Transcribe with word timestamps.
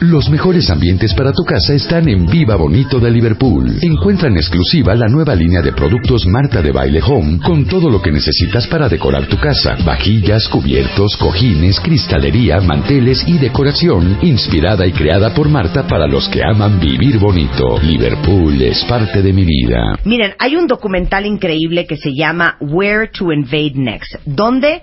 Los 0.00 0.30
mejores 0.30 0.70
ambientes 0.70 1.12
para 1.12 1.30
tu 1.30 1.44
casa 1.44 1.74
están 1.74 2.08
en 2.08 2.24
Viva 2.24 2.56
Bonito 2.56 2.98
de 2.98 3.10
Liverpool. 3.10 3.76
Encuentra 3.82 4.28
en 4.28 4.38
exclusiva 4.38 4.94
la 4.94 5.08
nueva 5.08 5.34
línea 5.34 5.60
de 5.60 5.72
productos 5.72 6.24
Marta 6.26 6.62
de 6.62 6.72
Baile 6.72 7.02
Home 7.06 7.38
con 7.44 7.66
todo 7.66 7.90
lo 7.90 8.00
que 8.00 8.10
necesitas 8.10 8.66
para 8.66 8.88
decorar 8.88 9.26
tu 9.26 9.36
casa. 9.36 9.76
Vajillas, 9.84 10.48
cubiertos, 10.48 11.18
cojines, 11.18 11.78
cristalería, 11.80 12.62
manteles 12.62 13.28
y 13.28 13.36
decoración 13.36 14.16
inspirada 14.22 14.86
y 14.86 14.92
creada 14.92 15.34
por 15.34 15.50
Marta 15.50 15.86
para 15.86 16.06
los 16.06 16.30
que 16.30 16.40
aman 16.42 16.80
vivir 16.80 17.18
bonito. 17.18 17.78
Liverpool 17.82 18.62
es 18.62 18.82
parte 18.84 19.20
de 19.20 19.34
mi 19.34 19.44
vida. 19.44 19.98
Miren, 20.06 20.32
hay 20.38 20.56
un 20.56 20.66
documental 20.66 21.26
increíble 21.26 21.86
que 21.86 21.98
se 21.98 22.14
llama 22.14 22.56
Where 22.58 23.08
to 23.08 23.34
Invade 23.34 23.74
Next, 23.74 24.16
donde 24.24 24.80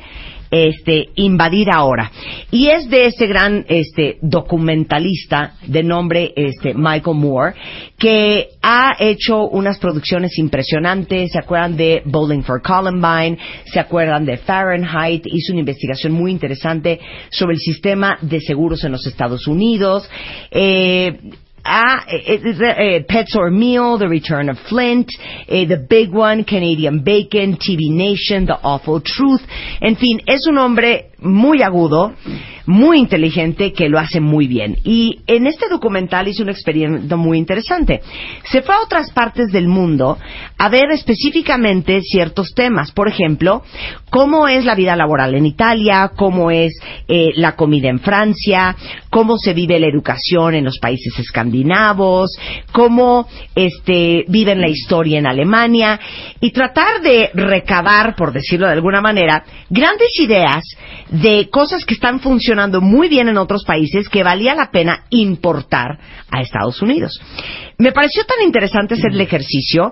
este, 0.51 1.09
invadir 1.15 1.69
ahora. 1.71 2.11
Y 2.51 2.67
es 2.67 2.89
de 2.89 3.05
ese 3.07 3.27
gran 3.27 3.65
este, 3.67 4.17
documentalista 4.21 5.55
de 5.65 5.83
nombre 5.83 6.33
este, 6.35 6.73
Michael 6.73 7.17
Moore, 7.17 7.55
que 7.97 8.49
ha 8.61 8.95
hecho 8.99 9.47
unas 9.47 9.77
producciones 9.79 10.37
impresionantes. 10.37 11.31
¿Se 11.31 11.39
acuerdan 11.39 11.75
de 11.75 12.01
Bowling 12.05 12.43
for 12.43 12.61
Columbine? 12.61 13.37
¿Se 13.65 13.79
acuerdan 13.79 14.25
de 14.25 14.37
Fahrenheit? 14.37 15.25
Hizo 15.25 15.53
una 15.53 15.61
investigación 15.61 16.13
muy 16.13 16.31
interesante 16.31 16.99
sobre 17.29 17.55
el 17.55 17.59
sistema 17.59 18.17
de 18.21 18.41
seguros 18.41 18.83
en 18.83 18.91
los 18.91 19.05
Estados 19.07 19.47
Unidos. 19.47 20.09
Eh, 20.51 21.17
Ah, 21.69 22.05
eh, 22.07 22.39
eh, 22.45 22.63
eh, 22.63 23.03
Pets 23.05 23.35
or 23.35 23.51
Meal, 23.51 23.97
The 23.97 24.07
Return 24.07 24.47
of 24.47 24.57
Flint, 24.69 25.11
eh, 25.49 25.65
The 25.65 25.75
Big 25.75 26.13
One, 26.13 26.45
Canadian 26.45 27.03
Bacon, 27.03 27.57
TV 27.57 27.91
Nation, 27.91 28.45
The 28.45 28.57
Awful 28.63 29.01
Truth. 29.01 29.41
En 29.81 29.97
fin, 29.97 30.21
es 30.25 30.47
un 30.47 30.57
hombre 30.57 31.11
muy 31.19 31.61
agudo, 31.61 32.13
muy 32.65 32.99
inteligente, 32.99 33.73
que 33.73 33.89
lo 33.89 33.97
hace 33.97 34.19
muy 34.19 34.47
bien. 34.47 34.77
Y 34.83 35.21
en 35.25 35.47
este 35.47 35.67
documental 35.69 36.27
hizo 36.27 36.43
un 36.43 36.49
experimento 36.49 37.17
muy 37.17 37.37
interesante. 37.37 38.01
Se 38.43 38.61
fue 38.61 38.75
a 38.75 38.81
otras 38.81 39.11
partes 39.11 39.51
del 39.51 39.67
mundo 39.67 40.17
a 40.57 40.69
ver 40.69 40.91
específicamente 40.91 42.01
ciertos 42.01 42.53
temas. 42.53 42.91
Por 42.91 43.07
ejemplo, 43.07 43.63
cómo 44.09 44.47
es 44.47 44.65
la 44.65 44.75
vida 44.75 44.95
laboral 44.95 45.35
en 45.35 45.45
Italia, 45.45 46.11
cómo 46.15 46.51
es 46.51 46.73
eh, 47.07 47.29
la 47.35 47.55
comida 47.55 47.89
en 47.89 47.99
Francia, 47.99 48.75
cómo 49.09 49.37
se 49.37 49.53
vive 49.53 49.79
la 49.79 49.87
educación 49.87 50.55
en 50.55 50.65
los 50.65 50.77
países 50.79 51.17
escandinavos, 51.17 52.37
cómo 52.71 53.27
este, 53.55 54.25
viven 54.27 54.61
la 54.61 54.69
historia 54.69 55.19
en 55.19 55.27
Alemania 55.27 55.99
y 56.39 56.51
tratar 56.51 57.01
de 57.01 57.31
recabar, 57.33 58.15
por 58.15 58.33
decirlo 58.33 58.67
de 58.67 58.73
alguna 58.73 59.01
manera, 59.01 59.43
grandes 59.69 60.19
ideas 60.19 60.63
de 61.09 61.49
cosas 61.49 61.85
que 61.85 61.93
están 61.93 62.19
funcionando 62.19 62.81
muy 62.81 63.07
bien 63.07 63.29
en 63.29 63.37
otros 63.37 63.63
países 63.65 64.09
que 64.09 64.23
valía 64.23 64.55
la 64.55 64.71
pena 64.71 65.05
importar 65.09 65.99
a 66.29 66.41
Estados 66.41 66.81
Unidos. 66.81 67.19
Me 67.77 67.91
pareció 67.91 68.23
tan 68.25 68.45
interesante 68.45 68.95
hacer 68.95 69.11
el 69.11 69.21
ejercicio 69.21 69.91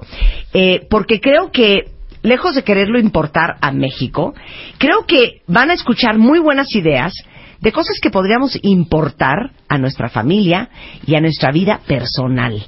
eh, 0.53 0.85
porque 0.89 1.19
creo 1.19 1.51
que 1.51 1.91
lejos 2.21 2.55
de 2.55 2.63
quererlo 2.63 2.99
importar 2.99 3.55
a 3.61 3.71
México, 3.71 4.33
creo 4.77 5.05
que 5.05 5.41
van 5.47 5.69
a 5.69 5.73
escuchar 5.73 6.17
muy 6.17 6.39
buenas 6.39 6.73
ideas 6.75 7.13
de 7.61 7.71
cosas 7.71 7.99
que 8.01 8.09
podríamos 8.09 8.57
importar 8.63 9.51
a 9.69 9.77
nuestra 9.77 10.09
familia 10.09 10.69
y 11.05 11.15
a 11.15 11.21
nuestra 11.21 11.51
vida 11.51 11.79
personal. 11.87 12.63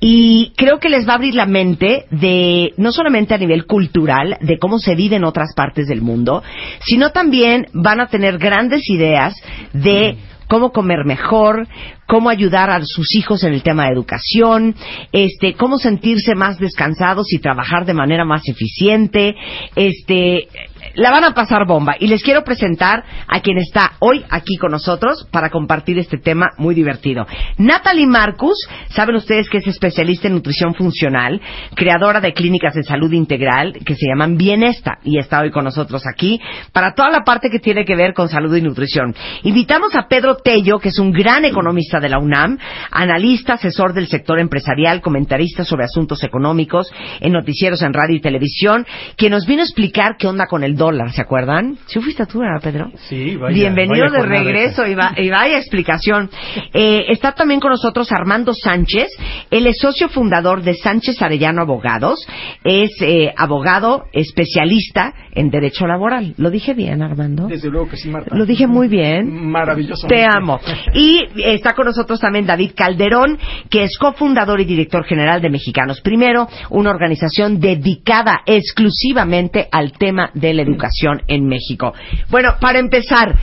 Y 0.00 0.54
creo 0.56 0.78
que 0.78 0.88
les 0.88 1.06
va 1.06 1.12
a 1.12 1.16
abrir 1.16 1.34
la 1.34 1.44
mente 1.44 2.06
de, 2.10 2.72
no 2.78 2.90
solamente 2.90 3.34
a 3.34 3.38
nivel 3.38 3.66
cultural, 3.66 4.38
de 4.40 4.58
cómo 4.58 4.78
se 4.78 4.94
vive 4.94 5.16
en 5.16 5.24
otras 5.24 5.52
partes 5.54 5.88
del 5.88 6.00
mundo, 6.00 6.42
sino 6.86 7.10
también 7.10 7.66
van 7.74 8.00
a 8.00 8.08
tener 8.08 8.38
grandes 8.38 8.88
ideas 8.88 9.34
de 9.74 10.16
cómo 10.48 10.72
comer 10.72 11.04
mejor, 11.04 11.68
cómo 12.10 12.28
ayudar 12.28 12.70
a 12.70 12.80
sus 12.84 13.14
hijos 13.14 13.44
en 13.44 13.54
el 13.54 13.62
tema 13.62 13.84
de 13.84 13.92
educación, 13.92 14.74
este, 15.12 15.54
cómo 15.54 15.78
sentirse 15.78 16.34
más 16.34 16.58
descansados 16.58 17.32
y 17.32 17.38
trabajar 17.38 17.86
de 17.86 17.94
manera 17.94 18.24
más 18.24 18.42
eficiente, 18.48 19.36
este, 19.76 20.48
la 20.94 21.10
van 21.10 21.22
a 21.22 21.34
pasar 21.34 21.66
bomba. 21.66 21.94
Y 22.00 22.08
les 22.08 22.22
quiero 22.22 22.42
presentar 22.42 23.04
a 23.28 23.40
quien 23.40 23.58
está 23.58 23.92
hoy 24.00 24.24
aquí 24.28 24.56
con 24.56 24.72
nosotros 24.72 25.28
para 25.30 25.50
compartir 25.50 25.98
este 25.98 26.18
tema 26.18 26.48
muy 26.58 26.74
divertido. 26.74 27.26
Natalie 27.58 28.08
Marcus, 28.08 28.58
saben 28.88 29.14
ustedes 29.14 29.48
que 29.48 29.58
es 29.58 29.66
especialista 29.68 30.26
en 30.26 30.34
nutrición 30.34 30.74
funcional, 30.74 31.40
creadora 31.76 32.20
de 32.20 32.32
clínicas 32.32 32.74
de 32.74 32.82
salud 32.82 33.12
integral 33.12 33.74
que 33.84 33.94
se 33.94 34.08
llaman 34.08 34.36
Bienesta 34.36 34.98
y 35.04 35.18
está 35.18 35.40
hoy 35.40 35.52
con 35.52 35.64
nosotros 35.64 36.02
aquí 36.12 36.40
para 36.72 36.94
toda 36.94 37.10
la 37.10 37.20
parte 37.20 37.50
que 37.50 37.60
tiene 37.60 37.84
que 37.84 37.94
ver 37.94 38.14
con 38.14 38.28
salud 38.28 38.54
y 38.56 38.62
nutrición. 38.62 39.14
Invitamos 39.44 39.94
a 39.94 40.08
Pedro 40.08 40.38
Tello, 40.38 40.80
que 40.80 40.88
es 40.88 40.98
un 40.98 41.12
gran 41.12 41.44
economista 41.44 41.99
de 42.00 42.08
la 42.08 42.18
UNAM, 42.18 42.58
analista, 42.90 43.54
asesor 43.54 43.92
del 43.92 44.08
sector 44.08 44.38
empresarial, 44.38 45.00
comentarista 45.00 45.64
sobre 45.64 45.84
asuntos 45.84 46.22
económicos 46.24 46.90
en 47.20 47.32
noticieros 47.32 47.82
en 47.82 47.92
radio 47.92 48.16
y 48.16 48.20
televisión, 48.20 48.86
que 49.16 49.30
nos 49.30 49.46
vino 49.46 49.62
a 49.62 49.64
explicar 49.64 50.16
qué 50.18 50.26
onda 50.26 50.46
con 50.46 50.64
el 50.64 50.76
dólar, 50.76 51.12
¿se 51.12 51.22
acuerdan? 51.22 51.76
¿Sí 51.86 52.00
fuiste 52.00 52.26
tú, 52.26 52.40
Pedro? 52.62 52.90
Sí, 53.08 53.36
vaya, 53.36 53.54
Bienvenido 53.54 54.10
de 54.10 54.22
regreso 54.22 54.86
y, 54.86 54.94
vaya 54.94 55.58
explicación. 55.58 56.30
Eh, 56.72 57.06
está 57.08 57.32
también 57.32 57.60
con 57.60 57.70
nosotros 57.70 58.10
Armando 58.12 58.52
Sánchez. 58.54 59.08
Él 59.50 59.66
es 59.66 59.78
socio 59.78 60.08
fundador 60.08 60.62
de 60.62 60.74
Sánchez 60.74 61.20
Arellano 61.22 61.62
Abogados. 61.62 62.26
Es 62.64 62.90
eh, 63.00 63.32
abogado 63.36 64.04
especialista 64.12 65.14
en 65.32 65.50
derecho 65.50 65.86
laboral. 65.86 66.34
¿Lo 66.36 66.50
dije 66.50 66.74
bien, 66.74 67.02
Armando? 67.02 67.46
Desde 67.46 67.70
luego 67.70 67.88
que 67.88 67.96
sí, 67.96 68.08
Marta. 68.08 68.34
Lo 68.34 68.46
dije 68.46 68.66
muy 68.66 68.88
bien. 68.88 69.50
Maravilloso. 69.50 70.06
Te 70.06 70.24
amo. 70.24 70.60
Y 70.94 71.22
está 71.44 71.74
con 71.74 71.86
nosotros 71.90 72.20
también 72.20 72.46
David 72.46 72.72
Calderón, 72.74 73.38
que 73.68 73.84
es 73.84 73.98
cofundador 73.98 74.60
y 74.60 74.64
director 74.64 75.04
general 75.04 75.40
de 75.40 75.50
Mexicanos 75.50 76.00
Primero, 76.00 76.48
una 76.70 76.90
organización 76.90 77.60
dedicada 77.60 78.42
exclusivamente 78.46 79.68
al 79.70 79.92
tema 79.92 80.30
de 80.34 80.54
la 80.54 80.62
educación 80.62 81.22
en 81.26 81.46
México. 81.46 81.92
Bueno, 82.30 82.54
para 82.60 82.78
empezar, 82.78 83.36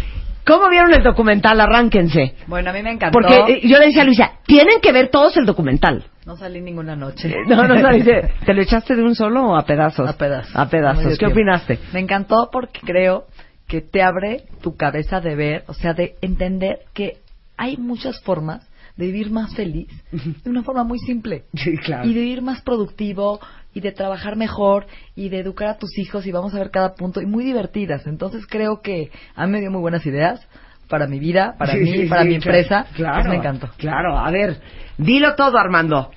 ¿Cómo 0.48 0.70
vieron 0.70 0.94
el 0.94 1.04
documental? 1.04 1.60
Arránquense. 1.60 2.36
Bueno, 2.48 2.70
a 2.70 2.74
mí 2.74 2.82
me 2.82 2.92
encantó. 2.92 3.20
Porque 3.20 3.36
eh, 3.36 3.68
yo 3.68 3.80
le 3.80 3.88
decía 3.88 4.04
a 4.04 4.06
Luisa, 4.06 4.32
tienen 4.46 4.80
que 4.82 4.94
ver 4.94 5.10
todos 5.10 5.36
el 5.36 5.46
documental. 5.46 6.06
No 6.26 6.38
salí 6.38 6.62
ninguna 6.62 6.96
noche. 6.96 7.36
No, 7.48 7.68
no 7.68 7.78
salí. 7.82 8.02
¿Te 8.02 8.54
lo 8.54 8.62
echaste 8.62 8.96
de 8.96 9.04
un 9.04 9.14
solo 9.14 9.44
o 9.44 9.58
a 9.58 9.66
pedazos? 9.66 10.10
A 10.10 10.18
pedazos. 10.18 10.56
A 10.56 10.70
pedazos. 10.70 11.18
¿Qué 11.18 11.26
opinaste? 11.26 11.80
Me 11.92 12.00
encantó 12.00 12.48
porque 12.50 12.80
creo 12.80 13.26
que 13.68 13.82
te 13.82 14.02
abre 14.02 14.44
tu 14.62 14.78
cabeza 14.78 15.20
de 15.20 15.36
ver, 15.36 15.64
o 15.68 15.74
sea, 15.74 15.94
de 15.94 16.16
entender 16.22 16.80
que 16.94 17.18
hay 17.58 17.78
muchas 17.78 18.22
formas 18.24 18.68
de 18.96 19.08
vivir 19.08 19.32
más 19.32 19.56
feliz 19.56 19.88
de 20.12 20.50
una 20.50 20.64
forma 20.64 20.84
muy 20.84 21.00
simple. 21.00 21.46
claro. 21.84 22.08
Y 22.08 22.14
de 22.14 22.22
vivir 22.22 22.42
más 22.42 22.62
productivo 22.62 23.40
y 23.74 23.82
de 23.82 23.92
trabajar 23.92 24.36
mejor 24.36 24.88
y 25.16 25.30
de 25.30 25.40
educar 25.40 25.68
a 25.68 25.78
tus 25.78 25.98
hijos 26.00 26.26
y 26.26 26.32
vamos 26.32 26.54
a 26.56 26.60
ver 26.60 26.72
cada 26.72 26.96
punto 26.96 27.22
y 27.22 27.26
muy 27.26 27.44
divertidas. 27.44 28.08
Entonces 28.08 28.46
creo 28.48 28.82
que 28.82 29.12
a 29.36 29.46
mí 29.46 29.52
me 29.52 29.60
dio 29.60 29.72
muy 29.72 29.82
buenas 29.82 30.06
ideas 30.06 30.48
para 30.90 31.06
mi 31.06 31.20
vida, 31.20 31.56
para 31.60 31.76
mí, 31.76 32.06
para 32.08 32.24
mi 32.24 32.36
empresa. 32.36 32.88
Claro, 32.96 33.30
me 33.30 33.36
encantó. 33.36 33.70
Claro, 33.78 34.18
a 34.18 34.32
ver, 34.32 34.60
dilo 34.98 35.36
todo, 35.36 35.58
Armando. 35.58 36.10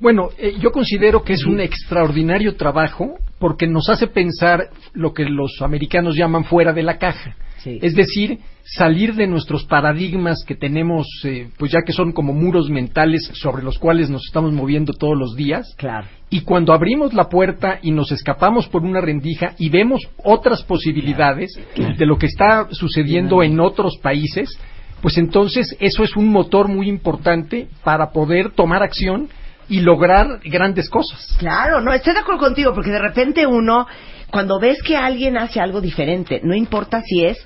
Bueno, 0.00 0.28
eh, 0.36 0.54
yo 0.58 0.72
considero 0.72 1.22
que 1.22 1.34
es 1.34 1.44
un 1.44 1.60
extraordinario 1.60 2.56
trabajo 2.56 3.18
porque 3.38 3.66
nos 3.66 3.88
hace 3.88 4.08
pensar 4.08 4.68
lo 4.92 5.12
que 5.14 5.24
los 5.24 5.62
americanos 5.62 6.16
llaman 6.16 6.44
fuera 6.44 6.72
de 6.72 6.82
la 6.82 6.98
caja. 6.98 7.36
Es 7.64 7.94
decir, 7.94 8.38
salir 8.64 9.14
de 9.14 9.26
nuestros 9.26 9.64
paradigmas 9.64 10.44
que 10.46 10.54
tenemos, 10.54 11.06
eh, 11.24 11.48
pues 11.58 11.72
ya 11.72 11.80
que 11.84 11.92
son 11.92 12.12
como 12.12 12.32
muros 12.32 12.68
mentales 12.70 13.30
sobre 13.34 13.62
los 13.62 13.78
cuales 13.78 14.10
nos 14.10 14.24
estamos 14.24 14.52
moviendo 14.52 14.92
todos 14.92 15.16
los 15.16 15.34
días. 15.34 15.74
Claro. 15.76 16.06
Y 16.30 16.42
cuando 16.42 16.72
abrimos 16.72 17.14
la 17.14 17.28
puerta 17.28 17.78
y 17.82 17.92
nos 17.92 18.12
escapamos 18.12 18.68
por 18.68 18.82
una 18.82 19.00
rendija 19.00 19.54
y 19.58 19.68
vemos 19.68 20.08
otras 20.22 20.62
posibilidades 20.64 21.52
de 21.76 22.06
lo 22.06 22.18
que 22.18 22.26
está 22.26 22.68
sucediendo 22.70 23.42
en 23.42 23.60
otros 23.60 23.98
países, 23.98 24.58
pues 25.00 25.18
entonces 25.18 25.76
eso 25.78 26.02
es 26.02 26.16
un 26.16 26.28
motor 26.28 26.68
muy 26.68 26.88
importante 26.88 27.68
para 27.84 28.10
poder 28.10 28.50
tomar 28.50 28.82
acción 28.82 29.28
y 29.68 29.80
lograr 29.80 30.40
grandes 30.44 30.88
cosas. 30.88 31.36
Claro, 31.38 31.80
no, 31.80 31.92
estoy 31.92 32.14
de 32.14 32.20
acuerdo 32.20 32.40
contigo, 32.40 32.72
porque 32.74 32.90
de 32.90 33.00
repente 33.00 33.46
uno, 33.46 33.86
cuando 34.30 34.58
ves 34.58 34.82
que 34.82 34.96
alguien 34.96 35.36
hace 35.38 35.60
algo 35.60 35.80
diferente, 35.80 36.40
no 36.42 36.54
importa 36.54 37.02
si 37.02 37.24
es 37.24 37.38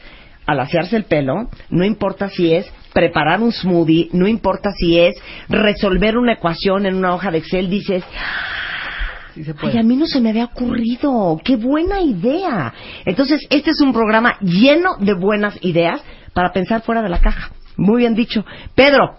alaciarse 0.46 0.96
el 0.96 1.04
pelo, 1.04 1.48
no 1.68 1.84
importa 1.84 2.28
si 2.28 2.52
es 2.52 2.66
preparar 2.92 3.40
un 3.40 3.52
smoothie, 3.52 4.08
no 4.12 4.26
importa 4.26 4.70
si 4.72 4.98
es 4.98 5.14
resolver 5.48 6.16
una 6.16 6.32
ecuación 6.32 6.86
en 6.86 6.96
una 6.96 7.14
hoja 7.14 7.30
de 7.30 7.38
Excel, 7.38 7.70
dices, 7.70 8.02
sí 9.34 9.44
se 9.44 9.54
puede. 9.54 9.74
ay, 9.74 9.78
a 9.78 9.82
mí 9.82 9.96
no 9.96 10.06
se 10.06 10.20
me 10.20 10.30
había 10.30 10.46
ocurrido, 10.46 11.40
qué 11.44 11.56
buena 11.56 12.00
idea. 12.00 12.74
Entonces, 13.04 13.46
este 13.50 13.70
es 13.70 13.80
un 13.80 13.92
programa 13.92 14.38
lleno 14.40 14.96
de 14.98 15.14
buenas 15.14 15.56
ideas 15.60 16.02
para 16.32 16.52
pensar 16.52 16.82
fuera 16.82 17.02
de 17.02 17.08
la 17.10 17.20
caja. 17.20 17.50
Muy 17.80 18.02
bien 18.02 18.14
dicho. 18.14 18.44
Pedro. 18.74 19.16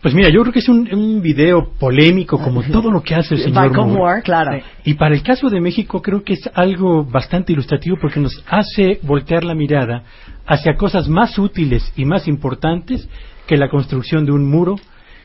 Pues 0.00 0.12
mira, 0.12 0.28
yo 0.28 0.40
creo 0.40 0.52
que 0.52 0.58
es 0.58 0.68
un, 0.68 0.92
un 0.92 1.22
video 1.22 1.72
polémico 1.78 2.36
como 2.36 2.64
todo 2.64 2.90
lo 2.90 3.00
que 3.00 3.14
hace 3.14 3.36
el 3.36 3.42
señor 3.44 3.72
Moore. 3.72 4.22
claro. 4.22 4.60
Y 4.84 4.94
para 4.94 5.14
el 5.14 5.22
caso 5.22 5.48
de 5.48 5.60
México 5.60 6.02
creo 6.02 6.24
que 6.24 6.32
es 6.32 6.50
algo 6.52 7.04
bastante 7.04 7.52
ilustrativo 7.52 7.96
porque 8.00 8.18
nos 8.18 8.42
hace 8.48 8.98
voltear 9.02 9.44
la 9.44 9.54
mirada 9.54 10.02
hacia 10.46 10.74
cosas 10.74 11.06
más 11.08 11.38
útiles 11.38 11.92
y 11.94 12.04
más 12.04 12.26
importantes 12.26 13.08
que 13.46 13.56
la 13.56 13.68
construcción 13.68 14.26
de 14.26 14.32
un 14.32 14.50
muro, 14.50 14.80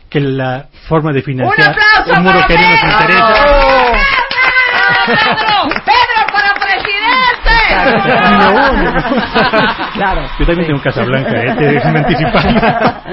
que 0.07 0.19
la 0.19 0.68
forma 0.88 1.12
de 1.13 1.24
financiar 1.24 1.69
¡Un 1.69 1.74
aplauso 1.74 2.19
un 2.19 2.24
muro 2.25 2.39
para 2.41 2.47
que 2.47 2.53
no 2.53 2.62
nos 2.62 2.83
interesa. 2.83 3.47
¡Pedro! 5.07 5.96
¡Pedro 7.83 8.03
para 8.03 8.31
presidente! 8.31 9.83
Claro. 9.94 10.21
Yo 10.39 10.45
también 10.45 10.68
tengo 10.68 10.81
Casablanca, 10.81 11.41
¿eh? 11.41 11.56
te 11.57 11.65
déjame 11.65 12.00
anticipar. 12.00 13.03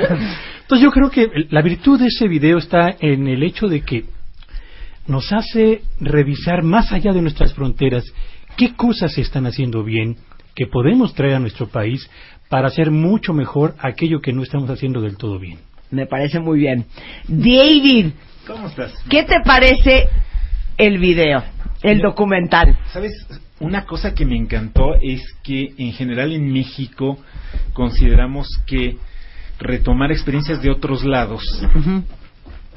Entonces 0.62 0.84
yo 0.84 0.90
creo 0.90 1.11
que 1.11 1.28
la 1.50 1.62
virtud 1.62 2.00
de 2.00 2.06
ese 2.06 2.26
video 2.28 2.58
está 2.58 2.94
en 3.00 3.28
el 3.28 3.43
hecho 3.43 3.69
de 3.69 3.82
que 3.82 4.05
nos 5.06 5.32
hace 5.32 5.82
revisar 6.00 6.62
más 6.62 6.93
allá 6.93 7.12
de 7.12 7.20
nuestras 7.20 7.52
fronteras 7.52 8.05
qué 8.56 8.75
cosas 8.75 9.12
se 9.12 9.20
están 9.20 9.46
haciendo 9.46 9.84
bien 9.84 10.16
que 10.55 10.66
podemos 10.66 11.14
traer 11.14 11.34
a 11.34 11.38
nuestro 11.38 11.69
país 11.69 12.08
para 12.49 12.69
hacer 12.69 12.90
mucho 12.90 13.32
mejor 13.32 13.75
aquello 13.81 14.20
que 14.20 14.32
no 14.32 14.43
estamos 14.43 14.70
haciendo 14.70 15.00
del 15.00 15.16
todo 15.16 15.38
bien. 15.38 15.58
Me 15.90 16.06
parece 16.06 16.40
muy 16.40 16.58
bien. 16.58 16.87
David, 17.28 18.12
¿Cómo 18.46 18.69
estás? 18.69 18.93
¿qué 19.08 19.25
te 19.25 19.40
parece 19.44 20.08
el 20.76 20.99
video, 20.99 21.43
el 21.82 22.00
documental? 22.00 22.78
¿Sabes? 22.93 23.12
Una 23.60 23.84
cosa 23.86 24.14
que 24.14 24.24
me 24.26 24.36
encantó 24.36 24.94
es 25.00 25.22
que 25.42 25.72
en 25.78 25.92
general 25.92 26.32
en 26.32 26.52
México 26.52 27.18
consideramos 27.72 28.48
que 28.66 28.96
retomar 29.58 30.10
experiencias 30.10 30.60
de 30.60 30.70
otros 30.70 31.04
lados 31.04 31.42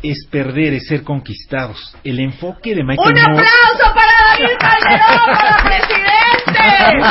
es 0.03 0.27
perder, 0.29 0.73
es 0.75 0.87
ser 0.87 1.03
conquistados. 1.03 1.95
El 2.03 2.19
enfoque 2.19 2.75
de 2.75 2.83
Michael 2.83 3.15
¡Un 3.15 3.21
Moore... 3.33 3.47
aplauso 3.47 3.95
para 3.95 4.13
David 4.29 4.57
Calderón, 4.59 5.25
para 5.33 5.63
presidente! 5.63 7.07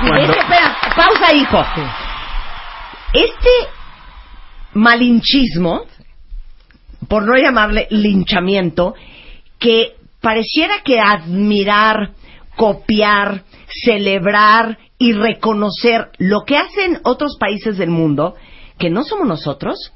Cuando- 0.00 0.32
Este, 0.32 0.40
espera, 0.40 0.76
pausa, 0.94 1.34
hijo. 1.34 1.64
Este 3.12 3.50
malinchismo, 4.74 5.82
por 7.08 7.26
no 7.26 7.36
llamarle 7.36 7.88
linchamiento, 7.90 8.94
que 9.58 9.96
pareciera 10.20 10.76
que 10.84 11.00
admirar, 11.00 12.10
copiar, 12.60 13.44
celebrar 13.68 14.76
y 14.98 15.14
reconocer 15.14 16.10
lo 16.18 16.42
que 16.46 16.58
hacen 16.58 16.98
otros 17.04 17.38
países 17.40 17.78
del 17.78 17.88
mundo, 17.88 18.34
que 18.78 18.90
no 18.90 19.02
somos 19.02 19.26
nosotros, 19.26 19.94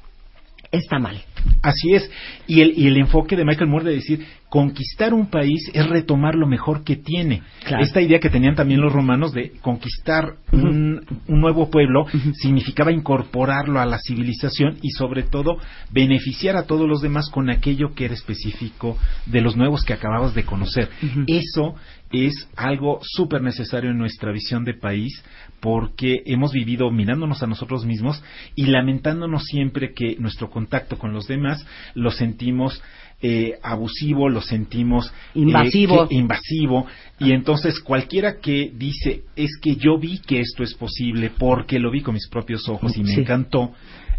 está 0.71 0.97
mal. 0.97 1.21
Así 1.61 1.93
es. 1.93 2.09
Y 2.47 2.61
el, 2.61 2.73
y 2.75 2.87
el 2.87 2.97
enfoque 2.97 3.35
de 3.35 3.45
Michael 3.45 3.69
Moore 3.69 3.85
de 3.85 3.95
decir, 3.95 4.25
conquistar 4.49 5.13
un 5.13 5.29
país 5.29 5.69
es 5.73 5.87
retomar 5.87 6.33
lo 6.33 6.47
mejor 6.47 6.83
que 6.83 6.95
tiene. 6.95 7.43
Claro. 7.63 7.83
Esta 7.83 8.01
idea 8.01 8.19
que 8.19 8.29
tenían 8.29 8.55
también 8.55 8.81
los 8.81 8.93
romanos 8.93 9.31
de 9.31 9.51
conquistar 9.61 10.35
un, 10.51 11.05
un 11.27 11.41
nuevo 11.41 11.69
pueblo 11.69 12.05
significaba 12.33 12.91
incorporarlo 12.91 13.79
a 13.79 13.85
la 13.85 13.99
civilización 13.99 14.77
y 14.81 14.89
sobre 14.89 15.23
todo 15.23 15.57
beneficiar 15.91 16.55
a 16.55 16.65
todos 16.65 16.87
los 16.87 17.01
demás 17.01 17.29
con 17.29 17.49
aquello 17.49 17.93
que 17.93 18.05
era 18.05 18.13
específico 18.13 18.97
de 19.25 19.41
los 19.41 19.55
nuevos 19.55 19.83
que 19.83 19.93
acababas 19.93 20.33
de 20.33 20.45
conocer. 20.45 20.89
Eso 21.27 21.75
es 22.15 22.47
algo 22.55 22.99
súper 23.03 23.41
necesario 23.41 23.91
en 23.91 23.97
nuestra 23.97 24.31
visión 24.31 24.63
de 24.63 24.73
país 24.73 25.23
porque 25.59 26.21
hemos 26.25 26.51
vivido 26.51 26.91
mirándonos 26.91 27.41
a 27.43 27.47
nosotros 27.47 27.85
mismos 27.85 28.21
y 28.55 28.67
lamentándonos 28.67 29.43
siempre 29.45 29.93
que 29.93 30.15
nuestro 30.19 30.49
contacto 30.49 30.97
con 30.97 31.13
los 31.13 31.27
demás 31.27 31.65
lo 31.93 32.11
sentimos 32.11 32.81
eh, 33.21 33.53
abusivo, 33.63 34.27
lo 34.29 34.41
sentimos 34.41 35.07
eh, 35.07 35.11
Invasivo. 35.39 36.07
que- 36.07 36.15
invasivo 36.15 36.85
y 37.19 37.31
entonces 37.31 37.79
cualquiera 37.79 38.39
que 38.41 38.71
dice 38.75 39.23
es 39.35 39.51
que 39.61 39.77
yo 39.77 39.97
vi 39.97 40.19
que 40.19 40.41
esto 40.41 40.63
es 40.63 40.73
posible 40.75 41.31
porque 41.37 41.79
lo 41.79 41.91
vi 41.91 42.01
con 42.01 42.13
mis 42.13 42.27
propios 42.27 42.67
ojos 42.69 42.95
y 42.97 43.03
me 43.03 43.13
Sí. 43.15 43.21
encantó 43.21 43.71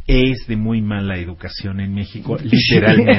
es 0.08 0.46
de 0.46 0.56
muy 0.56 0.81
mala 0.82 1.19
educación 1.19 1.81
en 1.81 1.93
México 1.94 2.38
literalmente 2.43 3.19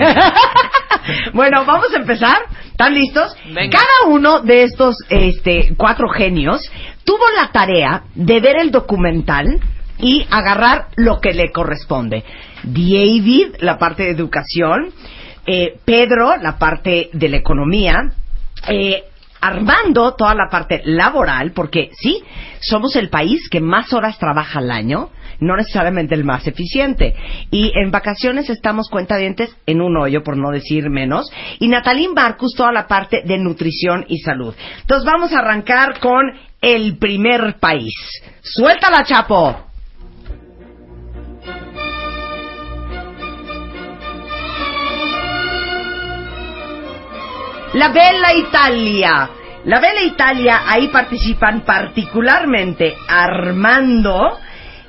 Bueno, 1.34 1.66
vamos 1.66 1.88
a 1.94 1.98
empezar. 1.98 2.38
¿Están 2.72 2.94
listos? 2.94 3.36
Cada 3.70 4.10
uno 4.14 4.42
de 4.42 4.64
estos 4.64 4.96
este, 5.10 5.74
cuatro 5.78 6.10
genios 6.10 6.62
tuvo 7.04 7.24
la 7.36 7.52
tarea 7.52 8.04
de 8.16 8.40
ver 8.40 8.58
el 8.58 8.72
documental 8.72 9.60
y 10.00 10.26
agarrar 10.30 10.88
lo 10.96 11.20
que 11.20 11.34
le 11.34 11.52
corresponde. 11.52 12.24
David, 12.64 13.56
la 13.60 13.78
parte 13.78 14.04
de 14.04 14.12
educación. 14.12 14.92
eh, 15.46 15.80
Pedro, 15.86 16.36
la 16.38 16.58
parte 16.58 17.10
de 17.14 17.30
la 17.30 17.38
economía. 17.38 18.12
eh, 18.68 19.04
Armando, 19.40 20.16
toda 20.16 20.34
la 20.34 20.50
parte 20.50 20.82
laboral, 20.84 21.52
porque 21.52 21.92
sí, 21.94 22.24
somos 22.60 22.96
el 22.96 23.10
país 23.10 23.48
que 23.50 23.62
más 23.62 23.94
horas 23.94 24.18
trabaja 24.18 24.58
al 24.60 24.72
año, 24.72 25.12
no 25.40 25.56
necesariamente 25.56 26.16
el 26.16 26.24
más 26.24 26.48
eficiente. 26.48 27.16
Y 27.52 27.72
en 27.76 27.92
vacaciones 27.92 28.50
estamos 28.50 28.90
cuentadientes 28.90 29.56
en 29.66 29.82
un 29.82 29.98
hoyo, 29.98 30.24
por 30.24 30.38
no 30.38 30.52
decir 30.52 30.90
menos. 30.90 31.32
Y 31.60 31.68
Natalín 31.68 32.14
Marcus, 32.14 32.54
toda 32.56 32.72
la 32.72 32.88
parte 32.88 33.24
de 33.26 33.38
nutrición 33.38 34.06
y 34.08 34.20
salud. 34.20 34.56
Entonces 34.82 35.06
vamos 35.06 35.34
a 35.34 35.40
arrancar 35.40 36.00
con 36.00 36.32
el 36.62 36.98
primer 36.98 37.58
país. 37.60 37.94
¡Suéltala, 38.42 39.04
Chapo! 39.04 39.68
La 47.74 47.90
Bella 47.90 48.34
Italia. 48.34 49.30
La 49.66 49.80
Bella 49.80 50.02
Italia, 50.02 50.62
ahí 50.66 50.88
participan 50.88 51.62
particularmente 51.62 52.96
Armando 53.08 54.40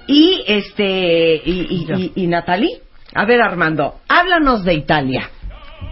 y 0.09 0.43
este 0.47 1.37
y, 1.45 1.67
y, 1.71 1.87
y- 1.97 2.13
y 2.25 2.27
Natalie. 2.27 2.81
A 3.15 3.25
ver, 3.25 3.41
Armando, 3.41 3.95
háblanos 4.09 4.65
de 4.65 4.75
Italia. 4.75 5.31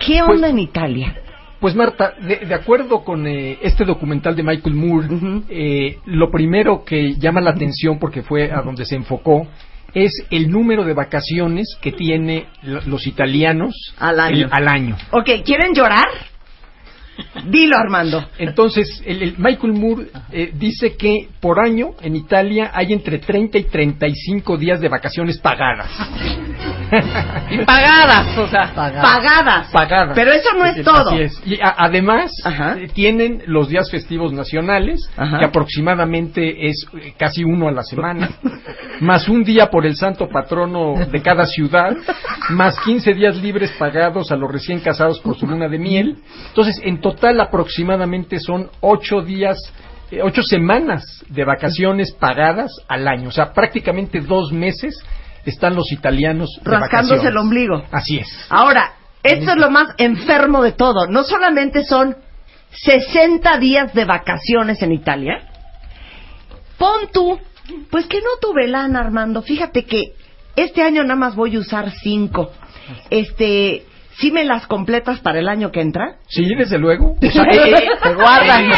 ¿Qué 0.05 0.19
Pues- 0.25 0.37
onda 0.37 0.49
en 0.49 0.59
Italia? 0.59 1.15
Pues 1.61 1.75
Marta, 1.75 2.13
de, 2.21 2.37
de 2.45 2.55
acuerdo 2.55 3.03
con 3.03 3.27
eh, 3.27 3.59
este 3.63 3.85
documental 3.87 4.37
de 4.37 4.43
Michael 4.43 4.75
Moore, 4.75 5.09
eh, 5.49 5.99
lo 6.05 6.31
primero 6.31 6.85
que 6.85 7.15
llama 7.15 7.41
la 7.41 7.51
atención, 7.53 7.99
porque 7.99 8.23
fue 8.23 8.51
a 8.53 8.61
donde 8.61 8.85
se 8.85 8.95
enfocó, 8.95 9.47
es 9.95 10.13
el 10.31 10.51
número 10.51 10.85
de 10.85 10.93
vacaciones 10.93 11.79
que 11.81 11.93
tiene 11.93 12.47
l- 12.63 12.81
los 12.87 13.07
italianos 13.07 13.75
Al 13.99 14.21
año. 14.21 14.47
el- 14.47 14.53
al 14.53 14.69
año. 14.69 14.97
Ok, 15.13 15.31
¿quieren 15.47 15.73
llorar? 15.75 16.07
Dilo, 17.49 17.77
Armando. 17.77 18.25
Entonces, 18.39 19.03
el, 19.07 19.23
el 19.23 19.35
Michael 19.39 19.73
Moore 19.73 20.07
eh, 20.33 20.51
dice 20.55 20.97
que 20.97 21.29
por 21.41 21.61
año 21.61 21.91
en 22.03 22.17
Italia 22.17 22.71
hay 22.75 22.93
entre 22.93 23.19
30 23.19 23.59
y 23.59 23.65
35 23.65 24.57
días 24.57 24.81
de 24.81 24.89
vacaciones 24.89 25.39
pagadas. 25.39 25.91
Pagadas, 27.67 28.39
o 28.39 28.47
sea. 28.49 28.73
Pagadas. 28.75 29.71
Pagadas. 29.71 30.15
Pero 30.15 30.33
eso 30.33 30.49
no 30.57 30.65
es 30.65 30.83
todo. 30.85 31.11
Así 31.11 31.21
es. 31.23 31.43
Y 31.45 31.61
a- 31.61 31.75
además, 31.79 32.31
eh, 32.45 32.89
tienen 32.93 33.43
los 33.47 33.69
días 33.69 33.91
festivos 33.91 34.33
nacionales, 34.33 35.09
Ajá. 35.17 35.39
que 35.39 35.45
aproximadamente 35.47 36.69
es 36.69 36.87
eh, 37.01 37.15
casi 37.19 37.45
uno 37.45 37.69
a 37.69 37.73
la 37.73 37.83
semana, 37.83 38.31
más 39.01 39.29
un 39.29 39.45
día 39.45 39.67
por 39.71 39.85
el 39.87 39.97
santo 39.97 40.29
patrono 40.29 40.95
de 41.11 41.23
cada 41.23 41.47
ciudad, 41.47 41.93
más 42.51 42.79
15 42.81 43.15
días 43.15 43.37
libres 43.37 43.73
pagados 43.79 44.31
a 44.31 44.37
los 44.37 44.51
recién 44.51 44.81
casados 44.81 45.21
por 45.21 45.37
su 45.37 45.47
luna 45.47 45.69
de 45.69 45.79
miel. 45.79 46.17
Entonces, 46.49 46.81
en 46.85 47.01
total 47.07 47.41
aproximadamente 47.41 48.41
son 48.41 48.69
ocho 48.81 49.21
días, 49.21 49.57
eh, 50.11 50.23
ocho 50.23 50.43
semanas 50.43 51.05
de 51.29 51.45
vacaciones 51.45 52.13
pagadas 52.13 52.73
al 52.89 53.07
año. 53.07 53.29
O 53.29 53.33
sea, 53.33 53.53
prácticamente 53.53 54.21
dos 54.21 54.51
meses 54.51 54.99
están 55.45 55.77
los 55.77 55.93
italianos 55.93 56.51
de 56.65 56.69
Rascándose 56.69 57.15
vacaciones. 57.15 57.25
el 57.27 57.37
ombligo. 57.37 57.85
Así 57.93 58.19
es. 58.19 58.27
Ahora, 58.49 58.95
esto 59.23 59.53
es 59.53 59.57
lo 59.57 59.71
más 59.71 59.95
enfermo 59.99 60.65
de 60.65 60.73
todo. 60.73 61.07
No 61.07 61.23
solamente 61.23 61.85
son 61.85 62.17
60 62.73 63.57
días 63.59 63.95
de 63.95 64.05
vacaciones 64.05 64.83
en 64.83 64.91
Italia. 64.91 65.49
Pon 66.77 67.09
tú, 67.13 67.39
pues 67.89 68.07
que 68.07 68.19
no 68.19 68.31
tuve 68.41 68.67
lana, 68.67 68.99
Armando. 68.99 69.43
Fíjate 69.43 69.85
que 69.85 70.15
este 70.57 70.83
año 70.83 71.05
nada 71.05 71.15
más 71.15 71.37
voy 71.37 71.55
a 71.55 71.61
usar 71.61 71.93
5. 71.93 72.51
Este, 73.11 73.87
¿sí 74.19 74.31
me 74.31 74.45
las 74.45 74.67
completas 74.67 75.21
para 75.21 75.39
el 75.39 75.49
año 75.49 75.71
que 75.71 75.81
entra? 75.81 76.17
Sí, 76.29 76.55
desde 76.55 76.79
luego. 76.79 77.17
O 77.23 77.31
sea, 77.31 77.43
eh, 77.45 77.75
eh, 77.75 77.89
Te 78.03 78.15
guardan. 78.15 78.71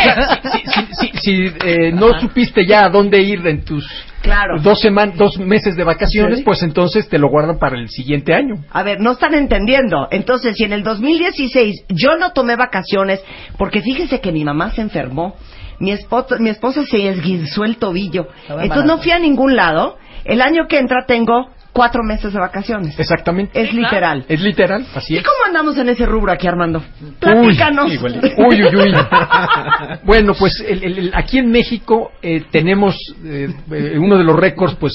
Si, 0.43 0.59
si- 0.59 0.95
si- 1.13 1.19
si, 1.19 1.53
eh, 1.65 1.93
no 1.93 2.19
supiste 2.21 2.67
ya 2.67 2.85
a 2.87 2.89
dónde 2.89 3.21
ir 3.23 3.47
en 3.47 3.65
tus 3.65 3.87
Claro. 4.23 4.61
dos, 4.61 4.81
seman- 4.81 5.15
dos 5.17 5.39
meses 5.39 5.77
de 5.77 5.85
vacaciones, 5.85 6.39
Sí. 6.39 6.45
pues 6.45 6.63
entonces 6.63 7.09
te 7.09 7.19
lo 7.19 7.29
guardan 7.29 7.59
para 7.59 7.79
el 7.79 7.89
siguiente 7.89 8.35
año. 8.35 8.65
A 8.71 8.83
ver, 8.83 9.01
no 9.01 9.13
están 9.13 9.35
entendiendo. 9.35 10.09
Entonces, 10.11 10.57
si 10.57 10.65
en 10.65 10.73
el 10.73 10.83
2016 10.83 11.85
yo 11.89 12.17
no 12.19 12.33
tomé 12.33 12.57
vacaciones, 12.57 13.21
porque 13.57 13.81
fíjese 13.81 14.21
que 14.21 14.33
mi 14.33 14.45
mamá 14.45 14.71
se 14.73 14.81
enfermó, 14.83 15.37
mi 15.81 15.93
esposa, 15.93 16.37
mi 16.41 16.51
esposa 16.51 16.85
se 16.85 17.09
esguinzó 17.09 17.65
el 17.65 17.77
tobillo, 17.77 18.27
entonces 18.49 18.85
no 18.85 18.99
fui 18.99 19.13
a 19.13 19.19
ningún 19.21 19.55
lado, 19.55 19.97
el 20.25 20.43
año 20.43 20.67
que 20.69 20.79
entra 20.79 21.05
tengo 21.07 21.51
cuatro 21.73 22.03
meses 22.03 22.33
de 22.33 22.39
vacaciones. 22.41 22.99
Exactamente. 22.99 23.61
Es 23.61 23.73
literal. 23.73 24.25
Es 24.29 24.41
literal, 24.41 24.87
así 24.95 25.15
¿Y 25.15 25.19
es. 25.19 25.23
cómo 25.25 25.37
andamos 25.47 25.77
en 25.79 25.89
ese 25.89 26.07
rubro 26.07 26.33
aquí, 26.33 26.47
Armando? 26.47 26.83
Platícanos. 27.21 27.91
Uy, 27.91 27.99
uy, 28.37 28.65
uy, 28.65 28.77
uy. 28.77 28.93
bueno, 30.05 30.35
pues 30.35 30.61
el- 30.67 30.83
el- 30.83 30.99
el- 30.99 31.11
aquí 31.15 31.39
en 31.39 31.51
México 31.51 32.13
eh, 32.23 32.45
tenemos 32.51 32.97
eh, 33.25 33.49
eh, 33.73 33.99
uno 33.99 34.17
de 34.19 34.25
los 34.25 34.37
récords, 34.37 34.75
pues 34.81 34.93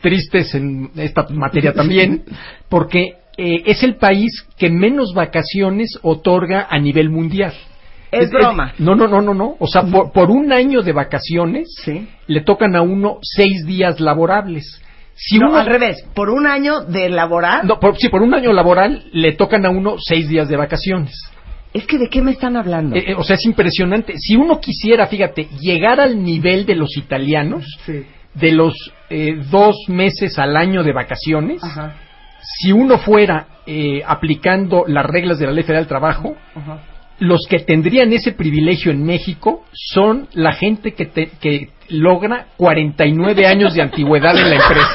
tristes 0.00 0.54
en 0.54 0.90
esta 0.96 1.26
materia 1.30 1.72
también, 1.74 2.24
porque 2.68 3.14
eh, 3.36 3.62
es 3.66 3.82
el 3.82 3.96
país 3.96 4.46
que 4.58 4.68
menos 4.70 5.14
vacaciones 5.14 5.98
otorga 6.02 6.66
a 6.68 6.78
nivel 6.78 7.10
mundial. 7.10 7.52
Es 8.10 8.30
broma. 8.30 8.74
no, 8.78 8.94
no, 8.94 9.08
no, 9.08 9.22
no, 9.22 9.32
no. 9.32 9.56
O 9.58 9.66
sea, 9.66 9.84
por, 9.84 10.12
por 10.12 10.30
un 10.30 10.52
año 10.52 10.82
de 10.82 10.92
vacaciones 10.92 11.68
Sí. 11.82 12.06
le 12.26 12.42
tocan 12.42 12.76
a 12.76 12.82
uno 12.82 13.16
seis 13.22 13.64
días 13.64 14.00
laborables. 14.00 14.82
Si 15.14 15.38
no, 15.38 15.48
uno 15.50 15.58
al 15.58 15.66
revés. 15.66 16.04
Por 16.14 16.30
un 16.30 16.46
año 16.46 16.80
de 16.80 17.08
laborar. 17.08 17.64
no, 17.64 17.78
por, 17.78 17.96
sí, 17.96 18.08
por 18.08 18.22
un 18.22 18.34
año 18.34 18.52
laboral 18.52 19.04
le 19.12 19.32
tocan 19.32 19.64
a 19.66 19.70
uno 19.70 19.96
seis 19.98 20.28
días 20.28 20.48
de 20.48 20.56
vacaciones. 20.56 21.12
Es 21.74 21.86
que, 21.86 21.96
¿de 21.98 22.08
qué 22.08 22.20
me 22.20 22.32
están 22.32 22.56
hablando? 22.56 22.96
Eh, 22.96 23.04
eh, 23.08 23.14
o 23.14 23.22
sea, 23.22 23.36
es 23.36 23.46
impresionante. 23.46 24.14
Si 24.18 24.36
uno 24.36 24.60
quisiera, 24.60 25.06
fíjate, 25.06 25.48
llegar 25.60 26.00
al 26.00 26.22
nivel 26.22 26.66
de 26.66 26.74
los 26.76 26.96
italianos, 26.98 27.64
de 28.34 28.52
los 28.52 28.74
eh, 29.10 29.36
dos 29.50 29.76
meses 29.88 30.38
al 30.38 30.56
año 30.56 30.82
de 30.82 30.92
vacaciones, 30.92 31.62
Ajá, 31.64 31.94
si 32.60 32.72
uno 32.72 32.98
fuera 32.98 33.46
eh, 33.66 34.02
aplicando 34.06 34.84
las 34.86 35.06
reglas 35.06 35.38
de 35.38 35.46
la 35.46 35.52
Ley 35.52 35.62
Federal 35.62 35.84
del 35.84 35.88
Trabajo, 35.88 36.36
ajá. 36.54 36.82
los 37.20 37.46
que 37.48 37.60
tendrían 37.60 38.12
ese 38.12 38.32
privilegio 38.32 38.90
en 38.90 39.04
México 39.04 39.64
son 39.72 40.28
la 40.34 40.52
gente 40.52 40.92
que, 40.92 41.06
te- 41.06 41.30
que 41.40 41.68
logra 41.92 42.46
49 42.56 43.46
años 43.46 43.74
de 43.74 43.82
antigüedad 43.82 44.36
en 44.36 44.50
la 44.50 44.56
empresa. 44.56 44.90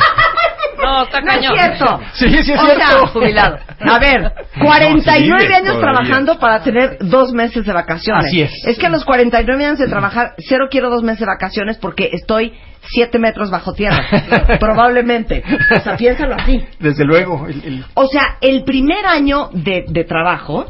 No, 0.84 1.04
está 1.04 1.22
No 1.22 1.32
es 1.32 1.40
cierto. 1.40 2.00
Sí, 2.14 2.30
sí 2.44 2.52
es 2.54 2.60
O 2.60 2.66
cierto. 2.66 2.86
sea, 2.88 3.08
jubilado. 3.08 3.58
A 3.80 4.00
ver, 4.00 4.32
49 4.62 5.28
No, 5.28 5.40
sí, 5.40 5.46
años 5.54 5.64
todavía. 5.66 5.80
trabajando 5.82 6.40
para 6.40 6.62
tener 6.62 6.98
dos 7.02 7.34
meses 7.34 7.66
de 7.66 7.74
vacaciones. 7.74 8.26
Así 8.28 8.42
es. 8.42 8.52
Es 8.66 8.78
que 8.78 8.86
a 8.86 8.90
los 8.90 9.04
49 9.04 9.66
años 9.66 9.80
de 9.80 9.88
trabajar, 9.88 10.34
cero 10.38 10.68
quiero 10.70 10.90
dos 10.90 11.04
meses 11.04 11.22
de 11.22 11.26
vacaciones 11.26 11.78
porque 11.78 12.10
estoy 12.14 12.54
siete 12.84 13.20
metros 13.20 13.50
bajo 13.52 13.74
tierra. 13.74 14.06
Probablemente. 14.60 15.44
O 15.76 15.80
sea, 15.80 15.98
piénsalo 15.98 16.36
así. 16.36 16.64
Desde 16.80 17.04
luego. 17.06 17.48
el- 17.48 17.64
el- 17.66 17.86
O 17.96 18.08
sea, 18.08 18.38
el 18.42 18.64
primer 18.64 19.06
año 19.06 19.50
de, 19.54 19.86
de 19.90 20.04
trabajo, 20.06 20.68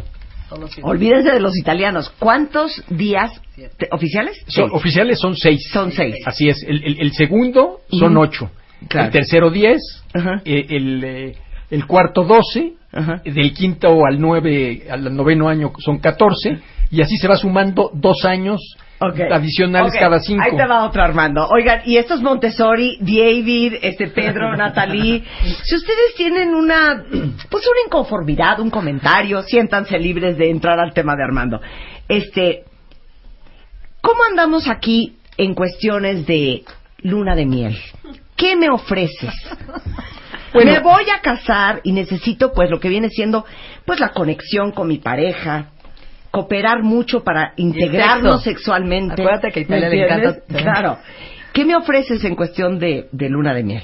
olvídense 0.83 1.31
de 1.31 1.39
los 1.39 1.57
italianos, 1.57 2.09
¿cuántos 2.19 2.83
días 2.89 3.31
te- 3.77 3.89
oficiales? 3.91 4.37
son- 4.47 4.69
Seis. 4.69 4.71
oficiales 4.73 5.19
son 5.19 5.35
seis. 5.35 5.69
Son 5.71 5.91
seis. 5.91 6.15
Así 6.25 6.47
es. 6.49 6.63
El, 6.63 6.83
el- 6.83 6.99
el 7.01 7.11
segundo 7.13 7.79
son 7.91 8.17
ocho. 8.17 8.49
Claro. 8.87 9.07
El 9.07 9.11
tercero 9.13 9.49
diez. 9.49 9.81
Ajá. 10.13 10.41
eh, 10.45 10.65
el, 10.69 11.03
eh, 11.03 11.35
el 11.69 11.85
cuarto 11.85 12.23
doce. 12.23 12.73
Ajá. 12.91 13.21
Del 13.23 13.53
quinto 13.53 14.05
al 14.05 14.19
nueve, 14.19 14.87
al 14.89 15.15
noveno 15.15 15.49
año 15.49 15.71
son 15.79 15.99
catorce. 15.99 16.59
Y 16.89 17.01
así 17.01 17.17
se 17.17 17.27
va 17.27 17.35
sumando 17.35 17.91
dos 17.93 18.23
años 18.25 18.77
adicionales 18.99 19.93
cada 19.99 20.19
cinco. 20.19 20.43
Ahí 20.43 20.55
te 20.55 20.65
va 20.65 20.85
otro 20.85 21.03
Armando. 21.03 21.47
Oigan, 21.47 21.81
y 21.85 21.97
estos 21.97 22.21
Montessori, 22.21 22.97
David, 22.99 23.75
este 23.81 24.07
Pedro, 24.07 24.55
Natalie, 24.57 25.23
si 25.63 25.75
ustedes 25.75 26.15
tienen 26.15 26.55
una, 26.55 27.03
pues 27.49 27.67
una 27.67 27.81
inconformidad, 27.85 28.59
un 28.59 28.69
comentario, 28.69 29.41
siéntanse 29.43 29.99
libres 29.99 30.37
de 30.37 30.49
entrar 30.49 30.79
al 30.79 30.93
tema 30.93 31.15
de 31.15 31.23
Armando. 31.23 31.61
Este, 32.07 32.63
¿cómo 34.01 34.23
andamos 34.29 34.67
aquí 34.67 35.17
en 35.37 35.53
cuestiones 35.53 36.25
de 36.25 36.63
luna 36.99 37.35
de 37.35 37.45
miel? 37.45 37.77
¿Qué 38.35 38.55
me 38.55 38.69
ofreces? 38.69 39.33
Bueno. 40.63 40.71
me 40.71 40.79
voy 40.79 41.03
a 41.15 41.21
casar 41.21 41.81
y 41.83 41.91
necesito 41.91 42.51
pues 42.53 42.69
lo 42.69 42.79
que 42.79 42.89
viene 42.89 43.09
siendo 43.09 43.45
pues 43.85 43.99
la 43.99 44.09
conexión 44.09 44.71
con 44.71 44.87
mi 44.87 44.97
pareja, 44.97 45.67
cooperar 46.31 46.83
mucho 46.83 47.23
para 47.23 47.53
integrarnos 47.57 48.43
sexo. 48.43 48.49
sexualmente. 48.59 49.21
Acuérdate 49.21 49.51
que 49.51 49.59
a 49.59 49.63
Italia 49.63 49.89
¿Me 49.89 49.95
le 49.95 50.03
encanta- 50.05 50.41
Claro. 50.57 50.97
¿Qué 51.53 51.65
me 51.65 51.75
ofreces 51.75 52.23
en 52.23 52.35
cuestión 52.35 52.77
de, 52.77 53.07
de 53.11 53.29
luna 53.29 53.53
de 53.53 53.63
miel? 53.63 53.83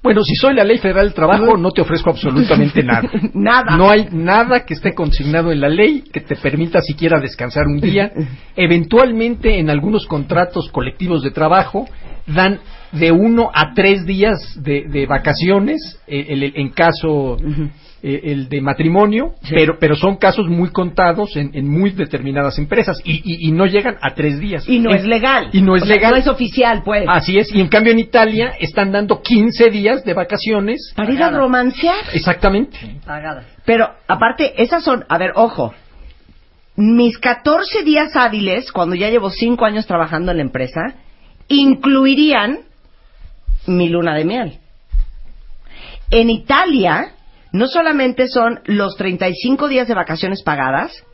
Bueno, 0.00 0.22
si 0.22 0.36
soy 0.36 0.54
la 0.54 0.62
Ley 0.62 0.78
Federal 0.78 1.06
del 1.06 1.14
Trabajo, 1.14 1.56
no 1.56 1.72
te 1.72 1.80
ofrezco 1.80 2.10
absolutamente 2.10 2.84
nada. 2.84 3.10
Nada. 3.34 3.76
No 3.76 3.90
hay 3.90 4.06
nada 4.12 4.64
que 4.64 4.74
esté 4.74 4.94
consignado 4.94 5.50
en 5.50 5.60
la 5.60 5.68
ley 5.68 6.04
que 6.12 6.20
te 6.20 6.36
permita 6.36 6.80
siquiera 6.80 7.18
descansar 7.20 7.64
un 7.66 7.80
día. 7.80 8.12
Eventualmente, 8.56 9.58
en 9.58 9.70
algunos 9.70 10.06
contratos 10.06 10.70
colectivos 10.70 11.22
de 11.24 11.32
trabajo, 11.32 11.88
dan 12.28 12.60
de 12.92 13.12
uno 13.12 13.50
a 13.54 13.74
tres 13.74 14.06
días 14.06 14.38
de, 14.62 14.84
de 14.88 15.06
vacaciones, 15.06 16.00
eh, 16.06 16.26
el- 16.30 16.42
el- 16.42 16.52
en 16.56 16.70
caso 16.70 17.36
eh, 18.00 18.20
el 18.30 18.48
de 18.48 18.60
matrimonio, 18.60 19.32
Sí. 19.42 19.54
pero, 19.56 19.78
pero 19.80 19.96
son 19.96 20.16
casos 20.18 20.46
muy 20.46 20.70
contados 20.70 21.34
en, 21.36 21.50
en 21.52 21.68
muy 21.68 21.90
determinadas 21.90 22.56
empresas 22.58 23.00
y, 23.04 23.14
y- 23.24 23.48
y 23.48 23.50
no 23.52 23.66
llegan 23.66 23.96
a 24.00 24.14
tres 24.14 24.38
días. 24.38 24.68
Y 24.68 24.78
no 24.78 24.90
es 24.94 25.04
legal. 25.04 25.50
Y 25.52 25.62
no 25.62 25.74
es 25.74 25.82
O 25.82 25.86
sea, 25.86 25.96
legal. 25.96 26.12
No 26.12 26.16
es 26.16 26.28
oficial, 26.28 26.82
pues. 26.84 27.04
Así 27.08 27.36
es, 27.38 27.52
y 27.52 27.60
en 27.60 27.66
cambio 27.66 27.92
en 27.92 27.98
Italia 27.98 28.52
están 28.60 28.92
dando 28.92 29.20
15 29.20 29.68
días 29.70 30.04
de 30.04 30.14
vacaciones. 30.14 30.92
Para 30.94 31.12
ir 31.12 31.20
a 31.22 31.30
romancear. 31.30 32.04
Exactamente. 32.14 32.78
Pagadas. 33.04 33.44
Pero, 33.64 33.90
aparte, 34.06 34.62
esas 34.62 34.84
son, 34.84 35.04
a 35.08 35.18
ver, 35.18 35.32
ojo, 35.34 35.74
mis 36.76 37.18
14 37.18 37.82
días 37.82 38.14
hábiles, 38.14 38.70
cuando 38.70 38.94
ya 38.94 39.10
llevo 39.10 39.28
5 39.30 39.64
años 39.64 39.88
trabajando 39.88 40.30
en 40.30 40.36
la 40.36 40.44
empresa, 40.44 40.94
incluirían 41.48 42.58
mi 43.68 43.88
luna 43.88 44.14
de 44.14 44.24
miel. 44.24 44.58
En 46.10 46.30
Italia, 46.30 47.12
no 47.52 47.66
solamente 47.66 48.28
son 48.28 48.60
los 48.64 48.96
35 48.96 49.68
días 49.68 49.88
de 49.88 49.94
vacaciones 49.94 50.42
pagadas, 50.42 51.04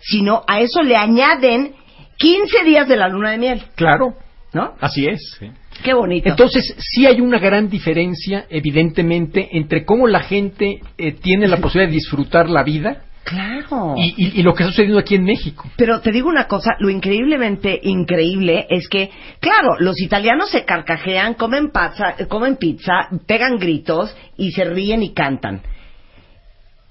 sino 0.00 0.42
a 0.46 0.60
eso 0.60 0.82
le 0.82 0.96
añaden 0.96 1.74
15 2.18 2.64
días 2.64 2.88
de 2.88 2.96
la 2.96 3.08
luna 3.08 3.30
de 3.30 3.38
miel, 3.38 3.62
Claro, 3.76 4.14
¿no? 4.52 4.74
así 4.80 5.06
es. 5.06 5.38
Qué 5.82 5.94
bonito. 5.94 6.28
Entonces, 6.28 6.74
sí 6.78 7.06
hay 7.06 7.20
una 7.20 7.38
gran 7.38 7.70
diferencia, 7.70 8.44
evidentemente, 8.50 9.48
entre 9.52 9.84
cómo 9.84 10.06
la 10.06 10.20
gente 10.20 10.80
eh, 10.98 11.12
tiene 11.12 11.48
la 11.48 11.56
posibilidad 11.56 11.88
de 11.90 11.94
disfrutar 11.96 12.50
la 12.50 12.62
vida 12.62 13.04
claro. 13.24 13.94
y, 13.96 14.14
y- 14.16 14.40
y 14.40 14.42
lo 14.42 14.54
que 14.54 14.62
está 14.64 14.72
sucediendo 14.72 14.98
aquí 14.98 15.14
en 15.14 15.24
México. 15.24 15.68
Pero 15.76 16.00
te 16.00 16.10
digo 16.12 16.28
una 16.28 16.46
cosa, 16.46 16.70
lo 16.78 16.90
increíblemente 16.90 17.78
increíble 17.82 18.66
es 18.70 18.88
que, 18.88 19.10
claro, 19.40 19.76
los 19.78 20.00
italianos 20.00 20.50
se 20.50 20.64
carcajean, 20.64 21.34
comen 21.34 21.70
pizza, 21.70 22.14
comen 22.28 22.56
pizza, 22.56 23.08
pegan 23.26 23.58
gritos 23.58 24.14
y 24.36 24.52
se 24.52 24.64
ríen 24.64 25.02
y 25.02 25.12
cantan. 25.14 25.62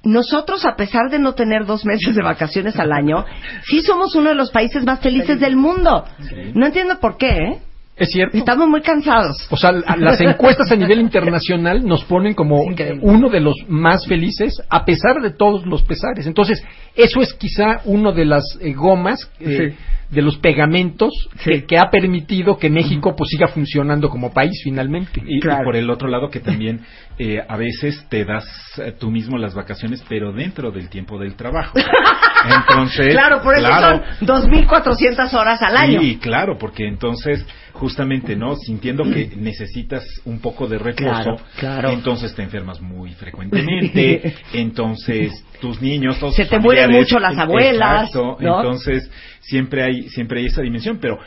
Nosotros, 0.01 0.65
a 0.65 0.77
pesar 0.77 1.09
de 1.09 1.19
no 1.19 1.33
tener 1.36 1.65
dos 1.65 1.83
meses 1.86 2.15
de 2.15 2.21
vacaciones 2.24 2.79
al 2.79 2.93
año, 2.93 3.25
sí 3.69 3.81
somos 3.81 4.15
uno 4.15 4.29
de 4.29 4.36
los 4.36 4.50
países 4.50 4.86
más 4.86 5.01
felices 5.01 5.41
del 5.41 5.57
mundo. 5.57 6.05
No 6.53 6.67
entiendo 6.67 7.00
por 7.01 7.17
qué, 7.17 7.27
¿eh? 7.31 7.59
Es 8.00 8.12
cierto. 8.12 8.38
Estamos 8.38 8.68
muy 8.68 8.82
cansados. 8.82 9.48
O 9.50 9.58
sea, 9.58 9.72
la- 9.72 9.96
las 9.98 10.22
encuestas 10.22 10.72
a 10.72 10.75
nivel 10.75 11.00
internacional 11.01 11.86
nos 11.86 12.03
ponen 12.06 12.34
como 12.34 12.62
uno 13.01 13.29
de 13.29 13.39
los 13.41 13.56
más 13.68 14.06
felices 14.08 14.62
a 14.70 14.86
pesar 14.86 15.22
de 15.22 15.32
todos 15.32 15.65
los 15.65 15.84
pesares. 15.84 16.25
Entonces, 16.25 16.63
eso 16.96 17.22
es 17.22 17.34
quizá 17.34 17.82
uno 17.86 18.12
de 18.12 18.25
las 18.25 18.44
eh, 18.62 18.74
gomas, 18.74 19.32
eh, 19.39 19.75
de 20.10 20.22
los 20.24 20.38
pegamentos 20.38 21.12
que, 21.44 21.65
que 21.65 21.77
ha 21.77 21.91
permitido 21.91 22.58
que 22.58 22.68
México 22.70 23.15
pues 23.15 23.29
siga 23.29 23.48
funcionando 23.48 24.10
como 24.10 24.34
país 24.34 24.60
finalmente. 24.63 25.22
Y, 25.24 25.39
por 25.39 25.75
el 25.75 25.88
otro 25.89 26.08
lado 26.08 26.29
que 26.32 26.39
también 26.39 26.82
eh, 27.20 27.38
a 27.48 27.58
veces 27.58 28.08
te 28.10 28.25
das 28.25 28.44
eh, 28.77 28.94
tú 28.98 29.12
mismo 29.12 29.38
las 29.38 29.53
vacaciones, 29.53 30.03
pero 30.10 30.32
dentro 30.32 30.72
del 30.72 30.89
tiempo 30.89 31.20
del 31.20 31.36
trabajo. 31.36 31.77
Entonces, 32.50 33.10
claro, 33.10 33.41
por 33.44 33.53
eso 33.56 33.68
claro, 33.68 34.01
son 34.20 34.27
2.400 34.27 35.34
horas 35.34 35.62
al 35.62 35.77
año. 35.77 36.00
Sí, 36.01 36.18
claro, 36.18 36.58
porque 36.58 36.88
entonces 36.88 37.46
justamente, 37.74 38.36
¿no? 38.36 38.56
Sintiendo 38.56 39.04
que 39.04 39.32
necesitas 39.36 40.04
un 40.26 40.40
poco 40.40 40.68
de 40.68 40.78
reposo, 40.78 41.06
Claro, 41.06 41.40
claro. 41.58 41.90
entonces 41.92 42.34
te 42.36 42.44
enfermas 42.44 42.82
muy 42.82 43.14
frecuentemente, 43.14 44.36
entonces 44.54 45.44
tus 45.62 45.82
niños, 45.82 46.20
todos 46.20 46.36
Se 46.36 46.46
te 46.46 46.60
mueren 46.60 46.92
mucho 46.92 47.20
las 47.20 47.38
abuelas, 47.38 48.10
exacto, 48.10 48.38
¿no? 48.40 48.58
entonces 48.60 49.10
siempre 49.42 49.84
hay 49.84 50.10
siempre 50.10 50.42
hay 50.42 50.48
esa 50.48 50.62
dimensión, 50.62 51.00
pero 51.00 51.20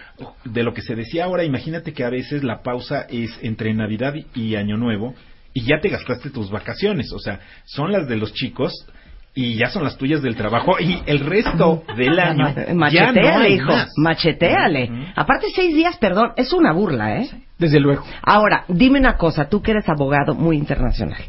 de 0.45 0.63
lo 0.63 0.73
que 0.73 0.83
se 0.83 0.95
decía 0.95 1.25
ahora, 1.25 1.45
imagínate 1.45 1.93
que 1.93 2.05
a 2.05 2.11
veces 2.11 2.43
la 2.45 2.63
pausa 2.63 3.07
es 3.09 3.39
entre 3.43 3.73
Navidad 3.75 4.15
y 4.35 4.55
Año 4.57 4.77
Nuevo 4.77 5.15
y 5.55 5.63
ya 5.63 5.81
te 5.81 5.89
gastaste 5.89 6.31
tus 6.31 6.51
vacaciones, 6.51 7.13
o 7.13 7.19
sea, 7.19 7.41
son 7.65 7.93
las 7.93 8.09
de 8.09 8.17
los 8.17 8.33
chicos 8.33 8.73
y 9.35 9.55
ya 9.57 9.69
son 9.71 9.85
las 9.85 9.97
tuyas 9.97 10.21
del 10.23 10.37
trabajo 10.37 10.79
y 10.79 10.99
el 11.07 11.21
resto 11.21 11.85
del 11.97 12.19
año 12.19 12.55
no 12.69 12.75
Macheteale, 12.75 13.47
hay 13.47 13.55
hijo. 13.55 13.73
más. 13.73 13.91
Macheteale. 13.97 14.91
Ujú. 14.91 15.03
Aparte, 15.17 15.47
seis 15.55 15.75
días, 15.75 15.97
perdón, 15.99 16.33
es 16.37 16.53
una 16.53 16.73
burla, 16.73 17.17
¿eh? 17.17 17.31
Desde 17.59 17.81
luego. 17.81 18.05
Ahora, 18.23 18.65
dime 18.69 18.99
una 18.99 19.17
cosa, 19.17 19.49
tú 19.49 19.63
que 19.63 19.71
eres 19.71 19.89
abogado 19.89 20.35
muy 20.35 20.57
internacional. 20.57 21.23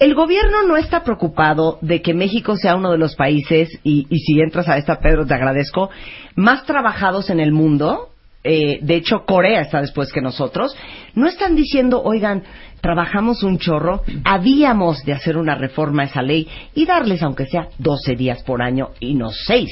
El 0.00 0.14
gobierno 0.14 0.62
no 0.66 0.76
está 0.76 1.02
preocupado 1.02 1.78
de 1.82 2.02
que 2.02 2.14
México 2.14 2.56
sea 2.56 2.76
uno 2.76 2.92
de 2.92 2.98
los 2.98 3.16
países, 3.16 3.68
y, 3.82 4.06
y 4.08 4.18
si 4.20 4.40
entras 4.40 4.68
a 4.68 4.76
esta, 4.76 5.00
Pedro, 5.00 5.26
te 5.26 5.34
agradezco, 5.34 5.90
más 6.36 6.64
trabajados 6.64 7.30
en 7.30 7.40
el 7.40 7.50
mundo 7.52 8.10
eh, 8.44 8.78
de 8.82 8.94
hecho 8.96 9.24
Corea 9.26 9.62
está 9.62 9.80
después 9.80 10.12
que 10.12 10.20
nosotros, 10.20 10.76
no 11.14 11.26
están 11.26 11.54
diciendo, 11.54 12.02
oigan, 12.02 12.44
trabajamos 12.80 13.42
un 13.42 13.58
chorro, 13.58 14.02
habíamos 14.24 15.04
de 15.04 15.12
hacer 15.12 15.36
una 15.36 15.54
reforma 15.54 16.02
a 16.02 16.06
esa 16.06 16.22
ley 16.22 16.48
y 16.74 16.86
darles, 16.86 17.22
aunque 17.22 17.46
sea 17.46 17.68
12 17.78 18.16
días 18.16 18.42
por 18.44 18.62
año 18.62 18.90
y 19.00 19.14
no 19.14 19.30
6. 19.30 19.68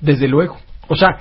Desde 0.00 0.28
luego. 0.28 0.58
O 0.88 0.96
sea, 0.96 1.18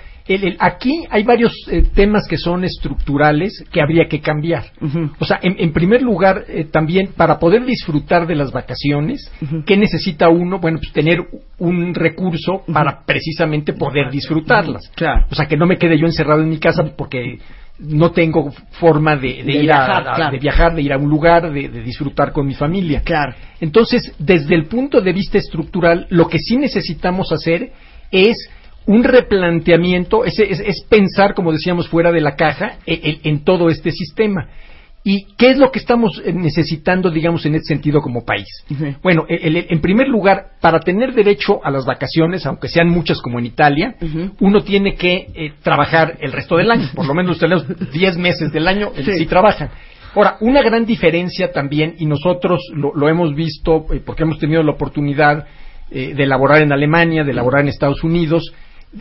aquí 0.60 1.06
hay 1.10 1.24
varios 1.24 1.54
eh, 1.70 1.84
temas 1.94 2.28
que 2.28 2.38
son 2.38 2.64
estructurales 2.64 3.64
que 3.72 3.82
habría 3.82 4.08
que 4.08 4.22
cambiar. 4.22 4.64
O 5.20 5.26
sea, 5.26 5.40
en, 5.42 5.72
primer 5.72 6.02
lugar, 6.02 6.46
eh, 6.48 6.66
también 6.66 7.10
para 7.16 7.38
poder 7.38 7.64
disfrutar 7.66 8.26
de 8.26 8.36
las 8.36 8.52
vacaciones, 8.52 9.32
¿qué 9.66 9.78
necesita 9.78 10.30
uno? 10.30 10.60
Bueno, 10.60 10.80
pues 10.80 10.92
tener 10.94 11.20
un 11.60 11.94
recurso 11.94 12.64
para 12.72 13.04
precisamente 13.06 13.74
poder 13.74 14.10
disfrutarlas. 14.10 14.90
Claro. 14.96 15.26
O 15.30 15.36
sea, 15.36 15.46
que 15.46 15.58
no 15.58 15.68
me 15.68 15.78
quede 15.78 16.00
yo 16.00 16.08
encerrado 16.08 16.42
en 16.42 16.50
mi 16.50 16.58
casa 16.58 16.84
porque 16.98 17.38
no 17.78 18.12
tengo 18.12 18.52
forma 18.80 19.18
de, 19.18 19.28
ir 19.28 19.62
viajar, 19.62 20.08
a, 20.08 20.32
de 20.32 20.40
viajar, 20.40 20.74
de 20.76 20.82
ir 20.82 20.94
a 20.94 20.98
un 20.98 21.10
lugar, 21.10 21.52
de, 21.52 21.68
de, 21.68 21.84
disfrutar 21.84 22.32
con 22.32 22.48
mi 22.48 22.54
familia. 22.54 23.02
Claro. 23.02 23.36
Entonces, 23.60 24.16
desde 24.18 24.56
el 24.56 24.66
punto 24.66 25.02
de 25.02 25.14
vista 25.14 25.38
estructural, 25.38 26.08
lo 26.10 26.28
que 26.28 26.40
sí 26.40 26.58
necesitamos 26.58 27.32
hacer 27.32 27.72
es 28.12 28.38
un 28.88 29.04
replanteamiento, 29.04 30.26
es, 30.26 30.40
es, 30.40 30.84
pensar, 30.90 31.34
como 31.34 31.52
decíamos, 31.52 31.88
fuera 31.88 32.12
de 32.12 32.22
la 32.22 32.36
caja 32.36 32.78
e, 32.86 33.20
en, 33.24 33.44
todo 33.44 33.70
este 33.70 33.92
sistema. 33.92 34.48
¿Y 35.04 35.28
qué 35.38 35.52
es 35.52 35.58
lo 35.58 35.72
que 35.72 35.78
estamos 35.78 36.22
eh, 36.26 36.34
necesitando, 36.34 37.12
digamos, 37.12 37.46
en 37.46 37.56
ese 37.56 37.66
sentido 37.66 38.02
como 38.02 38.26
país? 38.26 38.48
Bueno, 39.04 39.26
en 39.28 39.80
primer 39.80 40.08
lugar, 40.08 40.54
para 40.62 40.80
tener 40.80 41.14
derecho 41.14 41.64
a 41.64 41.70
las 41.70 41.86
vacaciones, 41.86 42.46
aunque 42.46 42.68
sean 42.68 42.90
muchas 42.90 43.22
como 43.22 43.38
en 43.40 43.46
Italia, 43.46 43.96
uno 44.40 44.64
tiene 44.64 44.96
que 44.96 45.28
eh, 45.34 45.54
trabajar 45.62 46.18
el 46.22 46.32
resto 46.32 46.58
del 46.58 46.72
año, 46.72 46.90
por 46.96 47.06
lo 47.06 47.14
menos 47.14 47.38
tenemos 47.38 47.66
10 47.92 48.18
meses 48.18 48.52
del 48.52 48.68
año 48.68 48.92
eh, 48.96 49.04
sí. 49.18 49.26
trabajan. 49.28 49.70
Ahora, 50.16 50.38
una 50.42 50.64
gran 50.64 50.86
diferencia 50.86 51.52
también, 51.52 51.96
y 52.00 52.06
nosotros 52.06 52.62
lo, 52.74 53.10
hemos 53.10 53.36
visto 53.36 53.86
porque 54.06 54.24
hemos 54.24 54.40
tenido 54.40 54.64
la 54.64 54.72
oportunidad 54.72 55.46
de 55.92 56.24
elaborar 56.24 56.64
en 56.64 56.72
Alemania, 56.72 57.24
de 57.24 57.32
elaborar 57.32 57.62
en 57.62 57.68
Estados 57.68 58.04
Unidos, 58.04 58.52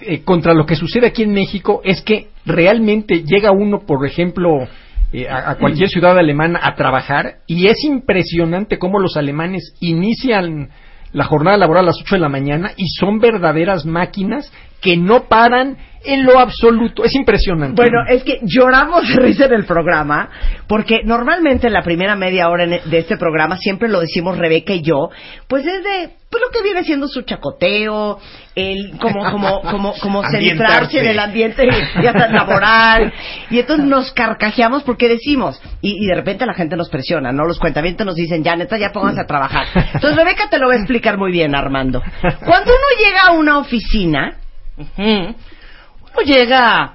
eh, 0.01 0.23
contra 0.25 0.55
lo 0.55 0.67
que 0.67 0.77
sucede 0.77 1.07
aquí 1.07 1.23
en 1.23 1.33
México 1.33 1.81
es 1.85 2.03
que 2.03 2.29
realmente 2.45 3.23
llega 3.25 3.53
uno, 3.53 3.81
por 3.87 4.07
ejemplo, 4.07 4.67
eh, 5.13 5.29
a, 5.29 5.55
cualquier 5.57 5.89
ciudad 5.89 6.19
alemana 6.19 6.61
a 6.63 6.75
trabajar 6.75 7.37
y 7.47 7.69
es 7.69 7.85
impresionante 7.85 8.79
cómo 8.79 8.99
los 8.99 9.17
alemanes 9.17 9.75
inician 9.81 10.71
la 11.13 11.25
jornada 11.25 11.57
laboral 11.57 11.85
a 11.85 11.87
las 11.87 12.01
8 12.01 12.17
de 12.17 12.21
la 12.21 12.29
mañana 12.29 12.73
y 12.77 12.89
son 12.89 13.21
verdaderas 13.21 13.87
máquinas 13.87 14.53
que 14.85 14.99
no 14.99 15.25
paran 15.29 15.79
en 16.05 16.25
lo 16.25 16.39
absoluto. 16.39 17.05
Es 17.05 17.15
impresionante. 17.15 17.75
Bueno, 17.75 18.05
es 18.07 18.23
que 18.23 18.41
lloramos 18.43 19.09
de 19.09 19.17
risa 19.17 19.47
en 19.47 19.55
el 19.55 19.65
programa, 19.65 20.29
porque 20.69 21.01
normalmente 21.03 21.69
en 21.69 21.73
la 21.73 21.83
primera 21.83 22.15
media 22.15 22.51
hora 22.51 22.65
e, 22.65 22.83
de 22.85 22.99
este 22.99 23.17
programa, 23.17 23.57
siempre 23.57 23.89
lo 23.89 24.01
decimos 24.01 24.37
Rebeca 24.37 24.75
y 24.75 24.83
yo, 24.83 25.09
pues 25.49 25.65
es 25.67 25.83
de 25.83 26.11
pues 26.31 26.43
lo 26.45 26.51
que 26.51 26.63
viene 26.63 26.83
siendo 26.83 27.09
su 27.09 27.23
chacoteo, 27.23 28.19
el 28.55 28.99
como 29.01 29.31
como 29.31 29.63
como 29.63 29.95
como 29.95 30.23
centrarse 30.31 30.99
en 30.99 31.07
el 31.07 31.19
ambiente 31.19 31.67
ya 32.03 32.13
laboral 32.13 33.13
y 33.51 33.61
entonces 33.61 33.87
nos 33.87 34.13
carcajeamos 34.13 34.83
porque 34.83 35.09
decimos 35.09 35.63
y, 35.81 36.05
de 36.05 36.15
repente 36.15 36.45
la 36.45 36.55
gente 36.55 36.77
nos 36.77 36.91
presiona, 36.91 37.33
no 37.33 37.45
los 37.45 37.59
cuentamientos 37.59 38.05
nos 38.05 38.17
dicen 38.17 38.43
ya 38.43 38.57
neta 38.57 38.77
ya 38.77 38.91
pónganse 38.91 39.21
a 39.21 39.27
trabajar. 39.27 39.69
Entonces 39.95 40.17
Rebeca 40.17 40.51
te 40.51 40.59
lo 40.59 40.67
va 40.67 40.75
a 40.75 40.77
explicar 40.77 41.17
muy 41.17 41.31
bien 41.31 41.55
Armando. 41.55 42.03
Cuando 42.21 42.73
uno 42.73 42.99
llega 42.99 43.29
a 43.29 43.33
una 43.33 43.59
oficina 43.59 44.39
uno 44.77 46.21
llega 46.25 46.95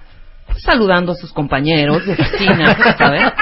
saludando 0.58 1.12
a 1.12 1.16
sus 1.16 1.32
compañeros 1.32 2.06
de 2.06 2.14
oficina, 2.14 2.76
¿sabes? 2.98 3.34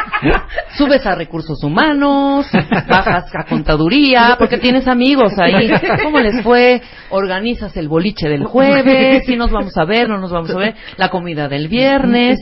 Subes 0.78 1.06
a 1.06 1.16
recursos 1.16 1.64
humanos, 1.64 2.48
bajas 2.88 3.26
a 3.34 3.44
contaduría, 3.46 4.36
porque 4.38 4.58
tienes 4.58 4.88
amigos 4.88 5.34
ahí. 5.38 5.72
¿Cómo 6.04 6.20
les 6.20 6.44
fue? 6.44 6.82
Organizas 7.10 7.76
el 7.78 7.88
boliche 7.88 8.28
del 8.30 8.46
jueves, 8.46 9.26
si 9.26 9.36
nos 9.36 9.52
vamos 9.52 9.76
a 9.78 9.86
ver, 9.86 10.10
no 10.10 10.18
nos 10.18 10.32
vamos 10.32 10.52
a 10.52 10.58
ver, 10.58 10.76
la 10.98 11.10
comida 11.10 11.48
del 11.48 11.68
viernes. 11.68 12.40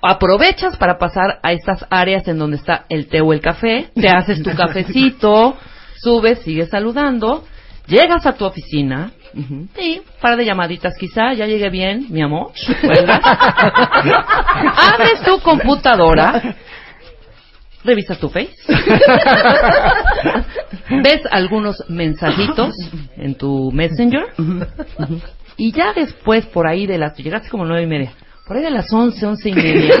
Aprovechas 0.00 0.76
para 0.76 0.96
pasar 0.98 1.40
a 1.42 1.52
estas 1.52 1.84
áreas 1.90 2.28
en 2.28 2.38
donde 2.38 2.56
está 2.56 2.84
el 2.88 3.08
té 3.08 3.20
o 3.20 3.32
el 3.32 3.40
café, 3.40 3.90
te 3.94 4.08
haces 4.08 4.42
tu 4.42 4.54
cafecito, 4.54 5.56
subes, 5.96 6.38
sigues 6.40 6.68
saludando, 6.68 7.44
llegas 7.88 8.24
a 8.24 8.34
tu 8.34 8.44
oficina, 8.44 9.10
Sí, 9.34 10.02
un 10.04 10.20
par 10.20 10.36
de 10.36 10.44
llamaditas 10.44 10.94
quizá, 10.98 11.32
ya 11.34 11.46
llegué 11.46 11.70
bien, 11.70 12.06
mi 12.10 12.22
amor. 12.22 12.50
Abres 14.94 15.22
tu 15.24 15.38
computadora, 15.40 16.56
revisas 17.84 18.18
tu 18.18 18.28
face, 18.28 18.50
ves 21.02 21.20
algunos 21.30 21.82
mensajitos 21.88 22.74
en 23.16 23.34
tu 23.34 23.70
Messenger. 23.72 24.26
Y 25.56 25.72
ya 25.72 25.92
después 25.92 26.46
por 26.46 26.68
ahí 26.68 26.86
de 26.86 26.98
las, 26.98 27.16
llegaste 27.16 27.48
como 27.48 27.64
nueve 27.64 27.82
y 27.82 27.86
media, 27.86 28.12
por 28.46 28.56
ahí 28.56 28.62
de 28.62 28.70
las 28.70 28.92
once, 28.92 29.24
once 29.26 29.50
y 29.50 29.52
media, 29.52 29.92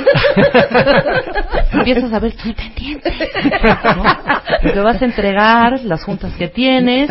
empiezas 1.72 2.12
a 2.12 2.18
ver 2.18 2.32
tus 2.34 2.54
pendientes, 2.54 3.12
¿no? 3.96 4.72
Te 4.72 4.80
vas 4.80 5.02
a 5.02 5.04
entregar 5.04 5.80
las 5.84 6.02
juntas 6.04 6.32
que 6.34 6.48
tienes, 6.48 7.10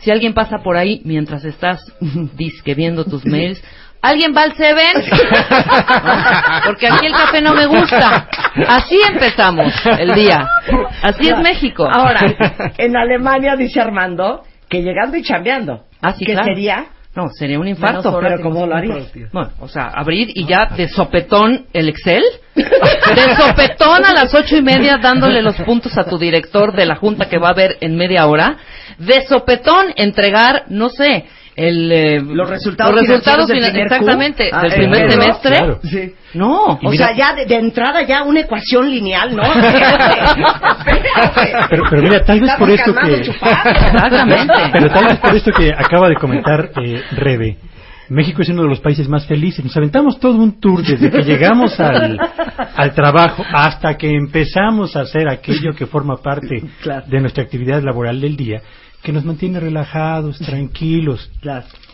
si 0.00 0.10
alguien 0.10 0.34
pasa 0.34 0.58
por 0.58 0.76
ahí 0.76 1.00
mientras 1.04 1.44
estás 1.44 1.80
disque 2.36 2.74
viendo 2.74 3.04
tus 3.04 3.24
mails, 3.26 3.62
¿alguien 4.02 4.34
va 4.36 4.42
al 4.42 4.54
Seven? 4.54 4.94
Porque 6.66 6.88
aquí 6.88 7.06
el 7.06 7.12
café 7.12 7.40
no 7.40 7.54
me 7.54 7.66
gusta. 7.66 8.28
Así 8.68 8.98
empezamos 9.12 9.72
el 9.98 10.14
día. 10.14 10.46
Así 11.02 11.28
es 11.28 11.38
México. 11.38 11.88
Ahora, 11.90 12.20
en 12.78 12.96
Alemania 12.96 13.56
dice 13.56 13.80
Armando 13.80 14.42
que 14.68 14.82
llegando 14.82 15.16
y 15.16 15.22
chambeando. 15.22 15.84
Así 16.00 16.24
¿Qué 16.24 16.36
sería? 16.36 16.86
No, 17.16 17.28
sería 17.30 17.58
un 17.58 17.66
infarto. 17.66 18.18
Pero 18.20 18.42
¿cómo 18.42 18.66
lo 18.66 18.76
harías? 18.76 19.10
Bueno, 19.32 19.50
o 19.60 19.68
sea, 19.68 19.88
abrir 19.88 20.28
y 20.34 20.44
ya 20.44 20.66
de 20.76 20.86
sopetón 20.86 21.64
el 21.72 21.88
Excel. 21.88 22.22
De 22.54 23.36
sopetón 23.36 24.04
a 24.04 24.12
las 24.12 24.34
ocho 24.34 24.56
y 24.56 24.62
media 24.62 24.98
dándole 24.98 25.40
los 25.40 25.56
puntos 25.62 25.96
a 25.96 26.04
tu 26.04 26.18
director 26.18 26.76
de 26.76 26.84
la 26.84 26.96
junta 26.96 27.28
que 27.28 27.38
va 27.38 27.50
a 27.50 27.54
ver 27.54 27.78
en 27.80 27.96
media 27.96 28.26
hora. 28.26 28.58
De 28.98 29.26
sopetón 29.26 29.92
entregar, 29.96 30.64
no 30.68 30.88
sé, 30.88 31.26
el, 31.56 31.90
eh, 31.90 32.20
los 32.20 32.48
resultados, 32.48 32.94
los 32.94 33.08
resultados 33.08 33.48
del 33.48 33.64
exactamente 33.64 34.48
ah, 34.52 34.62
del 34.62 34.74
primer 34.74 35.10
semestre. 35.10 35.56
Sí. 35.82 36.14
no 36.34 36.78
o 36.82 36.92
sea 36.92 37.16
ya 37.16 37.34
de, 37.34 37.46
entrada 37.54 38.02
ya 38.02 38.22
una 38.24 38.40
ecuación 38.40 38.90
lineal 38.90 39.34
no 39.34 39.42
pero, 41.70 41.84
pero, 41.88 42.02
mira 42.02 42.22
tal 42.22 42.40
vez 42.40 42.50
por 42.58 42.68
esto 42.68 42.94
que 42.94 43.14
exactamente. 43.14 44.52
Pero 44.72 44.90
tal 44.90 45.06
vez 45.06 45.18
por 45.18 45.34
esto 45.34 45.50
que 45.52 45.70
acaba 45.70 46.08
de 46.08 46.16
comentar 46.16 46.70
eh, 46.82 47.02
Rebe. 47.12 47.56
México 48.08 48.42
es 48.42 48.48
uno 48.50 48.62
de 48.62 48.68
los 48.68 48.78
países 48.80 49.08
más 49.08 49.26
felices. 49.26 49.64
Nos 49.64 49.76
aventamos 49.76 50.20
todo 50.20 50.38
un 50.38 50.60
tour 50.60 50.80
desde 50.82 51.10
que 51.10 51.22
llegamos 51.22 51.80
al, 51.80 52.16
al 52.76 52.94
trabajo 52.94 53.44
hasta 53.52 53.96
que 53.96 54.14
empezamos 54.14 54.94
a 54.94 55.00
hacer 55.00 55.28
aquello 55.28 55.74
que 55.74 55.86
forma 55.86 56.18
parte 56.18 56.62
de 57.06 57.20
nuestra 57.20 57.42
actividad 57.42 57.82
laboral 57.82 58.20
del 58.20 58.36
día 58.36 58.62
que 59.06 59.12
nos 59.12 59.24
mantiene 59.24 59.60
relajados, 59.60 60.36
tranquilos, 60.40 61.30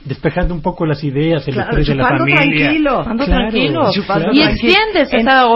despejando 0.03 0.55
un 0.55 0.63
poco 0.63 0.87
las 0.87 1.05
ideas, 1.05 1.47
el 1.47 1.61
estrés 1.61 1.89
de 1.89 1.95
la 1.95 2.09
familia. 2.09 2.37
Tranquilo, 2.39 3.05
tranquilo. 3.27 3.91
Y 4.33 4.41
extiendes 4.41 5.11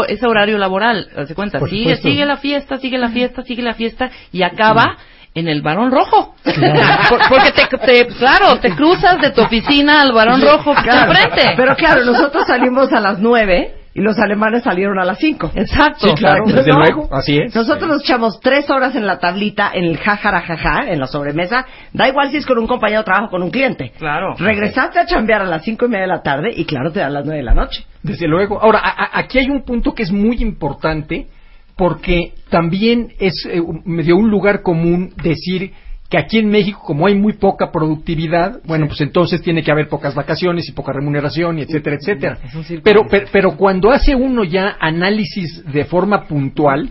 ese 0.09 0.27
horario 0.27 0.59
laboral, 0.59 1.09
¿te 1.27 1.35
cuenta? 1.35 1.59
sigue, 1.67 1.97
sigue 1.97 2.27
la 2.27 2.37
fiesta, 2.37 2.77
sigue 2.77 2.99
la 2.99 3.09
fiesta, 3.09 3.43
sigue 3.43 3.63
la 3.63 3.73
fiesta 3.73 4.11
y 4.33 4.43
acaba 4.43 4.99
en 5.35 5.49
el 5.49 5.63
varón 5.63 5.91
rojo. 5.93 6.35
porque 6.45 7.53
te, 7.53 8.07
claro, 8.19 8.61
te 8.61 8.73
cruzas 8.73 9.19
de 9.23 9.31
tu 9.31 9.41
oficina 9.41 10.03
al 10.03 10.13
varón 10.13 10.43
rojo 10.43 10.75
claro. 10.75 11.15
frente. 11.15 11.55
Pero 11.57 11.75
claro, 11.75 12.05
nosotros 12.05 12.47
salimos 12.47 12.93
a 12.93 13.01
las 13.01 13.19
nueve 13.19 13.86
y 13.97 14.03
los 14.03 14.19
alemanes 14.19 14.63
salieron 14.63 14.99
a 14.99 15.07
las 15.07 15.19
5. 15.19 15.53
Exacto. 15.55 16.09
Sí, 16.09 16.15
claro, 16.17 16.45
desde 16.47 16.71
luego, 16.71 17.09
así 17.11 17.39
es. 17.39 17.55
Nosotros 17.55 17.89
nos 17.89 18.03
echamos 18.03 18.39
tres 18.41 18.69
horas 18.69 18.95
en 18.95 19.07
la 19.07 19.19
tablita, 19.19 19.71
en 19.73 19.85
el 19.85 19.97
jajarajaja, 19.97 20.91
en 20.91 21.01
la 21.01 21.07
sobremesa. 21.07 21.65
Da 21.95 22.07
igual 22.07 22.31
si 22.31 22.37
es 22.37 22.45
con 22.45 22.59
un 22.59 22.67
compañero 22.67 23.01
de 23.01 23.05
trabajo 23.07 23.31
con 23.31 23.43
un 23.43 23.51
cliente. 23.51 23.93
Claro. 23.99 24.35
Regresaste 24.39 24.99
a 24.99 25.07
chambear 25.07 25.41
a 25.41 25.47
las 25.47 25.65
cinco 25.65 25.87
y 25.87 25.89
media 25.89 26.03
de 26.03 26.09
la 26.09 26.23
tarde 26.23 26.51
y 26.55 26.67
claro, 26.67 26.93
te 26.93 27.01
dan 27.01 27.15
las 27.15 27.25
nueve 27.25 27.39
de 27.39 27.45
la 27.45 27.55
noche. 27.55 27.87
Desde 28.03 28.29
luego. 28.29 28.61
Ahora, 28.61 28.83
aquí 29.15 29.39
hay 29.39 29.49
un 29.49 29.65
punto 29.65 29.95
que 29.95 30.03
es 30.03 30.13
muy 30.13 30.43
importante 30.43 31.29
porque 31.75 32.35
también 32.51 33.15
es 33.19 33.47
eh, 33.51 33.63
medio 33.87 34.19
un 34.19 34.29
lugar 34.29 34.61
común 34.61 35.15
decir 35.23 35.73
que 36.09 36.19
aquí 36.19 36.39
en 36.39 36.49
México, 36.49 36.81
como 36.85 37.07
hay 37.07 37.15
muy 37.15 37.33
poca 37.33 37.73
productividad, 37.73 38.61
bueno, 38.65 38.87
pues 38.87 39.01
entonces 39.01 39.43
tiene 39.43 39.63
que 39.63 39.73
haber 39.73 39.89
pocas 39.89 40.15
vacaciones 40.15 40.69
y 40.69 40.73
poca 40.73 40.93
remuneración, 40.93 41.59
y 41.59 41.63
etcétera, 41.63 41.97
etcétera. 41.97 42.39
Pero, 42.85 43.03
pero, 43.33 43.57
cuando 43.57 43.91
hace 43.91 44.15
uno 44.15 44.45
ya 44.45 44.77
análisis 44.79 45.65
de 45.65 45.85
forma 45.85 46.27
puntual, 46.29 46.91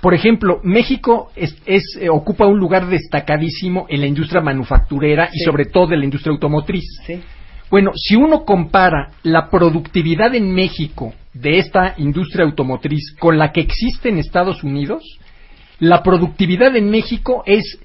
por 0.00 0.14
ejemplo, 0.14 0.60
México 0.62 1.30
es, 1.36 1.56
eh, 1.66 2.08
ocupa 2.08 2.46
un 2.46 2.58
lugar 2.58 2.88
destacadísimo 2.88 3.86
en 3.88 4.00
la 4.00 4.06
industria 4.06 4.40
manufacturera 4.40 5.28
y 5.32 5.40
sobre 5.44 5.66
todo 5.66 5.92
en 5.92 6.00
la 6.00 6.04
industria 6.04 6.32
automotriz. 6.32 6.84
Bueno, 7.70 7.92
si 7.94 8.14
uno 8.14 8.44
compara 8.44 9.10
la 9.22 9.48
productividad 9.50 10.34
en 10.34 10.52
México 10.52 11.14
de 11.32 11.58
esta 11.58 11.94
industria 11.98 12.44
automotriz 12.44 13.14
con 13.18 13.38
la 13.38 13.52
que 13.52 13.60
existe 13.60 14.10
en 14.10 14.18
Estados 14.18 14.62
Unidos, 14.62 15.02
la 15.80 16.02
productividad 16.02 16.76
en 16.76 16.88
México 16.88 17.42
es 17.46 17.80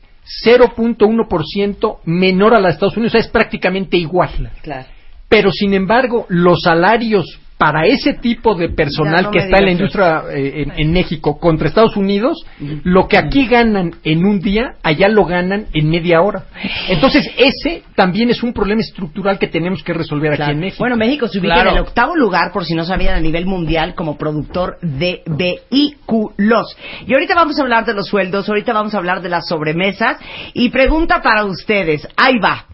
0.1% 0.45 1.99
menor 2.05 2.53
a 2.53 2.59
la 2.59 2.67
de 2.67 2.73
Estados 2.73 2.97
Unidos, 2.97 3.13
o 3.13 3.17
sea, 3.17 3.25
es 3.25 3.31
prácticamente 3.31 3.97
igual. 3.97 4.51
Claro. 4.61 4.87
Pero, 5.27 5.51
sin 5.51 5.73
embargo, 5.73 6.25
los 6.29 6.61
salarios 6.61 7.39
para 7.59 7.85
ese 7.85 8.13
tipo 8.13 8.55
de 8.55 8.69
personal 8.69 9.23
no 9.25 9.31
que 9.31 9.39
está 9.39 9.57
en 9.57 9.65
la 9.65 9.71
industria 9.71 10.23
eh, 10.31 10.63
en, 10.63 10.71
en 10.77 10.93
México 10.93 11.37
contra 11.37 11.67
Estados 11.67 11.97
Unidos, 11.97 12.37
lo 12.85 13.09
que 13.09 13.17
aquí 13.17 13.47
ganan 13.47 13.95
en 14.05 14.23
un 14.23 14.39
día, 14.39 14.75
allá 14.81 15.09
lo 15.09 15.25
ganan 15.25 15.65
en 15.73 15.89
media 15.89 16.21
hora. 16.21 16.45
Entonces, 16.87 17.29
ese 17.37 17.83
también 17.95 18.29
es 18.29 18.43
un 18.43 18.53
problema 18.53 18.79
estructural 18.79 19.37
que 19.37 19.47
tenemos 19.47 19.83
que 19.83 19.93
resolver 19.93 20.29
Claro. 20.37 20.43
aquí 20.45 20.51
en 20.53 20.59
México. 20.61 20.77
Bueno, 20.83 20.95
México 20.95 21.27
se 21.27 21.39
ubica 21.39 21.55
Claro. 21.55 21.71
en 21.71 21.75
el 21.75 21.81
octavo 21.81 22.15
lugar, 22.15 22.53
por 22.53 22.63
si 22.63 22.75
no 22.75 22.85
sabían, 22.85 23.15
a 23.15 23.19
nivel 23.19 23.45
mundial 23.45 23.93
como 23.93 24.17
productor 24.17 24.77
de 24.81 25.21
vehículos. 25.25 26.77
Y 27.05 27.13
ahorita 27.13 27.35
vamos 27.35 27.59
a 27.59 27.63
hablar 27.63 27.83
de 27.85 27.93
los 27.93 28.07
sueldos, 28.07 28.47
ahorita 28.47 28.71
vamos 28.71 28.95
a 28.95 28.99
hablar 28.99 29.21
de 29.21 29.27
las 29.27 29.45
sobremesas. 29.49 30.17
Y 30.53 30.69
pregunta 30.69 31.21
para 31.21 31.43
ustedes, 31.43 32.07
ahí 32.15 32.39
va. 32.41 32.67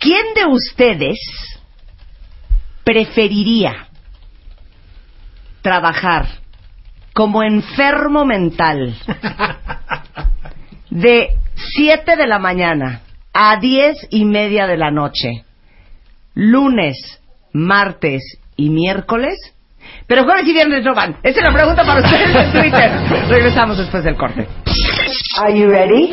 ¿Quién 0.00 0.34
de 0.34 0.46
ustedes 0.52 1.18
preferiría 2.88 3.86
trabajar 5.60 6.26
como 7.12 7.42
enfermo 7.42 8.24
mental 8.24 8.96
de 10.90 11.28
7 11.76 12.16
de 12.16 12.26
la 12.26 12.38
mañana 12.38 13.02
a 13.34 13.60
diez 13.60 13.98
y 14.08 14.24
media 14.24 14.66
de 14.66 14.78
la 14.78 14.90
noche, 14.90 15.44
lunes, 16.32 16.96
martes 17.52 18.22
y 18.56 18.70
miércoles? 18.70 19.34
Pero 20.06 20.24
jueves 20.24 20.46
y 20.46 20.54
viernes 20.54 20.82
no 20.82 20.94
van. 20.94 21.18
Esa 21.22 21.40
es 21.40 21.46
la 21.46 21.52
pregunta 21.52 21.84
para 21.84 22.00
ustedes 22.00 22.34
en 22.34 22.52
Twitter. 22.52 22.90
Regresamos 23.28 23.76
después 23.76 24.02
del 24.02 24.16
corte. 24.16 24.48
Are 25.36 25.58
you 25.58 25.68
ready? 25.68 26.10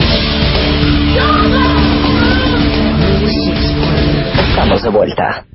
Estamos 4.49 4.83
de 4.83 4.89
vuelta. 4.89 5.45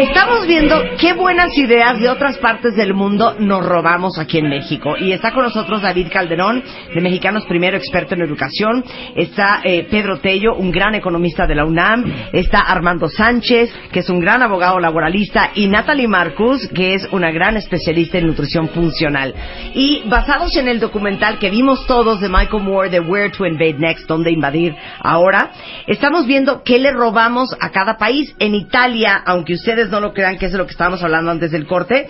Estamos 0.00 0.46
viendo 0.46 0.82
qué 0.98 1.12
buenas 1.12 1.58
ideas 1.58 2.00
de 2.00 2.08
otras 2.08 2.38
partes 2.38 2.74
del 2.74 2.94
mundo 2.94 3.36
nos 3.38 3.62
robamos 3.62 4.18
aquí 4.18 4.38
en 4.38 4.48
México. 4.48 4.96
Y 4.96 5.12
está 5.12 5.30
con 5.30 5.42
nosotros 5.42 5.82
David 5.82 6.06
Calderón, 6.10 6.64
de 6.94 7.00
Mexicanos 7.02 7.44
Primero, 7.44 7.76
experto 7.76 8.14
en 8.14 8.22
educación. 8.22 8.82
Está 9.14 9.60
eh, 9.62 9.86
Pedro 9.90 10.18
Tello, 10.18 10.54
un 10.54 10.70
gran 10.70 10.94
economista 10.94 11.46
de 11.46 11.54
la 11.54 11.66
UNAM. 11.66 12.10
Está 12.32 12.60
Armando 12.60 13.10
Sánchez, 13.10 13.70
que 13.92 14.00
es 14.00 14.08
un 14.08 14.20
gran 14.20 14.42
abogado 14.42 14.80
laboralista. 14.80 15.50
Y 15.54 15.66
Natalie 15.66 16.08
Marcus, 16.08 16.66
que 16.68 16.94
es 16.94 17.06
una 17.12 17.30
gran 17.30 17.58
especialista 17.58 18.16
en 18.16 18.28
nutrición 18.28 18.70
funcional. 18.70 19.34
Y 19.74 20.04
basados 20.08 20.56
en 20.56 20.68
el 20.68 20.80
documental 20.80 21.38
que 21.38 21.50
vimos 21.50 21.86
todos 21.86 22.22
de 22.22 22.30
Michael 22.30 22.62
Moore, 22.62 22.88
de 22.88 23.00
Where 23.00 23.28
to 23.36 23.44
Invade 23.44 23.74
Next, 23.74 24.06
dónde 24.06 24.30
invadir 24.30 24.74
ahora, 25.00 25.50
estamos 25.86 26.26
viendo 26.26 26.62
qué 26.64 26.78
le 26.78 26.90
robamos 26.90 27.54
a 27.60 27.68
cada 27.68 27.98
país. 27.98 28.34
En 28.38 28.54
Italia, 28.54 29.22
aunque 29.26 29.58
no 29.90 30.00
lo 30.00 30.12
crean 30.12 30.38
que 30.38 30.46
es 30.46 30.52
de 30.52 30.58
lo 30.58 30.66
que 30.66 30.72
estábamos 30.72 31.02
hablando 31.02 31.30
antes 31.30 31.50
del 31.50 31.66
corte, 31.66 32.08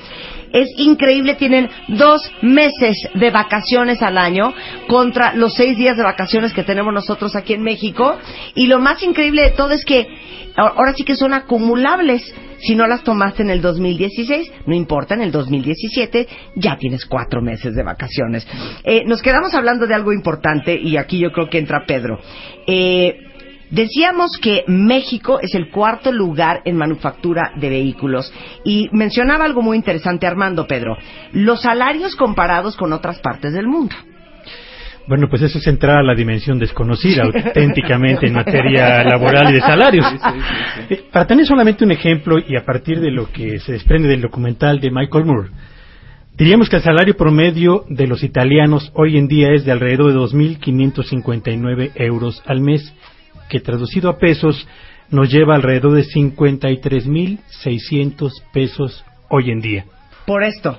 es 0.52 0.68
increíble, 0.76 1.34
tienen 1.34 1.68
dos 1.88 2.30
meses 2.42 2.96
de 3.14 3.30
vacaciones 3.30 4.02
al 4.02 4.18
año 4.18 4.52
contra 4.88 5.34
los 5.34 5.54
seis 5.54 5.76
días 5.76 5.96
de 5.96 6.02
vacaciones 6.02 6.52
que 6.52 6.64
tenemos 6.64 6.92
nosotros 6.92 7.36
aquí 7.36 7.54
en 7.54 7.62
México. 7.62 8.16
Y 8.54 8.66
lo 8.66 8.80
más 8.80 9.02
increíble 9.02 9.42
de 9.42 9.50
todo 9.50 9.72
es 9.72 9.84
que 9.84 10.06
ahora 10.56 10.92
sí 10.94 11.04
que 11.04 11.16
son 11.16 11.32
acumulables. 11.32 12.22
Si 12.62 12.74
no 12.74 12.86
las 12.86 13.02
tomaste 13.04 13.42
en 13.42 13.48
el 13.48 13.62
2016, 13.62 14.52
no 14.66 14.74
importa, 14.74 15.14
en 15.14 15.22
el 15.22 15.32
2017 15.32 16.28
ya 16.56 16.76
tienes 16.76 17.06
cuatro 17.06 17.40
meses 17.40 17.74
de 17.74 17.82
vacaciones. 17.82 18.46
Eh, 18.84 19.02
nos 19.06 19.22
quedamos 19.22 19.54
hablando 19.54 19.86
de 19.86 19.94
algo 19.94 20.12
importante 20.12 20.78
y 20.78 20.98
aquí 20.98 21.18
yo 21.18 21.32
creo 21.32 21.48
que 21.48 21.56
entra 21.56 21.86
Pedro. 21.86 22.20
Eh, 22.66 23.29
Decíamos 23.70 24.36
que 24.42 24.64
México 24.66 25.38
es 25.40 25.54
el 25.54 25.70
cuarto 25.70 26.10
lugar 26.10 26.60
en 26.64 26.76
manufactura 26.76 27.52
de 27.56 27.68
vehículos. 27.68 28.32
Y 28.64 28.88
mencionaba 28.92 29.44
algo 29.44 29.62
muy 29.62 29.76
interesante 29.76 30.26
Armando 30.26 30.66
Pedro, 30.66 30.96
los 31.32 31.62
salarios 31.62 32.16
comparados 32.16 32.76
con 32.76 32.92
otras 32.92 33.20
partes 33.20 33.52
del 33.52 33.68
mundo. 33.68 33.94
Bueno, 35.06 35.28
pues 35.28 35.42
eso 35.42 35.58
es 35.58 35.66
entrar 35.66 35.98
a 35.98 36.02
la 36.02 36.14
dimensión 36.14 36.58
desconocida 36.58 37.24
auténticamente 37.24 38.26
en 38.26 38.34
materia 38.34 39.02
laboral 39.02 39.50
y 39.50 39.54
de 39.54 39.60
salarios. 39.60 40.06
Eh, 40.88 41.02
Para 41.10 41.26
tener 41.26 41.46
solamente 41.46 41.84
un 41.84 41.90
ejemplo 41.90 42.36
y 42.38 42.56
a 42.56 42.64
partir 42.64 43.00
de 43.00 43.10
lo 43.10 43.30
que 43.30 43.58
se 43.58 43.72
desprende 43.72 44.08
del 44.08 44.20
documental 44.20 44.78
de 44.80 44.90
Michael 44.90 45.24
Moore, 45.24 45.48
diríamos 46.36 46.68
que 46.68 46.76
el 46.76 46.82
salario 46.82 47.16
promedio 47.16 47.84
de 47.88 48.06
los 48.06 48.22
italianos 48.22 48.92
hoy 48.94 49.18
en 49.18 49.26
día 49.26 49.52
es 49.52 49.64
de 49.64 49.72
alrededor 49.72 50.12
de 50.12 50.18
2.559 50.18 51.92
euros 51.96 52.42
al 52.46 52.60
mes, 52.60 52.94
que 53.50 53.60
traducido 53.60 54.08
a 54.08 54.16
pesos 54.16 54.66
nos 55.10 55.30
lleva 55.30 55.56
alrededor 55.56 55.92
de 55.92 56.04
53.600 56.04 58.30
pesos 58.52 59.04
hoy 59.28 59.50
en 59.50 59.60
día. 59.60 59.84
Por 60.24 60.42
esto. 60.42 60.78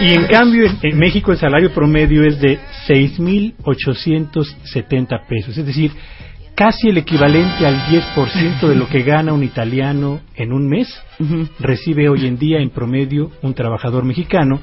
Y 0.00 0.14
en 0.14 0.26
cambio, 0.26 0.66
en, 0.82 0.98
México 0.98 1.30
el 1.32 1.38
salario 1.38 1.72
promedio 1.72 2.24
es 2.24 2.40
de 2.40 2.58
6.870 2.88 5.26
pesos, 5.26 5.56
es 5.56 5.66
decir, 5.66 5.92
casi 6.54 6.88
el 6.88 6.98
equivalente 6.98 7.66
al 7.66 7.80
10% 7.86 8.66
de 8.66 8.74
lo 8.74 8.88
que 8.88 9.02
gana 9.02 9.32
un 9.32 9.44
italiano 9.44 10.20
en 10.34 10.52
un 10.52 10.68
mes, 10.68 10.88
recibe 11.60 12.08
hoy 12.08 12.26
en 12.26 12.36
día 12.38 12.58
en 12.58 12.70
promedio 12.70 13.30
un 13.42 13.54
trabajador 13.54 14.04
mexicano, 14.04 14.58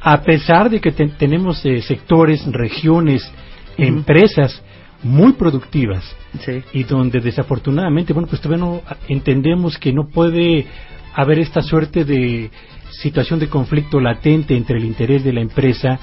a 0.00 0.20
pesar 0.22 0.70
de 0.70 0.80
que 0.80 0.92
te- 0.92 1.08
tenemos 1.08 1.64
eh, 1.64 1.82
sectores, 1.82 2.44
regiones, 2.52 3.30
empresas 3.76 4.62
muy 5.02 5.32
productivas 5.32 6.04
Sí. 6.44 6.62
y 6.72 6.84
donde 6.84 7.20
desafortunadamente, 7.20 8.12
bueno, 8.12 8.28
pues 8.28 8.40
todavía 8.40 8.64
no 8.64 8.82
entendemos 9.08 9.78
que 9.78 9.92
no 9.92 10.08
puede 10.08 10.66
haber 11.14 11.38
esta 11.38 11.62
suerte 11.62 12.04
de 12.04 12.50
situación 12.90 13.38
de 13.38 13.48
conflicto 13.48 14.00
latente 14.00 14.56
entre 14.56 14.78
el 14.78 14.84
interés 14.84 15.24
de 15.24 15.32
la 15.32 15.40
empresa 15.40 15.98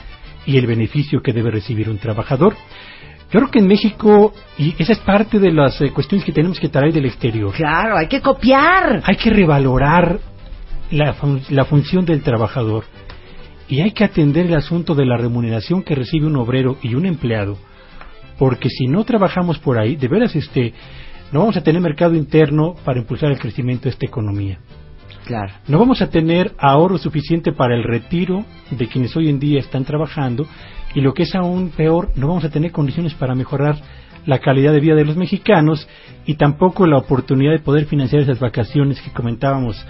y 0.46 0.58
el 0.58 0.66
beneficio 0.68 1.22
que 1.22 1.34
debe 1.34 1.52
recibir 1.52 1.90
un 1.90 1.98
trabajador. 1.98 2.56
Yo 3.32 3.40
creo 3.40 3.52
que 3.52 3.60
en 3.60 3.68
México, 3.68 4.34
y 4.58 4.76
esa 4.78 4.94
es 4.94 5.00
parte 5.00 5.40
de 5.40 5.52
las 5.52 5.82
eh, 5.82 5.92
cuestiones 5.92 6.24
que 6.26 6.32
tenemos 6.32 6.60
que 6.60 6.70
traer 6.70 6.94
del 6.94 7.06
exterior, 7.06 7.54
Claro, 7.54 7.98
hay 7.98 8.08
que 8.08 8.22
copiar. 8.22 9.02
hay 9.04 9.16
que 9.18 9.30
revalorar 9.32 10.20
la, 10.92 11.14
fun- 11.14 11.42
la 11.50 11.66
función 11.66 12.06
del 12.06 12.22
trabajador 12.22 12.84
y 13.68 13.82
hay 13.82 13.92
que 13.92 14.04
atender 14.04 14.46
el 14.46 14.56
asunto 14.56 14.96
de 14.96 15.06
la 15.06 15.18
remuneración 15.18 15.84
que 15.84 15.96
recibe 15.96 16.28
un 16.28 16.38
obrero 16.38 16.78
y 16.82 16.96
un 16.96 17.06
empleado, 17.06 17.58
porque 18.38 18.70
si 18.70 18.88
no 18.88 19.04
trabajamos 19.04 19.60
por 19.60 19.78
ahí, 19.78 19.96
de 19.96 20.08
veras 20.08 20.36
este, 20.36 20.74
no 21.32 21.40
vamos 21.40 21.58
a 21.58 21.64
tener 21.64 21.82
mercado 21.82 22.16
interno 22.16 22.76
para 22.84 23.00
impulsar 23.00 23.32
el 23.32 23.40
crecimiento 23.40 23.86
de 23.86 23.92
esta 23.92 24.06
economía. 24.06 24.60
Claro. 25.26 25.54
No 25.68 25.80
vamos 25.80 26.02
a 26.02 26.10
tener 26.10 26.52
ahorro 26.60 27.00
suficiente 27.00 27.52
para 27.52 27.76
el 27.76 27.84
retiro 27.84 28.46
de 28.70 28.88
quienes 28.88 29.16
hoy 29.16 29.30
en 29.30 29.40
día 29.40 29.60
están 29.60 29.84
trabajando 29.84 30.46
y 30.94 31.02
lo 31.02 31.14
que 31.14 31.24
es 31.24 31.34
aún 31.36 31.72
peor, 31.76 32.12
no 32.16 32.28
vamos 32.28 32.44
a 32.44 32.50
tener 32.50 32.72
condiciones 32.72 33.16
para 33.16 33.34
mejorar 33.34 33.78
la 34.26 34.40
calidad 34.40 34.72
de 34.72 34.80
vida 34.80 34.96
de 34.96 35.06
los 35.06 35.18
mexicanos 35.18 35.88
y 36.26 36.36
tampoco 36.36 36.88
la 36.88 36.98
oportunidad 36.98 37.52
de 37.52 37.60
poder 37.60 37.86
financiar 37.86 38.22
esas 38.22 38.40
vacaciones 38.40 39.02
que 39.02 39.12
comentábamos 39.12 39.84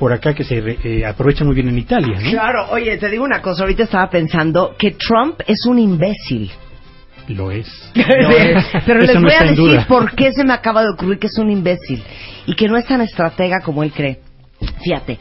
por 0.00 0.12
acá 0.14 0.34
que 0.34 0.42
se 0.44 0.60
re- 0.60 0.78
eh, 0.82 1.04
aprovechan 1.06 1.46
muy 1.46 1.54
bien 1.54 1.68
en 1.68 1.78
Italia. 1.78 2.18
¿no? 2.18 2.30
Claro, 2.30 2.70
oye, 2.70 2.96
te 2.96 3.08
digo 3.10 3.22
una 3.22 3.40
cosa, 3.42 3.62
ahorita 3.62 3.84
estaba 3.84 4.08
pensando 4.10 4.74
que 4.78 4.92
Trump 4.92 5.40
es 5.46 5.64
un 5.66 5.78
imbécil. 5.78 6.50
Lo 7.28 7.50
es. 7.52 7.68
Pero 8.86 9.00
les 9.02 9.14
no 9.14 9.20
voy 9.20 9.32
a 9.32 9.44
decir 9.44 9.86
por 9.86 10.14
qué 10.16 10.32
se 10.32 10.42
me 10.42 10.54
acaba 10.54 10.82
de 10.82 10.88
ocurrir 10.90 11.18
que 11.18 11.26
es 11.28 11.38
un 11.38 11.50
imbécil 11.50 12.02
y 12.46 12.54
que 12.56 12.66
no 12.66 12.76
es 12.78 12.86
tan 12.86 13.02
estratega 13.02 13.60
como 13.60 13.82
él 13.84 13.92
cree. 13.92 14.20
Fíjate, 14.82 15.18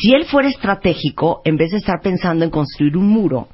si 0.00 0.14
él 0.14 0.24
fuera 0.24 0.48
estratégico, 0.48 1.42
en 1.44 1.56
vez 1.56 1.70
de 1.70 1.76
estar 1.76 2.00
pensando 2.02 2.44
en 2.44 2.50
construir 2.50 2.96
un 2.96 3.08
muro, 3.08 3.48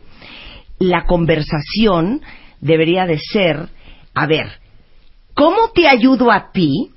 la 0.78 1.04
conversación 1.04 2.22
debería 2.60 3.06
de 3.06 3.18
ser, 3.18 3.68
a 4.14 4.26
ver, 4.26 4.46
¿cómo 5.34 5.70
te 5.74 5.88
ayudo 5.88 6.30
a 6.30 6.52
ti 6.52 6.90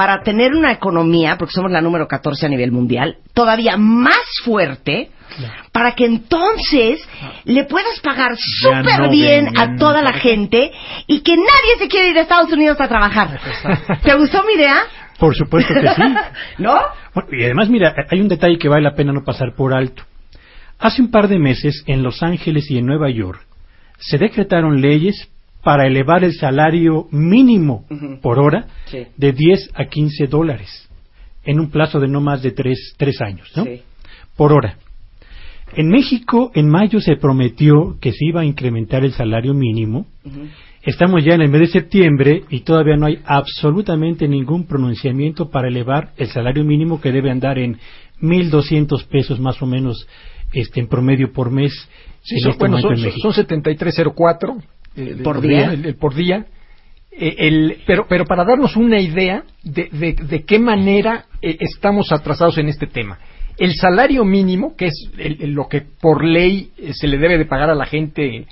para 0.00 0.22
tener 0.22 0.54
una 0.54 0.72
economía, 0.72 1.36
porque 1.36 1.52
somos 1.52 1.70
la 1.70 1.82
número 1.82 2.08
14 2.08 2.46
a 2.46 2.48
nivel 2.48 2.72
mundial, 2.72 3.18
todavía 3.34 3.76
más 3.76 4.16
fuerte, 4.42 5.10
para 5.72 5.92
que 5.92 6.06
entonces 6.06 7.06
le 7.44 7.64
puedas 7.64 8.00
pagar 8.00 8.34
súper 8.34 8.98
no 8.98 9.10
bien 9.10 9.58
a 9.58 9.76
toda 9.76 10.00
la 10.00 10.14
gente 10.14 10.72
y 11.06 11.20
que 11.20 11.36
nadie 11.36 11.76
se 11.78 11.88
quiera 11.88 12.08
ir 12.08 12.16
a 12.16 12.22
Estados 12.22 12.50
Unidos 12.50 12.80
a 12.80 12.88
trabajar. 12.88 13.38
¿Te 14.02 14.14
gustó 14.14 14.42
mi 14.44 14.54
idea? 14.54 14.84
Por 15.18 15.36
supuesto 15.36 15.74
que 15.74 15.88
sí. 15.88 16.02
¿No? 16.56 16.80
Bueno, 17.14 17.28
y 17.32 17.44
además, 17.44 17.68
mira, 17.68 17.94
hay 18.10 18.22
un 18.22 18.28
detalle 18.28 18.56
que 18.56 18.70
vale 18.70 18.84
la 18.84 18.94
pena 18.94 19.12
no 19.12 19.22
pasar 19.22 19.54
por 19.54 19.74
alto. 19.74 20.02
Hace 20.78 21.02
un 21.02 21.10
par 21.10 21.28
de 21.28 21.38
meses, 21.38 21.84
en 21.86 22.02
Los 22.02 22.22
Ángeles 22.22 22.70
y 22.70 22.78
en 22.78 22.86
Nueva 22.86 23.10
York, 23.10 23.42
se 23.98 24.16
decretaron 24.16 24.80
leyes 24.80 25.28
para 25.62 25.86
elevar 25.86 26.24
el 26.24 26.32
salario 26.34 27.06
mínimo 27.10 27.84
por 28.22 28.38
hora 28.38 28.66
Sí. 28.86 29.06
de 29.16 29.32
10 29.32 29.70
a 29.74 29.84
15 29.86 30.26
dólares 30.26 30.88
en 31.44 31.60
un 31.60 31.70
plazo 31.70 32.00
de 32.00 32.08
no 32.08 32.20
más 32.20 32.42
de 32.42 32.50
tres, 32.52 32.94
tres 32.96 33.20
años, 33.20 33.50
¿no? 33.56 33.64
Sí. 33.64 33.80
Por 34.36 34.52
hora. 34.52 34.76
En 35.74 35.88
México, 35.88 36.50
en 36.54 36.68
mayo 36.68 37.00
se 37.00 37.16
prometió 37.16 37.96
que 38.00 38.12
se 38.12 38.24
iba 38.26 38.40
a 38.40 38.44
incrementar 38.44 39.04
el 39.04 39.12
salario 39.12 39.54
mínimo. 39.54 40.06
Estamos 40.82 41.24
ya 41.24 41.34
en 41.34 41.42
el 41.42 41.48
mes 41.50 41.60
de 41.60 41.66
septiembre 41.68 42.42
y 42.50 42.60
todavía 42.60 42.96
no 42.96 43.06
hay 43.06 43.20
absolutamente 43.24 44.26
ningún 44.26 44.66
pronunciamiento 44.66 45.50
para 45.50 45.68
elevar 45.68 46.10
el 46.16 46.28
salario 46.28 46.64
mínimo 46.64 47.00
que 47.00 47.12
debe 47.12 47.30
andar 47.30 47.58
en 47.58 47.78
1.200 48.20 49.06
pesos 49.06 49.38
más 49.38 49.62
o 49.62 49.66
menos 49.66 50.08
este, 50.52 50.80
en 50.80 50.88
promedio 50.88 51.32
por 51.32 51.50
mes. 51.50 51.72
Sí, 52.22 52.36
en 52.36 52.40
son, 52.40 52.50
este 52.52 52.58
bueno, 52.58 52.78
son, 52.80 52.92
en 52.92 53.12
son 53.20 53.32
7304 53.32 54.56
eh, 54.96 55.16
¿Por 55.22 55.40
día? 55.40 55.72
el- 55.72 55.86
el 55.86 55.94
por 55.96 56.14
día. 56.14 56.46
Eh, 57.12 57.34
el- 57.38 57.78
pero, 57.86 58.06
pero 58.08 58.24
para 58.24 58.44
darnos 58.44 58.76
una 58.76 59.00
idea 59.00 59.42
de, 59.64 59.88
de- 59.92 60.12
de 60.14 60.44
qué 60.44 60.58
manera 60.58 61.26
eh, 61.42 61.56
estamos 61.60 62.12
atrasados 62.12 62.58
en 62.58 62.68
este 62.68 62.86
tema. 62.86 63.18
El 63.58 63.74
salario 63.74 64.24
mínimo, 64.24 64.74
que 64.76 64.86
es 64.86 65.10
el- 65.18 65.42
el- 65.42 65.50
lo 65.52 65.68
que 65.68 65.82
por 66.00 66.24
ley 66.24 66.70
eh, 66.78 66.92
se 66.94 67.06
le 67.08 67.18
debe 67.18 67.36
de 67.36 67.44
pagar 67.46 67.68
a 67.70 67.74
la 67.74 67.84
gente 67.86 68.46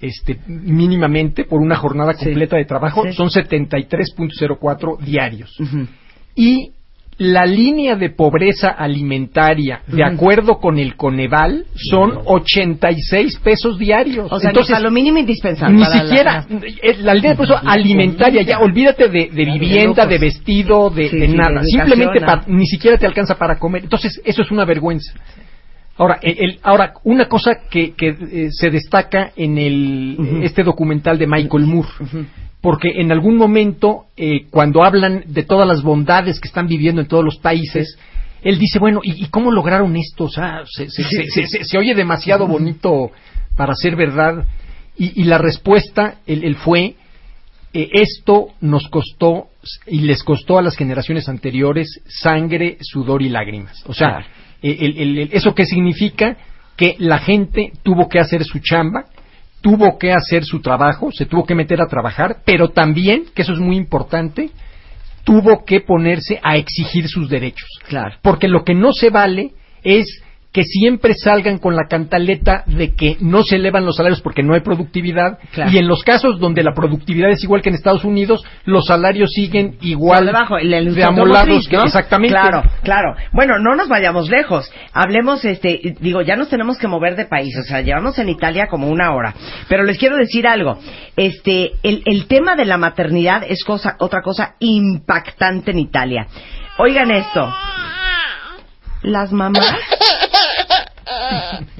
este, 0.00 0.38
mínimamente 0.46 1.44
por 1.44 1.60
una 1.60 1.76
jornada 1.76 2.14
completa 2.14 2.56
de 2.56 2.64
trabajo, 2.64 3.04
Sí. 3.04 3.12
son 3.12 3.28
73.04 3.30 4.96
diarios. 4.98 5.58
Ujú. 5.60 5.86
Y 6.34 6.72
la 7.22 7.44
línea 7.44 7.96
de 7.96 8.08
pobreza 8.08 8.68
alimentaria, 8.70 9.82
de 9.88 10.02
acuerdo 10.02 10.58
con 10.58 10.78
el 10.78 10.96
Coneval, 10.96 11.66
son 11.74 12.18
86 12.24 13.38
pesos 13.44 13.78
diarios. 13.78 14.26
O 14.32 14.40
sea, 14.40 14.48
Entonces, 14.50 14.72
para 14.72 14.84
lo 14.84 14.90
mínimo 14.90 15.18
indispensable. 15.18 15.76
ni 15.76 15.82
la- 15.82 15.90
siquiera 15.90 16.46
eh, 16.82 16.96
la, 17.02 17.12
línea 17.12 17.32
de 17.32 17.36
pobreza 17.36 17.60
alimentaria, 17.66 18.40
ya 18.40 18.58
olvídate 18.60 19.08
de, 19.10 19.28
de 19.30 19.44
vivienda, 19.44 20.06
de 20.06 20.16
vestido, 20.18 20.88
de, 20.88 21.08
Sí, 21.10 21.18
de 21.18 21.26
sí, 21.26 21.32
de 21.32 21.36
nada. 21.36 21.60
Simplemente 21.62 22.20
ni 22.46 22.66
siquiera 22.66 22.96
te 22.96 23.04
alcanza 23.06 23.34
para 23.36 23.58
comer. 23.58 23.82
Entonces, 23.82 24.18
eso 24.24 24.40
es 24.40 24.50
una 24.50 24.64
vergüenza. 24.64 25.12
Ahora, 25.98 26.18
el- 26.22 26.36
el- 26.38 26.58
ahora 26.62 26.94
una 27.04 27.26
cosa 27.28 27.50
que, 27.70 27.92
que, 27.92 28.08
eh, 28.08 28.48
se 28.50 28.70
destaca 28.70 29.32
en 29.36 29.58
el, 29.58 30.40
este 30.42 30.62
documental 30.64 31.18
de 31.18 31.26
Michael 31.26 31.66
Moore, 31.66 31.88
porque 32.60 32.88
en 32.96 33.10
algún 33.10 33.36
momento, 33.36 34.04
eh, 34.16 34.46
cuando 34.50 34.82
hablan 34.84 35.24
de 35.26 35.42
todas 35.44 35.66
las 35.66 35.82
bondades 35.82 36.40
que 36.40 36.48
están 36.48 36.66
viviendo 36.66 37.00
en 37.00 37.08
todos 37.08 37.24
los 37.24 37.38
países, 37.38 37.96
él 38.42 38.58
dice, 38.58 38.78
bueno, 38.78 39.00
¿y, 39.02 39.24
y 39.24 39.28
cómo 39.28 39.50
lograron 39.50 39.96
esto? 39.96 40.24
O 40.24 40.28
sea, 40.30 40.62
se, 40.66 40.88
se- 40.90 41.04
se- 41.46 41.64
se- 41.64 41.78
oye 41.78 41.94
demasiado 41.94 42.46
bonito 42.46 43.10
para 43.56 43.74
ser 43.74 43.96
verdad. 43.96 44.46
Y, 44.96 45.20
y 45.22 45.24
la 45.24 45.38
respuesta, 45.38 46.16
él, 46.26 46.44
él 46.44 46.56
fue, 46.56 46.96
eh, 47.72 47.88
esto 47.92 48.48
nos 48.60 48.88
costó 48.88 49.46
y 49.86 50.00
les 50.00 50.22
costó 50.22 50.58
a 50.58 50.62
las 50.62 50.76
generaciones 50.76 51.28
anteriores 51.28 52.00
sangre, 52.08 52.76
sudor 52.80 53.22
y 53.22 53.28
lágrimas. 53.28 53.82
O 53.86 53.94
sea, 53.94 54.24
el- 54.62 54.98
el- 54.98 55.18
el- 55.18 55.30
¿eso 55.32 55.54
qué 55.54 55.64
significa? 55.64 56.36
Que 56.76 56.96
la 56.98 57.18
gente 57.18 57.72
tuvo 57.82 58.08
que 58.08 58.18
hacer 58.18 58.42
su 58.44 58.58
chamba, 58.60 59.04
tuvo 59.60 59.98
que 59.98 60.12
hacer 60.12 60.44
su 60.44 60.60
trabajo, 60.60 61.10
se 61.12 61.26
tuvo 61.26 61.44
que 61.44 61.54
meter 61.54 61.80
a 61.80 61.86
trabajar, 61.86 62.38
pero 62.44 62.70
también, 62.70 63.24
que 63.34 63.42
eso 63.42 63.52
es 63.52 63.58
muy 63.58 63.76
importante, 63.76 64.50
tuvo 65.24 65.64
que 65.64 65.80
ponerse 65.80 66.40
a 66.42 66.56
exigir 66.56 67.08
sus 67.08 67.28
derechos. 67.28 67.68
Claro. 67.86 68.16
Porque 68.22 68.48
lo 68.48 68.64
que 68.64 68.74
no 68.74 68.92
se 68.92 69.10
vale 69.10 69.52
es 69.82 70.22
que 70.52 70.64
siempre 70.64 71.14
salgan 71.14 71.58
con 71.58 71.76
la 71.76 71.86
cantaleta 71.88 72.64
de 72.66 72.94
que 72.94 73.16
no 73.20 73.42
se 73.42 73.56
elevan 73.56 73.84
los 73.86 73.96
salarios 73.96 74.20
porque 74.20 74.42
no 74.42 74.54
hay 74.54 74.60
productividad 74.60 75.38
Claro. 75.52 75.70
y 75.70 75.78
en 75.78 75.86
los 75.86 76.02
casos 76.02 76.40
donde 76.40 76.62
la 76.64 76.72
productividad 76.74 77.30
es 77.30 77.44
igual 77.44 77.62
que 77.62 77.68
en 77.68 77.76
Estados 77.76 78.04
Unidos 78.04 78.44
los 78.64 78.86
salarios 78.86 79.30
siguen 79.32 79.76
igual 79.80 80.26
debajo, 80.26 80.58
el, 80.58 80.72
el 80.74 80.94
de 80.94 81.04
amolados 81.04 81.68
exactamente 81.70 82.30
Claro, 82.36 82.62
claro. 82.82 83.14
Bueno, 83.32 83.58
no 83.58 83.74
nos 83.76 83.88
vayamos 83.88 84.28
lejos. 84.28 84.70
Hablemos, 84.92 85.44
este, 85.44 85.96
digo, 86.00 86.22
ya 86.22 86.36
nos 86.36 86.48
tenemos 86.48 86.78
que 86.78 86.88
mover 86.88 87.16
de 87.16 87.26
país. 87.26 87.56
O 87.58 87.62
sea, 87.62 87.80
llevamos 87.80 88.18
en 88.18 88.28
Italia 88.28 88.66
como 88.68 88.88
una 88.88 89.12
hora. 89.14 89.34
Pero 89.68 89.84
les 89.84 89.98
quiero 89.98 90.16
decir 90.16 90.46
algo. 90.46 90.78
Este, 91.16 91.72
el, 91.82 92.02
el 92.06 92.26
tema 92.26 92.56
de 92.56 92.64
la 92.64 92.76
maternidad 92.76 93.42
es 93.48 93.64
cosa, 93.64 93.96
otra 94.00 94.22
cosa 94.22 94.54
impactante 94.60 95.70
en 95.72 95.78
Italia. 95.78 96.26
Oigan 96.78 97.10
esto. 97.10 97.52
Las 99.02 99.32
mamás, 99.32 99.74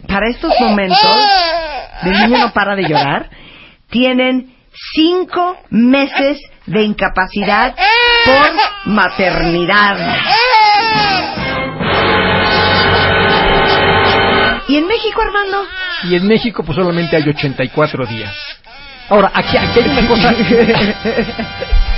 para 0.08 0.28
estos 0.28 0.52
momentos, 0.60 0.98
el 2.02 2.12
niño 2.12 2.38
no 2.38 2.52
para 2.52 2.74
de 2.76 2.82
llorar, 2.88 3.30
tienen 3.90 4.54
cinco 4.94 5.56
meses 5.70 6.38
de 6.66 6.82
incapacidad 6.84 7.74
por 8.24 8.92
maternidad. 8.92 10.16
¿Y 14.68 14.76
en 14.76 14.86
México, 14.86 15.20
Armando? 15.22 15.64
y 16.04 16.14
en 16.16 16.26
México 16.26 16.62
pues 16.62 16.76
solamente 16.76 17.14
hay 17.16 17.28
84 17.28 18.06
días. 18.06 18.32
Ahora, 19.10 19.30
aquí, 19.34 19.56
aquí 19.56 19.80
hay 19.80 19.88
una 19.90 20.06
cosa. 20.08 20.30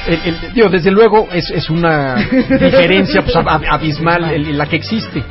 el- 0.06 0.20
el- 0.24 0.54
digo, 0.54 0.68
desde 0.70 0.90
luego 0.90 1.28
es, 1.32 1.50
es 1.50 1.68
una 1.68 2.14
diferencia 2.16 3.20
pues, 3.22 3.37
ab- 3.37 3.66
abismal 3.70 4.30
el- 4.32 4.56
la 4.56 4.66
que 4.66 4.76
existe. 4.76 5.22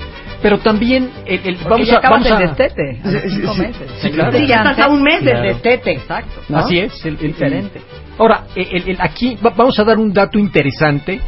Pero 0.42 0.58
también 0.60 1.12
el, 1.26 1.56
vamos 1.70 1.88
ya 1.88 1.96
a, 1.96 1.98
acabas 2.00 2.24
vamos 2.24 2.28
el 2.42 2.48
a- 2.48 2.50
destete. 2.56 3.00
hace 3.04 3.30
cinco 3.30 3.54
meses. 3.56 3.92
Sí, 4.02 4.10
claro. 4.12 4.38
Sí, 4.38 4.48
ya 4.48 4.56
estás 4.58 4.80
a 4.80 4.88
un 4.88 5.04
mes 5.04 5.20
Claro. 5.22 5.40
del 5.42 5.54
destete. 5.54 5.92
Exacto. 5.92 6.42
¿no? 6.50 6.58
Así 6.58 6.80
es. 6.80 7.06
el- 7.06 7.14
el- 7.22 7.28
Diferente. 7.28 7.82
Ahora, 8.18 8.46
el- 8.56 8.90
el- 8.90 8.98
aquí 9.02 9.38
va- 9.44 9.54
vamos 9.56 9.78
a 9.80 9.84
dar 9.84 9.98
un 9.98 10.12
dato 10.14 10.38
interesante 10.40 11.20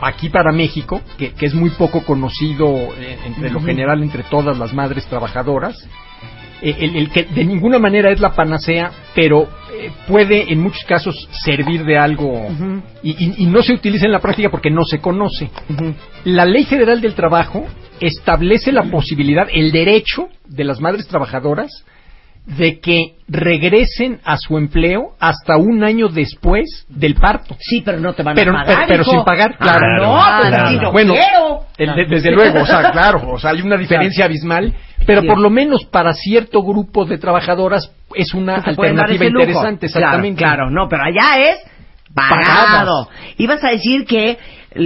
aquí 0.00 0.28
para 0.30 0.52
México, 0.52 1.00
que, 1.18 1.32
que 1.32 1.46
es 1.46 1.54
muy 1.54 1.70
poco 1.70 2.02
conocido 2.04 2.66
eh, 2.98 3.18
entre 3.26 3.50
lo 3.50 3.60
general 3.60 4.02
entre 4.02 4.22
todas 4.24 4.58
las 4.58 4.72
madres 4.74 5.04
trabajadoras. 5.06 5.76
Eh, 6.62 6.76
el, 6.78 6.96
el 6.96 7.10
que 7.10 7.24
de 7.24 7.44
ninguna 7.44 7.78
manera 7.78 8.10
es 8.10 8.20
la 8.20 8.30
panacea, 8.34 8.90
pero 9.14 9.48
eh, 9.74 9.90
puede 10.06 10.52
en 10.52 10.60
muchos 10.60 10.84
casos 10.84 11.28
servir 11.44 11.84
de 11.84 11.98
algo 11.98 12.48
y, 13.02 13.10
y- 13.10 13.34
y 13.38 13.46
no 13.46 13.62
se 13.62 13.72
utiliza 13.74 14.06
en 14.06 14.12
la 14.12 14.20
práctica 14.20 14.48
porque 14.50 14.70
no 14.70 14.84
se 14.84 14.98
conoce. 15.00 15.50
La 16.24 16.44
Ley 16.44 16.64
Federal 16.64 17.00
del 17.00 17.14
Trabajo 17.14 17.66
establece 18.06 18.72
la 18.72 18.84
posibilidad, 18.84 19.46
el 19.52 19.72
derecho 19.72 20.28
de 20.46 20.64
las 20.64 20.80
madres 20.80 21.06
trabajadoras 21.08 21.70
de 22.44 22.80
que 22.80 23.14
regresen 23.28 24.18
a 24.24 24.36
su 24.36 24.58
empleo 24.58 25.10
hasta 25.20 25.56
un 25.56 25.84
año 25.84 26.08
después 26.08 26.86
del 26.88 27.14
parto. 27.14 27.56
Sí, 27.60 27.82
pero 27.84 28.00
no 28.00 28.14
te 28.14 28.24
van 28.24 28.34
Pero, 28.34 28.50
a 28.50 28.64
pagar, 28.64 28.76
pero, 28.78 28.86
pero 28.88 29.02
hijo. 29.02 29.10
sin 29.12 29.24
pagar, 29.24 29.54
Ah, 29.54 29.62
claro. 29.62 29.96
no, 30.02 30.14
pues 30.40 30.48
Claro. 30.48 30.82
no 30.82 30.92
bueno, 30.92 31.14
quiero. 31.14 31.60
el- 31.78 31.94
de- 31.94 32.06
desde 32.16 32.32
luego, 32.32 32.62
o 32.62 32.66
sea, 32.66 32.82
claro, 32.92 33.30
o 33.32 33.38
sea, 33.38 33.50
hay 33.50 33.60
una 33.62 33.76
diferencia 33.76 34.24
abismal, 34.24 34.74
pero 35.06 35.20
Sí. 35.20 35.28
por 35.28 35.38
lo 35.38 35.50
menos 35.50 35.84
para 35.84 36.12
cierto 36.14 36.62
grupo 36.64 37.04
de 37.04 37.18
trabajadoras 37.18 37.92
es 38.16 38.34
una 38.34 38.54
dar 38.56 38.70
alternativa 38.70 39.24
interesante, 39.24 39.86
exactamente. 39.86 40.38
Claro, 40.38 40.56
claro, 40.64 40.70
no, 40.72 40.88
pero 40.88 41.04
allá 41.04 41.48
es 41.48 41.58
pagado. 42.14 43.08
Ibas 43.38 43.62
a 43.64 43.70
decir 43.70 44.04
que 44.04 44.38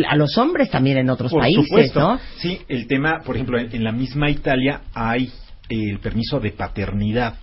a 0.09 0.17
los 0.17 0.37
hombres 0.39 0.71
también 0.71 0.99
en 0.99 1.11
otros 1.11 1.31
Por 1.33 1.41
países, 1.43 1.67
supuesto. 1.67 2.01
¿no? 2.01 2.21
Sí, 2.39 2.61
el 2.69 2.87
tema, 2.87 3.21
por 3.25 3.37
ejemplo, 3.37 3.59
en, 3.59 3.75
en 3.75 3.85
la 3.85 3.93
misma 3.93 4.31
Italia 4.31 4.81
hay 4.95 5.31
el 5.69 5.99
permiso 6.01 6.41
de 6.41 6.51
paternidad 6.53 7.35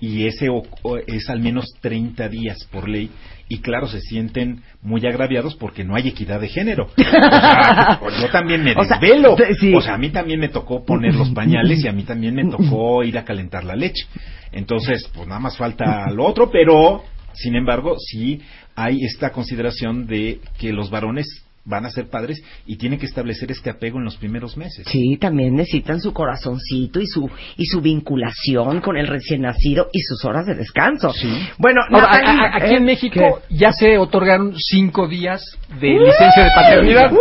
y 0.00 0.26
ese 0.26 0.48
o- 0.48 0.62
o- 0.82 0.96
es 0.98 1.28
al 1.28 1.40
menos 1.40 1.66
30 1.80 2.28
días 2.28 2.56
por 2.70 2.88
ley 2.88 3.10
y 3.48 3.58
claro, 3.58 3.88
se 3.88 4.00
sienten 4.00 4.62
muy 4.82 5.04
agraviados 5.06 5.54
porque 5.56 5.82
no 5.82 5.96
hay 5.96 6.08
equidad 6.08 6.38
de 6.40 6.48
género. 6.48 6.88
O 6.96 7.02
sea, 7.02 7.98
yo 8.20 8.28
también 8.30 8.62
me 8.62 8.72
O 8.76 8.84
sea, 8.84 8.98
desvelo. 8.98 9.36
sí. 9.58 9.74
O 9.74 9.80
sea, 9.80 9.94
a 9.94 9.98
mí 9.98 10.10
también 10.10 10.38
me 10.40 10.50
tocó 10.50 10.84
poner 10.84 11.14
los 11.14 11.30
pañales 11.30 11.82
y 11.82 11.88
a 11.88 11.92
mí 11.92 12.02
también 12.04 12.34
me 12.34 12.44
tocó 12.44 13.02
ir 13.04 13.16
a 13.18 13.24
calentar 13.24 13.64
la 13.64 13.74
leche. 13.74 14.06
Entonces, 14.52 15.10
pues 15.14 15.26
nada 15.26 15.40
más 15.40 15.56
falta 15.56 16.10
lo 16.10 16.26
otro, 16.26 16.50
pero 16.50 17.02
sin 17.32 17.56
embargo, 17.56 17.96
sí 17.98 18.40
hay 18.78 19.04
esta 19.04 19.32
consideración 19.32 20.06
de 20.06 20.40
que 20.56 20.72
los 20.72 20.88
varones 20.88 21.26
van 21.64 21.84
a 21.84 21.90
ser 21.90 22.08
padres 22.08 22.42
y 22.66 22.76
tienen 22.76 22.98
que 22.98 23.04
establecer 23.06 23.50
este 23.50 23.68
apego 23.68 23.98
en 23.98 24.04
los 24.04 24.16
primeros 24.16 24.56
meses. 24.56 24.86
Sí, 24.90 25.18
también 25.20 25.54
necesitan 25.54 26.00
su 26.00 26.14
corazoncito 26.14 26.98
y 26.98 27.06
su 27.06 27.28
y 27.56 27.66
su 27.66 27.80
vinculación 27.82 28.80
con 28.80 28.96
el 28.96 29.06
recién 29.06 29.42
nacido 29.42 29.88
y 29.92 30.00
sus 30.00 30.24
horas 30.24 30.46
de 30.46 30.54
descanso. 30.54 31.12
Sí. 31.12 31.30
Bueno, 31.58 31.82
Ahora, 31.90 32.06
a- 32.06 32.12
Natalie, 32.22 32.40
a- 32.46 32.56
aquí 32.56 32.74
¿eh? 32.74 32.76
en 32.78 32.84
México 32.84 33.42
¿Qué? 33.48 33.54
ya 33.56 33.72
se 33.72 33.98
otorgaron 33.98 34.54
cinco 34.56 35.08
días 35.08 35.42
de 35.80 35.88
licencia 35.98 36.44
de 36.44 36.50
paternidad. 36.54 37.12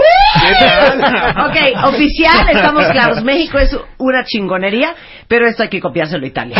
Ok, 1.45 1.89
oficial, 1.93 2.49
estamos 2.49 2.85
claros. 2.91 3.23
México 3.23 3.57
es 3.57 3.75
una 3.97 4.23
chingonería, 4.23 4.95
pero 5.27 5.47
esto 5.47 5.63
hay 5.63 5.69
que 5.69 5.79
copiárselo 5.81 6.23
a 6.23 6.27
Italia. 6.27 6.57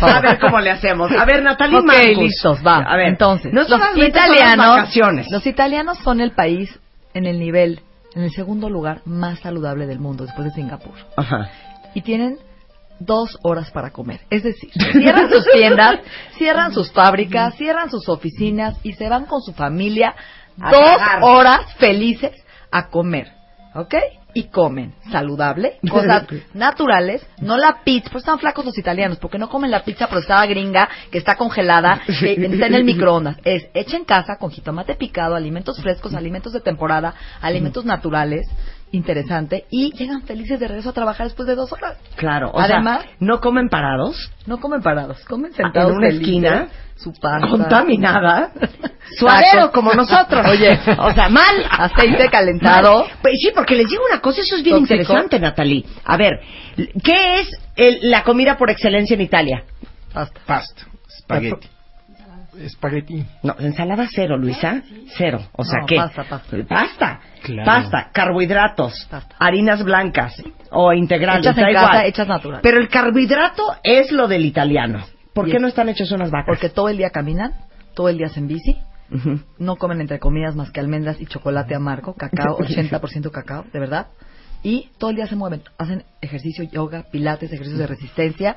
A 0.00 0.20
ver 0.20 0.38
cómo 0.38 0.60
le 0.60 0.70
hacemos. 0.70 1.10
A 1.12 1.24
ver, 1.24 1.42
Natalie 1.42 1.78
Ok, 1.78 1.84
Marcus. 1.84 2.18
listos, 2.18 2.58
va. 2.64 2.78
A 2.78 2.96
ver, 2.96 3.08
Entonces, 3.08 3.52
no 3.52 3.62
los 3.62 3.70
las 3.70 3.96
italianos, 3.96 4.66
vacaciones. 4.76 5.26
los 5.30 5.46
italianos 5.46 5.98
son 5.98 6.20
el 6.20 6.32
país 6.32 6.78
en 7.14 7.26
el 7.26 7.38
nivel 7.38 7.80
en 8.14 8.22
el 8.22 8.30
segundo 8.32 8.70
lugar 8.70 9.02
más 9.04 9.40
saludable 9.40 9.86
del 9.86 9.98
mundo 9.98 10.24
después 10.24 10.46
de 10.46 10.54
Singapur. 10.54 10.94
Ajá. 11.16 11.50
Y 11.94 12.02
tienen 12.02 12.38
dos 13.00 13.38
horas 13.42 13.70
para 13.70 13.90
comer. 13.90 14.20
Es 14.30 14.42
decir, 14.42 14.70
cierran 14.92 15.28
sus 15.30 15.44
tiendas, 15.52 16.00
cierran 16.38 16.72
sus 16.72 16.92
fábricas, 16.92 17.56
cierran 17.56 17.90
sus 17.90 18.08
oficinas 18.08 18.76
y 18.82 18.92
se 18.92 19.08
van 19.08 19.26
con 19.26 19.42
su 19.42 19.52
familia 19.52 20.14
A 20.60 20.70
dos 20.70 21.00
horas 21.22 21.74
felices 21.76 22.32
a 22.70 22.88
comer. 22.88 23.32
¿Ok? 23.74 23.94
Y 24.34 24.44
comen 24.44 24.94
saludable, 25.10 25.78
cosas 25.90 26.26
naturales, 26.52 27.24
no 27.40 27.56
la 27.56 27.82
pizza, 27.84 28.10
pues 28.10 28.22
están 28.22 28.38
flacos 28.38 28.64
los 28.64 28.76
italianos, 28.76 29.18
porque 29.18 29.38
no 29.38 29.48
comen 29.48 29.70
la 29.70 29.84
pizza 29.84 30.08
procesada 30.08 30.44
gringa 30.46 30.88
que 31.10 31.18
está 31.18 31.36
congelada, 31.36 32.00
que 32.06 32.46
está 32.46 32.66
en 32.66 32.74
el 32.74 32.84
microondas. 32.84 33.36
Es 33.44 33.68
hecha 33.74 33.96
en 33.96 34.04
casa 34.04 34.36
con 34.38 34.50
jitomate 34.50 34.94
picado, 34.96 35.34
alimentos 35.34 35.80
frescos, 35.80 36.14
alimentos 36.14 36.52
de 36.52 36.60
temporada, 36.60 37.14
alimentos 37.40 37.84
naturales, 37.84 38.46
interesante, 38.94 39.64
y 39.70 39.92
llegan 39.92 40.22
felices 40.22 40.58
de 40.60 40.68
regreso 40.68 40.90
a 40.90 40.92
trabajar 40.92 41.26
después 41.26 41.46
de 41.48 41.54
dos 41.54 41.72
horas. 41.72 41.96
Claro. 42.16 42.50
O 42.50 42.60
Además, 42.60 43.02
sea, 43.02 43.10
no 43.20 43.40
comen 43.40 43.68
parados, 43.68 44.30
no 44.46 44.58
comen 44.60 44.80
parados, 44.82 45.24
comen 45.26 45.52
sentados 45.52 45.90
en 45.92 45.96
una 45.98 46.06
felices, 46.06 46.26
esquina, 46.28 46.68
su 46.96 47.12
pasta. 47.12 47.48
contaminada, 47.48 48.52
suadero 49.18 49.70
como 49.72 49.92
nosotros. 49.94 50.46
Oye, 50.48 50.78
o 50.98 51.12
sea, 51.12 51.28
mal. 51.28 51.54
Aceite 51.70 52.28
calentado. 52.30 53.00
Mal. 53.04 53.12
Pues 53.22 53.34
sí, 53.40 53.50
porque 53.54 53.74
les 53.74 53.88
digo 53.88 54.02
una 54.10 54.20
cosa, 54.20 54.40
eso 54.40 54.56
es 54.56 54.62
bien 54.62 54.76
Tóxico. 54.76 54.94
interesante, 55.02 55.38
Natalie. 55.40 55.84
A 56.04 56.16
ver, 56.16 56.40
¿qué 57.02 57.40
es 57.40 57.50
el- 57.76 58.10
la 58.10 58.22
comida 58.22 58.56
por 58.56 58.70
excelencia 58.70 59.14
en 59.14 59.20
Italia? 59.20 59.64
Pasta. 60.12 60.40
Pasta, 60.46 60.82
spaghetti. 61.20 61.68
Espagueti. 62.58 63.24
No, 63.42 63.54
ensalada 63.58 64.06
cero, 64.14 64.36
Luisa. 64.36 64.82
Cero. 65.16 65.40
O 65.52 65.64
sea, 65.64 65.80
No, 65.80 65.86
¿qué? 65.86 65.96
pasta, 65.96 66.24
pasta. 66.24 66.56
Pasta. 66.68 67.20
Claro. 67.42 67.64
Pasta, 67.66 68.10
carbohidratos, 68.12 69.06
Pasta. 69.10 69.36
harinas 69.38 69.82
blancas 69.84 70.34
o 70.70 70.92
integrales, 70.92 71.44
Hechas 71.44 71.58
en 71.58 71.64
da 71.64 71.72
casa, 71.72 71.92
igual. 71.94 72.06
hechas 72.06 72.28
naturales. 72.28 72.60
Pero 72.62 72.78
el 72.80 72.88
carbohidrato 72.88 73.62
es 73.82 74.10
lo 74.12 74.28
del 74.28 74.44
italiano. 74.46 75.04
¿Por 75.34 75.46
qué 75.46 75.56
es- 75.56 75.60
no 75.62 75.68
están 75.68 75.88
hechos 75.88 76.10
unas 76.12 76.30
vacas? 76.30 76.46
Porque 76.46 76.68
todo 76.70 76.88
el 76.88 76.96
día 76.96 77.10
caminan, 77.10 77.52
todo 77.94 78.08
el 78.08 78.16
día 78.18 78.26
hacen 78.28 78.46
bici, 78.48 78.76
no 79.58 79.76
comen 79.76 80.00
entre 80.00 80.18
comidas 80.18 80.56
más 80.56 80.70
que 80.70 80.80
almendras 80.80 81.20
y 81.20 81.26
chocolate 81.26 81.74
amargo, 81.74 82.14
cacao, 82.14 82.56
80% 82.58 83.30
cacao, 83.30 83.64
de 83.72 83.78
verdad. 83.78 84.06
Y 84.62 84.88
todo 84.98 85.10
el 85.10 85.16
día 85.16 85.26
se 85.26 85.36
mueven, 85.36 85.62
hacen 85.76 86.04
ejercicio, 86.22 86.64
yoga, 86.64 87.04
pilates, 87.12 87.52
ejercicios 87.52 87.78
de 87.78 87.86
resistencia 87.86 88.56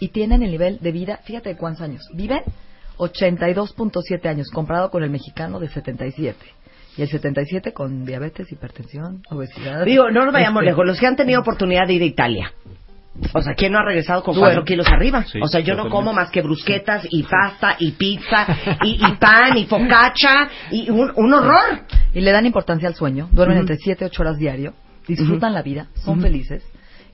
y 0.00 0.08
tienen 0.08 0.42
el 0.42 0.50
nivel 0.50 0.78
de 0.80 0.90
vida, 0.92 1.18
fíjate 1.24 1.50
de 1.50 1.56
cuántos 1.56 1.82
años, 1.82 2.02
viven 2.14 2.40
82.7 2.98 4.26
años 4.28 4.48
comparado 4.52 4.90
con 4.90 5.02
el 5.02 5.10
mexicano 5.10 5.58
de 5.60 5.68
77. 5.68 6.36
Y 6.96 7.02
el 7.02 7.08
77 7.08 7.72
con 7.72 8.04
diabetes, 8.04 8.50
hipertensión, 8.52 9.22
obesidad. 9.30 9.84
Digo, 9.84 10.10
no 10.10 10.24
nos 10.24 10.32
vayamos 10.32 10.62
Este, 10.62 10.70
lejos. 10.70 10.86
Los 10.86 11.00
que 11.00 11.06
han 11.06 11.16
tenido 11.16 11.40
oportunidad 11.40 11.86
de 11.88 11.94
ir 11.94 12.02
a 12.02 12.06
Italia. 12.06 12.52
O 13.32 13.42
sea, 13.42 13.54
¿quién 13.54 13.72
no 13.72 13.78
ha 13.78 13.84
regresado 13.84 14.22
con 14.24 14.34
Bueno. 14.34 14.46
cuatro 14.46 14.64
kilos 14.64 14.86
arriba? 14.88 15.24
Sí, 15.24 15.38
o 15.40 15.46
sea, 15.46 15.60
yo 15.60 15.74
no 15.76 15.88
como 15.88 16.12
más 16.12 16.30
que 16.30 16.42
brusquetas 16.42 17.06
y 17.10 17.22
pasta 17.24 17.76
y 17.78 17.92
pizza 17.92 18.46
y, 18.84 18.92
y 19.04 19.12
pan 19.20 19.56
y 19.56 19.66
focaccia 19.66 20.48
y 20.72 20.90
un, 20.90 21.12
un 21.14 21.32
horror. 21.34 21.80
Y 22.12 22.20
le 22.20 22.32
dan 22.32 22.44
importancia 22.46 22.88
al 22.88 22.94
sueño, 22.94 23.28
duermen 23.32 23.58
entre 23.58 23.76
7 23.76 24.04
y 24.04 24.06
8 24.06 24.22
horas 24.22 24.36
diario, 24.38 24.74
disfrutan 25.06 25.52
la 25.54 25.62
vida, 25.62 25.86
son 25.94 26.20
felices, 26.20 26.64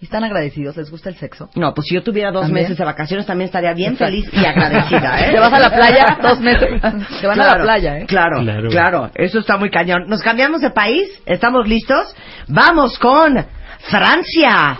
están 0.05 0.25
agradecidos, 0.25 0.77
les 0.77 0.91
gusta 0.91 1.09
el 1.11 1.17
sexo. 1.17 1.51
No, 1.57 1.75
pues 1.75 1.87
si 1.89 1.95
yo 1.95 2.03
tuviera 2.03 2.31
dos 2.33 2.43
¿También? 2.43 2.65
meses 2.65 2.79
de 2.79 2.85
vacaciones 2.85 3.27
también 3.27 3.47
estaría 3.47 3.73
bien 3.75 3.93
Exacto. 3.93 4.13
feliz 4.13 4.31
y 4.33 4.45
agradecida, 4.47 5.21
¿eh? 5.27 5.33
Te 5.33 5.39
vas 5.41 5.53
a 5.53 5.59
la 5.59 5.71
playa 5.71 6.19
dos 6.23 6.41
meses, 6.41 6.69
te 7.21 7.27
van 7.27 7.41
a 7.41 7.57
la 7.57 7.63
playa, 7.63 7.99
¿eh? 7.99 8.07
Claro, 8.07 8.41
claro, 8.43 8.69
Claro. 8.71 9.11
eso 9.15 9.39
está 9.41 9.57
muy 9.57 9.71
cañón. 9.71 10.05
Nos 10.09 10.23
cambiamos 10.23 10.61
de 10.63 10.71
país, 10.71 11.09
¿estamos 11.27 11.69
listos? 11.69 12.15
Vamos 12.49 12.99
con 12.99 13.45
Francia. 13.89 14.77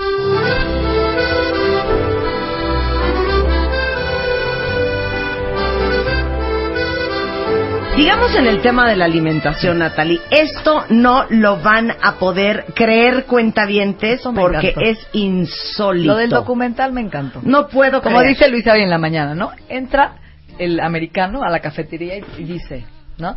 Digamos 7.97 8.35
en 8.35 8.47
el 8.47 8.63
tema 8.63 8.89
de 8.89 8.97
la 8.97 9.05
alimentación, 9.05 9.79
Natalie, 9.81 10.21
esto 10.31 10.85
no 10.89 11.27
lo 11.29 11.59
van 11.61 11.93
a 12.03 12.15
poder 12.19 12.65
creer 12.75 13.27
cuentavientes 13.27 14.21
Eso 14.21 14.33
me 14.33 14.41
porque 14.41 14.71
encantó. 14.71 14.81
es 14.89 15.09
insólito. 15.13 16.07
Lo 16.13 16.17
del 16.17 16.31
documental 16.31 16.93
me 16.93 17.03
encantó. 17.03 17.41
No 17.43 17.69
puedo 17.69 18.01
Como 18.01 18.19
creer. 18.19 18.35
dice 18.35 18.49
Luisa 18.49 18.73
hoy 18.73 18.83
en 18.83 18.91
la 18.91 18.97
mañana, 18.99 19.35
¿no? 19.35 19.51
Entra 19.69 20.15
el 20.59 20.81
americano 20.81 21.43
a 21.43 21.51
la 21.51 21.61
cafetería 21.61 22.17
y, 22.19 22.25
y 22.39 22.45
dice, 22.45 22.87
¿no? 23.19 23.37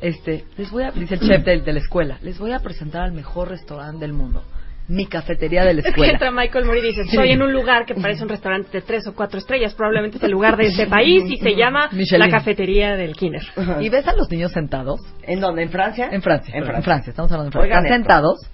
Este, 0.00 0.44
les 0.56 0.70
voy 0.70 0.84
a, 0.84 0.92
dice 0.92 1.14
el 1.14 1.20
chef 1.20 1.44
de, 1.44 1.60
de 1.60 1.72
la 1.72 1.80
escuela, 1.80 2.18
les 2.22 2.38
voy 2.38 2.52
a 2.52 2.60
presentar 2.60 3.02
al 3.02 3.12
mejor 3.12 3.48
restaurante 3.48 3.98
del 4.04 4.12
mundo. 4.12 4.44
Mi 4.88 5.06
cafetería 5.06 5.64
de 5.64 5.74
la 5.74 5.80
escuela. 5.82 6.12
entra 6.14 6.30
Michael 6.30 6.64
Moore 6.64 6.80
y 6.80 6.82
dice, 6.82 7.02
estoy 7.02 7.30
en 7.30 7.42
un 7.42 7.52
lugar 7.52 7.84
que 7.84 7.94
parece 7.94 8.22
un 8.22 8.28
restaurante 8.30 8.70
de 8.72 8.80
tres 8.80 9.06
o 9.06 9.14
cuatro 9.14 9.38
estrellas, 9.38 9.74
probablemente 9.74 10.16
es 10.16 10.22
el 10.22 10.30
lugar 10.30 10.56
de 10.56 10.66
este 10.68 10.86
país 10.86 11.24
y 11.28 11.36
se 11.36 11.54
llama 11.56 11.88
Michelin. 11.92 12.20
la 12.26 12.30
cafetería 12.30 12.96
del 12.96 13.14
Kinder. 13.14 13.42
Y 13.80 13.88
ves 13.90 14.06
a 14.08 14.16
los 14.16 14.30
niños 14.30 14.50
sentados 14.52 15.00
¿En 15.22 15.40
dónde? 15.40 15.62
¿En 15.62 15.70
Francia? 15.70 16.08
En 16.10 16.22
Francia, 16.22 16.54
En 16.56 16.64
en 16.64 16.82
Francia. 16.82 17.10
Estamos 17.10 17.30
hablando 17.30 17.50
de 17.50 17.52
Francia. 17.52 17.68
Oigan 17.78 17.84
Están 17.84 18.00
esto. 18.00 18.10
sentados 18.12 18.50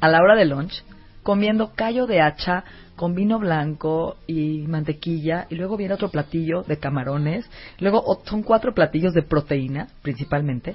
a 0.00 0.08
la 0.08 0.18
hora 0.20 0.36
del 0.36 0.50
lunch 0.50 0.84
comiendo 1.22 1.72
callo 1.74 2.06
de 2.06 2.20
hacha 2.20 2.64
con 2.96 3.14
vino 3.14 3.38
blanco 3.38 4.16
y 4.26 4.66
mantequilla 4.66 5.46
y 5.48 5.54
luego 5.54 5.76
viene 5.76 5.94
otro 5.94 6.10
platillo 6.10 6.62
de 6.64 6.78
camarones, 6.78 7.48
luego 7.78 8.02
son 8.24 8.42
cuatro 8.42 8.74
platillos 8.74 9.14
de 9.14 9.22
proteína 9.22 9.86
principalmente 10.02 10.74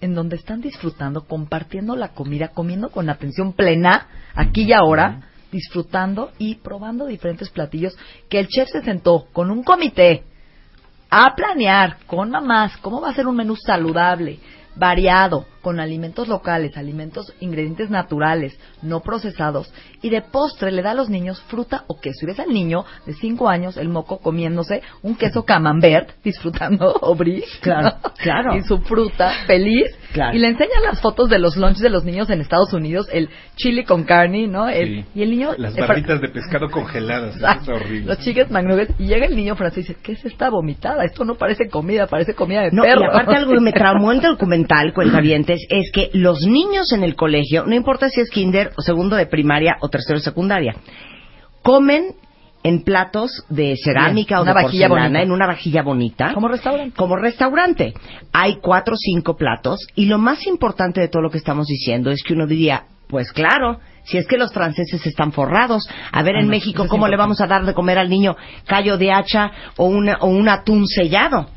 en 0.00 0.14
donde 0.14 0.36
están 0.36 0.60
disfrutando, 0.60 1.26
compartiendo 1.26 1.96
la 1.96 2.08
comida, 2.08 2.48
comiendo 2.48 2.90
con 2.90 3.10
atención 3.10 3.52
plena 3.52 4.06
aquí 4.34 4.62
y 4.62 4.72
ahora, 4.72 5.22
disfrutando 5.50 6.32
y 6.38 6.56
probando 6.56 7.06
diferentes 7.06 7.50
platillos 7.50 7.96
que 8.28 8.38
el 8.38 8.48
chef 8.48 8.68
se 8.68 8.82
sentó 8.82 9.26
con 9.32 9.50
un 9.50 9.62
comité 9.62 10.24
a 11.10 11.34
planear 11.34 11.98
con 12.06 12.30
mamás 12.30 12.76
cómo 12.78 13.00
va 13.00 13.10
a 13.10 13.14
ser 13.14 13.26
un 13.26 13.36
menú 13.36 13.56
saludable, 13.56 14.38
variado, 14.76 15.46
con 15.68 15.80
alimentos 15.80 16.28
locales, 16.28 16.78
alimentos, 16.78 17.34
ingredientes 17.40 17.90
naturales, 17.90 18.58
no 18.80 19.00
procesados, 19.00 19.70
y 20.00 20.08
de 20.08 20.22
postre 20.22 20.72
le 20.72 20.80
da 20.80 20.92
a 20.92 20.94
los 20.94 21.10
niños 21.10 21.42
fruta 21.42 21.84
o 21.88 22.00
queso. 22.00 22.20
Y 22.22 22.26
ves 22.28 22.40
al 22.40 22.48
niño 22.48 22.86
de 23.04 23.12
5 23.12 23.50
años, 23.50 23.76
el 23.76 23.90
moco, 23.90 24.16
comiéndose 24.18 24.80
un 25.02 25.14
queso 25.14 25.44
camembert, 25.44 26.08
disfrutando 26.24 26.96
o 27.02 27.14
brie, 27.14 27.44
Claro, 27.60 27.96
claro. 28.16 28.56
y 28.56 28.62
su 28.62 28.78
fruta, 28.78 29.30
feliz, 29.46 29.94
Claro. 30.14 30.34
y 30.34 30.38
le 30.40 30.48
enseñan 30.48 30.82
las 30.84 31.02
fotos 31.02 31.28
de 31.28 31.38
los 31.38 31.58
lunches 31.58 31.82
de 31.82 31.90
los 31.90 32.02
niños 32.02 32.30
en 32.30 32.40
Estados 32.40 32.72
Unidos, 32.72 33.10
el 33.12 33.28
chili 33.56 33.84
con 33.84 34.04
carne, 34.04 34.46
¿no? 34.46 34.70
El, 34.70 34.88
Sí. 34.88 35.04
Y 35.16 35.22
el 35.22 35.30
niño... 35.32 35.50
Las 35.58 35.76
barritas 35.76 36.18
de 36.22 36.30
pescado 36.30 36.70
congeladas, 36.70 37.36
es 37.36 37.68
horrible. 37.68 38.06
Los 38.06 38.18
chicken 38.20 38.46
McNuggets 38.48 38.94
y 38.98 39.04
llega 39.06 39.26
el 39.26 39.36
niño 39.36 39.54
francés 39.54 39.84
y 39.84 39.88
dice, 39.88 40.00
¿qué 40.02 40.12
es 40.12 40.24
esta 40.24 40.48
vomitada? 40.48 41.04
Esto 41.04 41.26
no 41.26 41.34
parece 41.34 41.68
comida, 41.68 42.06
parece 42.06 42.32
comida 42.32 42.62
de 42.62 42.70
No, 42.72 42.84
perro. 42.84 43.02
y 43.02 43.04
aparte 43.04 43.36
algo 43.36 43.52
que 43.52 43.60
me 43.60 43.72
traumó 43.72 44.12
en 44.12 44.20
el 44.20 44.24
documental, 44.24 44.94
cuentavientes, 44.94 45.57
es 45.68 45.90
que 45.92 46.10
los 46.12 46.42
niños 46.42 46.92
en 46.92 47.02
el 47.02 47.14
colegio, 47.14 47.64
no 47.66 47.74
importa 47.74 48.08
si 48.10 48.20
es 48.20 48.30
kinder 48.30 48.72
o 48.76 48.82
segundo 48.82 49.16
de 49.16 49.26
primaria 49.26 49.76
o 49.80 49.88
tercero 49.88 50.18
de 50.18 50.24
secundaria, 50.24 50.74
comen 51.62 52.14
en 52.62 52.82
platos 52.82 53.44
de 53.48 53.76
cerámica 53.76 54.36
Bien, 54.36 54.38
o 54.38 54.42
una 54.42 54.54
de 54.54 54.62
vajilla 54.64 54.88
porcelana, 54.88 55.18
bonita. 55.18 55.22
en 55.22 55.32
una 55.32 55.46
vajilla 55.46 55.82
bonita. 55.82 56.34
Como 56.34 56.48
restaurante. 56.48 56.96
Como 56.96 57.16
restaurante. 57.16 57.94
Hay 58.32 58.56
cuatro 58.60 58.94
o 58.94 58.98
cinco 58.98 59.36
platos 59.36 59.86
y 59.94 60.06
lo 60.06 60.18
más 60.18 60.46
importante 60.46 61.00
de 61.00 61.08
todo 61.08 61.22
lo 61.22 61.30
que 61.30 61.38
estamos 61.38 61.66
diciendo 61.66 62.10
es 62.10 62.22
que 62.22 62.34
uno 62.34 62.46
diría, 62.46 62.84
pues 63.08 63.32
claro, 63.32 63.80
si 64.04 64.18
es 64.18 64.26
que 64.26 64.38
los 64.38 64.52
franceses 64.52 65.06
están 65.06 65.32
forrados. 65.32 65.88
A 66.12 66.22
ver 66.22 66.36
en 66.36 66.46
no, 66.46 66.50
México, 66.50 66.86
¿cómo 66.88 67.08
le 67.08 67.16
vamos 67.16 67.40
a 67.40 67.46
dar 67.46 67.64
de 67.64 67.74
comer 67.74 67.98
al 67.98 68.08
niño 68.08 68.36
callo 68.66 68.98
de 68.98 69.12
hacha 69.12 69.50
o, 69.76 69.86
una, 69.86 70.18
o 70.20 70.26
un 70.26 70.48
atún 70.48 70.86
sellado? 70.86 71.48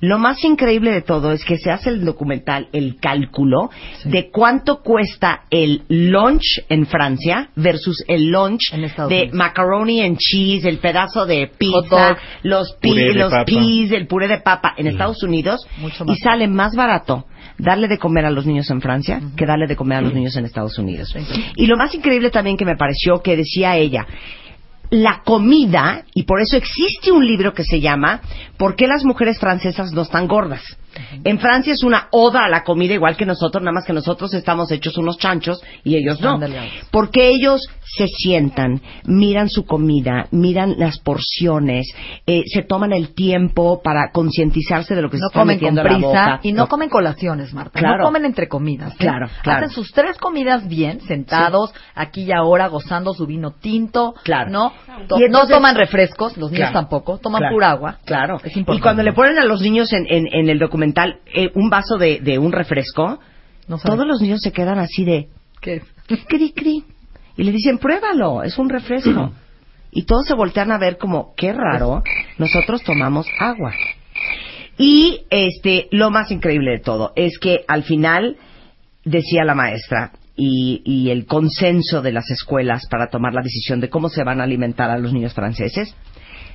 Lo 0.00 0.18
más 0.18 0.42
increíble 0.44 0.92
de 0.92 1.02
todo 1.02 1.32
es 1.32 1.44
que 1.44 1.58
se 1.58 1.70
hace 1.70 1.90
el 1.90 2.04
documental, 2.04 2.68
el 2.72 2.96
cálculo 2.96 3.70
de 4.04 4.30
cuánto 4.30 4.80
cuesta 4.82 5.42
el 5.50 5.82
lunch 5.88 6.64
en 6.68 6.86
Francia 6.86 7.50
versus 7.56 8.02
el 8.08 8.28
lunch 8.30 8.72
de 8.72 8.78
Unidos. 8.78 9.34
macaroni 9.34 10.02
and 10.02 10.16
cheese, 10.18 10.64
el 10.64 10.78
pedazo 10.78 11.26
de 11.26 11.50
pizza, 11.58 12.08
dog. 12.08 12.18
los, 12.42 12.72
Puré 12.80 13.14
los 13.14 13.32
peas, 13.44 13.92
el 13.92 14.06
puré 14.06 14.28
de 14.28 14.38
papa 14.38 14.74
en 14.76 14.86
Estados 14.86 15.22
Unidos 15.22 15.66
Mucho 15.78 16.04
y 16.06 16.16
sale 16.16 16.48
más 16.48 16.74
barato 16.74 17.26
darle 17.58 17.88
de 17.88 17.98
comer 17.98 18.24
a 18.24 18.30
los 18.30 18.46
niños 18.46 18.70
en 18.70 18.80
Francia 18.80 19.20
que 19.36 19.44
darle 19.44 19.66
de 19.66 19.76
comer 19.76 19.98
a 19.98 20.00
los 20.00 20.14
niños 20.14 20.34
en 20.36 20.46
Estados 20.46 20.78
Unidos. 20.78 21.10
Sí. 21.12 21.44
Y 21.56 21.66
lo 21.66 21.76
más 21.76 21.94
increíble 21.94 22.30
también 22.30 22.56
que 22.56 22.64
me 22.64 22.76
pareció 22.76 23.20
que 23.22 23.36
decía 23.36 23.76
ella, 23.76 24.06
la 24.90 25.22
comida, 25.24 26.04
y 26.14 26.24
por 26.24 26.40
eso 26.40 26.56
existe 26.56 27.12
un 27.12 27.24
libro 27.24 27.54
que 27.54 27.62
se 27.64 27.80
llama 27.80 28.20
¿Por 28.60 28.76
qué 28.76 28.86
las 28.86 29.04
mujeres 29.04 29.38
francesas 29.40 29.90
no 29.92 30.02
están 30.02 30.28
gordas? 30.28 30.62
En 31.24 31.38
Francia 31.38 31.72
es 31.72 31.82
una 31.84 32.08
oda 32.10 32.44
a 32.44 32.48
la 32.48 32.62
comida 32.64 32.92
igual 32.94 33.16
que 33.16 33.24
nosotros, 33.24 33.62
nada 33.62 33.72
más 33.72 33.86
que 33.86 33.92
nosotros 33.92 34.34
estamos 34.34 34.70
hechos 34.72 34.98
unos 34.98 35.16
chanchos 35.18 35.62
y 35.84 35.96
ellos 35.96 36.20
no. 36.20 36.38
Porque 36.90 37.28
ellos 37.30 37.60
se 37.96 38.06
sientan, 38.08 38.82
miran 39.04 39.48
su 39.48 39.64
comida, 39.64 40.26
miran 40.32 40.74
las 40.78 40.98
porciones, 40.98 41.86
eh, 42.26 42.42
se 42.52 42.62
toman 42.62 42.92
el 42.92 43.14
tiempo 43.14 43.80
para 43.82 44.10
concientizarse 44.12 44.94
de 44.94 45.02
lo 45.02 45.10
que 45.10 45.16
se 45.18 45.22
no 45.22 45.26
está 45.28 45.38
comen 45.40 45.58
con 45.58 45.62
metiendo 45.74 45.80
a 45.80 45.84
la 45.84 45.90
prisa 45.90 46.06
boca. 46.08 46.40
y 46.42 46.52
no 46.52 46.68
comen 46.68 46.88
colaciones, 46.88 47.54
Marta. 47.54 47.78
Claro. 47.78 47.98
No 47.98 48.04
comen 48.04 48.24
entre 48.24 48.48
comidas. 48.48 48.92
¿eh? 48.94 48.96
Claro, 48.98 49.28
claro. 49.42 49.66
Hacen 49.66 49.74
sus 49.74 49.92
tres 49.92 50.18
comidas 50.18 50.68
bien, 50.68 51.00
sentados, 51.02 51.72
aquí 51.94 52.22
y 52.24 52.32
ahora, 52.32 52.66
gozando 52.68 53.14
su 53.14 53.26
vino 53.26 53.52
tinto. 53.52 54.14
Claro. 54.24 54.50
¿No? 54.50 54.72
To- 55.08 55.18
Y 55.18 55.24
entonces- 55.24 55.30
no 55.30 55.46
toman 55.56 55.76
refrescos, 55.76 56.36
los 56.36 56.50
niños 56.50 56.70
Claro. 56.70 56.86
tampoco. 56.88 57.18
Toman 57.18 57.42
pura 57.52 57.70
agua. 57.70 57.98
Claro. 58.04 58.38
Es 58.50 58.56
y 58.76 58.80
cuando 58.80 59.02
le 59.02 59.12
ponen 59.12 59.38
a 59.38 59.44
los 59.44 59.60
niños 59.62 59.92
en, 59.92 60.06
en- 60.08 60.28
en 60.32 60.48
el 60.48 60.58
documental 60.58 61.18
eh, 61.34 61.50
un 61.54 61.70
vaso 61.70 61.96
de, 61.98 62.20
de 62.20 62.38
un 62.38 62.52
refresco, 62.52 63.18
No 63.68 63.78
todos 63.78 64.06
los 64.06 64.20
niños 64.20 64.40
se 64.42 64.52
quedan 64.52 64.78
así 64.78 65.04
de 65.04 65.28
¿Qué 65.60 65.76
es? 66.08 66.24
cri 66.26 66.52
cri 66.52 66.84
y 67.36 67.44
le 67.44 67.52
dicen 67.52 67.78
pruébalo, 67.78 68.42
es 68.42 68.58
un 68.58 68.68
refresco. 68.68 69.32
y 69.92 70.04
todos 70.04 70.26
se 70.26 70.34
voltean 70.34 70.70
a 70.72 70.78
ver 70.78 70.98
como 70.98 71.34
qué 71.36 71.52
raro, 71.52 72.02
nosotros 72.38 72.82
tomamos 72.82 73.26
agua. 73.38 73.72
Y 74.78 75.22
este 75.30 75.88
lo 75.90 76.10
más 76.10 76.30
increíble 76.30 76.72
de 76.72 76.78
todo 76.80 77.12
es 77.16 77.38
que 77.38 77.64
al 77.68 77.82
final 77.84 78.36
decía 79.04 79.44
la 79.44 79.54
maestra 79.54 80.12
y, 80.36 80.80
y 80.84 81.10
el 81.10 81.26
consenso 81.26 82.00
de 82.02 82.12
las 82.12 82.30
escuelas 82.30 82.86
para 82.90 83.08
tomar 83.08 83.34
la 83.34 83.42
decisión 83.42 83.80
de 83.80 83.90
cómo 83.90 84.08
se 84.08 84.24
van 84.24 84.40
a 84.40 84.44
alimentar 84.44 84.90
a 84.90 84.98
los 84.98 85.12
niños 85.12 85.34
franceses, 85.34 85.94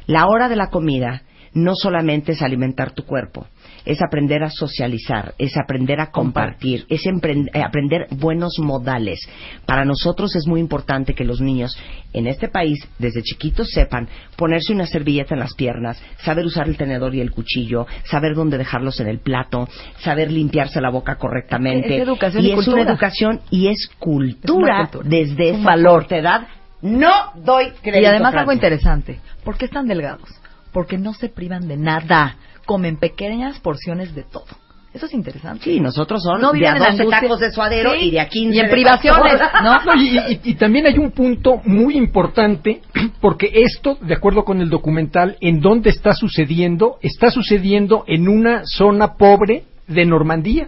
la 0.08 0.26
hora 0.28 0.50
de 0.50 0.56
la 0.56 0.70
comida 0.70 1.22
no 1.56 1.74
solamente 1.76 2.34
es 2.34 2.42
alimentar 2.42 2.92
tu 2.92 3.04
cuerpo, 3.06 3.48
es 3.86 4.02
aprender 4.02 4.44
a 4.44 4.50
socializar, 4.50 5.34
es 5.38 5.56
aprender 5.58 6.00
a 6.02 6.12
compartir, 6.12 6.86
es 6.90 7.02
eh, 7.06 7.62
aprender 7.64 8.08
buenos 8.12 8.60
modales. 8.60 9.20
Para 9.66 9.86
nosotros 9.86 10.36
es 10.36 10.46
muy 10.48 10.60
importante 10.60 11.14
que 11.16 11.24
los 11.24 11.40
niños 11.42 11.76
en 12.14 12.28
este 12.28 12.50
país, 12.50 12.86
desde 13.00 13.22
chiquitos, 13.24 13.70
sepan 13.72 14.08
ponerse 14.36 14.74
una 14.74 14.86
servilleta 14.86 15.34
en 15.34 15.40
las 15.40 15.54
piernas, 15.56 16.02
saber 16.24 16.46
usar 16.46 16.68
el 16.68 16.76
tenedor 16.78 17.16
y 17.16 17.22
el 17.22 17.32
cuchillo, 17.32 17.88
saber 18.04 18.36
dónde 18.36 18.58
dejarlos 18.58 19.00
en 19.00 19.08
el 19.08 19.20
plato, 19.20 19.68
saber 20.00 20.32
limpiarse 20.32 20.82
la 20.82 20.90
boca 20.90 21.16
correctamente. 21.16 21.96
Es 21.96 22.04
educación 22.04 22.44
y 22.44 22.48
y 22.48 22.52
es 22.52 22.56
cultura. 22.56 22.82
una 22.82 22.92
educación 22.92 23.42
y 23.50 23.68
es 23.70 23.90
cultura, 23.98 24.34
Es 24.44 24.60
una 24.60 24.88
cultura. 24.90 25.10
desde 25.10 25.50
esa 25.52 25.64
valor. 25.64 26.06
edad. 26.10 26.48
No 26.82 27.32
doy 27.44 27.72
crédito. 27.82 28.04
Y 28.04 28.06
además 28.06 28.36
algo 28.36 28.52
interesante. 28.52 29.20
¿Por 29.44 29.58
qué 29.58 29.66
están 29.66 29.88
delgados? 29.88 30.30
Porque 30.76 30.98
no 31.00 31.14
se 31.14 31.30
privan 31.30 31.68
de 31.68 31.78
nada. 31.78 32.36
Comen 32.66 32.98
pequeñas 32.98 33.60
porciones 33.62 34.14
de 34.14 34.24
todo. 34.24 34.46
Eso 34.94 35.06
es 35.08 35.14
interesante. 35.14 35.64
Sí, 35.64 35.80
nosotros 35.80 36.22
son 36.22 36.40
No 36.42 36.52
de 36.52 36.68
a 36.68 36.74
en 36.74 36.80
la 36.80 36.86
12 36.92 37.02
angustia. 37.04 37.22
tacos 37.22 37.40
de 37.40 37.52
suadero 37.52 37.92
Sí, 37.94 38.08
y 38.08 38.12
de 38.12 38.20
a 38.20 38.28
15 38.30 38.56
Y 38.56 38.60
en 38.60 38.66
de 38.68 38.72
privaciones. 38.72 39.34
No, 39.64 39.96
y, 39.96 40.18
y- 40.18 40.40
y 40.44 40.54
también 40.56 40.86
hay 40.88 40.98
un 40.98 41.12
punto 41.12 41.62
muy 41.66 41.96
importante, 41.98 42.82
porque 43.22 43.52
esto, 43.54 43.98
de 44.02 44.14
acuerdo 44.14 44.44
con 44.44 44.60
el 44.62 44.70
documental, 44.70 45.38
en 45.42 45.62
dónde 45.62 45.90
está 45.92 46.14
sucediendo, 46.14 46.98
está 47.02 47.32
sucediendo 47.32 48.04
en 48.08 48.28
una 48.28 48.64
zona 48.66 49.16
pobre 49.16 49.64
de 49.88 50.06
Normandía. 50.06 50.68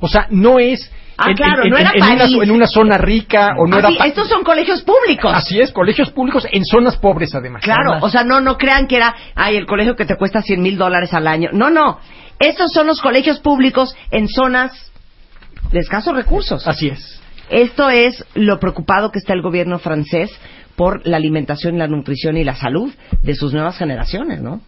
O 0.00 0.08
sea, 0.08 0.26
no 0.30 0.58
es 0.58 0.90
Ah, 1.20 1.30
en, 1.30 1.36
claro, 1.36 1.64
en- 1.64 1.70
no 1.70 1.76
en- 1.76 1.82
era 1.82 1.90
en 1.94 2.02
una, 2.04 2.18
París. 2.18 2.38
en 2.42 2.50
una 2.52 2.66
zona 2.68 2.96
rica 2.96 3.54
o 3.58 3.66
no 3.66 3.76
Ah, 3.76 3.80
era 3.80 4.06
estos 4.06 4.28
son 4.28 4.44
colegios 4.44 4.82
públicos. 4.82 5.32
Así 5.34 5.58
es, 5.60 5.72
colegios 5.72 6.10
públicos 6.12 6.46
en 6.50 6.64
zonas 6.64 6.96
pobres 6.96 7.34
además. 7.34 7.62
Claro, 7.64 7.98
o 8.00 8.08
sea, 8.08 8.22
no, 8.24 8.40
no 8.40 8.56
crean 8.56 8.86
que 8.86 8.96
era, 8.96 9.14
ay, 9.34 9.56
el 9.56 9.66
colegio 9.66 9.96
que 9.96 10.04
te 10.04 10.16
cuesta 10.16 10.42
100 10.42 10.62
mil 10.62 10.78
dólares 10.78 11.12
al 11.14 11.26
año. 11.26 11.50
No, 11.52 11.70
no. 11.70 11.98
Estos 12.38 12.72
son 12.72 12.86
los 12.86 13.00
colegios 13.00 13.40
públicos 13.40 13.96
en 14.12 14.28
zonas 14.28 14.70
de 15.72 15.80
escasos 15.80 16.14
recursos. 16.14 16.66
Así 16.68 16.88
es. 16.88 17.20
Esto 17.50 17.90
es 17.90 18.24
lo 18.34 18.60
preocupado 18.60 19.10
que 19.10 19.18
está 19.18 19.32
el 19.32 19.42
gobierno 19.42 19.78
francés 19.78 20.30
por 20.76 21.04
la 21.04 21.16
alimentación, 21.16 21.78
la 21.78 21.88
nutrición 21.88 22.36
y 22.36 22.44
la 22.44 22.54
salud 22.54 22.92
de 23.24 23.34
sus 23.34 23.52
nuevas 23.52 23.76
generaciones, 23.76 24.40
¿no? 24.40 24.60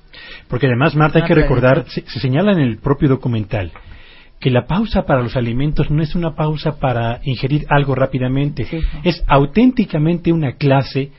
Porque 0.49 0.67
además, 0.67 0.97
Marta, 0.97 1.21
hay 1.21 1.27
que 1.27 1.35
recordar, 1.35 1.85
se, 1.89 2.01
se 2.09 2.19
señala 2.19 2.51
en 2.53 2.59
el 2.59 2.79
propio 2.81 3.09
documental, 3.09 3.71
que 4.41 4.51
la 4.51 4.67
pausa 4.67 5.03
para 5.03 5.23
los 5.23 5.37
alimentos 5.37 5.91
no 5.91 6.03
es 6.03 6.15
una 6.15 6.35
pausa 6.35 6.79
para 6.81 7.21
ingerir 7.25 7.67
algo 7.69 7.95
rápidamente, 7.95 8.65
Sí. 8.65 8.81
es 9.05 9.23
auténticamente 9.29 10.33
una 10.33 10.53
clase 10.53 11.11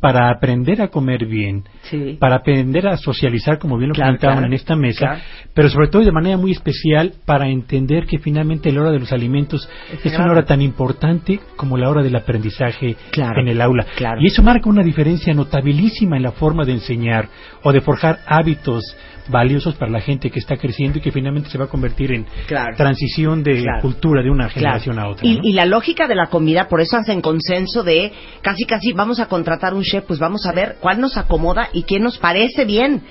para 0.00 0.30
aprender 0.30 0.80
a 0.80 0.88
comer 0.88 1.26
bien, 1.26 1.64
Sí. 1.82 2.16
para 2.18 2.36
aprender 2.36 2.88
a 2.88 2.96
socializar, 2.96 3.58
como 3.58 3.76
bien 3.76 3.90
lo 3.90 3.94
Claro, 3.94 4.08
comentaban 4.12 4.36
claro. 4.38 4.46
en 4.46 4.54
esta 4.54 4.74
mesa, 4.74 4.98
Claro. 4.98 5.20
pero 5.52 5.68
sobre 5.68 5.88
todo 5.88 6.02
de 6.02 6.10
manera 6.10 6.38
muy 6.38 6.52
especial 6.52 7.12
para 7.26 7.50
entender 7.50 8.06
que 8.06 8.18
finalmente 8.18 8.72
la 8.72 8.80
hora 8.80 8.92
de 8.92 8.98
los 8.98 9.12
alimentos 9.12 9.68
es, 10.02 10.14
una 10.14 10.30
hora 10.32 10.46
tan 10.46 10.62
importante 10.62 11.38
como 11.56 11.76
la 11.76 11.90
hora 11.90 12.02
del 12.02 12.16
aprendizaje 12.16 12.96
en 13.14 13.48
el 13.48 13.60
aula. 13.60 13.84
Y 14.20 14.28
eso 14.28 14.42
marca 14.42 14.70
una 14.70 14.82
diferencia 14.82 15.34
notabilísima 15.34 16.16
en 16.16 16.22
la 16.22 16.32
forma 16.32 16.64
de 16.64 16.72
enseñar 16.72 17.28
o 17.62 17.70
de 17.70 17.82
forjar 17.82 18.20
hábitos 18.26 18.96
valiosos 19.30 19.74
para 19.76 19.90
la 19.90 20.00
gente 20.00 20.30
que 20.30 20.38
está 20.38 20.56
creciendo 20.56 20.98
y 20.98 21.00
que 21.00 21.12
finalmente 21.12 21.48
se 21.50 21.58
va 21.58 21.64
a 21.66 21.68
convertir 21.68 22.12
en 22.12 22.26
Claro. 22.46 22.76
transición 22.76 23.42
de 23.42 23.62
Claro. 23.62 23.82
cultura 23.82 24.22
de 24.22 24.30
una 24.30 24.44
Claro. 24.48 24.54
generación 24.54 24.98
a 24.98 25.08
otra. 25.08 25.26
Y, 25.26 25.36
¿no? 25.36 25.40
y 25.44 25.52
la 25.52 25.64
lógica 25.66 26.06
de 26.08 26.14
la 26.14 26.26
comida, 26.26 26.68
por 26.68 26.80
eso 26.80 26.96
hacen 26.96 27.20
consenso 27.20 27.82
de 27.82 28.12
casi 28.42 28.64
casi 28.64 28.92
vamos 28.92 29.20
a 29.20 29.26
contratar 29.26 29.74
un 29.74 29.82
chef, 29.82 30.04
pues 30.06 30.18
vamos 30.18 30.44
a 30.46 30.52
ver 30.52 30.76
cuál 30.80 31.00
nos 31.00 31.16
acomoda 31.16 31.68
y 31.72 31.84
quién 31.84 32.02
nos 32.02 32.18
parece 32.18 32.64
bien. 32.64 33.02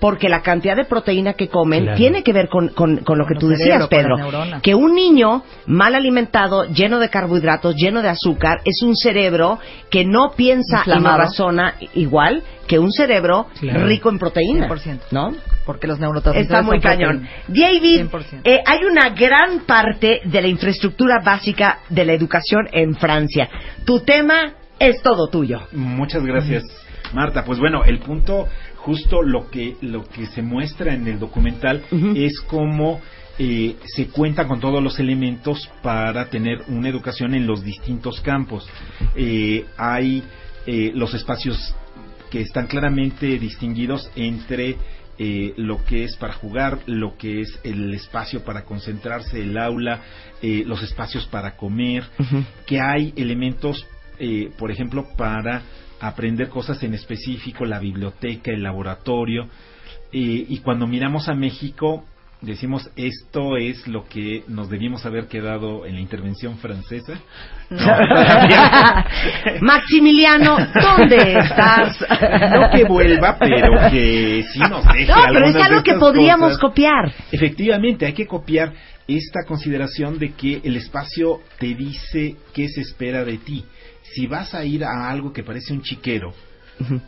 Porque 0.00 0.28
la 0.28 0.40
cantidad 0.42 0.76
de 0.76 0.84
proteína 0.86 1.34
que 1.34 1.48
comen 1.48 1.82
Claro. 1.82 1.96
tiene 1.98 2.22
que 2.22 2.32
ver 2.32 2.48
con, 2.48 2.68
con- 2.68 2.98
con 2.98 3.18
lo 3.18 3.26
que 3.26 3.34
Con 3.34 3.40
tú 3.40 3.48
decías, 3.48 3.86
cerebro, 3.88 4.16
con 4.18 4.30
Pedro. 4.30 4.60
Que 4.62 4.74
un 4.74 4.94
niño 4.94 5.42
mal 5.66 5.94
alimentado, 5.94 6.64
lleno 6.64 6.98
de 6.98 7.10
carbohidratos, 7.10 7.74
lleno 7.76 8.00
de 8.02 8.08
azúcar, 8.08 8.60
es 8.64 8.82
un 8.82 8.96
cerebro 8.96 9.58
que 9.90 10.04
no 10.04 10.30
piensa 10.36 10.82
y 10.86 10.88
no 10.90 10.96
Inflamado. 10.96 11.18
razona 11.22 11.74
igual 11.94 12.42
que 12.66 12.78
un 12.78 12.90
cerebro 12.92 13.46
Claro. 13.60 13.86
rico 13.86 14.08
en 14.08 14.18
proteína. 14.18 14.66
100%. 14.68 15.00
¿No? 15.10 15.34
Porque 15.66 15.86
los 15.86 15.98
neurotransmisores 16.00 16.50
Está 16.50 16.62
muy 16.62 16.80
son 16.80 16.82
cañón. 16.90 17.28
David, 17.48 18.06
100%. 18.10 18.40
eh, 18.44 18.60
hay 18.64 18.84
una 18.84 19.10
gran 19.10 19.60
parte 19.66 20.20
de 20.24 20.40
la 20.42 20.48
infraestructura 20.48 21.18
básica 21.22 21.80
de 21.90 22.04
la 22.04 22.12
educación 22.14 22.68
en 22.72 22.94
Francia. 22.94 23.48
Tu 23.84 24.00
tema 24.00 24.54
es 24.78 25.02
todo 25.02 25.28
tuyo. 25.28 25.60
Muchas 25.72 26.22
gracias, 26.24 26.64
Marta. 27.12 27.44
Pues 27.44 27.58
bueno, 27.58 27.84
el 27.84 27.98
punto, 27.98 28.46
justo 28.84 29.22
lo 29.22 29.50
que, 29.50 29.76
lo 29.80 30.04
que 30.04 30.26
se 30.26 30.42
muestra 30.42 30.94
en 30.94 31.06
el 31.06 31.18
documental 31.18 31.82
es 32.14 32.40
cómo 32.40 33.00
eh, 33.38 33.76
se 33.84 34.08
cuenta 34.08 34.46
con 34.46 34.60
todos 34.60 34.82
los 34.82 34.98
elementos 34.98 35.70
para 35.82 36.28
tener 36.28 36.62
una 36.68 36.88
educación 36.88 37.34
en 37.34 37.46
los 37.46 37.62
distintos 37.62 38.20
campos. 38.20 38.68
Eh, 39.14 39.64
hay 39.76 40.22
eh, 40.66 40.92
los 40.94 41.14
espacios 41.14 41.74
que 42.30 42.40
están 42.40 42.66
claramente 42.66 43.38
distinguidos 43.38 44.10
entre 44.14 44.76
eh, 45.22 45.52
lo 45.58 45.84
que 45.84 46.04
es 46.04 46.16
para 46.16 46.32
jugar, 46.32 46.78
lo 46.86 47.18
que 47.18 47.42
es 47.42 47.60
el 47.62 47.92
espacio 47.92 48.42
para 48.42 48.64
concentrarse, 48.64 49.42
el 49.42 49.58
aula, 49.58 50.00
eh, 50.40 50.62
los 50.64 50.82
espacios 50.82 51.26
para 51.26 51.58
comer, 51.58 52.04
que 52.64 52.80
hay 52.80 53.12
elementos, 53.16 53.86
eh, 54.18 54.50
por 54.56 54.70
ejemplo, 54.70 55.06
para 55.18 55.60
aprender 56.00 56.48
cosas 56.48 56.82
en 56.82 56.94
específico, 56.94 57.64
la 57.64 57.78
biblioteca, 57.78 58.50
el 58.50 58.62
laboratorio, 58.62 59.44
eh, 60.12 60.46
y 60.48 60.58
cuando 60.58 60.86
miramos 60.86 61.28
a 61.28 61.34
México, 61.34 62.04
decimos 62.40 62.90
esto 62.96 63.56
es 63.56 63.86
lo 63.86 64.08
que 64.08 64.44
nos 64.48 64.70
debíamos 64.70 65.04
haber 65.04 65.26
quedado 65.28 65.84
en 65.86 65.94
la 65.94 66.00
intervención 66.00 66.58
francesa. 66.58 67.20
Maximiliano, 69.60 70.56
¿dónde 70.80 71.38
estás? 71.38 71.98
No 72.50 72.70
que 72.70 72.84
vuelva, 72.84 73.36
pero 73.38 73.90
que 73.90 74.44
sí 74.52 74.58
nos 74.58 74.84
deje 74.86 75.06
No, 75.06 75.16
pero 75.32 75.46
es 75.46 75.56
algo 75.56 75.82
que 75.82 75.94
podríamos 75.94 76.54
cosas. 76.54 76.60
copiar. 76.60 77.12
Efectivamente, 77.30 78.06
hay 78.06 78.14
que 78.14 78.26
copiar 78.26 78.72
esta 79.06 79.40
consideración 79.46 80.18
de 80.18 80.32
que 80.32 80.60
el 80.64 80.76
espacio 80.76 81.40
te 81.58 81.74
dice 81.74 82.36
qué 82.54 82.68
se 82.68 82.80
espera 82.80 83.24
de 83.24 83.38
ti. 83.38 83.64
Si 84.12 84.26
vas 84.26 84.54
a 84.54 84.64
ir 84.64 84.84
a 84.84 85.08
algo 85.10 85.32
que 85.32 85.42
parece 85.42 85.72
un 85.72 85.82
chiquero, 85.82 86.32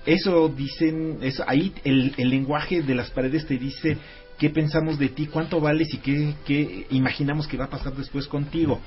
eso 0.07 0.49
dicen, 0.49 1.19
eso, 1.23 1.45
ahí 1.47 1.73
el, 1.85 2.15
el 2.17 2.29
lenguaje 2.29 2.83
de 2.83 2.95
las 2.95 3.11
paredes 3.11 3.47
te 3.47 3.59
dice 3.59 3.97
qué 4.39 4.51
pensamos 4.51 4.99
de 4.99 5.09
ti, 5.09 5.27
cuánto 5.27 5.61
vales 5.61 5.93
y 5.95 5.99
qué, 5.99 6.35
qué 6.45 6.87
imaginamos 6.91 7.47
que 7.47 7.57
va 7.57 7.67
a 7.67 7.71
pasar 7.71 7.95
después 7.95 8.27
contigo. 8.27 8.81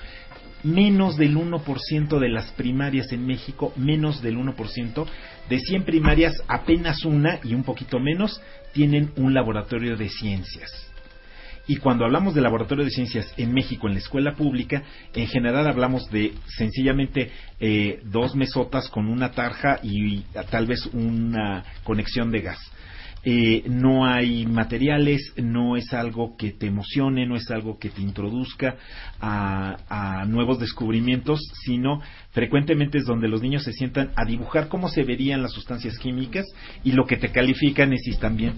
Menos 0.63 1.16
del 1.16 1.38
1% 1.38 2.20
de 2.20 2.30
las 2.30 2.51
primarias 2.51 3.11
en 3.11 3.26
México, 3.26 3.72
menos 3.76 4.22
del 4.22 4.38
1%, 4.38 5.05
de 5.47 5.59
100 5.59 5.86
primarias 5.86 6.34
apenas 6.47 7.05
una 7.05 7.39
y 7.43 7.53
un 7.53 7.63
poquito 7.63 7.99
menos 7.99 8.41
tienen 8.74 9.11
un 9.16 9.34
laboratorio 9.34 9.95
de 9.95 10.09
ciencias. 10.09 10.94
Y 11.68 11.78
cuando 11.78 12.05
hablamos 12.05 12.36
de 12.36 12.41
laboratorio 12.41 12.86
de 12.86 12.91
ciencias 12.91 13.34
en 13.38 13.53
México, 13.53 13.88
en 13.88 13.93
la 13.93 13.99
escuela 13.99 14.36
pública, 14.36 14.84
en 15.13 15.28
general 15.28 15.68
hablamos 15.68 16.09
de 16.11 16.34
sencillamente 16.57 17.32
eh, 17.59 18.01
dos 18.03 18.36
mesotas 18.36 18.88
con 18.89 19.07
una 19.07 19.32
tarja 19.32 19.80
y, 19.82 20.22
tal 20.51 20.68
vez 20.68 20.86
una 20.93 21.63
conexión 21.84 22.32
de 22.32 22.41
gas. 22.41 22.59
eh, 23.28 23.63
no 23.68 24.05
hay 24.05 24.45
materiales, 24.45 25.34
no 25.38 25.76
es 25.76 25.91
algo 25.93 26.38
que 26.38 26.51
te 26.51 26.68
emocione, 26.68 27.26
no 27.26 27.36
es 27.36 27.49
algo 27.49 27.80
que 27.80 27.89
te 27.89 28.01
introduzca 28.01 28.76
a, 29.20 30.20
a 30.22 30.26
nuevos 30.26 30.59
descubrimientos, 30.59 31.39
sino 31.63 32.01
frecuentemente 32.36 32.97
es 32.97 33.05
donde 33.05 33.29
los 33.29 33.41
niños 33.41 33.63
se 33.63 33.71
sientan 33.71 34.11
a 34.15 34.25
dibujar 34.25 34.67
cómo 34.67 34.89
se 34.89 35.03
verían 35.03 35.41
las 35.41 35.53
sustancias 35.53 35.97
químicas 35.97 36.45
y 36.83 36.91
lo 36.91 37.05
que 37.05 37.15
te 37.15 37.29
califican 37.29 37.93
es 37.93 38.01
si 38.03 38.11
están 38.11 38.36
bien, 38.36 38.53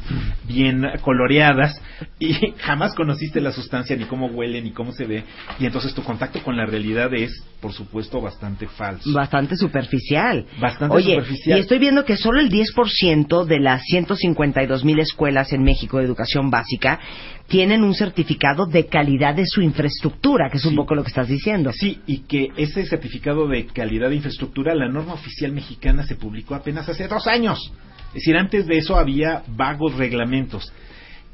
bien 0.48 0.84
coloreadas 1.02 1.80
y 2.20 2.34
jamás 2.58 2.96
conociste 2.96 3.40
la 3.40 3.52
sustancia 3.52 3.96
ni 3.96 4.06
cómo 4.06 4.28
huele 4.28 4.64
ni 4.64 4.72
cómo 4.72 4.92
se 4.92 5.06
ve 5.06 5.24
y 5.60 5.68
entonces 5.68 5.94
tu 5.94 6.02
contacto 6.02 6.42
con 6.42 6.58
la 6.58 6.66
realidad 6.66 7.14
es 7.14 7.32
por 7.62 7.72
supuesto 7.72 8.20
bastante 8.20 8.68
falso. 8.68 9.12
Bastante 9.14 9.56
superficial. 9.56 10.46
Bastante 10.60 10.96
Oye, 10.96 11.16
superficial. 11.16 11.58
y 11.58 11.62
estoy 11.62 11.80
viendo 11.80 12.04
que 12.04 12.18
solo 12.18 12.40
el 12.40 12.50
10% 12.50 13.46
de 13.46 13.60
las 13.60 13.84
152 13.84 14.84
mil 14.84 15.00
escuelas 15.00 15.54
en 15.54 15.64
México 15.64 16.00
de 16.00 16.06
educación 16.06 16.50
básica 16.50 17.00
tienen 17.48 17.84
un 17.84 17.94
certificado 17.94 18.66
de 18.66 18.88
calidad 18.88 19.34
de 19.34 19.46
su 19.46 19.62
infraestructura, 19.62 20.50
que 20.50 20.58
es 20.58 20.66
un 20.66 20.76
poco 20.76 20.96
lo 20.96 21.04
que 21.04 21.10
estás 21.10 21.30
diciendo. 21.30 21.72
Sí, 21.72 22.02
y 22.06 22.20
que 22.20 22.50
ese 22.58 22.86
certificado 22.86 23.48
de 23.48 23.67
calidad 23.74 24.10
de 24.10 24.16
infraestructura, 24.16 24.76
la 24.76 24.90
norma 24.90 25.14
oficial 25.14 25.52
mexicana 25.52 26.04
se 26.04 26.16
publicó 26.16 26.56
apenas 26.56 26.88
hace 26.90 27.08
dos 27.08 27.28
años. 27.28 27.72
Es 28.10 28.14
decir, 28.16 28.38
antes 28.38 28.66
de 28.68 28.78
eso 28.78 28.98
había 28.98 29.44
vagos 29.48 29.96
reglamentos. 29.96 30.72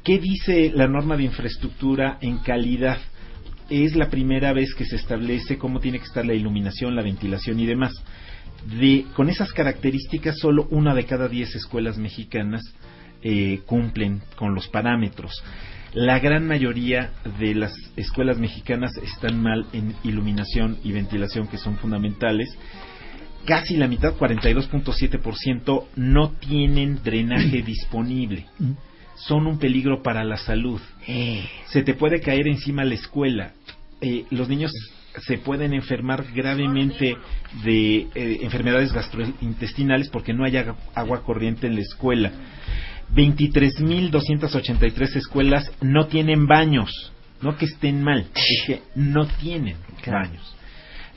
¿Qué 0.02 0.18
dice 0.18 0.70
la 0.74 0.86
norma 0.86 1.16
de 1.16 1.24
infraestructura 1.24 2.18
en 2.20 2.38
calidad? 2.38 2.98
Es 3.70 3.96
la 3.96 4.10
primera 4.10 4.52
vez 4.52 4.74
que 4.74 4.84
se 4.84 4.96
establece 4.96 5.56
cómo 5.56 5.80
tiene 5.80 5.98
que 5.98 6.04
estar 6.04 6.26
la 6.26 6.34
iluminación, 6.34 6.94
la 6.94 7.02
ventilación 7.02 7.58
y 7.58 7.66
demás. 7.66 7.92
De, 8.78 9.06
con 9.14 9.30
esas 9.30 9.52
características, 9.52 10.38
solo 10.38 10.66
una 10.70 10.94
de 10.94 11.04
cada 11.04 11.28
diez 11.28 11.54
escuelas 11.54 11.96
mexicanas 11.96 12.62
eh, 13.22 13.62
cumplen 13.64 14.20
con 14.36 14.54
los 14.54 14.68
parámetros. 14.68 15.32
La 15.94 16.18
gran 16.18 16.44
mayoría 16.44 17.12
de 17.38 17.54
las 17.54 17.72
escuelas 17.96 18.36
mexicanas 18.38 18.90
están 18.96 19.40
mal 19.40 19.66
en 19.72 19.94
iluminación 20.02 20.76
y 20.82 20.90
ventilación, 20.90 21.46
que 21.46 21.56
son 21.56 21.76
fundamentales. 21.76 22.48
Casi 23.44 23.76
la 23.76 23.86
mitad, 23.86 24.16
42.7%, 24.16 25.84
no 25.94 26.32
tienen 26.32 27.00
drenaje 27.04 27.62
disponible. 27.66 28.46
Son 29.14 29.46
un 29.46 29.60
peligro 29.60 30.02
para 30.02 30.24
la 30.24 30.36
salud. 30.36 30.80
Eh, 31.06 31.44
Se 31.66 31.84
te 31.84 31.94
puede 31.94 32.20
caer 32.20 32.48
encima 32.48 32.84
la 32.84 32.94
escuela. 32.94 33.52
Eh, 34.00 34.24
los 34.30 34.48
niños 34.48 34.72
se 35.20 35.38
pueden 35.38 35.72
enfermar 35.74 36.24
gravemente 36.34 37.16
de 37.62 38.08
eh, 38.16 38.38
enfermedades 38.42 38.92
gastrointestinales 38.92 40.08
porque 40.08 40.32
no 40.32 40.44
hay 40.44 40.56
agua 40.56 41.22
corriente 41.22 41.68
en 41.68 41.76
la 41.76 41.82
escuela. 41.82 42.32
23.283 43.14 45.16
escuelas 45.16 45.70
no 45.80 46.06
tienen 46.06 46.46
baños. 46.46 47.12
No 47.40 47.56
que 47.56 47.66
estén 47.66 48.02
mal, 48.02 48.26
es 48.34 48.62
que 48.66 48.82
no 48.94 49.26
tienen 49.26 49.76
Claro. 50.02 50.28
baños. 50.28 50.56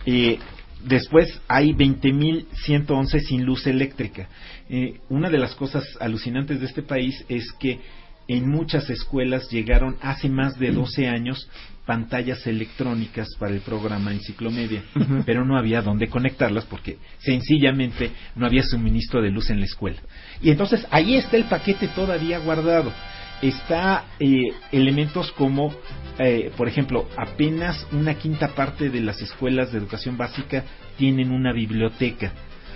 Eh, 0.05 0.39
después 0.85 1.41
hay 1.47 1.73
20.111 1.73 3.19
sin 3.21 3.45
luz 3.45 3.65
eléctrica. 3.67 4.27
Eh, 4.69 4.99
una 5.09 5.29
de 5.29 5.37
las 5.37 5.55
cosas 5.55 5.83
alucinantes 5.99 6.59
de 6.59 6.65
este 6.65 6.81
país 6.81 7.23
es 7.29 7.51
que 7.59 7.79
en 8.27 8.49
muchas 8.49 8.89
escuelas 8.89 9.49
llegaron 9.49 9.95
hace 10.01 10.27
más 10.29 10.59
de 10.59 10.71
12 10.71 11.07
años 11.07 11.49
pantallas 11.88 12.45
electrónicas 12.45 13.29
para 13.39 13.53
el 13.53 13.61
programa 13.61 14.11
Enciclomedia, 14.11 14.83
pero 15.25 15.45
no 15.45 15.57
había 15.57 15.81
dónde 15.81 16.09
conectarlas 16.09 16.65
porque 16.65 16.97
sencillamente 17.17 18.11
no 18.35 18.45
había 18.45 18.61
suministro 18.61 19.21
de 19.21 19.31
luz 19.31 19.49
en 19.49 19.59
la 19.59 19.65
escuela. 19.65 19.97
Y 20.41 20.51
entonces 20.51 20.85
ahí 20.91 21.15
está 21.15 21.38
el 21.38 21.45
paquete 21.45 21.88
todavía 21.88 22.38
guardado. 22.39 22.93
Está 23.41 24.05
eh, 24.19 24.51
elementos 24.71 25.31
como, 25.31 25.73
eh, 26.19 26.51
por 26.57 26.67
ejemplo, 26.67 27.07
apenas 27.15 27.88
una 27.91 28.15
quinta 28.15 28.49
parte 28.49 28.89
de 28.89 28.99
las 28.99 29.21
escuelas 29.21 29.71
de 29.71 29.77
educación 29.77 30.17
básica 30.17 30.63
tienen 30.97 31.31
una 31.31 31.53
biblioteca. 31.53 32.33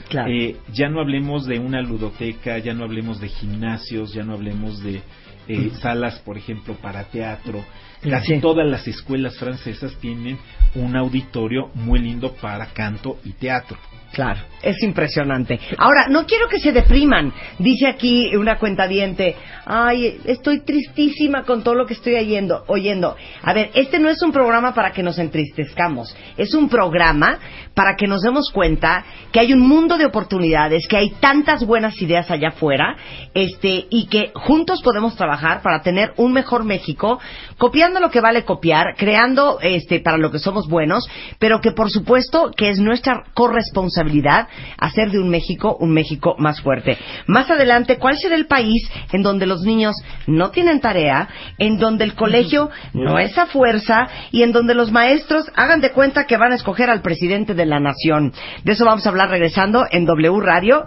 claro. 0.07 0.31
Eh, 0.31 0.55
ya 0.71 0.87
no 0.87 1.01
hablemos 1.01 1.45
de 1.47 1.59
una 1.59 1.81
ludoteca, 1.81 2.59
ya 2.59 2.73
no 2.73 2.85
hablemos 2.85 3.19
de 3.19 3.27
gimnasios, 3.27 4.13
ya 4.13 4.23
no 4.23 4.33
hablemos 4.33 4.81
de 4.81 5.01
eh, 5.47 5.71
salas, 5.81 6.19
por 6.19 6.37
ejemplo, 6.37 6.75
para 6.75 7.05
teatro. 7.05 7.65
Sí. 8.01 8.39
todas 8.39 8.67
las 8.67 8.87
escuelas 8.87 9.37
francesas 9.37 9.95
tienen 9.99 10.39
un 10.75 10.95
auditorio 10.95 11.69
muy 11.75 11.99
lindo 11.99 12.33
para 12.33 12.67
canto 12.67 13.19
y 13.23 13.33
teatro. 13.33 13.77
Claro, 14.11 14.41
es 14.61 14.83
impresionante. 14.83 15.57
Ahora, 15.77 16.07
no 16.09 16.25
quiero 16.25 16.49
que 16.49 16.59
se 16.59 16.73
depriman. 16.73 17.33
Dice 17.59 17.87
aquí 17.87 18.35
una 18.35 18.57
cuenta 18.57 18.85
diente, 18.85 19.37
ay, 19.65 20.19
estoy 20.25 20.65
tristísima 20.65 21.43
con 21.43 21.63
todo 21.63 21.75
lo 21.75 21.85
que 21.85 21.93
estoy 21.93 22.15
oyendo, 22.15 22.65
oyendo. 22.67 23.15
A 23.41 23.53
ver, 23.53 23.71
este 23.73 23.99
no 23.99 24.09
es 24.09 24.21
un 24.21 24.33
programa 24.33 24.73
para 24.73 24.91
que 24.91 25.01
nos 25.01 25.17
entristezcamos, 25.17 26.13
es 26.37 26.53
un 26.53 26.67
programa 26.67 27.39
para 27.73 27.95
que 27.95 28.07
nos 28.07 28.21
demos 28.21 28.51
cuenta 28.51 29.05
que 29.31 29.39
hay 29.39 29.53
un 29.53 29.61
mundo 29.61 29.97
de 29.97 30.05
oportunidades, 30.05 30.87
que 30.87 30.97
hay 30.97 31.11
tantas 31.21 31.65
buenas 31.65 32.01
ideas 32.01 32.29
allá 32.29 32.49
afuera, 32.49 32.97
este, 33.33 33.85
y 33.89 34.07
que 34.07 34.31
juntos 34.35 34.81
podemos 34.83 35.15
trabajar 35.15 35.61
para 35.61 35.81
tener 35.81 36.11
un 36.17 36.33
mejor 36.33 36.65
México, 36.65 37.19
copiando 37.57 37.90
lo 37.99 38.09
que 38.09 38.21
vale 38.21 38.45
copiar, 38.45 38.95
creando 38.97 39.59
este 39.61 39.99
para 39.99 40.17
lo 40.17 40.31
que 40.31 40.39
somos 40.39 40.67
buenos, 40.67 41.07
pero 41.39 41.61
que 41.61 41.71
por 41.71 41.89
supuesto 41.89 42.51
que 42.55 42.69
es 42.69 42.79
nuestra 42.79 43.23
corresponsabilidad 43.33 44.47
hacer 44.77 45.11
de 45.11 45.19
un 45.19 45.29
México 45.29 45.77
un 45.79 45.91
México 45.93 46.35
más 46.37 46.61
fuerte. 46.61 46.97
Más 47.27 47.49
adelante, 47.49 47.97
¿cuál 47.97 48.17
será 48.17 48.35
el 48.35 48.47
país 48.47 48.89
en 49.11 49.23
donde 49.23 49.45
los 49.45 49.61
niños 49.61 49.95
no 50.27 50.51
tienen 50.51 50.79
tarea, 50.79 51.29
en 51.57 51.77
donde 51.77 52.03
el 52.03 52.15
colegio 52.15 52.69
no 52.93 53.19
es 53.19 53.37
a 53.37 53.47
fuerza 53.47 54.07
y 54.31 54.43
en 54.43 54.51
donde 54.51 54.75
los 54.75 54.91
maestros 54.91 55.45
hagan 55.55 55.81
de 55.81 55.91
cuenta 55.91 56.25
que 56.25 56.37
van 56.37 56.51
a 56.51 56.55
escoger 56.55 56.89
al 56.89 57.01
presidente 57.01 57.53
de 57.53 57.65
la 57.65 57.79
nación? 57.79 58.33
De 58.63 58.73
eso 58.73 58.85
vamos 58.85 59.05
a 59.05 59.09
hablar 59.09 59.29
regresando 59.29 59.85
en 59.89 60.05
W 60.05 60.39
Radio. 60.41 60.85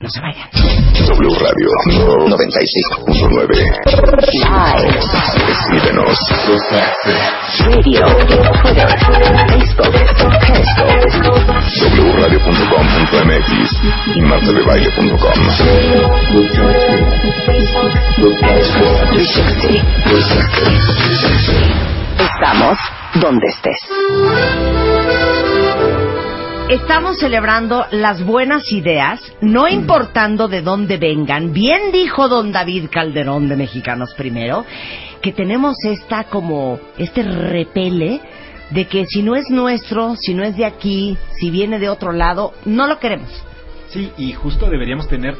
No 0.00 0.10
se 0.10 0.20
vayan. 0.20 0.85
W 0.96 1.28
Radio 1.28 1.68
95.9. 2.26 3.52
Escríbenos. 5.48 6.16
Radio, 7.60 8.06
Twitter, 8.26 8.88
Facebook, 9.48 9.92
Periscope, 10.40 11.50
wradio.com.mx 12.16 13.50
y 14.14 14.20
martadebaile.com. 14.22 15.38
Estamos 22.18 22.76
donde 23.20 23.46
estés. 23.48 23.80
Estamos 26.68 27.20
celebrando 27.20 27.86
las 27.92 28.24
buenas 28.24 28.72
ideas, 28.72 29.20
no 29.40 29.68
importando 29.68 30.48
de 30.48 30.62
dónde 30.62 30.96
vengan. 30.96 31.52
Bien 31.52 31.92
dijo 31.92 32.28
don 32.28 32.50
David 32.50 32.86
Calderón 32.90 33.48
de 33.48 33.54
Mexicanos 33.54 34.12
Primero, 34.16 34.64
que 35.22 35.30
tenemos 35.32 35.76
esta 35.84 36.24
como, 36.24 36.80
este 36.98 37.22
repele 37.22 38.20
de 38.70 38.88
que 38.88 39.06
si 39.06 39.22
no 39.22 39.36
es 39.36 39.48
nuestro, 39.48 40.16
si 40.16 40.34
no 40.34 40.42
es 40.42 40.56
de 40.56 40.64
aquí, 40.64 41.16
si 41.38 41.52
viene 41.52 41.78
de 41.78 41.88
otro 41.88 42.10
lado, 42.10 42.52
no 42.64 42.88
lo 42.88 42.98
queremos. 42.98 43.30
Sí, 43.90 44.10
y 44.18 44.32
justo 44.32 44.68
deberíamos 44.68 45.06
tener 45.06 45.36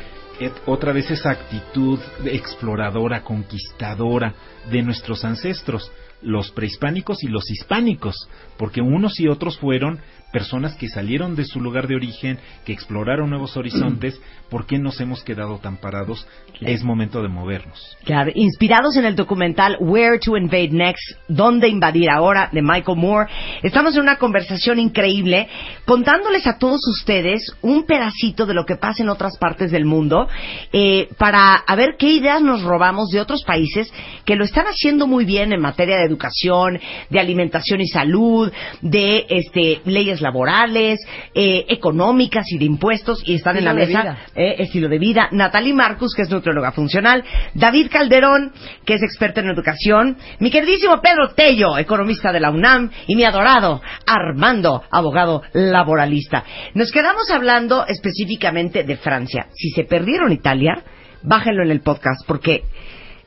otra 0.65 0.93
vez 0.93 1.11
esa 1.11 1.31
actitud 1.31 1.99
exploradora, 2.25 3.23
conquistadora 3.23 4.33
de 4.71 4.83
nuestros 4.83 5.25
ancestros, 5.25 5.91
los 6.23 6.53
prehispánicos 6.53 7.25
y 7.25 7.29
los 7.29 7.51
hispánicos, 7.51 8.29
porque 8.57 8.81
unos 8.81 9.19
y 9.19 9.29
otros 9.29 9.59
fueron 9.59 10.01
personas 10.37 10.75
que 10.75 10.89
salieron 10.89 11.35
de 11.35 11.47
su 11.47 11.63
lugar 11.63 11.89
de 11.89 11.95
origen, 11.95 12.39
que 12.67 12.75
exploraron 12.75 13.31
nuevos 13.31 13.57
horizontes, 13.57 14.21
¿por 14.51 14.67
qué 14.67 14.79
nos 14.79 15.01
hemos 15.01 15.25
quedado 15.25 15.59
tan 15.61 15.79
parados? 15.79 16.29
Es 16.61 16.85
momento 16.85 17.23
de 17.23 17.29
movernos. 17.29 17.97
Claro, 18.05 18.31
inspirados 18.35 18.97
en 18.97 19.07
el 19.07 19.17
documental 19.17 19.79
Where 19.81 20.19
to 20.19 20.37
Invade 20.37 20.73
Next, 20.73 21.17
¿Dónde 21.27 21.69
invadir 21.69 22.11
ahora? 22.11 22.51
de 22.53 22.61
Michael 22.61 22.99
Moore, 22.99 23.31
estamos 23.63 23.95
en 23.95 24.03
una 24.03 24.17
conversación 24.17 24.79
increíble 24.79 25.49
contándoles 25.87 26.47
a 26.47 26.59
todos 26.59 26.81
ustedes 26.89 27.57
un 27.63 27.87
pedacito 27.87 28.45
de 28.45 28.53
lo 28.53 28.67
que 28.67 28.77
pasa 28.77 29.03
en 29.03 29.09
otras 29.09 29.39
partes 29.39 29.71
del 29.71 29.87
mundo 29.87 30.29
eh, 30.71 31.09
para 31.17 31.55
a 31.55 31.77
ver 31.77 31.97
qué 31.99 32.09
ideas 32.09 32.43
nos 32.43 32.63
robamos 32.63 33.09
de 33.09 33.21
otros 33.21 33.43
países 33.45 33.91
que 34.27 34.37
lo 34.37 34.45
están 34.45 34.67
haciendo 34.67 35.07
muy 35.07 35.25
bien 35.25 35.55
en 35.55 35.61
materia 35.61 35.97
de 35.97 36.05
educación, 36.05 36.79
de 37.09 37.21
alimentación 37.21 37.81
y 37.81 37.87
salud, 37.87 38.53
de 38.83 39.27
este, 39.31 39.81
leyes 39.87 40.21
laborales, 40.27 40.99
eh, 41.35 41.65
económicas 41.69 42.47
y 42.51 42.59
de 42.59 42.65
impuestos 42.65 43.23
y 43.25 43.35
están 43.35 43.57
en 43.57 43.65
la 43.65 43.73
mesa 43.75 44.03
vida. 44.03 44.19
eh, 44.35 44.57
estilo 44.59 44.89
de 44.89 44.99
vida, 44.99 45.29
Natalie 45.31 45.73
Marcus, 45.73 46.15
que 46.15 46.23
es 46.23 46.31
nutrióloga 46.31 46.73
funcional, 46.73 47.25
David 47.55 47.89
Calderón, 47.91 48.53
que 48.85 48.95
es 48.95 49.03
experto 49.03 49.41
en 49.41 49.49
educación, 49.49 50.17
mi 50.41 50.51
queridísimo 50.51 51.01
Pedro 51.01 51.29
Tello, 51.35 51.79
economista 51.79 52.33
de 52.33 52.41
la 52.41 52.51
UNAM, 52.51 52.91
y 53.07 53.15
mi 53.15 53.25
adorado 53.25 53.81
Armando, 54.07 54.83
abogado 54.91 55.43
laboralista. 55.53 56.45
Nos 56.75 56.91
quedamos 56.91 57.31
hablando 57.31 57.87
específicamente 57.87 58.83
de 58.83 58.97
Francia. 58.97 59.47
Si 59.55 59.71
se 59.71 59.85
perdieron 59.85 60.33
Italia, 60.33 60.83
bájenlo 61.23 61.63
en 61.63 61.71
el 61.71 61.81
podcast 61.81 62.27
porque 62.27 62.65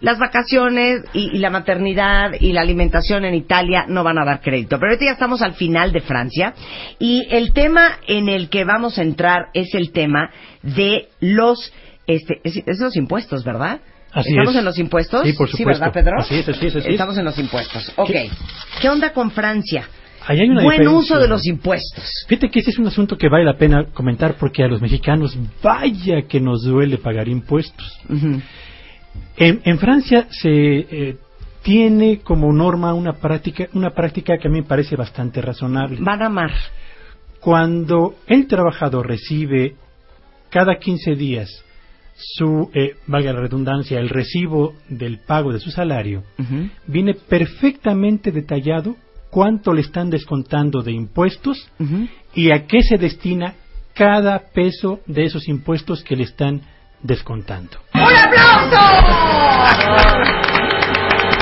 las 0.02 0.18
vacaciones 0.18 1.02
y, 1.14 1.36
y 1.36 1.39
la 1.39 1.50
maternidad 1.50 2.32
y 2.39 2.54
la 2.54 2.62
alimentación 2.62 3.26
en 3.26 3.36
Italia 3.36 3.86
no 3.88 4.04
van 4.04 4.18
a 4.18 4.26
dar 4.26 4.41
crédito. 4.41 4.78
Pero 4.80 4.91
ahorita 4.91 5.06
ya 5.06 5.12
estamos 5.12 5.41
al 5.41 5.54
final 5.56 5.91
de 5.91 6.02
Francia 6.02 6.54
y 7.00 7.28
el 7.30 7.52
tema 7.54 7.97
en 8.08 8.30
el 8.30 8.50
que 8.50 8.64
vamos 8.64 8.97
a 8.97 9.02
entrar 9.02 9.47
es 9.54 9.74
el 9.76 9.91
tema 9.91 10.30
de 10.64 11.10
los, 11.20 11.74
este, 12.08 12.39
es, 12.43 12.58
es 12.66 12.80
los 12.80 12.95
impuestos, 12.95 13.43
¿verdad? 13.43 13.82
Así 14.12 14.30
¿Estamos 14.32 14.54
es. 14.56 14.60
en 14.60 14.66
los 14.66 14.80
impuestos? 14.80 15.24
Sí, 15.28 15.34
por 15.34 15.50
Sí, 15.50 15.58
supuesto. 15.58 15.86
¿verdad, 15.86 15.93
Pedro? 15.93 16.20
Así 16.20 16.36
es, 16.36 16.50
así 16.50 16.66
es, 16.68 16.76
así 16.78 16.88
es. 16.88 16.93
Estamos 16.93 17.18
en 17.18 17.26
los 17.26 17.38
impuestos. 17.38 17.91
Ok. 17.95 18.10
¿Qué, 18.82 18.89
onda 18.89 19.14
con 19.14 19.30
Francia? 19.32 19.88
Ahí 20.26 20.39
hay 20.39 20.50
una 20.50 20.64
Buen 20.64 20.80
diferencia. 20.80 20.97
uso 21.16 21.20
de 21.20 21.28
los 21.28 21.45
impuestos. 21.45 22.04
Fíjate 22.28 22.50
que 22.50 22.60
ese 22.60 22.72
es 22.72 22.80
un 22.80 22.88
asunto 22.88 23.18
que 23.18 23.30
vale 23.30 23.45
la 23.45 23.58
pena 23.58 23.86
comentar 23.93 24.36
porque 24.39 24.64
a 24.64 24.68
los 24.68 24.82
mexicanos 24.82 25.38
vaya 25.62 26.24
que 26.28 26.39
nos 26.39 26.64
duele 26.64 26.97
pagar 26.97 27.28
impuestos. 27.28 28.00
Ujú. 28.10 28.41
En, 29.38 29.62
en 29.64 29.80
Francia 29.80 30.28
se 30.30 30.49
eh, 30.49 31.18
tiene 31.64 32.20
como 32.20 32.51
norma 32.51 32.93
una 32.93 33.14
práctica, 33.14 33.68
una 33.74 33.91
práctica 33.91 34.38
que 34.38 34.47
a 34.47 34.51
mí 34.51 34.62
me 34.62 34.68
parece 34.68 34.95
bastante 34.95 35.41
razonable. 35.41 35.99
Van 36.01 36.22
a 36.22 36.28
amar. 36.28 36.51
Cuando 37.39 38.16
el 38.28 38.47
trabajador 38.47 39.07
recibe 39.07 39.76
cada 40.49 40.78
15 40.78 41.16
días 41.16 41.64
su, 42.16 42.70
eh, 42.74 42.95
valga 43.07 43.34
la 43.34 43.39
redundancia, 43.39 43.99
el 43.99 44.10
recibo 44.10 44.74
del 44.89 45.20
pago 45.20 45.53
de 45.53 45.60
su 45.60 45.72
salario, 45.72 46.24
viene 46.86 47.14
perfectamente 47.14 48.32
detallado 48.32 48.97
cuánto 49.30 49.74
le 49.74 49.82
están 49.82 50.10
descontando 50.10 50.82
de 50.82 50.91
impuestos 50.91 51.70
y 52.34 52.51
a 52.51 52.66
qué 52.68 52.82
se 52.82 52.97
destina 52.97 53.55
cada 53.93 54.39
peso 54.53 54.99
de 55.05 55.24
esos 55.24 55.47
impuestos 55.47 56.03
que 56.03 56.16
le 56.16 56.24
están 56.24 56.62
descontando. 57.02 57.78
¡Un 57.93 58.16
aplauso! 58.16 58.78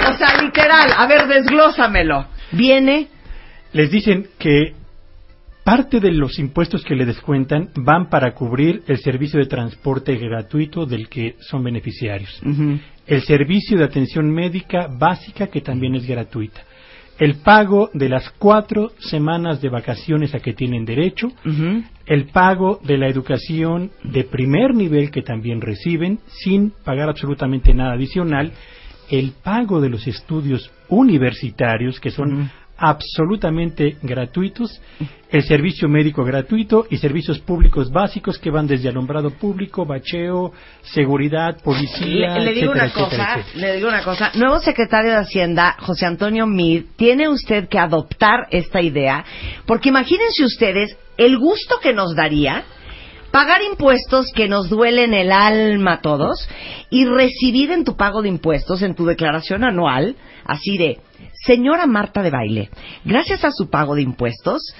o 0.09 0.17
sea, 0.17 0.41
literal. 0.41 0.91
A 0.95 1.07
ver, 1.07 1.27
desglósamelo. 1.27 2.27
Viene. 2.51 3.07
Les 3.73 3.91
dicen 3.91 4.27
que 4.39 4.73
parte 5.63 5.99
de 5.99 6.11
los 6.11 6.39
impuestos 6.39 6.83
que 6.83 6.95
le 6.95 7.05
descuentan 7.05 7.69
van 7.75 8.09
para 8.09 8.33
cubrir 8.33 8.83
el 8.87 8.99
servicio 8.99 9.37
de 9.37 9.47
transporte 9.47 10.15
gratuito 10.15 10.85
del 10.85 11.09
que 11.09 11.35
son 11.41 11.61
beneficiarios, 11.61 12.41
el 13.05 13.21
servicio 13.23 13.77
de 13.77 13.83
atención 13.83 14.31
médica 14.31 14.87
básica 14.89 15.47
que 15.47 15.59
también 15.59 15.95
es 15.95 16.07
gratuita, 16.07 16.61
el 17.19 17.35
pago 17.35 17.89
de 17.93 18.09
las 18.09 18.29
cuatro 18.37 18.91
semanas 18.99 19.61
de 19.61 19.69
vacaciones 19.69 20.35
a 20.35 20.39
que 20.39 20.53
tienen 20.53 20.85
derecho, 20.85 21.31
el 22.05 22.25
pago 22.25 22.79
de 22.83 22.97
la 22.97 23.07
educación 23.07 23.91
de 24.03 24.23
primer 24.23 24.75
nivel 24.75 25.09
que 25.09 25.23
también 25.23 25.61
reciben 25.61 26.19
sin 26.27 26.71
pagar 26.83 27.09
absolutamente 27.09 27.73
nada 27.73 27.93
adicional, 27.93 28.51
el 29.09 29.31
pago 29.43 29.81
de 29.81 29.89
los 29.89 30.05
estudios 30.07 30.71
universitarios 30.89 31.99
que 31.99 32.11
son. 32.11 32.51
Absolutamente 32.77 33.97
gratuitos, 34.01 34.81
el 35.29 35.43
servicio 35.43 35.89
médico 35.89 36.23
gratuito 36.23 36.85
y 36.89 36.97
servicios 36.97 37.39
públicos 37.39 37.91
básicos 37.91 38.37
que 38.37 38.51
van 38.51 38.67
desde 38.67 38.89
alumbrado 38.89 39.31
público, 39.31 39.85
bacheo, 39.85 40.53
seguridad, 40.81 41.61
policía, 41.63 42.37
Le, 42.37 42.45
le 42.45 42.53
digo 42.53 42.73
etcétera, 42.73 42.85
una 42.85 42.93
cosa, 42.93 43.05
etcétera, 43.05 43.39
etcétera. 43.39 43.67
le 43.67 43.75
digo 43.75 43.89
una 43.89 44.03
cosa. 44.03 44.31
Nuevo 44.35 44.59
secretario 44.59 45.11
de 45.11 45.17
Hacienda, 45.17 45.75
José 45.79 46.05
Antonio 46.05 46.45
Mid, 46.47 46.85
tiene 46.95 47.27
usted 47.27 47.67
que 47.67 47.79
adoptar 47.79 48.47
esta 48.51 48.81
idea, 48.81 49.25
porque 49.65 49.89
imagínense 49.89 50.45
ustedes 50.45 50.95
el 51.17 51.37
gusto 51.37 51.79
que 51.81 51.93
nos 51.93 52.15
daría 52.15 52.63
pagar 53.31 53.61
impuestos 53.61 54.31
que 54.33 54.47
nos 54.47 54.69
duelen 54.69 55.13
el 55.13 55.31
alma 55.31 55.93
a 55.93 56.01
todos 56.01 56.47
y 56.89 57.05
recibir 57.05 57.71
en 57.71 57.83
tu 57.83 57.95
pago 57.95 58.21
de 58.21 58.29
impuestos, 58.29 58.81
en 58.81 58.95
tu 58.95 59.05
declaración 59.05 59.63
anual, 59.63 60.15
así 60.45 60.77
de, 60.77 60.99
señora 61.33 61.85
Marta 61.85 62.21
de 62.21 62.31
Baile, 62.31 62.69
gracias 63.05 63.43
a 63.43 63.51
su 63.51 63.69
pago 63.69 63.95
de 63.95 64.01
impuestos, 64.01 64.73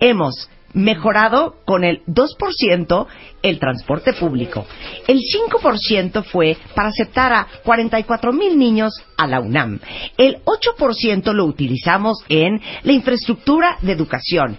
hemos 0.00 0.48
mejorado 0.74 1.56
con 1.64 1.84
el 1.84 2.04
2% 2.06 3.06
el 3.42 3.58
transporte 3.58 4.12
público. 4.12 4.66
El 5.06 5.20
5% 5.20 6.24
fue 6.24 6.56
para 6.74 6.88
aceptar 6.88 7.32
a 7.32 7.46
44 7.64 8.32
mil 8.32 8.58
niños 8.58 8.92
a 9.16 9.26
la 9.26 9.40
UNAM. 9.40 9.80
El 10.18 10.42
8% 10.44 11.32
lo 11.32 11.46
utilizamos 11.46 12.24
en 12.28 12.60
la 12.82 12.92
infraestructura 12.92 13.78
de 13.80 13.92
educación. 13.92 14.58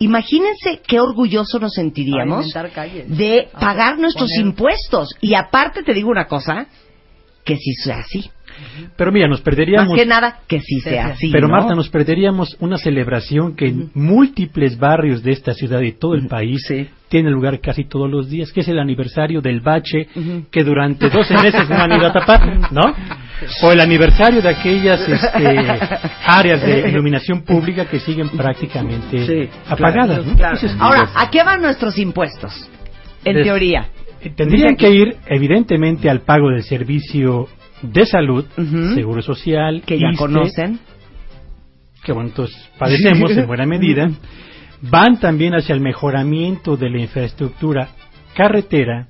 Imagínense 0.00 0.80
qué 0.86 1.00
orgulloso 1.00 1.58
nos 1.58 1.74
sentiríamos 1.74 2.54
de 3.08 3.48
pagar 3.58 3.98
nuestros 3.98 4.30
impuestos. 4.38 5.10
Y 5.20 5.34
aparte 5.34 5.82
te 5.82 5.92
digo 5.92 6.08
una 6.08 6.26
cosa, 6.28 6.68
que 7.44 7.56
si 7.56 7.74
sea 7.74 7.98
así. 7.98 8.30
Pero 8.96 9.12
mira, 9.12 9.28
nos 9.28 9.40
perderíamos 9.40 9.88
Más 9.90 9.98
que 9.98 10.06
nada, 10.06 10.38
que 10.48 10.60
sí 10.60 10.80
sea 10.80 11.06
sí. 11.08 11.12
así. 11.12 11.30
Pero 11.32 11.48
¿no? 11.48 11.54
Marta, 11.54 11.74
nos 11.74 11.88
perderíamos 11.88 12.56
una 12.60 12.78
celebración 12.78 13.54
que 13.56 13.66
en 13.66 13.90
múltiples 13.94 14.78
barrios 14.78 15.22
de 15.22 15.32
esta 15.32 15.52
ciudad 15.54 15.80
y 15.82 15.92
todo 15.92 16.14
el 16.14 16.26
país 16.28 16.64
Sí. 16.66 16.88
tiene 17.08 17.30
lugar 17.30 17.60
casi 17.60 17.84
todos 17.84 18.10
los 18.10 18.28
días, 18.28 18.52
que 18.52 18.60
es 18.60 18.68
el 18.68 18.78
aniversario 18.78 19.40
del 19.40 19.60
bache 19.60 20.08
que 20.50 20.64
durante 20.64 21.08
12 21.08 21.34
meses 21.34 21.68
no 21.68 21.76
han 21.76 21.92
ido 21.92 22.06
a 22.06 22.12
tapar, 22.12 22.72
¿no? 22.72 22.82
O 23.62 23.72
el 23.72 23.80
aniversario 23.80 24.42
de 24.42 24.48
aquellas 24.48 25.00
este, 25.08 25.58
áreas 26.26 26.60
de 26.62 26.88
iluminación 26.90 27.42
pública 27.42 27.84
que 27.86 28.00
siguen 28.00 28.28
prácticamente 28.30 29.26
Sí, 29.26 29.48
apagadas, 29.68 30.26
¿no? 30.26 30.34
Claro. 30.36 30.54
Entonces, 30.56 30.76
Ahora, 30.80 31.10
¿a 31.14 31.30
qué 31.30 31.42
van 31.44 31.62
nuestros 31.62 31.96
impuestos? 31.98 32.68
En 33.24 33.34
Des- 33.34 33.44
teoría. 33.44 33.88
eh, 34.20 34.30
Tendrían 34.34 34.76
que 34.76 34.90
ir, 34.90 35.16
evidentemente, 35.26 36.08
al 36.10 36.20
pago 36.20 36.50
del 36.50 36.62
servicio 36.62 37.48
de 37.82 38.06
salud, 38.06 38.44
seguro 38.94 39.22
social, 39.22 39.82
Que 39.86 39.98
ya 39.98 40.12
conocen. 40.16 40.78
que 42.02 42.12
bueno, 42.12 42.30
entonces 42.30 42.56
padecemos 42.78 43.36
en 43.36 43.46
buena 43.46 43.66
medida, 43.74 44.10
van 44.82 45.18
también 45.20 45.54
hacia 45.54 45.74
el 45.74 45.80
mejoramiento 45.80 46.76
de 46.76 46.90
la 46.90 47.00
infraestructura 47.00 47.88
carretera, 48.34 49.08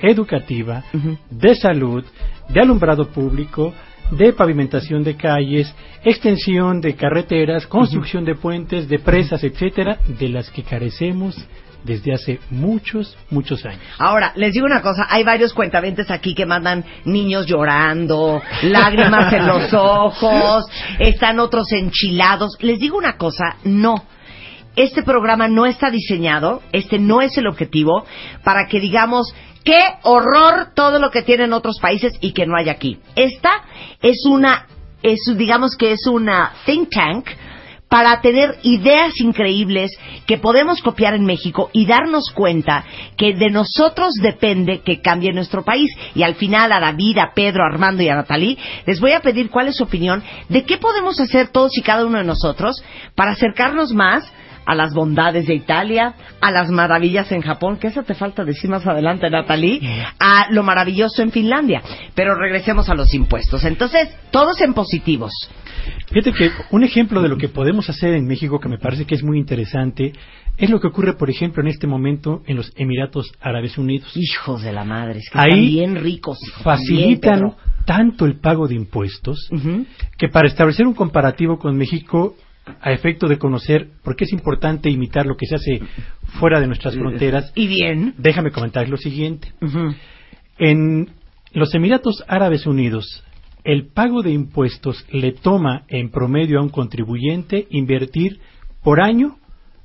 educativa, 0.00 0.84
de 1.30 1.54
salud, 1.56 2.04
de 2.48 2.60
alumbrado 2.60 3.08
público, 3.08 3.74
de 4.12 4.32
pavimentación 4.32 5.02
de 5.02 5.16
calles, 5.16 5.74
extensión 6.04 6.80
de 6.80 6.94
carreteras, 6.94 7.66
construcción 7.66 8.24
de 8.24 8.36
puentes, 8.36 8.88
de 8.88 8.98
presas, 9.00 9.42
etcétera, 9.44 9.98
de 10.18 10.28
las 10.28 10.50
que 10.50 10.62
carecemos 10.62 11.36
desde 11.84 12.12
hace 12.12 12.40
muchos, 12.50 13.16
muchos 13.30 13.64
años. 13.64 13.82
Ahora, 13.98 14.32
les 14.36 14.52
digo 14.52 14.66
una 14.66 14.82
cosa, 14.82 15.06
hay 15.08 15.24
varios 15.24 15.52
cuentaventes 15.54 16.10
aquí 16.10 16.34
que 16.34 16.46
mandan 16.46 16.84
niños 17.04 17.46
llorando, 17.46 18.42
lágrimas 18.62 19.32
en 19.32 19.46
los 19.46 19.72
ojos, 19.72 20.64
están 20.98 21.38
otros 21.40 21.72
enchilados. 21.72 22.56
Les 22.60 22.78
digo 22.78 22.98
una 22.98 23.16
cosa, 23.16 23.56
no. 23.64 24.04
Este 24.76 25.02
programa 25.02 25.48
no 25.48 25.66
está 25.66 25.90
diseñado, 25.90 26.62
este 26.72 26.98
no 26.98 27.20
es 27.20 27.36
el 27.36 27.48
objetivo, 27.48 28.06
para 28.44 28.68
que 28.68 28.78
digamos, 28.78 29.34
qué 29.64 29.82
horror 30.02 30.68
todo 30.74 31.00
lo 31.00 31.10
que 31.10 31.22
tienen 31.22 31.52
otros 31.52 31.80
países 31.80 32.12
y 32.20 32.32
que 32.32 32.46
no 32.46 32.56
hay 32.56 32.68
aquí. 32.68 32.98
Esta 33.16 33.50
es 34.00 34.24
una, 34.24 34.66
es, 35.02 35.18
digamos 35.36 35.76
que 35.76 35.92
es 35.92 36.06
una 36.06 36.52
think 36.64 36.90
tank 36.90 37.26
para 37.88 38.20
tener 38.20 38.58
ideas 38.62 39.18
increíbles 39.20 39.90
que 40.26 40.38
podemos 40.38 40.82
copiar 40.82 41.14
en 41.14 41.24
México 41.24 41.70
y 41.72 41.86
darnos 41.86 42.30
cuenta 42.34 42.84
que 43.16 43.34
de 43.34 43.50
nosotros 43.50 44.14
depende 44.20 44.80
que 44.80 45.00
cambie 45.00 45.32
nuestro 45.32 45.64
país. 45.64 45.90
Y 46.14 46.22
al 46.22 46.34
final 46.34 46.72
a 46.72 46.80
David, 46.80 47.18
a 47.18 47.32
Pedro, 47.34 47.64
a 47.64 47.68
Armando 47.72 48.02
y 48.02 48.08
a 48.08 48.16
Natalí 48.16 48.58
les 48.86 49.00
voy 49.00 49.12
a 49.12 49.20
pedir 49.20 49.50
cuál 49.50 49.68
es 49.68 49.76
su 49.76 49.84
opinión 49.84 50.22
de 50.48 50.64
qué 50.64 50.76
podemos 50.76 51.18
hacer 51.20 51.48
todos 51.48 51.76
y 51.76 51.82
cada 51.82 52.04
uno 52.04 52.18
de 52.18 52.24
nosotros 52.24 52.82
para 53.14 53.32
acercarnos 53.32 53.92
más 53.92 54.24
a 54.68 54.74
las 54.74 54.92
bondades 54.92 55.46
de 55.46 55.54
Italia, 55.54 56.14
a 56.42 56.50
las 56.50 56.68
maravillas 56.68 57.32
en 57.32 57.40
Japón, 57.40 57.78
que 57.78 57.86
eso 57.86 58.02
te 58.02 58.12
falta 58.12 58.44
decir 58.44 58.68
más 58.68 58.86
adelante, 58.86 59.30
Natalí, 59.30 59.80
a 60.20 60.48
lo 60.50 60.62
maravilloso 60.62 61.22
en 61.22 61.32
Finlandia. 61.32 61.80
Pero 62.14 62.34
regresemos 62.34 62.90
a 62.90 62.94
los 62.94 63.14
impuestos. 63.14 63.64
Entonces, 63.64 64.14
todos 64.30 64.60
en 64.60 64.74
positivos. 64.74 65.32
Fíjate 66.08 66.34
que 66.34 66.50
un 66.70 66.84
ejemplo 66.84 67.22
de 67.22 67.30
lo 67.30 67.38
que 67.38 67.48
podemos 67.48 67.88
hacer 67.88 68.12
en 68.12 68.26
México 68.26 68.60
que 68.60 68.68
me 68.68 68.76
parece 68.76 69.06
que 69.06 69.14
es 69.14 69.22
muy 69.22 69.38
interesante 69.38 70.12
es 70.58 70.68
lo 70.68 70.80
que 70.80 70.88
ocurre, 70.88 71.14
por 71.14 71.30
ejemplo, 71.30 71.62
en 71.62 71.68
este 71.68 71.86
momento 71.86 72.42
en 72.46 72.56
los 72.56 72.70
Emiratos 72.76 73.32
Árabes 73.40 73.78
Unidos. 73.78 74.12
Hijos 74.16 74.60
de 74.60 74.72
la 74.72 74.84
madre, 74.84 75.20
es 75.20 75.30
que 75.30 75.38
Ahí 75.38 75.50
están 75.50 75.64
bien 75.64 75.94
ricos. 76.04 76.38
Facilitan 76.62 77.40
Bien, 77.40 77.54
tanto 77.86 78.26
el 78.26 78.38
pago 78.38 78.68
de 78.68 78.74
impuestos 78.74 79.48
que 80.18 80.28
para 80.28 80.46
establecer 80.46 80.86
un 80.86 80.92
comparativo 80.92 81.58
con 81.58 81.74
México 81.74 82.34
a 82.80 82.92
efecto 82.92 83.26
de 83.28 83.38
conocer 83.38 83.88
por 84.02 84.16
qué 84.16 84.24
es 84.24 84.32
importante 84.32 84.90
imitar 84.90 85.26
lo 85.26 85.36
que 85.36 85.46
se 85.46 85.54
hace 85.56 85.80
fuera 86.40 86.60
de 86.60 86.66
nuestras 86.66 86.94
fronteras, 86.94 87.52
Y 87.54 87.66
bien. 87.66 88.14
déjame 88.18 88.50
comentar 88.50 88.88
lo 88.88 88.96
siguiente. 88.96 89.52
En 90.58 91.10
los 91.52 91.74
Emiratos 91.74 92.24
Árabes 92.28 92.66
Unidos, 92.66 93.24
el 93.64 93.86
pago 93.86 94.22
de 94.22 94.32
impuestos 94.32 95.04
le 95.10 95.32
toma 95.32 95.84
en 95.88 96.10
promedio 96.10 96.58
a 96.58 96.62
un 96.62 96.68
contribuyente 96.68 97.66
invertir 97.70 98.40
por 98.82 99.00
año 99.00 99.36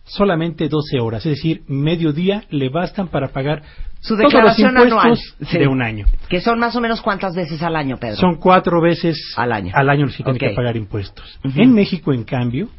solamente 0.06 0.68
12 0.68 1.00
horas, 1.00 1.26
es 1.26 1.36
decir, 1.38 1.64
medio 1.68 2.12
día 2.12 2.44
le 2.50 2.70
bastan 2.70 3.08
para 3.08 3.30
pagar 3.30 3.62
Su 4.02 4.16
todos 4.16 4.34
los 4.34 4.34
declaración 4.34 4.70
impuestos 4.72 5.00
anual. 5.00 5.18
Sí. 5.50 5.58
de 5.58 5.68
un 5.68 5.82
año. 5.82 6.06
Que 6.30 6.42
son 6.42 6.60
más 6.60 6.76
o 6.76 6.82
menos 6.82 7.02
cuántas 7.02 7.36
veces 7.36 7.62
al 7.64 7.76
año, 7.76 7.98
Pedro. 7.98 8.18
Son 8.18 8.36
cuatro 8.36 8.82
veces 8.82 9.18
Al 9.38 9.52
año. 9.54 9.72
al 9.74 9.90
año 9.90 10.06
los 10.06 10.16
que 10.16 10.24
tiene 10.24 10.40
que 10.40 10.50
pagar 10.50 10.76
impuestos. 10.76 11.40
En 11.44 11.74
México, 11.74 12.14
en 12.14 12.24
cambio, 12.24 12.70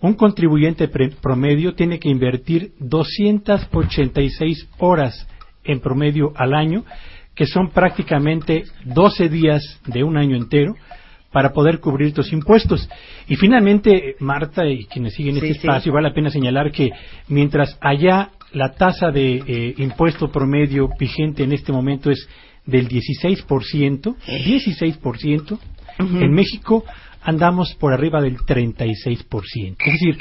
un 0.00 0.14
contribuyente 0.14 0.88
promedio 0.88 1.74
tiene 1.74 1.98
que 1.98 2.08
invertir 2.08 2.72
286 2.80 4.68
horas 4.78 5.26
en 5.64 5.80
promedio 5.80 6.32
al 6.36 6.54
año, 6.54 6.84
que 7.34 7.46
son 7.46 7.70
prácticamente 7.70 8.64
12 8.84 9.28
días 9.28 9.62
de 9.86 10.04
un 10.04 10.16
año 10.16 10.36
entero 10.36 10.74
para 11.34 11.52
poder 11.52 11.80
cubrir 11.80 12.14
tus 12.14 12.32
impuestos. 12.32 12.88
Y 13.26 13.34
finalmente, 13.34 14.14
Marta 14.20 14.64
y 14.68 14.84
quienes 14.84 15.14
siguen 15.14 15.34
Sí, 15.34 15.40
este 15.48 15.52
sí. 15.54 15.58
espacio, 15.66 15.92
vale 15.92 16.08
la 16.10 16.14
pena 16.14 16.30
señalar 16.30 16.70
que 16.70 16.92
mientras 17.26 17.76
allá 17.80 18.30
la 18.52 18.72
tasa 18.74 19.10
de 19.10 19.42
eh, 19.44 19.74
impuesto 19.78 20.30
promedio 20.30 20.88
vigente 20.96 21.42
en 21.42 21.52
este 21.52 21.72
momento 21.72 22.08
es 22.12 22.28
del 22.66 22.88
16%, 22.88 24.14
16%, 24.28 25.58
en 25.98 26.30
México 26.32 26.84
andamos 27.24 27.74
por 27.80 27.92
arriba 27.92 28.20
del 28.22 28.36
36%. 28.36 29.76
Es 29.84 29.92
decir, 29.92 30.16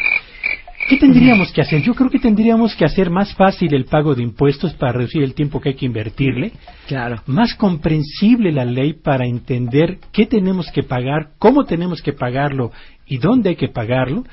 ¿qué 0.88 0.98
tendríamos 0.98 1.52
que 1.52 1.62
hacer? 1.62 1.82
Yo 1.82 1.94
creo 1.94 2.10
que 2.10 2.20
tendríamos 2.20 2.76
que 2.76 2.86
hacer 2.86 3.10
más 3.10 3.34
fácil 3.36 3.74
el 3.74 3.86
pago 3.86 4.16
de 4.16 4.24
impuestos 4.24 4.74
para 4.74 4.94
reducir 4.94 5.24
el 5.24 5.34
tiempo 5.34 5.60
que 5.60 5.70
hay 5.70 5.76
que 5.76 5.86
invertirle, 5.86 6.52
Claro. 6.88 7.22
más 7.26 7.56
comprensible 7.56 8.52
la 8.52 8.66
ley 8.66 8.94
para 8.94 9.26
entender 9.26 10.00
qué 10.12 10.26
tenemos 10.26 10.72
que 10.72 10.84
pagar, 10.84 11.32
cómo 11.40 11.66
tenemos 11.66 12.02
que 12.02 12.14
pagarlo 12.14 12.72
y 13.08 13.18
dónde 13.18 13.50
hay 13.50 13.56
que 13.56 13.70
pagarlo. 13.70 14.24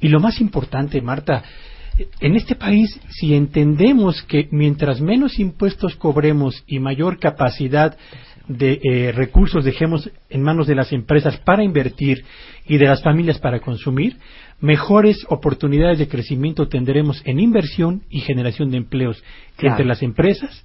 Y 0.00 0.08
lo 0.08 0.20
más 0.20 0.40
importante, 0.40 1.00
Marta, 1.00 1.42
en 2.20 2.36
este 2.36 2.54
país, 2.54 2.98
si 3.10 3.34
entendemos 3.34 4.22
que 4.22 4.48
mientras 4.50 5.00
menos 5.00 5.38
impuestos 5.38 5.96
cobremos 5.96 6.62
y 6.66 6.78
mayor 6.78 7.18
capacidad 7.18 7.96
de 8.48 8.80
eh, 8.82 9.12
recursos 9.12 9.64
dejemos 9.64 10.10
en 10.28 10.42
manos 10.42 10.66
de 10.66 10.74
las 10.74 10.92
empresas 10.92 11.36
para 11.38 11.62
invertir 11.62 12.24
y 12.66 12.78
de 12.78 12.86
las 12.86 13.02
familias 13.02 13.38
para 13.38 13.60
consumir, 13.60 14.16
mejores 14.60 15.24
oportunidades 15.28 15.98
de 15.98 16.08
crecimiento 16.08 16.68
tendremos 16.68 17.22
en 17.24 17.40
inversión 17.40 18.02
y 18.10 18.20
generación 18.20 18.70
de 18.70 18.76
empleos 18.78 19.22
Claro. 19.56 19.74
entre 19.74 19.86
las 19.86 20.02
empresas, 20.02 20.64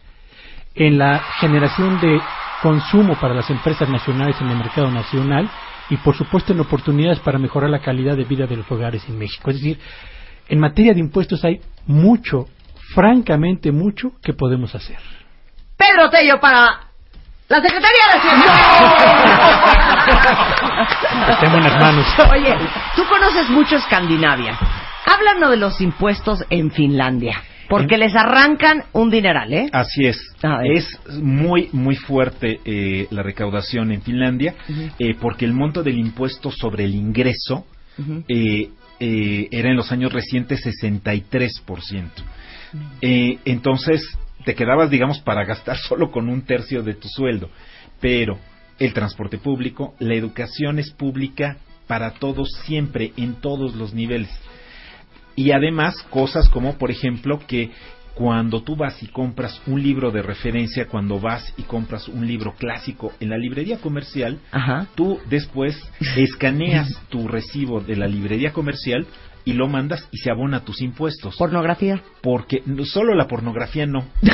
en 0.76 0.98
la 0.98 1.20
generación 1.40 2.00
de 2.02 2.20
consumo 2.62 3.16
para 3.20 3.34
las 3.34 3.50
empresas 3.50 3.90
nacionales 3.90 4.36
en 4.42 4.48
el 4.50 4.58
mercado 4.58 4.90
nacional 4.92 5.50
y 5.90 5.98
por 5.98 6.16
supuesto 6.16 6.54
en 6.54 6.60
oportunidades 6.60 7.20
para 7.20 7.38
mejorar 7.38 7.70
la 7.70 7.80
calidad 7.82 8.18
de 8.18 8.24
vida 8.24 8.48
de 8.48 8.58
los 8.58 8.70
hogares 8.72 9.04
en 9.08 9.18
México. 9.18 9.50
Es 9.52 9.58
decir, 9.58 9.78
en 10.48 10.60
materia 10.60 10.94
de 10.94 11.00
impuestos 11.00 11.44
hay 11.46 11.60
mucho, 11.86 12.48
francamente 12.94 13.72
mucho 13.72 14.14
que 14.22 14.34
podemos 14.34 14.74
hacer. 14.76 14.98
Pedro 15.78 16.10
Tello 16.10 16.40
para 16.40 16.92
la 17.48 17.62
Secretaría 17.62 18.06
de 18.12 18.20
Hacienda. 18.20 18.46
Está 21.32 21.46
en 21.46 21.52
buenas 21.52 21.80
manos. 21.82 22.06
Oye, 22.32 22.56
tú 22.96 23.04
conoces 23.06 23.50
mucho 23.50 23.76
Escandinavia. 23.76 24.58
Háblanos 25.06 25.52
de 25.52 25.58
los 25.58 25.80
impuestos 25.82 26.44
en 26.50 26.72
Finlandia. 26.72 27.44
Porque 27.68 27.98
les 27.98 28.16
arrancan 28.16 28.84
un 28.94 29.10
dineral, 29.10 29.52
¿eh? 29.52 29.70
Así 29.72 30.06
es. 30.06 30.18
Es 30.64 31.00
muy, 31.10 31.70
muy 31.72 31.96
fuerte 31.96 32.60
eh, 32.64 33.08
la 33.10 33.24
recaudación 33.24 33.92
en 33.92 34.04
Finlandia, 34.04 34.54
eh, 35.00 35.16
porque 35.20 35.46
el 35.46 35.54
monto 35.54 35.82
del 35.82 35.98
impuesto 35.98 36.52
sobre 36.52 36.86
el 36.86 36.94
ingreso 36.94 37.66
eh, 38.28 38.70
eh, 39.00 39.48
era 39.52 39.70
en 39.70 39.76
los 39.76 39.92
años 39.92 40.14
recientes 40.14 40.64
63%. 40.64 42.10
Eh, 43.02 43.40
entonces, 43.46 44.18
te 44.46 44.56
quedabas, 44.56 44.90
digamos, 44.90 45.20
para 45.20 45.44
gastar 45.44 45.78
solo 45.90 46.12
con 46.12 46.30
un 46.30 46.44
tercio 46.44 46.84
de 46.84 46.94
tu 46.94 47.10
sueldo. 47.10 47.50
Pero 48.00 48.40
el 48.80 48.94
transporte 48.94 49.38
público, 49.38 49.96
la 50.00 50.16
educación 50.16 50.80
es 50.80 50.92
pública 50.92 51.58
para 51.88 52.12
todos 52.12 52.50
siempre, 52.66 53.14
en 53.18 53.36
todos 53.36 53.76
los 53.76 53.94
niveles. 53.94 54.30
Y 55.36 55.52
además, 55.52 56.02
cosas 56.10 56.50
como, 56.50 56.78
por 56.78 56.92
ejemplo, 56.92 57.40
que 57.46 57.72
cuando 58.16 58.64
tú 58.64 58.78
vas 58.78 59.04
y 59.04 59.08
compras 59.08 59.62
un 59.68 59.84
libro 59.84 60.10
de 60.10 60.22
referencia, 60.22 60.88
cuando 60.88 61.20
vas 61.20 61.54
y 61.58 61.64
compras 61.64 62.08
un 62.08 62.26
libro 62.26 62.56
clásico 62.56 63.12
en 63.20 63.30
la 63.30 63.38
librería 63.38 63.78
comercial, 63.80 64.40
Ajá. 64.52 64.88
tú 64.96 65.20
después 65.30 65.78
escaneas 66.16 66.90
tu 67.10 67.28
recibo 67.28 67.82
de 67.82 67.98
la 67.98 68.08
librería 68.08 68.54
comercial 68.54 69.06
y 69.46 69.54
lo 69.54 69.68
mandas 69.68 70.08
y 70.12 70.18
se 70.18 70.32
abona 70.32 70.66
tus 70.66 70.82
impuestos. 70.82 71.38
Pornografía. 71.38 72.02
Porque 72.22 72.64
solo 72.84 73.14
la 73.16 73.28
pornografía 73.28 73.86
no. 73.86 74.06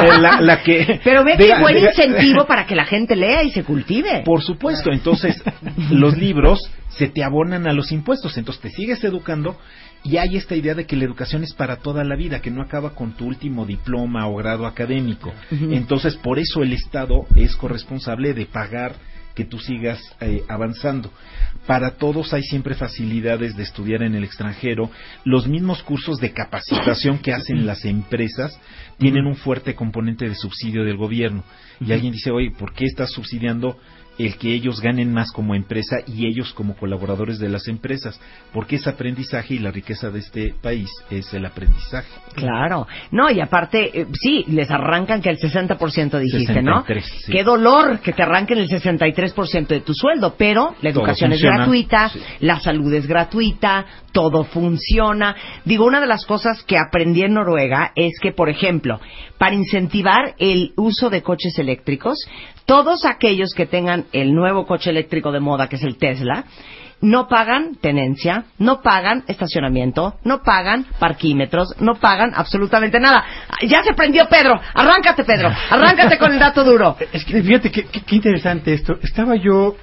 Eh, 0.00 0.18
la, 0.18 0.40
la 0.40 0.62
que 0.62 1.00
Pero 1.04 1.24
ve 1.24 1.36
qué 1.36 1.58
buen 1.60 1.76
incentivo 1.76 2.46
para 2.46 2.66
que 2.66 2.74
la 2.74 2.84
gente 2.84 3.16
lea 3.16 3.42
y 3.42 3.50
se 3.50 3.64
cultive. 3.64 4.22
Por 4.24 4.42
supuesto, 4.42 4.90
entonces 4.92 5.42
los 5.90 6.16
libros 6.16 6.58
se 6.88 7.08
te 7.08 7.22
abonan 7.22 7.66
a 7.66 7.72
los 7.72 7.92
impuestos, 7.92 8.38
entonces 8.38 8.62
te 8.62 8.70
sigues 8.70 9.02
educando 9.04 9.58
y 10.02 10.16
hay 10.16 10.36
esta 10.36 10.56
idea 10.56 10.74
de 10.74 10.86
que 10.86 10.96
la 10.96 11.04
educación 11.04 11.44
es 11.44 11.52
para 11.52 11.76
toda 11.76 12.04
la 12.04 12.16
vida, 12.16 12.40
que 12.40 12.50
no 12.50 12.62
acaba 12.62 12.94
con 12.94 13.12
tu 13.12 13.26
último 13.26 13.66
diploma 13.66 14.26
o 14.28 14.36
grado 14.36 14.66
académico. 14.66 15.32
Entonces, 15.50 16.16
por 16.16 16.38
eso 16.38 16.62
el 16.62 16.72
Estado 16.72 17.26
es 17.36 17.54
corresponsable 17.56 18.32
de 18.32 18.46
pagar 18.46 18.94
que 19.34 19.44
tú 19.44 19.58
sigas 19.58 20.00
eh, 20.20 20.42
avanzando. 20.48 21.10
Para 21.66 21.92
todos 21.92 22.32
hay 22.32 22.42
siempre 22.42 22.74
facilidades 22.74 23.56
de 23.56 23.62
estudiar 23.62 24.02
en 24.02 24.14
el 24.14 24.24
extranjero. 24.24 24.90
Los 25.24 25.46
mismos 25.46 25.82
cursos 25.82 26.18
de 26.18 26.32
capacitación 26.32 27.18
que 27.18 27.32
hacen 27.32 27.66
las 27.66 27.84
empresas 27.84 28.58
tienen 28.98 29.26
un 29.26 29.36
fuerte 29.36 29.74
componente 29.74 30.28
de 30.28 30.34
subsidio 30.34 30.84
del 30.84 30.96
gobierno. 30.96 31.44
Y 31.80 31.92
alguien 31.92 32.12
dice, 32.12 32.30
oye, 32.30 32.50
¿por 32.50 32.72
qué 32.74 32.84
estás 32.84 33.10
subsidiando 33.10 33.78
el 34.26 34.36
que 34.36 34.52
ellos 34.52 34.80
ganen 34.80 35.12
más 35.12 35.30
como 35.32 35.54
empresa 35.54 35.96
y 36.06 36.26
ellos 36.26 36.52
como 36.52 36.76
colaboradores 36.76 37.38
de 37.38 37.48
las 37.48 37.68
empresas? 37.68 38.20
Porque 38.52 38.76
es 38.76 38.86
aprendizaje 38.86 39.54
y 39.54 39.58
la 39.58 39.70
riqueza 39.70 40.10
de 40.10 40.18
este 40.20 40.54
país 40.60 40.88
es 41.10 41.32
el 41.34 41.44
aprendizaje. 41.46 42.08
Claro. 42.34 42.86
No, 43.10 43.30
y 43.30 43.40
aparte, 43.40 44.00
eh, 44.00 44.06
sí, 44.12 44.44
les 44.48 44.70
arrancan 44.70 45.20
que 45.22 45.30
el 45.30 45.38
60% 45.38 46.18
dijiste, 46.18 46.62
¿no? 46.62 46.80
63, 46.82 47.04
sí. 47.26 47.32
Qué 47.32 47.44
dolor 47.44 48.00
que 48.00 48.12
te 48.12 48.22
arranquen 48.22 48.58
el 48.58 48.68
63% 48.68 49.66
de 49.68 49.80
tu 49.80 49.94
sueldo, 49.94 50.34
pero 50.36 50.74
la 50.82 50.90
educación 50.90 51.32
es 51.32 51.42
gratuita, 51.42 52.08
Sí. 52.10 52.20
la 52.40 52.60
salud 52.60 52.92
es 52.94 53.06
gratuita, 53.06 53.84
todo 54.12 54.44
funciona. 54.44 55.34
Digo, 55.64 55.84
una 55.84 56.00
de 56.00 56.06
las 56.06 56.24
cosas 56.26 56.62
que 56.64 56.76
aprendí 56.78 57.22
en 57.22 57.34
Noruega 57.34 57.92
es 57.94 58.12
que, 58.20 58.32
por 58.32 58.48
ejemplo, 58.48 59.00
para 59.38 59.54
incentivar 59.54 60.34
el 60.38 60.72
uso 60.76 61.10
de 61.10 61.22
coches 61.22 61.58
eléctricos, 61.58 62.18
todos 62.70 63.04
aquellos 63.04 63.52
que 63.52 63.66
tengan 63.66 64.04
el 64.12 64.32
nuevo 64.32 64.64
coche 64.64 64.90
eléctrico 64.90 65.32
de 65.32 65.40
moda, 65.40 65.68
que 65.68 65.74
es 65.74 65.82
el 65.82 65.98
Tesla, 65.98 66.44
no 67.00 67.26
pagan 67.26 67.74
tenencia, 67.80 68.44
no 68.58 68.80
pagan 68.80 69.24
estacionamiento, 69.26 70.14
no 70.22 70.44
pagan 70.44 70.86
parquímetros, 71.00 71.74
no 71.80 71.96
pagan 71.96 72.30
absolutamente 72.32 73.00
nada. 73.00 73.24
Ya 73.66 73.82
se 73.82 73.92
prendió 73.94 74.28
Pedro. 74.28 74.60
Arráncate, 74.72 75.24
Pedro. 75.24 75.50
Arráncate 75.70 76.16
con 76.16 76.30
el 76.30 76.38
dato 76.38 76.62
duro. 76.62 76.96
Es 77.12 77.24
que 77.24 77.42
fíjate 77.42 77.72
qué, 77.72 77.86
interesante 78.14 78.72
esto. 78.72 79.00
Estaba 79.02 79.34
yo 79.34 79.74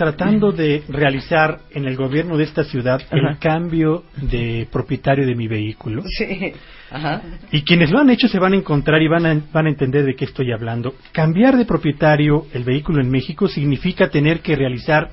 tratando 0.00 0.50
de 0.50 0.82
realizar 0.88 1.58
en 1.72 1.84
el 1.84 1.94
gobierno 1.94 2.38
de 2.38 2.44
esta 2.44 2.64
ciudad 2.64 3.02
Ajá. 3.04 3.16
el 3.16 3.38
cambio 3.38 4.04
de 4.16 4.66
propietario 4.72 5.26
de 5.26 5.34
mi 5.34 5.46
vehículo. 5.46 6.02
Sí. 6.16 6.54
Ajá. 6.90 7.20
Y 7.52 7.60
quienes 7.64 7.90
lo 7.90 7.98
han 7.98 8.08
hecho 8.08 8.26
se 8.26 8.38
van 8.38 8.54
a 8.54 8.56
encontrar 8.56 9.02
y 9.02 9.08
van 9.08 9.26
a, 9.26 9.38
van 9.52 9.66
a 9.66 9.68
entender 9.68 10.06
de 10.06 10.14
qué 10.14 10.24
estoy 10.24 10.52
hablando. 10.52 10.94
Cambiar 11.12 11.58
de 11.58 11.66
propietario 11.66 12.46
el 12.54 12.64
vehículo 12.64 13.02
en 13.02 13.10
México 13.10 13.46
significa 13.46 14.08
tener 14.08 14.40
que 14.40 14.56
realizar 14.56 15.10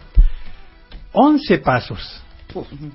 11 1.11 1.57
pasos. 1.57 2.23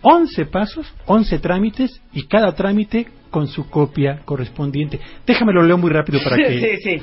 11 0.01 0.47
pasos, 0.47 0.91
11 1.05 1.39
trámites 1.41 2.01
y 2.15 2.23
cada 2.27 2.53
trámite 2.55 3.07
con 3.31 3.49
su 3.49 3.69
copia 3.69 4.21
correspondiente. 4.25 4.99
Déjame 5.27 5.53
lo 5.53 5.63
leo 5.63 5.77
muy 5.77 5.91
rápido 5.91 6.21
para 6.25 6.37
que... 6.37 6.59
Sí, 6.59 6.77
sí. 6.83 7.03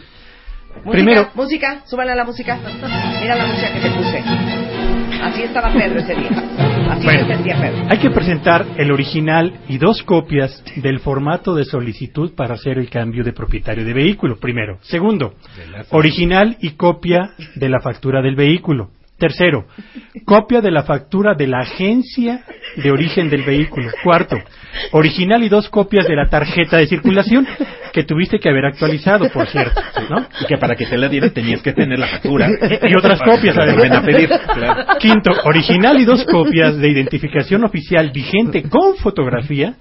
Música, 0.70 0.92
Primero- 0.92 1.30
música, 1.36 1.84
súbale 1.86 2.12
a 2.12 2.16
la 2.16 2.24
música. 2.26 2.58
Mira 3.22 3.36
la 3.36 3.46
música 3.46 3.72
que 3.74 3.80
te 3.82 3.90
puse. 3.92 4.79
Así 5.30 5.44
estaba 5.44 5.72
Pedro 5.72 6.00
ese 6.00 6.16
día. 6.16 6.30
Así 6.90 7.04
Bueno. 7.06 7.20
se 7.22 7.34
sentía 7.36 7.62
Pedro. 7.62 7.86
Hay 7.90 8.00
que 8.00 8.10
presentar 8.10 8.66
el 8.78 8.92
original 8.92 9.54
y 9.68 9.78
dos 9.78 10.02
copias 10.04 10.64
del 10.78 11.00
formato 11.00 11.54
de 11.56 11.66
solicitud 11.66 12.34
para 12.36 12.56
hacer 12.56 12.80
el 12.80 12.90
cambio 12.90 13.24
de 13.24 13.32
propietario 13.32 13.86
de 13.86 13.94
vehículo, 13.94 14.38
primero. 14.40 14.80
Segundo, 14.82 15.36
original 15.92 16.58
y 16.62 16.72
copia 16.72 17.32
de 17.56 17.70
la 17.70 17.80
factura 17.80 18.22
del 18.22 18.36
vehículo. 18.36 18.90
Tercero, 19.20 19.66
copia 20.26 20.62
de 20.62 20.72
la 20.72 20.84
factura 20.84 21.34
de 21.36 21.48
la 21.48 21.60
agencia 21.60 22.44
de 22.78 22.92
origen 22.92 23.30
del 23.30 23.44
vehículo. 23.44 23.90
Cuarto, 24.04 24.38
original 24.94 25.44
y 25.44 25.50
dos 25.50 25.70
copias 25.70 26.08
de 26.08 26.16
la 26.16 26.28
tarjeta 26.30 26.78
de 26.78 26.88
circulación 26.88 27.46
que 27.92 28.04
tuviste 28.04 28.40
que 28.40 28.50
haber 28.50 28.66
actualizado, 28.66 29.30
por 29.32 29.48
cierto, 29.48 29.82
¿no? 30.10 30.26
Y 30.42 30.46
que 30.46 30.58
para 30.58 30.76
que 30.76 30.86
te 30.86 30.98
la 30.98 31.10
dieran 31.10 31.32
tenías 31.32 31.62
que 31.62 31.74
tener 31.74 31.98
la 32.00 32.08
factura. 32.08 32.48
Y 32.84 32.96
otras 32.98 33.20
copias, 33.22 33.56
te 33.56 33.62
además. 33.62 33.98
a 33.98 34.02
pedir. 34.04 34.30
Claro. 34.30 34.86
Quinto, 35.00 35.32
original 35.46 36.00
y 36.00 36.06
dos 36.06 36.24
copias 36.26 36.78
de 36.78 36.90
identificación 36.90 37.64
oficial 37.64 38.12
vigente 38.12 38.64
con 38.70 38.96
fotografía 38.98 39.74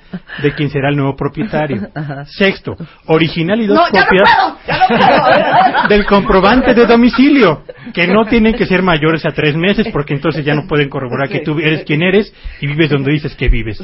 de 0.42 0.52
quien 0.52 0.70
será 0.70 0.88
el 0.90 0.96
nuevo 0.96 1.14
propietario. 1.16 1.88
Sexto, 2.26 2.76
original 3.06 3.60
y 3.60 3.66
dos 3.66 3.76
No, 3.76 3.84
ya 3.92 4.00
no 4.00 4.06
copias 4.06 4.34
puedo, 4.34 4.58
ya 4.66 4.78
no 4.78 4.88
puedo. 4.88 5.88
del 5.88 6.06
comprobante 6.06 6.74
de 6.74 6.86
domicilio, 6.86 7.62
que 7.94 8.06
no 8.08 8.24
tienen 8.24 8.54
que 8.54 8.66
ser 8.66 8.82
mayores 8.82 9.24
a 9.28 9.32
tres 9.32 9.56
meses 9.56 9.86
porque 9.92 10.14
entonces 10.14 10.44
ya 10.44 10.54
no 10.54 10.66
pueden 10.66 10.88
corroborar 10.88 11.28
que 11.28 11.40
tú 11.40 11.58
eres 11.58 11.84
quien 11.84 12.02
eres 12.02 12.32
y 12.60 12.66
vives 12.66 12.90
donde 12.90 13.12
dices 13.12 13.34
que 13.36 13.48
vives. 13.48 13.78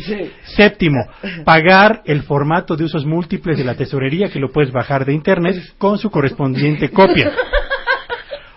Séptimo, 0.56 1.06
pagar 1.44 2.02
el 2.06 2.22
formato 2.22 2.76
de 2.76 2.84
usos 2.84 3.04
múltiples 3.04 3.58
de 3.58 3.64
la 3.64 3.74
tesorería 3.74 4.28
que 4.28 4.40
lo 4.40 4.50
puedes 4.50 4.72
bajar 4.72 5.04
de 5.04 5.14
internet 5.14 5.56
con 5.78 5.98
su 5.98 6.10
correspondiente 6.10 6.90
copia. 6.90 7.32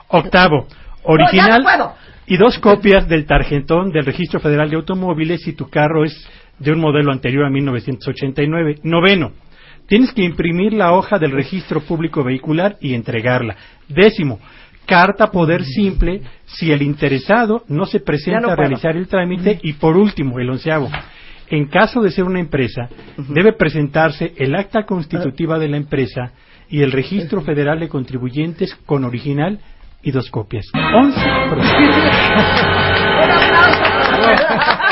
Octavo, 0.09 0.67
original 1.03 1.63
No, 1.63 1.77
no 1.77 2.07
y 2.27 2.35
dos 2.35 2.59
copias 2.59 3.07
del 3.07 3.25
tarjetón 3.25 3.91
del 3.91 4.05
Registro 4.05 4.41
Federal 4.41 4.69
de 4.69 4.75
Automóviles 4.75 5.41
si 5.41 5.53
tu 5.53 5.69
carro 5.69 6.03
es 6.03 6.29
de 6.59 6.73
un 6.73 6.79
modelo 6.79 7.13
anterior 7.13 7.45
a 7.45 7.49
1989. 7.49 8.79
Noveno, 8.83 9.31
tienes 9.87 10.11
que 10.11 10.23
imprimir 10.23 10.73
la 10.73 10.91
hoja 10.91 11.19
del 11.19 11.31
registro 11.31 11.79
público 11.79 12.25
vehicular 12.25 12.75
y 12.81 12.93
entregarla. 12.93 13.55
Décimo, 13.87 14.39
carta 14.87 15.27
poder 15.27 15.63
simple 15.63 16.21
si 16.45 16.71
el 16.71 16.81
interesado 16.81 17.63
no 17.67 17.85
se 17.85 17.99
presenta 17.99 18.39
no 18.39 18.49
a 18.49 18.55
realizar 18.55 18.97
el 18.97 19.07
trámite. 19.07 19.59
Y 19.61 19.73
por 19.73 19.95
último, 19.95 20.39
el 20.39 20.49
onceavo, 20.49 20.89
en 21.49 21.67
caso 21.67 22.01
de 22.01 22.09
ser 22.09 22.23
una 22.23 22.39
empresa, 22.39 22.89
debe 23.29 23.53
presentarse 23.53 24.33
el 24.37 24.55
acta 24.55 24.85
constitutiva 24.85 25.59
de 25.59 25.67
la 25.67 25.77
empresa 25.77 26.31
y 26.69 26.81
el 26.81 26.91
registro 26.91 27.41
federal 27.41 27.79
de 27.79 27.89
contribuyentes 27.89 28.73
con 28.85 29.03
original 29.03 29.59
y 30.01 30.11
dos 30.11 30.31
copias. 30.31 30.65
Once 30.73 31.19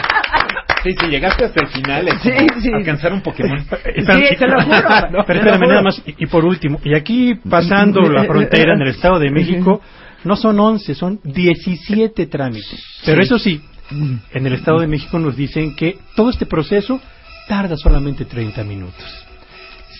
Sí, 0.86 0.95
sí, 0.99 1.07
llegaste 1.07 1.45
hasta 1.45 1.65
el 1.65 1.71
final. 1.71 2.07
Es 2.07 2.21
Sí, 2.21 2.29
como 2.31 2.61
sí. 2.61 2.69
Alcanzar 2.73 3.11
un 3.13 3.21
Pokémon. 3.21 3.59
Sí, 3.95 4.36
te 4.38 4.47
lo 4.47 4.61
juro. 4.61 4.77
No, 5.11 5.25
pero 5.25 5.39
espérame 5.39 5.67
nada 5.67 5.81
más. 5.81 6.01
Y, 6.05 6.23
y 6.23 6.25
por 6.27 6.45
último, 6.45 6.79
y 6.83 6.95
aquí 6.95 7.33
pasando 7.49 8.01
la 8.01 8.25
frontera 8.25 8.73
en 8.75 8.81
el 8.81 8.89
Estado 8.89 9.17
de 9.19 9.31
México, 9.31 9.81
no 10.23 10.36
son 10.36 10.59
11, 10.59 10.93
son 10.95 11.19
17 11.23 12.27
trámites. 12.27 13.01
Pero 13.05 13.21
eso 13.21 13.39
sí, 13.39 13.61
en 13.91 14.45
el 14.45 14.53
Estado 14.53 14.79
de 14.79 14.88
México 14.88 15.17
nos 15.19 15.36
dicen 15.36 15.75
que 15.75 15.97
todo 16.15 16.29
este 16.29 16.45
proceso 16.45 16.99
tarda 17.47 17.77
solamente 17.77 18.25
30 18.25 18.63
minutos. 18.63 19.25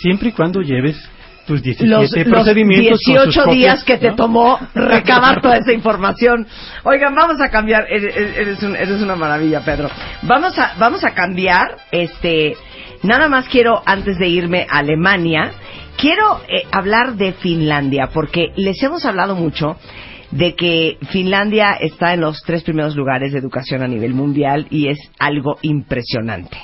Siempre 0.02 0.30
y 0.30 0.32
cuando 0.34 0.62
lleves 0.62 0.98
tus 1.46 1.62
17 1.62 1.88
los, 1.90 2.12
los 2.12 2.24
procedimientos 2.28 3.02
con 3.06 3.16
sus 3.16 3.24
18 3.26 3.52
días 3.52 3.80
copias, 3.80 3.84
que 3.84 3.98
te 3.98 4.10
¿no? 4.10 4.16
tomó 4.16 4.60
recabar 4.74 5.42
toda 5.44 5.58
esa 5.58 5.72
información. 5.74 6.48
Oigan, 6.84 7.14
vamos 7.16 7.40
a 7.42 7.50
cambiar. 7.50 7.86
Eres, 7.90 8.16
eres 8.16 8.64
un- 8.64 8.76
eres 8.76 9.02
una 9.02 9.16
maravilla, 9.16 9.62
Pedro. 9.64 9.90
Vamos 10.24 10.58
a, 10.58 10.74
vamos 10.80 11.04
a 11.04 11.12
cambiar. 11.14 11.78
Este, 11.92 12.56
nada 13.04 13.28
más 13.30 13.48
quiero, 13.48 13.82
antes 13.86 14.18
de 14.18 14.28
irme 14.28 14.66
a 14.70 14.80
Alemania, 14.80 15.52
quiero 15.98 16.42
eh, 16.48 16.64
hablar 16.72 17.16
de 17.16 17.34
Finlandia, 17.34 18.10
porque 18.14 18.52
les 18.56 18.82
hemos 18.84 19.06
hablado 19.06 19.36
mucho 19.36 19.78
de 20.32 20.56
que 20.56 20.98
Finlandia 21.12 21.74
está 21.80 22.14
en 22.14 22.22
los 22.22 22.42
tres 22.46 22.64
primeros 22.64 22.96
lugares 22.96 23.32
de 23.32 23.40
educación 23.40 23.84
a 23.84 23.88
nivel 23.88 24.14
mundial 24.14 24.66
y 24.72 24.90
es 24.90 24.98
algo 25.20 25.58
impresionante. 25.62 26.58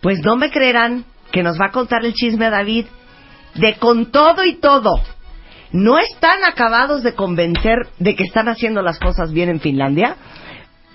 Pues 0.00 0.20
no 0.24 0.36
me 0.36 0.50
creerán 0.50 1.04
que 1.32 1.42
nos 1.42 1.58
va 1.60 1.66
a 1.66 1.70
contar 1.72 2.04
el 2.04 2.12
chisme 2.12 2.44
a 2.46 2.50
David 2.50 2.86
de 3.54 3.74
con 3.74 4.10
todo 4.10 4.44
y 4.44 4.56
todo. 4.56 5.00
¿No 5.72 5.98
están 5.98 6.44
acabados 6.44 7.02
de 7.02 7.14
convencer 7.14 7.88
de 7.98 8.14
que 8.14 8.24
están 8.24 8.48
haciendo 8.48 8.82
las 8.82 8.98
cosas 8.98 9.32
bien 9.32 9.48
en 9.48 9.60
Finlandia? 9.60 10.16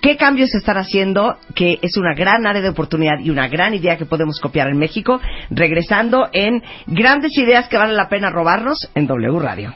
¿Qué 0.00 0.16
cambios 0.16 0.54
están 0.54 0.76
haciendo? 0.76 1.36
Que 1.56 1.80
es 1.82 1.96
una 1.96 2.14
gran 2.14 2.46
área 2.46 2.62
de 2.62 2.68
oportunidad 2.68 3.18
y 3.18 3.30
una 3.30 3.48
gran 3.48 3.74
idea 3.74 3.96
que 3.96 4.06
podemos 4.06 4.38
copiar 4.40 4.68
en 4.68 4.78
México. 4.78 5.20
Regresando 5.50 6.28
en 6.32 6.62
grandes 6.86 7.36
ideas 7.36 7.68
que 7.68 7.76
vale 7.76 7.94
la 7.94 8.08
pena 8.08 8.30
robarnos 8.30 8.88
en 8.94 9.08
W 9.08 9.40
Radio. 9.40 9.74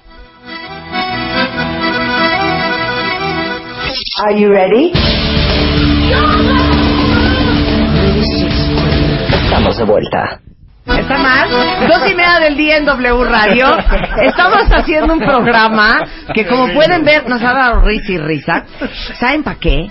Are 4.24 4.40
you 4.40 4.48
ready? 4.48 4.92
Estamos 9.44 9.76
de 9.78 9.84
vuelta. 9.84 10.51
¿Está 10.84 11.16
mal? 11.18 11.48
Dos 11.88 12.10
y 12.10 12.14
media 12.14 12.40
del 12.40 12.56
día 12.56 12.78
en 12.78 12.84
W 12.84 13.24
Radio. 13.24 13.66
Estamos 14.22 14.64
haciendo 14.70 15.12
un 15.12 15.20
programa 15.20 16.04
que, 16.34 16.46
como 16.46 16.72
pueden 16.74 17.04
ver, 17.04 17.28
nos 17.28 17.40
ha 17.42 17.52
dado 17.52 17.82
risa 17.82 18.12
y 18.12 18.18
risa. 18.18 18.66
¿Saben 19.20 19.44
para 19.44 19.60
qué? 19.60 19.88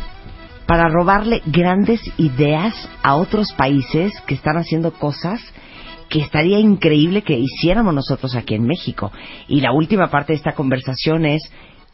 Para 0.65 0.89
robarle 0.89 1.41
grandes 1.45 2.01
ideas 2.17 2.89
a 3.03 3.15
otros 3.15 3.53
países 3.53 4.11
que 4.27 4.33
están 4.33 4.57
haciendo 4.57 4.91
cosas 4.91 5.41
que 6.09 6.19
estaría 6.19 6.59
increíble 6.59 7.21
que 7.21 7.39
hiciéramos 7.39 7.93
nosotros 7.93 8.35
aquí 8.35 8.55
en 8.55 8.65
México. 8.65 9.13
Y 9.47 9.61
la 9.61 9.71
última 9.71 10.09
parte 10.09 10.33
de 10.33 10.37
esta 10.37 10.51
conversación 10.53 11.25
es 11.25 11.41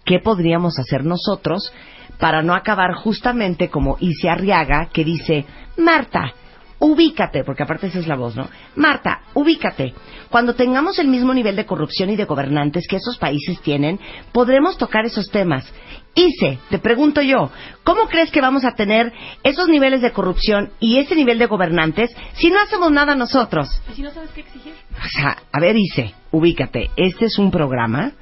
qué 0.06 0.20
podríamos 0.20 0.80
hacer 0.80 1.06
nosotros 1.06 1.72
para 2.20 2.42
no 2.42 2.56
acabar 2.56 2.94
justamente 2.96 3.70
como 3.70 3.98
Isi 4.00 4.28
Arriaga, 4.28 4.90
que 4.92 5.04
dice, 5.04 5.46
Marta, 5.78 6.34
ubícate, 6.80 7.44
porque 7.44 7.64
aparte 7.64 7.88
esa 7.88 8.00
es 8.00 8.08
la 8.08 8.16
voz, 8.16 8.36
¿no? 8.36 8.50
Marta, 8.76 9.22
ubícate. 9.34 9.94
Cuando 10.30 10.56
tengamos 10.56 11.00
el 11.00 11.08
mismo 11.08 11.34
nivel 11.34 11.56
de 11.56 11.66
corrupción 11.66 12.10
y 12.10 12.16
de 12.16 12.26
gobernantes 12.26 12.88
que 12.88 12.98
esos 12.98 13.18
países 13.18 13.60
tienen, 13.62 14.00
podremos 14.32 14.78
tocar 14.78 15.06
esos 15.06 15.30
temas. 15.30 15.66
Ise, 16.14 16.58
te 16.70 16.80
pregunto 16.80 17.22
yo, 17.22 17.52
¿cómo 17.84 18.08
crees 18.08 18.32
que 18.32 18.42
vamos 18.42 18.66
a 18.66 18.74
tener 18.74 19.14
esos 19.44 19.68
niveles 19.68 20.02
de 20.02 20.12
corrupción 20.12 20.72
y 20.80 20.98
ese 20.98 21.16
nivel 21.16 21.38
de 21.38 21.46
gobernantes 21.46 22.10
si 22.34 22.50
no 22.50 22.60
hacemos 22.60 22.92
nada 22.92 23.16
nosotros? 23.16 23.70
¿Y 23.92 23.96
si 23.96 24.02
no 24.02 24.12
sabes 24.12 24.32
qué 24.32 24.42
exigir? 24.42 24.74
O 24.98 25.08
sea, 25.08 25.38
a 25.52 25.60
ver, 25.60 25.76
Ise, 25.78 26.14
ubícate. 26.32 26.90
Este 26.96 27.26
es 27.26 27.38
un 27.38 27.52
programa 27.52 28.14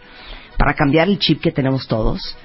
para 0.57 0.73
cambiar 0.73 1.07
el 1.07 1.19
chip 1.19 1.41
que 1.41 1.51
tenemos 1.51 1.87
todos, 1.87 2.37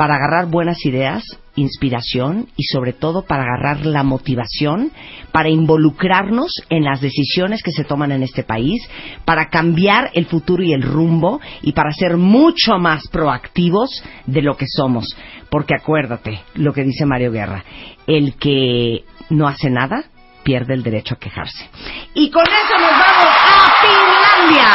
para 0.00 0.14
agarrar 0.14 0.46
buenas 0.46 0.86
ideas, 0.86 1.22
inspiración 1.56 2.48
y 2.56 2.62
sobre 2.62 2.94
todo 2.94 3.26
para 3.26 3.42
agarrar 3.42 3.84
la 3.84 4.02
motivación, 4.02 4.92
para 5.30 5.50
involucrarnos 5.50 6.50
en 6.70 6.84
las 6.84 7.02
decisiones 7.02 7.62
que 7.62 7.70
se 7.70 7.84
toman 7.84 8.10
en 8.10 8.22
este 8.22 8.42
país, 8.42 8.80
para 9.26 9.50
cambiar 9.50 10.10
el 10.14 10.24
futuro 10.24 10.62
y 10.62 10.72
el 10.72 10.80
rumbo 10.80 11.38
y 11.60 11.72
para 11.72 11.92
ser 11.92 12.16
mucho 12.16 12.78
más 12.78 13.08
proactivos 13.08 14.02
de 14.24 14.40
lo 14.40 14.56
que 14.56 14.64
somos. 14.66 15.04
Porque 15.50 15.74
acuérdate 15.78 16.40
lo 16.54 16.72
que 16.72 16.84
dice 16.84 17.04
Mario 17.04 17.30
Guerra, 17.30 17.62
el 18.06 18.36
que 18.36 19.04
no 19.28 19.48
hace 19.48 19.68
nada 19.68 20.04
pierde 20.42 20.72
el 20.72 20.82
derecho 20.82 21.16
a 21.16 21.18
quejarse. 21.18 21.68
Y 22.14 22.30
con 22.30 22.44
eso 22.44 22.80
nos 22.80 22.90
vamos 22.90 23.36
a 23.36 23.72
Finlandia. 23.82 24.68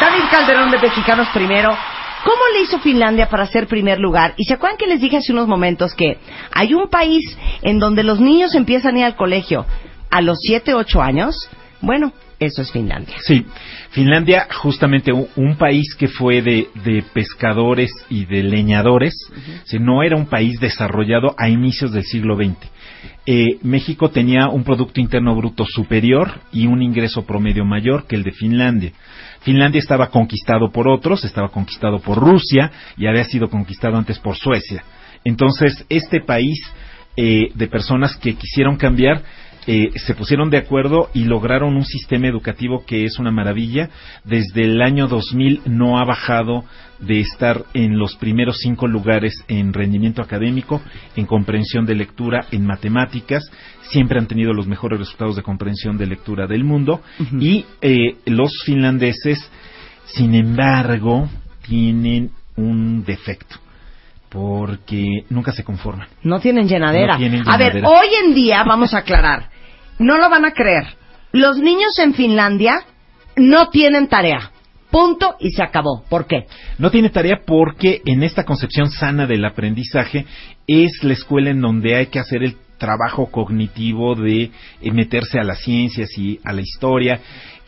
David 0.00 0.30
Calderón 0.30 0.70
de 0.70 0.78
Mexicanos 0.78 1.26
Primero. 1.34 1.97
¿Cómo 2.28 2.42
le 2.52 2.60
hizo 2.60 2.78
Finlandia 2.80 3.30
para 3.30 3.46
ser 3.46 3.66
primer 3.66 3.98
lugar? 3.98 4.34
Y 4.36 4.44
se 4.44 4.52
acuerdan 4.52 4.76
que 4.76 4.86
les 4.86 5.00
dije 5.00 5.16
hace 5.16 5.32
unos 5.32 5.48
momentos 5.48 5.94
que 5.94 6.18
hay 6.52 6.74
un 6.74 6.90
país 6.90 7.24
en 7.62 7.78
donde 7.78 8.02
los 8.02 8.20
niños 8.20 8.54
empiezan 8.54 8.96
a 8.96 8.98
ir 8.98 9.04
al 9.06 9.16
colegio 9.16 9.64
a 10.10 10.20
los 10.20 10.36
7, 10.42 10.74
8 10.74 11.00
años. 11.00 11.48
Bueno, 11.80 12.12
eso 12.38 12.60
es 12.60 12.70
Finlandia. 12.70 13.16
Sí, 13.20 13.46
Finlandia, 13.92 14.46
justamente 14.60 15.10
un, 15.10 15.26
un 15.36 15.56
país 15.56 15.94
que 15.94 16.08
fue 16.08 16.42
de, 16.42 16.68
de 16.84 17.02
pescadores 17.14 17.90
y 18.10 18.26
de 18.26 18.42
leñadores, 18.42 19.14
si 19.64 19.78
no 19.78 20.02
era 20.02 20.14
un 20.14 20.26
país 20.26 20.60
desarrollado 20.60 21.34
a 21.38 21.48
inicios 21.48 21.92
del 21.92 22.04
siglo 22.04 22.36
XX. 22.36 22.58
Eh, 23.24 23.58
México 23.62 24.10
tenía 24.10 24.48
un 24.48 24.64
Producto 24.64 25.00
Interno 25.00 25.34
Bruto 25.34 25.64
superior 25.64 26.40
y 26.52 26.66
un 26.66 26.82
ingreso 26.82 27.24
promedio 27.24 27.64
mayor 27.64 28.06
que 28.06 28.16
el 28.16 28.22
de 28.22 28.32
Finlandia. 28.32 28.92
Finlandia 29.48 29.78
estaba 29.78 30.10
conquistado 30.10 30.70
por 30.70 30.86
otros, 30.86 31.24
estaba 31.24 31.48
conquistado 31.48 32.00
por 32.00 32.18
Rusia 32.18 32.70
y 32.98 33.06
había 33.06 33.24
sido 33.24 33.48
conquistado 33.48 33.96
antes 33.96 34.18
por 34.18 34.36
Suecia. 34.36 34.84
Entonces, 35.24 35.86
este 35.88 36.20
país 36.20 36.60
eh, 37.16 37.50
de 37.54 37.66
personas 37.66 38.14
que 38.16 38.34
quisieron 38.34 38.76
cambiar 38.76 39.22
eh, 39.70 39.90
se 39.96 40.14
pusieron 40.14 40.48
de 40.48 40.56
acuerdo 40.56 41.10
y 41.12 41.24
lograron 41.24 41.76
un 41.76 41.84
sistema 41.84 42.26
educativo 42.26 42.86
que 42.86 43.04
es 43.04 43.18
una 43.18 43.30
maravilla. 43.30 43.90
Desde 44.24 44.64
el 44.64 44.80
año 44.80 45.08
2000 45.08 45.60
no 45.66 45.98
ha 45.98 46.06
bajado 46.06 46.64
de 47.00 47.20
estar 47.20 47.66
en 47.74 47.98
los 47.98 48.16
primeros 48.16 48.60
cinco 48.62 48.86
lugares 48.86 49.34
en 49.46 49.74
rendimiento 49.74 50.22
académico, 50.22 50.80
en 51.16 51.26
comprensión 51.26 51.84
de 51.84 51.96
lectura, 51.96 52.46
en 52.50 52.64
matemáticas. 52.64 53.44
Siempre 53.90 54.18
han 54.18 54.26
tenido 54.26 54.54
los 54.54 54.66
mejores 54.66 55.00
resultados 55.00 55.36
de 55.36 55.42
comprensión 55.42 55.98
de 55.98 56.06
lectura 56.06 56.46
del 56.46 56.64
mundo. 56.64 57.02
Y 57.38 57.66
eh, 57.82 58.16
los 58.24 58.62
finlandeses, 58.64 59.50
sin 60.06 60.34
embargo, 60.34 61.28
tienen 61.60 62.30
un 62.56 63.04
defecto 63.04 63.56
Porque 64.30 65.24
nunca 65.28 65.52
se 65.52 65.62
conforman. 65.62 66.08
No 66.22 66.40
tienen 66.40 66.66
llenadera. 66.66 67.12
No 67.12 67.18
tienen 67.18 67.42
A 67.46 67.58
ver, 67.58 67.84
hoy 67.84 68.08
en 68.24 68.34
día, 68.34 68.64
vamos 68.64 68.94
a 68.94 68.98
aclarar, 69.00 69.57
no 69.98 70.18
lo 70.18 70.30
van 70.30 70.44
a 70.44 70.52
creer. 70.52 70.84
Los 71.32 71.58
niños 71.58 71.98
en 71.98 72.14
Finlandia 72.14 72.82
no 73.36 73.68
tienen 73.68 74.08
tarea. 74.08 74.50
Punto 74.90 75.36
y 75.38 75.50
se 75.50 75.62
acabó. 75.62 76.02
¿Por 76.08 76.26
qué? 76.26 76.46
No 76.78 76.90
tiene 76.90 77.10
tarea 77.10 77.42
porque 77.46 78.00
en 78.06 78.22
esta 78.22 78.44
concepción 78.44 78.90
sana 78.90 79.26
del 79.26 79.44
aprendizaje 79.44 80.24
es 80.66 81.02
la 81.02 81.12
escuela 81.12 81.50
en 81.50 81.60
donde 81.60 81.94
hay 81.94 82.06
que 82.06 82.18
hacer 82.18 82.42
el 82.42 82.56
trabajo 82.78 83.26
cognitivo 83.30 84.14
de 84.14 84.44
eh, 84.44 84.50
meterse 84.92 85.38
a 85.38 85.44
las 85.44 85.60
ciencias 85.60 86.16
y 86.16 86.40
a 86.44 86.52
la 86.52 86.62
historia 86.62 87.20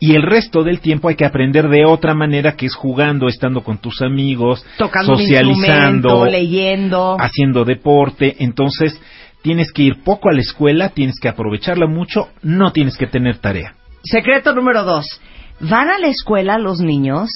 y 0.03 0.14
el 0.14 0.22
resto 0.22 0.64
del 0.64 0.81
tiempo 0.81 1.09
hay 1.09 1.14
que 1.14 1.26
aprender 1.26 1.68
de 1.68 1.85
otra 1.85 2.14
manera 2.14 2.57
que 2.57 2.64
es 2.64 2.74
jugando, 2.74 3.28
estando 3.28 3.62
con 3.62 3.76
tus 3.76 4.01
amigos, 4.01 4.64
Tocando 4.78 5.14
socializando, 5.14 6.24
leyendo. 6.24 7.16
haciendo 7.20 7.66
deporte, 7.66 8.37
entonces 8.39 8.99
tienes 9.43 9.72
que 9.72 9.82
ir 9.82 10.03
poco 10.03 10.28
a 10.28 10.32
la 10.32 10.41
escuela, 10.41 10.91
tienes 10.91 11.18
que 11.20 11.28
aprovecharla 11.28 11.86
mucho, 11.86 12.28
no 12.43 12.72
tienes 12.72 12.97
que 12.97 13.07
tener 13.07 13.38
tarea. 13.38 13.74
Secreto 14.03 14.55
número 14.55 14.84
dos. 14.84 15.20
Van 15.61 15.91
a 15.91 15.99
la 15.99 16.09
escuela 16.09 16.59
los 16.59 16.80
niños. 16.80 17.30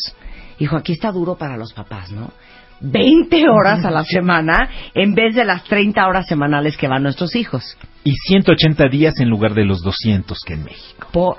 Hijo, 0.59 0.77
aquí 0.77 0.93
está 0.93 1.13
duro 1.13 1.37
para 1.37 1.57
los 1.57 1.73
papás, 1.73 2.11
¿no? 2.11 2.33
20 2.81 3.49
horas 3.49 3.85
a 3.85 3.91
la 3.91 4.05
semana 4.05 4.69
en 4.95 5.15
vez 5.15 5.35
de 5.35 5.45
las 5.45 5.65
30 5.65 6.07
horas 6.07 6.27
semanales 6.27 6.77
que 6.77 6.89
van 6.89 7.03
nuestros 7.03 7.35
hijos. 7.35 7.77
Y 8.05 8.13
180 8.13 8.89
días 8.89 9.15
en 9.21 9.29
lugar 9.29 9.55
de 9.55 9.65
los 9.65 9.83
200 9.83 10.39
que 10.41 10.55
en 10.55 10.65
México. 10.65 11.09
Por... 11.13 11.39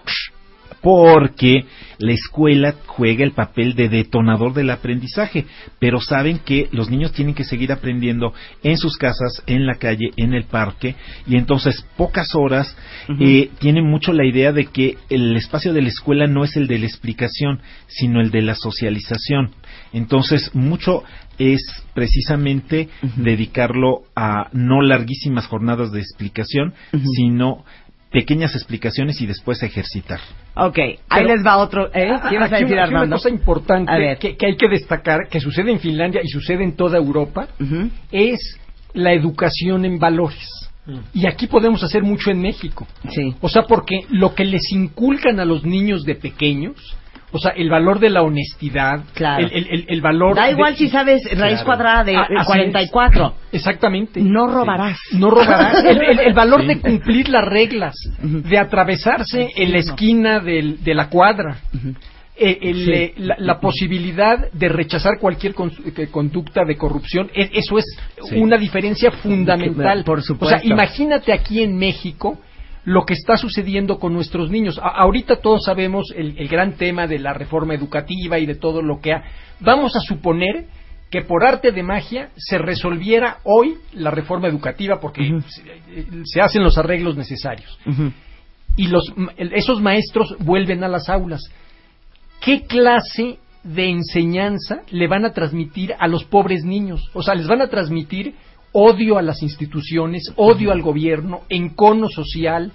porque 0.86 1.66
la 1.98 2.14
escuela 2.14 2.76
juega 2.86 3.24
el 3.24 3.32
papel 3.32 3.74
de 3.74 3.90
detonador 3.90 4.54
del 4.54 4.70
aprendizaje, 4.70 5.48
pero 5.80 6.00
saben 6.00 6.38
que 6.38 6.70
los 6.72 6.92
niños 6.92 7.12
tienen 7.12 7.34
que 7.34 7.44
seguir 7.44 7.72
aprendiendo 7.72 8.36
en 8.62 8.78
sus 8.78 8.96
casas, 8.96 9.42
en 9.48 9.66
la 9.66 9.80
calle, 9.80 10.12
en 10.16 10.36
el 10.36 10.44
parque, 10.44 10.96
y 11.26 11.38
entonces 11.38 11.84
pocas 11.98 12.36
horas 12.36 12.78
eh, 13.20 13.50
tienen 13.58 13.90
mucho 13.90 14.14
la 14.14 14.28
idea 14.28 14.52
de 14.52 14.68
que 14.68 14.96
el 15.10 15.36
espacio 15.36 15.74
de 15.74 15.82
la 15.82 15.88
escuela 15.88 16.28
no 16.28 16.44
es 16.44 16.56
el 16.56 16.68
de 16.68 16.78
la 16.78 16.86
explicación, 16.86 17.62
sino 17.88 18.22
el 18.22 18.30
de 18.30 18.44
la 18.44 18.54
socialización. 18.54 19.56
Entonces, 19.92 20.54
mucho 20.54 21.04
es 21.40 21.62
precisamente 21.96 22.90
dedicarlo 23.16 24.04
a 24.16 24.50
no 24.54 24.82
larguísimas 24.82 25.48
jornadas 25.48 25.92
de 25.92 26.00
explicación, 26.00 26.74
sino 27.16 27.66
pequeñas 28.20 28.56
explicaciones 28.56 29.20
y 29.22 29.26
después 29.26 29.62
ejercitar. 29.64 30.20
Ok, 30.56 30.78
ahí 30.80 30.98
Pero- 31.10 31.36
les 31.36 31.46
va 31.46 31.58
otro. 31.58 31.88
¿eh? 31.94 32.12
¿Qué 32.30 32.36
ibas 32.36 32.52
a 32.52 32.58
decir, 32.58 32.74
una- 32.74 33.04
una 33.04 33.16
cosa 33.16 33.30
importante 33.30 33.92
A 33.92 33.98
ver. 33.98 34.18
que, 34.18 34.36
que 34.38 34.46
hay 34.48 34.56
que 34.56 34.68
destacar, 34.70 35.28
que 35.30 35.40
sucede 35.40 35.72
en 35.72 35.80
Finlandia 35.80 36.22
y 36.24 36.28
sucede 36.30 36.64
en 36.64 36.76
toda 36.76 36.98
Europa, 36.98 37.48
es 38.12 38.58
la 38.94 39.14
educación 39.14 39.86
en 39.86 40.00
valores. 40.00 40.50
Y 41.14 41.26
aquí 41.26 41.48
podemos 41.48 41.84
hacer 41.84 42.04
mucho 42.04 42.30
en 42.32 42.40
México. 42.42 42.88
Sí. 43.10 43.36
O 43.42 43.50
sea, 43.50 43.64
porque 43.64 44.02
lo 44.10 44.36
que 44.36 44.46
les 44.46 44.72
inculcan 44.72 45.40
a 45.40 45.46
los 45.46 45.64
niños 45.66 46.04
de 46.06 46.14
pequeños, 46.16 46.76
o 47.36 47.40
sea, 47.40 47.52
el 47.52 47.70
valor 47.70 48.00
de 48.00 48.10
la 48.10 48.22
honestidad, 48.24 49.02
Claro. 49.14 49.46
el, 49.46 49.52
el- 49.54 49.68
el- 49.70 49.86
el 49.90 50.02
valor... 50.02 50.36
Da 50.36 50.46
de- 50.46 50.52
igual 50.54 50.76
si 50.76 50.88
sabes 50.90 51.22
raíz 51.38 51.56
Claro. 51.62 51.66
cuadrada 51.66 52.04
de 52.06 52.16
Ah, 52.16 52.28
así 52.38 52.46
44. 52.48 53.34
es. 53.52 53.60
Exactamente. 53.60 54.22
No 54.22 54.48
robarás. 54.48 54.98
No 55.12 55.30
robarás. 55.30 55.84
El, 55.86 56.02
el- 56.02 56.20
el 56.20 56.34
valor 56.34 56.66
de 56.66 56.80
cumplir 56.80 57.28
las 57.30 57.44
reglas, 57.46 57.96
de 58.22 58.58
atravesarse 58.58 59.50
en 59.56 59.72
la 59.72 59.80
esquina 59.80 60.40
del- 60.40 60.84
de 60.84 60.94
la 60.94 61.10
cuadra. 61.10 61.58
Eh, 62.38 62.58
el, 62.64 62.94
eh, 62.94 63.14
la, 63.18 63.36
la 63.40 63.60
posibilidad 63.62 64.52
de 64.52 64.68
rechazar 64.68 65.20
cualquier 65.22 65.54
con- 65.54 65.72
eh, 65.96 66.08
conducta 66.12 66.66
de 66.66 66.76
corrupción, 66.76 67.30
e- 67.34 67.50
eso 67.54 67.78
es 67.78 67.86
Sí. 68.30 68.36
una 68.38 68.58
diferencia 68.58 69.10
fundamental. 69.12 70.04
Por 70.04 70.20
O 70.20 70.22
supuesto. 70.22 70.58
sea, 70.60 70.66
imagínate 70.70 71.32
aquí 71.32 71.62
en 71.64 71.78
México 71.78 72.38
lo 72.86 73.06
que 73.06 73.14
está 73.14 73.36
sucediendo 73.36 74.00
con 74.00 74.14
nuestros 74.14 74.50
niños. 74.50 74.78
A- 74.80 75.02
ahorita 75.02 75.38
todos 75.38 75.64
sabemos 75.66 76.14
el, 76.16 76.38
el 76.38 76.48
gran 76.48 76.74
tema 76.78 77.08
de 77.08 77.20
la 77.20 77.34
reforma 77.34 77.74
educativa 77.74 78.40
y 78.40 78.46
de 78.46 78.56
todo 78.56 78.82
lo 78.82 79.00
que 79.02 79.12
ha. 79.14 79.24
Vamos 79.60 79.96
a 79.96 80.00
suponer 80.00 80.66
que 81.10 81.22
por 81.22 81.44
arte 81.46 81.72
de 81.72 81.84
magia 81.84 82.30
se 82.36 82.58
resolviera 82.58 83.38
hoy 83.44 83.76
la 83.94 84.12
reforma 84.12 84.48
educativa 84.48 85.00
porque 85.00 85.24
se, 85.48 85.62
eh, 86.00 86.06
se 86.26 86.42
hacen 86.42 86.64
los 86.64 86.78
arreglos 86.78 87.16
necesarios 87.16 87.78
y 88.76 88.88
los, 88.88 89.14
esos 89.38 89.82
maestros 89.82 90.36
vuelven 90.40 90.84
a 90.84 90.88
las 90.88 91.08
aulas. 91.10 91.42
¿Qué 92.42 92.64
clase 92.66 93.38
de 93.64 93.90
enseñanza 93.90 94.82
le 94.92 95.08
van 95.08 95.26
a 95.26 95.32
transmitir 95.32 95.94
a 95.98 96.08
los 96.08 96.24
pobres 96.26 96.64
niños? 96.64 97.02
O 97.14 97.24
sea, 97.24 97.34
les 97.36 97.48
van 97.48 97.62
a 97.62 97.68
transmitir 97.70 98.36
odio 98.78 99.18
a 99.18 99.22
las 99.22 99.42
instituciones, 99.42 100.32
odio 100.36 100.72
al 100.74 100.82
gobierno, 100.82 101.42
encono 101.50 102.10
social, 102.10 102.72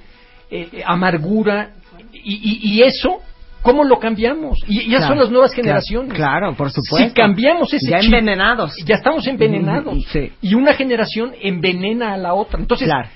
eh, 0.51 0.69
eh, 0.73 0.83
amargura, 0.87 1.75
y, 2.13 2.35
y- 2.35 2.61
y 2.75 2.83
eso, 2.83 3.21
¿cómo 3.63 3.85
lo 3.85 3.99
cambiamos? 3.99 4.59
Y 4.67 4.89
ya 4.91 4.99
Claro, 4.99 5.07
son 5.09 5.19
las 5.19 5.31
nuevas 5.31 5.53
generaciones. 5.55 6.15
Claro, 6.15 6.55
por 6.55 6.71
supuesto. 6.71 7.09
Si 7.09 7.15
cambiamos 7.15 7.73
ese 7.73 7.91
Ya 7.91 7.99
chip, 8.01 8.13
envenenados. 8.13 8.75
ya 8.85 8.97
estamos 8.97 9.27
envenenados. 9.27 10.05
Sí. 10.13 10.33
Y 10.43 10.55
una 10.55 10.75
generación 10.75 11.33
envenena 11.41 12.13
a 12.15 12.17
la 12.17 12.35
otra. 12.35 12.59
Entonces, 12.61 12.87
Claro. 12.89 13.09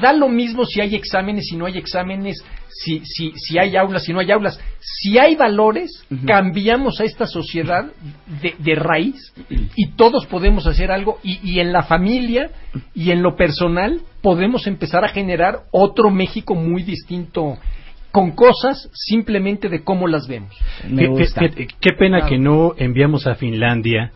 da 0.00 0.12
lo 0.12 0.28
mismo 0.28 0.64
si 0.64 0.80
hay 0.80 0.94
exámenes, 0.94 1.46
si 1.48 1.56
no 1.56 1.66
hay 1.66 1.78
exámenes, 1.78 2.44
si, 2.68 3.00
si, 3.04 3.32
si 3.36 3.58
hay 3.58 3.76
aulas, 3.76 4.02
si 4.04 4.12
no 4.12 4.20
hay 4.20 4.30
aulas. 4.30 4.58
Si 4.80 5.18
hay 5.18 5.36
valores, 5.36 6.04
cambiamos 6.26 7.00
a 7.00 7.04
esta 7.04 7.26
sociedad 7.26 7.86
de, 8.42 8.54
de 8.58 8.74
raíz 8.74 9.32
y 9.76 9.92
todos 9.92 10.26
podemos 10.26 10.66
hacer 10.66 10.90
algo. 10.90 11.18
Y, 11.22 11.38
y 11.42 11.60
en 11.60 11.72
la 11.72 11.82
familia 11.84 12.50
y 12.94 13.10
en 13.10 13.22
lo 13.22 13.36
personal 13.36 14.00
podemos 14.22 14.66
empezar 14.66 15.04
a 15.04 15.08
generar 15.08 15.60
otro 15.70 16.10
México 16.10 16.54
muy 16.54 16.82
distinto 16.82 17.56
con 18.12 18.32
cosas 18.32 18.88
simplemente 18.92 19.68
de 19.68 19.82
cómo 19.82 20.06
las 20.06 20.28
vemos. 20.28 20.54
Me 20.88 21.02
Qué- 21.02 21.08
gusta. 21.08 21.40
qué- 21.40 21.50
qué- 21.50 21.66
qué 21.80 21.90
pena 21.98 22.26
que 22.26 22.38
no 22.38 22.74
enviamos 22.76 23.26
a 23.26 23.34
Finlandia 23.34 24.12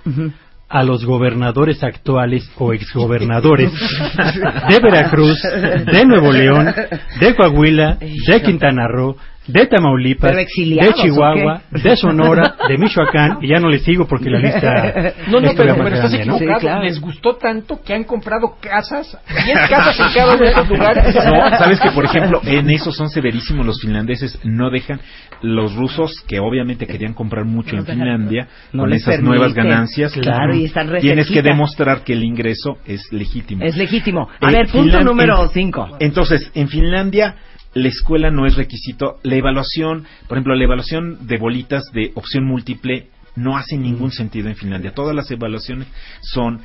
a 0.68 0.82
los 0.82 1.04
gobernadores 1.04 1.82
actuales 1.84 2.50
o 2.58 2.72
exgobernadores 2.72 3.72
de 4.68 4.80
Veracruz, 4.80 5.40
de 5.42 6.04
Nuevo 6.04 6.32
León, 6.32 6.74
de 7.20 7.34
Coahuila, 7.34 7.98
de 8.00 8.42
Quintana 8.42 8.86
Roo, 8.88 9.16
de 9.46 9.66
Tamaulipas, 9.66 10.34
de 10.34 10.46
Chihuahua, 10.94 11.62
de 11.70 11.96
Sonora, 11.96 12.56
de 12.68 12.78
Michoacán, 12.78 13.38
y 13.42 13.48
ya 13.48 13.60
no 13.60 13.68
les 13.68 13.82
sigo 13.82 14.06
porque 14.06 14.28
la 14.30 14.38
lista 14.38 15.14
No, 15.28 15.40
no, 15.40 15.50
pero, 15.56 15.74
pero 15.76 15.88
estás 15.94 16.12
grande, 16.12 16.26
¿no? 16.26 16.36
equivocado. 16.36 16.58
Sí, 16.60 16.66
claro. 16.66 16.82
Les 16.84 17.00
gustó 17.00 17.36
tanto 17.36 17.80
que 17.82 17.94
han 17.94 18.04
comprado 18.04 18.56
casas, 18.60 19.16
10 19.44 19.58
casas 19.68 19.98
en 20.00 20.14
cada 20.14 20.34
uno 20.34 20.44
de 20.44 20.50
esos 20.50 20.68
lugares. 20.68 21.14
No, 21.26 21.58
sabes 21.58 21.80
que 21.80 21.90
por 21.90 22.04
ejemplo 22.04 22.40
en 22.44 22.70
eso 22.70 22.92
son 22.92 23.08
severísimos 23.10 23.66
los 23.66 23.80
finlandeses, 23.80 24.38
no 24.44 24.70
dejan 24.70 25.00
los 25.42 25.74
rusos 25.74 26.22
que 26.26 26.38
obviamente 26.40 26.86
querían 26.86 27.12
comprar 27.14 27.44
mucho 27.44 27.76
en 27.76 27.84
Finlandia 27.84 28.48
No 28.72 28.82
con 28.84 28.92
esas 28.92 29.16
permite. 29.16 29.28
nuevas 29.28 29.54
ganancias. 29.54 30.12
Claro, 30.12 30.54
y 30.54 30.64
están 30.64 30.90
Tienes 31.00 31.28
que 31.30 31.42
demostrar 31.42 32.02
que 32.04 32.12
el 32.14 32.24
ingreso 32.24 32.78
es 32.86 33.12
legítimo. 33.12 33.64
Es 33.64 33.76
legítimo. 33.76 34.28
A 34.40 34.50
Eh, 34.50 34.52
ver, 34.54 34.68
punto 34.68 35.00
número 35.02 35.42
en- 35.42 35.48
5. 35.50 35.96
Entonces, 36.00 36.50
en 36.54 36.68
Finlandia 36.68 37.34
la 37.76 37.88
escuela 37.88 38.30
no 38.30 38.46
es 38.46 38.56
requisito. 38.56 39.18
La 39.22 39.36
evaluación, 39.36 40.06
por 40.28 40.38
ejemplo, 40.38 40.54
la 40.54 40.64
evaluación 40.64 41.26
de 41.26 41.36
bolitas 41.36 41.84
de 41.92 42.10
opción 42.14 42.44
múltiple 42.44 43.08
no 43.34 43.58
hace 43.58 43.76
ningún 43.76 44.12
sentido 44.12 44.48
en 44.48 44.56
Finlandia. 44.56 44.94
Todas 44.94 45.14
las 45.14 45.30
evaluaciones 45.30 45.86
son 46.22 46.62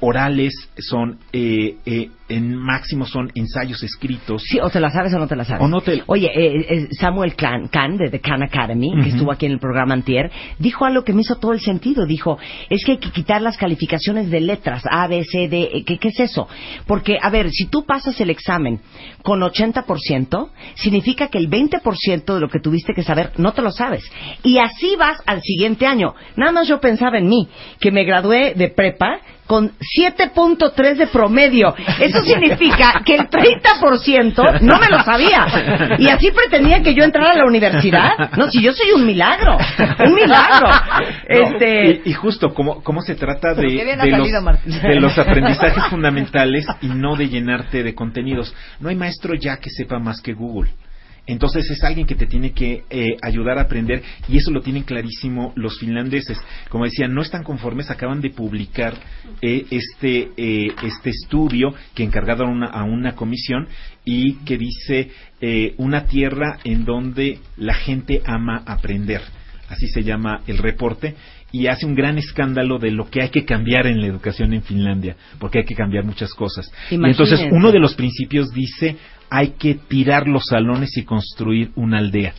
orales, 0.00 0.54
son 0.78 1.18
eh, 1.34 1.76
eh, 1.84 2.08
en 2.28 2.56
máximo 2.56 3.06
son 3.06 3.30
ensayos 3.34 3.82
escritos. 3.82 4.42
Sí, 4.48 4.58
o 4.58 4.70
te 4.70 4.80
la 4.80 4.90
sabes 4.90 5.12
o 5.14 5.18
no 5.18 5.26
te 5.26 5.36
la 5.36 5.44
sabes. 5.44 5.62
O 5.62 5.68
no 5.68 5.80
te- 5.82 6.02
Oye, 6.06 6.30
eh, 6.34 6.66
eh, 6.68 6.88
Samuel 6.98 7.34
Kahn, 7.36 7.68
Kahn, 7.68 7.98
de 7.98 8.08
The 8.10 8.20
Khan 8.20 8.42
Academy, 8.42 8.92
que 9.02 9.10
estuvo 9.10 9.30
aquí 9.30 9.44
en 9.46 9.52
el 9.52 9.58
programa 9.58 9.92
Antier, 9.94 10.30
dijo 10.58 10.84
algo 10.86 11.04
que 11.04 11.12
me 11.12 11.20
hizo 11.20 11.36
todo 11.36 11.52
el 11.52 11.60
sentido. 11.60 12.06
Dijo, 12.06 12.38
es 12.70 12.84
que 12.84 12.92
hay 12.92 12.98
que 12.98 13.10
quitar 13.10 13.42
las 13.42 13.56
calificaciones 13.58 14.30
de 14.30 14.40
letras, 14.40 14.82
A, 14.90 15.06
B, 15.06 15.22
C, 15.24 15.48
D. 15.48 15.68
eh, 15.72 15.84
¿Qué, 15.84 15.98
qué 15.98 16.08
es 16.08 16.20
eso? 16.20 16.48
Porque, 16.86 17.18
a 17.20 17.28
ver, 17.30 17.50
si 17.50 17.66
tú 17.66 17.84
pasas 17.84 18.18
el 18.20 18.30
examen 18.30 18.80
con 19.22 19.40
80%, 19.40 20.48
significa 20.76 21.28
que 21.28 21.38
el 21.38 21.48
20% 21.50 22.34
de 22.34 22.40
lo 22.40 22.48
que 22.48 22.60
tuviste 22.60 22.94
que 22.94 23.02
saber 23.02 23.32
no 23.36 23.52
te 23.52 23.62
lo 23.62 23.70
sabes. 23.70 24.02
Y 24.42 24.58
así 24.58 24.96
vas 24.96 25.18
al 25.26 25.42
siguiente 25.42 25.86
año. 25.86 26.14
Nada 26.36 26.52
más 26.52 26.68
yo 26.68 26.80
pensaba 26.80 27.18
en 27.18 27.28
mí, 27.28 27.48
que 27.80 27.90
me 27.90 28.04
gradué 28.04 28.54
de 28.54 28.68
prepa 28.68 29.18
con 29.54 29.70
7.3 29.78 30.96
de 30.96 31.06
promedio. 31.06 31.72
Eso 32.00 32.22
significa 32.24 33.02
que 33.04 33.14
el 33.14 33.28
30% 33.28 34.60
no 34.62 34.80
me 34.80 34.88
lo 34.88 34.98
sabía. 35.04 35.96
Y 35.96 36.08
así 36.08 36.32
pretendía 36.32 36.82
que 36.82 36.92
yo 36.92 37.04
entrara 37.04 37.30
a 37.30 37.36
la 37.36 37.44
universidad. 37.44 38.30
No, 38.36 38.50
si 38.50 38.60
yo 38.60 38.72
soy 38.72 38.90
un 38.90 39.06
milagro. 39.06 39.56
Un 40.06 40.14
milagro. 40.14 40.66
No, 40.66 41.06
Este, 41.28 42.02
y, 42.04 42.10
y 42.10 42.12
justo 42.14 42.52
como, 42.52 42.82
como 42.82 43.00
se 43.02 43.14
trata 43.14 43.54
salido, 43.54 44.42
de 44.82 45.00
los 45.00 45.16
aprendizajes 45.16 45.84
fundamentales 45.84 46.66
y 46.80 46.88
no 46.88 47.14
de 47.14 47.28
llenarte 47.28 47.84
de 47.84 47.94
contenidos. 47.94 48.52
No 48.80 48.88
hay 48.88 48.96
maestro 48.96 49.34
ya 49.34 49.58
que 49.58 49.70
sepa 49.70 50.00
más 50.00 50.20
que 50.20 50.32
Google. 50.32 50.72
Entonces 51.26 51.70
es 51.70 51.82
alguien 51.82 52.06
que 52.06 52.14
te 52.14 52.26
tiene 52.26 52.52
que 52.52 52.84
eh, 52.90 53.16
ayudar 53.22 53.58
a 53.58 53.62
aprender 53.62 54.02
y 54.28 54.36
eso 54.36 54.50
lo 54.50 54.60
tienen 54.60 54.82
clarísimo 54.82 55.52
los 55.56 55.78
finlandeses. 55.78 56.38
Como 56.68 56.84
decía, 56.84 57.08
no 57.08 57.22
están 57.22 57.42
conformes, 57.42 57.90
acaban 57.90 58.20
de 58.20 58.30
publicar 58.30 58.94
eh, 59.40 59.64
este, 59.70 60.30
eh, 60.36 60.68
este 60.82 61.10
estudio 61.10 61.74
que 61.94 62.02
encargaron 62.02 62.48
a 62.48 62.52
una, 62.52 62.66
a 62.66 62.84
una 62.84 63.14
comisión 63.14 63.68
y 64.04 64.34
que 64.44 64.58
dice 64.58 65.10
eh, 65.40 65.74
una 65.78 66.06
tierra 66.06 66.58
en 66.64 66.84
donde 66.84 67.38
la 67.56 67.74
gente 67.74 68.22
ama 68.26 68.62
aprender. 68.66 69.22
Así 69.68 69.88
se 69.88 70.02
llama 70.02 70.42
el 70.46 70.58
reporte 70.58 71.14
y 71.54 71.68
hace 71.68 71.86
un 71.86 71.94
gran 71.94 72.18
escándalo 72.18 72.78
de 72.78 72.90
lo 72.90 73.08
que 73.08 73.22
hay 73.22 73.30
que 73.30 73.44
cambiar 73.44 73.86
en 73.86 74.00
la 74.00 74.08
educación 74.08 74.52
en 74.52 74.62
Finlandia, 74.62 75.16
porque 75.38 75.58
hay 75.60 75.64
que 75.64 75.76
cambiar 75.76 76.04
muchas 76.04 76.34
cosas. 76.34 76.70
Y 76.90 76.96
entonces 76.96 77.46
uno 77.50 77.70
de 77.70 77.78
los 77.78 77.94
principios 77.94 78.50
dice 78.50 78.96
hay 79.30 79.50
que 79.52 79.74
tirar 79.74 80.26
los 80.26 80.46
salones 80.46 80.96
y 80.96 81.04
construir 81.04 81.72
una 81.74 81.98
aldea. 81.98 82.34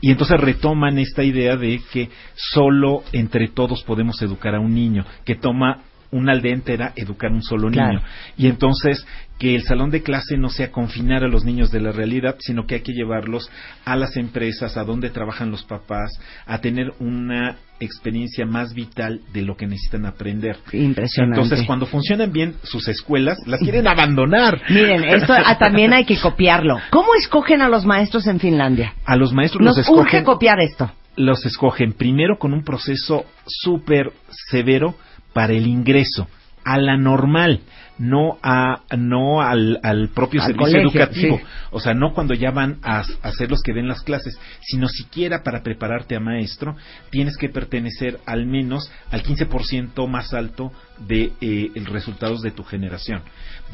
Y 0.00 0.10
entonces 0.10 0.38
retoman 0.38 0.98
esta 0.98 1.24
idea 1.24 1.56
de 1.56 1.80
que 1.92 2.10
solo 2.34 3.02
entre 3.12 3.48
todos 3.48 3.82
podemos 3.82 4.20
educar 4.22 4.54
a 4.54 4.60
un 4.60 4.74
niño, 4.74 5.04
que 5.24 5.36
toma 5.36 5.82
una 6.10 6.32
aldea 6.32 6.52
entera 6.52 6.92
educar 6.96 7.32
un 7.32 7.42
solo 7.42 7.70
niño. 7.70 8.00
Y 8.36 8.46
entonces 8.46 9.06
que 9.38 9.54
el 9.54 9.64
salón 9.64 9.90
de 9.90 10.02
clase 10.02 10.36
no 10.38 10.48
sea 10.48 10.70
confinar 10.70 11.22
a 11.22 11.28
los 11.28 11.44
niños 11.44 11.70
de 11.70 11.80
la 11.80 11.92
realidad, 11.92 12.36
sino 12.38 12.66
que 12.66 12.76
hay 12.76 12.80
que 12.80 12.92
llevarlos 12.92 13.50
a 13.84 13.96
las 13.96 14.16
empresas, 14.16 14.76
a 14.76 14.84
donde 14.84 15.10
trabajan 15.10 15.50
los 15.50 15.62
papás, 15.64 16.18
a 16.46 16.58
tener 16.60 16.92
una 17.00 17.56
experiencia 17.78 18.46
más 18.46 18.72
vital 18.72 19.20
de 19.34 19.42
lo 19.42 19.56
que 19.56 19.66
necesitan 19.66 20.06
aprender. 20.06 20.56
Impresionante. 20.72 21.42
Entonces, 21.42 21.66
cuando 21.66 21.84
funcionan 21.84 22.32
bien 22.32 22.54
sus 22.62 22.88
escuelas, 22.88 23.38
las 23.46 23.60
quieren 23.60 23.86
abandonar. 23.88 24.62
Miren, 24.70 25.04
esto 25.04 25.34
ah, 25.34 25.58
también 25.58 25.92
hay 25.92 26.06
que 26.06 26.18
copiarlo. 26.18 26.78
¿Cómo 26.90 27.14
escogen 27.14 27.60
a 27.60 27.68
los 27.68 27.84
maestros 27.84 28.26
en 28.26 28.40
Finlandia? 28.40 28.94
A 29.04 29.16
los 29.16 29.34
maestros 29.34 29.62
Nos 29.62 29.76
los 29.76 29.86
escogen. 29.86 30.02
urge 30.02 30.24
copiar 30.24 30.60
esto. 30.60 30.90
Los 31.16 31.44
escogen 31.44 31.92
primero 31.92 32.38
con 32.38 32.52
un 32.52 32.62
proceso 32.62 33.24
súper 33.46 34.12
severo 34.50 34.94
para 35.36 35.52
el 35.52 35.66
ingreso 35.66 36.26
a 36.64 36.78
la 36.78 36.96
normal, 36.96 37.60
no 37.98 38.38
a 38.42 38.80
no 38.96 39.42
al, 39.42 39.78
al 39.82 40.08
propio 40.08 40.40
Al 40.40 40.46
servicio 40.46 40.78
colegio, 40.80 41.00
educativo, 41.02 41.36
sí. 41.36 41.44
o 41.72 41.78
sea, 41.78 41.92
no 41.92 42.14
cuando 42.14 42.32
ya 42.32 42.52
van 42.52 42.78
a, 42.82 43.04
a 43.20 43.32
ser 43.32 43.50
los 43.50 43.60
que 43.60 43.74
den 43.74 43.86
las 43.86 44.00
clases, 44.00 44.40
sino 44.62 44.88
siquiera 44.88 45.42
para 45.42 45.62
prepararte 45.62 46.16
a 46.16 46.20
maestro, 46.20 46.74
tienes 47.10 47.36
que 47.36 47.50
pertenecer 47.50 48.18
al 48.24 48.46
menos 48.46 48.90
al 49.10 49.22
15% 49.22 50.08
más 50.08 50.32
alto 50.32 50.72
de 51.06 51.32
eh, 51.42 51.70
el 51.74 51.84
resultados 51.84 52.40
de 52.40 52.52
tu 52.52 52.64
generación. 52.64 53.20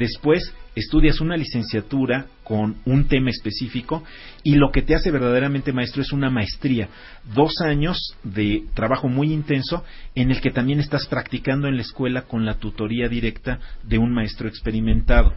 Después 0.01 0.53
estudias 0.75 1.21
una 1.21 1.37
licenciatura 1.37 2.27
con 2.45 2.77
un 2.87 3.09
tema 3.09 3.31
específico 3.31 4.03
y 4.43 4.55
lo 4.55 4.71
que 4.71 4.83
te 4.83 4.95
hace 4.95 5.11
verdaderamente 5.11 5.73
maestro 5.73 6.03
es 6.03 6.13
una 6.13 6.31
maestría, 6.31 6.89
dos 7.35 7.61
años 7.61 8.17
de 8.23 8.65
trabajo 8.75 9.09
muy 9.09 9.33
intenso 9.33 9.85
en 10.15 10.31
el 10.31 10.41
que 10.41 10.51
también 10.51 10.81
estás 10.81 11.07
practicando 11.07 11.69
en 11.69 11.77
la 11.77 11.83
escuela 11.83 12.23
con 12.23 12.45
la 12.45 12.55
tutoría 12.55 13.09
directa 13.09 13.59
de 13.83 13.99
un 13.99 14.13
maestro 14.13 14.49
experimentado. 14.49 15.35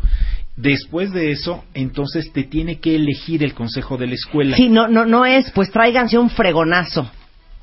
Después 0.56 1.12
de 1.12 1.32
eso, 1.32 1.66
entonces 1.74 2.32
te 2.32 2.44
tiene 2.44 2.80
que 2.80 2.96
elegir 2.96 3.44
el 3.44 3.54
consejo 3.54 3.98
de 3.98 4.08
la 4.08 4.14
escuela. 4.14 4.56
Sí, 4.56 4.70
no, 4.70 4.88
no, 4.88 5.06
no 5.06 5.26
es, 5.26 5.52
pues 5.52 5.70
tráiganse 5.70 6.18
un 6.18 6.30
fregonazo. 6.30 7.12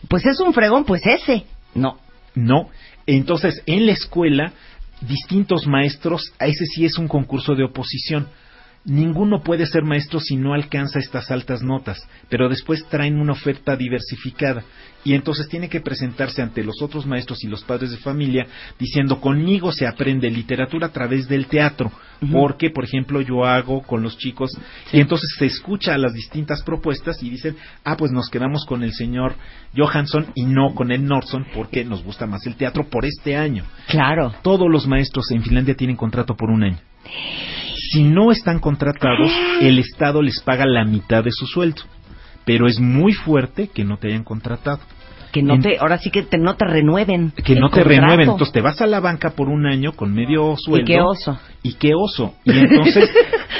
Pues 0.08 0.26
es 0.26 0.40
un 0.40 0.52
fregón, 0.52 0.84
pues 0.84 1.02
ese. 1.06 1.44
No. 1.74 1.98
No. 2.34 2.68
Entonces, 3.06 3.62
en 3.66 3.86
la 3.86 3.92
escuela, 3.92 4.52
distintos 5.06 5.66
maestros, 5.66 6.32
a 6.38 6.46
ese 6.46 6.64
sí 6.66 6.84
es 6.84 6.98
un 6.98 7.08
concurso 7.08 7.54
de 7.54 7.64
oposición. 7.64 8.28
Ninguno 8.84 9.42
puede 9.42 9.66
ser 9.66 9.84
maestro 9.84 10.18
si 10.18 10.34
no 10.34 10.54
alcanza 10.54 10.98
estas 10.98 11.30
altas 11.30 11.62
notas, 11.62 12.04
pero 12.28 12.48
después 12.48 12.84
traen 12.88 13.20
una 13.20 13.32
oferta 13.32 13.76
diversificada 13.76 14.64
y 15.04 15.14
entonces 15.14 15.48
tiene 15.48 15.68
que 15.68 15.80
presentarse 15.80 16.42
ante 16.42 16.64
los 16.64 16.82
otros 16.82 17.06
maestros 17.06 17.44
y 17.44 17.46
los 17.46 17.62
padres 17.62 17.92
de 17.92 17.98
familia 17.98 18.46
diciendo 18.80 19.20
conmigo 19.20 19.70
se 19.70 19.86
aprende 19.86 20.28
literatura 20.30 20.88
a 20.88 20.92
través 20.92 21.28
del 21.28 21.46
teatro, 21.46 21.92
porque 22.32 22.70
por 22.70 22.82
ejemplo 22.82 23.20
yo 23.20 23.44
hago 23.44 23.82
con 23.82 24.02
los 24.02 24.18
chicos 24.18 24.50
y 24.92 25.00
entonces 25.00 25.30
se 25.38 25.46
escucha 25.46 25.96
las 25.96 26.12
distintas 26.12 26.62
propuestas 26.62 27.22
y 27.22 27.30
dicen, 27.30 27.56
ah 27.84 27.96
pues 27.96 28.10
nos 28.10 28.28
quedamos 28.30 28.64
con 28.66 28.82
el 28.82 28.92
señor 28.92 29.36
Johansson 29.76 30.26
y 30.34 30.44
no 30.44 30.74
con 30.74 30.90
el 30.90 31.04
Nordson 31.04 31.46
porque 31.54 31.84
nos 31.84 32.02
gusta 32.02 32.26
más 32.26 32.44
el 32.46 32.56
teatro 32.56 32.88
por 32.88 33.04
este 33.04 33.36
año. 33.36 33.64
Claro. 33.86 34.34
Todos 34.42 34.68
los 34.68 34.88
maestros 34.88 35.30
en 35.30 35.42
Finlandia 35.42 35.76
tienen 35.76 35.96
contrato 35.96 36.34
por 36.34 36.50
un 36.50 36.64
año. 36.64 36.78
Si 37.92 38.02
no 38.02 38.30
están 38.32 38.58
contratados, 38.58 39.30
el 39.60 39.78
Estado 39.78 40.22
les 40.22 40.40
paga 40.40 40.64
la 40.66 40.84
mitad 40.84 41.22
de 41.24 41.30
su 41.32 41.46
sueldo. 41.46 41.82
Pero 42.44 42.66
es 42.66 42.80
muy 42.80 43.12
fuerte 43.12 43.68
que 43.68 43.84
no 43.84 43.98
te 43.98 44.08
hayan 44.08 44.24
contratado. 44.24 44.80
Que 45.32 45.42
no 45.42 45.58
te, 45.58 45.78
ahora 45.78 45.96
sí 45.96 46.10
que 46.10 46.22
te- 46.24 46.36
no 46.36 46.56
te 46.56 46.66
renueven. 46.66 47.32
Que 47.42 47.54
no 47.54 47.70
te 47.70 47.76
contrato. 47.82 47.88
renueven. 47.88 48.28
Entonces 48.28 48.52
te 48.52 48.60
vas 48.60 48.82
a 48.82 48.86
la 48.86 49.00
banca 49.00 49.30
por 49.30 49.48
un 49.48 49.64
año 49.66 49.92
con 49.92 50.12
medio 50.12 50.54
sueldo. 50.58 50.84
Y 50.84 50.94
qué 50.94 51.00
oso. 51.00 51.38
Y 51.62 51.72
qué 51.74 51.92
oso. 51.94 52.34
Y 52.44 52.58
entonces 52.58 53.08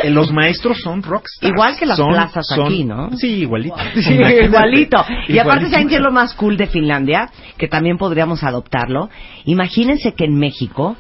eh, 0.03 0.11
los 0.11 0.31
maestros 0.33 0.83
son 0.83 1.03
rockstars. 1.03 1.51
Igual 1.51 1.79
que 1.79 1.87
las 1.87 1.97
Son- 1.97 2.13
plazas 2.13 2.47
son- 2.47 2.67
aquí, 2.67 2.85
¿no? 2.85 3.17
Sí, 3.17 3.29
igualito. 3.41 3.77
Sí, 3.95 4.13
igualito. 4.45 5.03
Y 5.29 5.39
aparte. 5.39 5.71
¿saben 5.71 5.89
qué 5.89 5.95
es 5.97 6.03
lo 6.03 6.11
más 6.13 6.35
cool 6.35 6.59
de 6.59 6.67
Finlandia? 6.67 7.31
Que 7.57 7.69
también 7.69 7.97
podríamos 7.97 8.43
adoptarlo. 8.45 9.09
Imagínense 9.47 10.13
que 10.15 10.25
en 10.27 10.35
México 10.39 10.97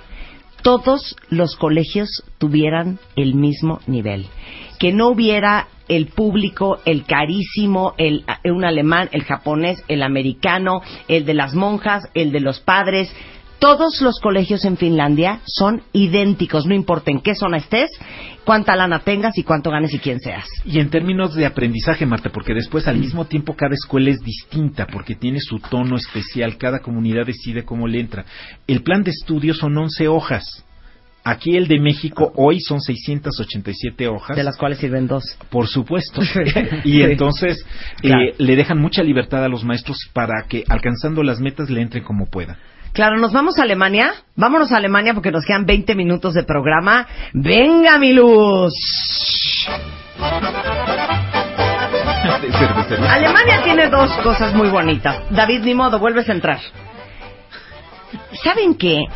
todos 0.63 1.17
los 1.29 1.57
colegios 1.57 2.25
tuvieran 2.39 2.99
el 3.17 3.35
mismo 3.35 3.81
nivel. 3.87 4.27
Que 4.79 4.93
no 4.93 5.09
hubiera 5.09 5.69
el 5.89 6.07
público, 6.07 6.79
el 6.85 7.05
carísimo, 7.05 7.95
el, 7.99 8.25
un 8.45 8.65
alemán, 8.65 9.09
el 9.13 9.25
japonés, 9.25 9.85
el 9.89 10.03
americano, 10.03 10.83
el 11.09 11.25
de 11.25 11.35
las 11.35 11.55
monjas, 11.55 12.05
el 12.15 12.33
de 12.33 12.41
los 12.41 12.61
padres. 12.61 13.15
Todos 13.63 14.03
los 14.03 14.19
colegios 14.19 14.65
en 14.65 14.77
Finlandia 14.77 15.39
son 15.47 15.83
idénticos, 15.93 16.67
no 16.67 16.75
importa 16.75 17.13
en 17.13 17.21
qué 17.21 17.37
zona 17.37 17.59
estés, 17.59 17.93
cuánta 18.45 18.75
lana 18.75 19.05
tengas 19.05 19.39
y 19.39 19.45
cuánto 19.45 19.71
ganes 19.71 19.95
y 19.95 20.01
quién 20.01 20.19
seas. 20.19 20.49
Y 20.65 20.81
en 20.81 20.91
términos 20.91 21.37
de 21.37 21.47
aprendizaje, 21.47 22.05
Marta, 22.05 22.31
porque 22.31 22.55
después 22.55 22.89
al 22.89 22.99
mismo 22.99 23.27
tiempo 23.27 23.55
cada 23.55 23.75
escuela 23.75 24.11
es 24.11 24.19
distinta, 24.19 24.89
porque 24.89 25.15
tiene 25.15 25.39
su 25.39 25.61
tono 25.61 25.95
especial, 25.95 26.59
cada 26.59 26.81
comunidad 26.81 27.25
decide 27.25 27.65
cómo 27.65 27.87
le 27.87 28.01
entra. 28.01 28.25
El 28.67 28.83
plan 28.83 29.05
de 29.05 29.13
estudio 29.13 29.55
son 29.55 29.79
11 29.79 30.09
hojas. 30.09 30.65
Aquí 31.23 31.57
el 31.57 31.69
de 31.69 31.79
México 31.79 32.33
hoy 32.35 32.59
son 32.59 32.81
687 32.81 34.09
hojas. 34.09 34.37
De 34.37 34.43
las 34.43 34.57
cuales 34.57 34.79
sirven 34.79 35.07
dos. 35.07 35.39
Por 35.51 35.69
supuesto. 35.69 36.21
y 36.85 37.03
entonces 37.03 37.65
eh, 38.03 38.35
le 38.39 38.57
dejan 38.57 38.81
mucha 38.81 39.05
libertad 39.05 39.45
a 39.45 39.49
los 39.49 39.63
maestros 39.63 39.99
para 40.13 40.49
que 40.49 40.65
alcanzando 40.69 41.23
las 41.23 41.39
metas 41.39 41.71
le 41.71 41.81
entren 41.81 42.03
como 42.03 42.27
puedan. 42.27 42.57
Claro, 42.93 43.17
¿nos 43.17 43.33
vamos 43.33 43.59
a 43.59 43.63
Alemania? 43.63 44.13
Vámonos 44.37 44.71
a 44.71 44.77
Alemania 44.77 45.15
porque 45.15 45.31
nos 45.31 45.47
quedan 45.47 45.65
20 45.65 45.95
minutos 45.95 46.35
de 46.35 46.43
programa. 46.43 47.07
¡Venga, 47.33 47.99
mi 47.99 48.13
luz! 48.13 48.75
Alemania 53.09 53.63
tiene 53.65 53.89
dos 53.89 54.11
cosas 54.23 54.55
muy 54.55 54.69
bonitas. 54.69 55.23
David, 55.31 55.63
ni 55.63 55.75
modo, 55.75 55.99
vuelves 55.99 56.29
a 56.29 56.33
entrar. 56.33 56.61
¿Saben 58.45 58.75
qué? 58.75 59.07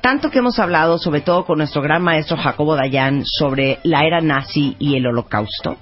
Tanto 0.00 0.30
que 0.30 0.40
hemos 0.40 0.58
hablado, 0.58 0.98
sobre 0.98 1.20
todo 1.20 1.44
con 1.44 1.58
nuestro 1.58 1.82
gran 1.82 2.02
maestro 2.02 2.36
Jacobo 2.36 2.74
Dayan, 2.74 3.22
sobre 3.24 3.78
la 3.84 4.04
era 4.04 4.20
nazi 4.20 4.76
y 4.78 4.96
el 4.96 5.06
holocausto, 5.06 5.76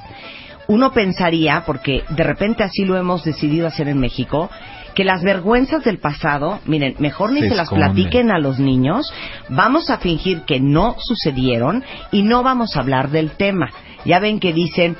uno 0.67 0.93
pensaría, 0.93 1.65
porque 1.67 2.05
de 2.09 2.25
repente 2.25 2.63
así 2.63 2.85
lo 2.85 2.97
hemos 2.97 3.25
decidido 3.25 3.67
hacer 3.67 3.89
en 3.89 3.99
México, 3.99 4.51
que 4.95 5.05
las 5.05 5.23
vergüenzas 5.23 5.85
del 5.85 5.99
pasado, 5.99 6.61
miren, 6.67 6.95
mejor 6.99 7.33
ni 7.33 7.41
Se 7.41 7.51
se, 7.51 7.55
las 7.55 7.71
platiquen 7.71 8.31
a 8.31 8.39
los 8.39 8.59
niños, 8.59 9.13
vamos 9.49 9.91
a 9.91 9.99
fingir 9.99 10.43
que 10.43 10.61
no 10.61 10.97
sucedieron 10.99 11.85
y 12.13 12.23
no 12.23 12.43
vamos 12.43 12.77
a 12.77 12.81
hablar 12.81 13.11
del 13.11 13.33
tema. 13.33 13.71
Ya 14.05 14.19
ven 14.19 14.41
que 14.41 14.53
dicen, 14.53 14.97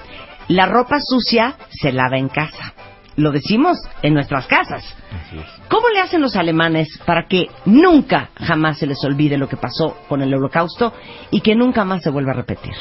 la 0.49 0.67
ropa 0.67 0.99
sucia 1.01 1.57
se 1.71 1.93
lava 1.93 2.19
en 2.19 2.29
casa. 2.29 2.75
Lo 3.17 3.31
decimos 3.31 3.79
en 4.03 4.15
nuestras 4.15 4.47
casas. 4.47 4.85
¿Cómo 5.69 5.89
le 5.95 6.01
hacen 6.01 6.21
los 6.21 6.37
alemanes 6.37 6.89
para 7.07 7.27
que 7.29 7.49
nunca 7.65 8.31
jamás 8.37 8.79
se 8.79 8.87
les 8.87 9.03
olvide 9.05 9.39
lo 9.39 9.49
que 9.49 9.57
pasó 9.57 9.97
con 10.09 10.23
el 10.23 10.35
holocausto 10.35 10.93
y 11.31 11.41
que 11.41 11.55
nunca 11.55 11.85
más 11.85 12.03
se 12.03 12.11
vuelva 12.11 12.33
a 12.33 12.37
repetir? 12.37 12.73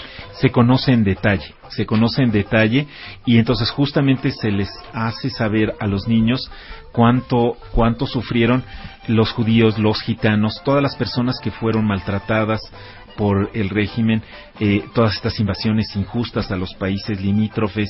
se 0.44 0.50
conoce 0.50 0.92
en 0.92 1.06
detalle, 1.06 1.54
se 1.70 1.86
conoce 1.86 2.22
en 2.22 2.32
detalle 2.32 2.86
y 3.26 3.38
entonces 3.38 3.70
justamente 3.70 4.30
se 4.32 4.52
les 4.52 4.70
hace 4.92 5.30
saber 5.30 5.74
a 5.80 5.88
los 5.88 6.06
niños 6.08 6.52
cuánto 6.92 7.56
cuánto 7.72 8.06
sufrieron 8.08 8.62
los 9.08 9.32
judíos, 9.32 9.80
los 9.80 10.02
gitanos, 10.02 10.62
todas 10.66 10.84
las 10.84 10.98
personas 10.98 11.40
que 11.42 11.52
fueron 11.52 11.86
maltratadas 11.86 12.60
por 13.16 13.52
el 13.54 13.70
régimen, 13.70 14.22
eh, 14.60 14.84
todas 14.94 15.16
estas 15.16 15.40
invasiones 15.40 15.96
injustas 15.96 16.52
a 16.52 16.58
los 16.58 16.74
países 16.74 17.22
limítrofes. 17.22 17.90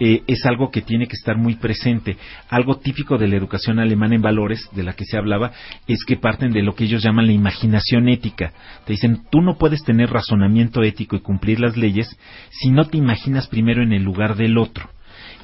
Eh, 0.00 0.22
es 0.26 0.46
algo 0.46 0.70
que 0.70 0.80
tiene 0.80 1.06
que 1.06 1.14
estar 1.14 1.36
muy 1.36 1.56
presente. 1.56 2.16
Algo 2.48 2.78
típico 2.78 3.18
de 3.18 3.28
la 3.28 3.36
educación 3.36 3.78
alemana 3.78 4.14
en 4.14 4.22
valores, 4.22 4.66
de 4.72 4.82
la 4.82 4.94
que 4.94 5.04
se 5.04 5.18
hablaba, 5.18 5.52
es 5.86 6.04
que 6.06 6.16
parten 6.16 6.52
de 6.52 6.62
lo 6.62 6.74
que 6.74 6.84
ellos 6.84 7.02
llaman 7.02 7.26
la 7.26 7.32
imaginación 7.32 8.08
ética. 8.08 8.52
Te 8.86 8.94
dicen, 8.94 9.24
tú 9.30 9.42
no 9.42 9.58
puedes 9.58 9.84
tener 9.84 10.10
razonamiento 10.10 10.82
ético 10.82 11.16
y 11.16 11.20
cumplir 11.20 11.60
las 11.60 11.76
leyes 11.76 12.16
si 12.50 12.70
no 12.70 12.86
te 12.86 12.96
imaginas 12.96 13.46
primero 13.46 13.82
en 13.82 13.92
el 13.92 14.02
lugar 14.02 14.36
del 14.36 14.56
otro. 14.56 14.88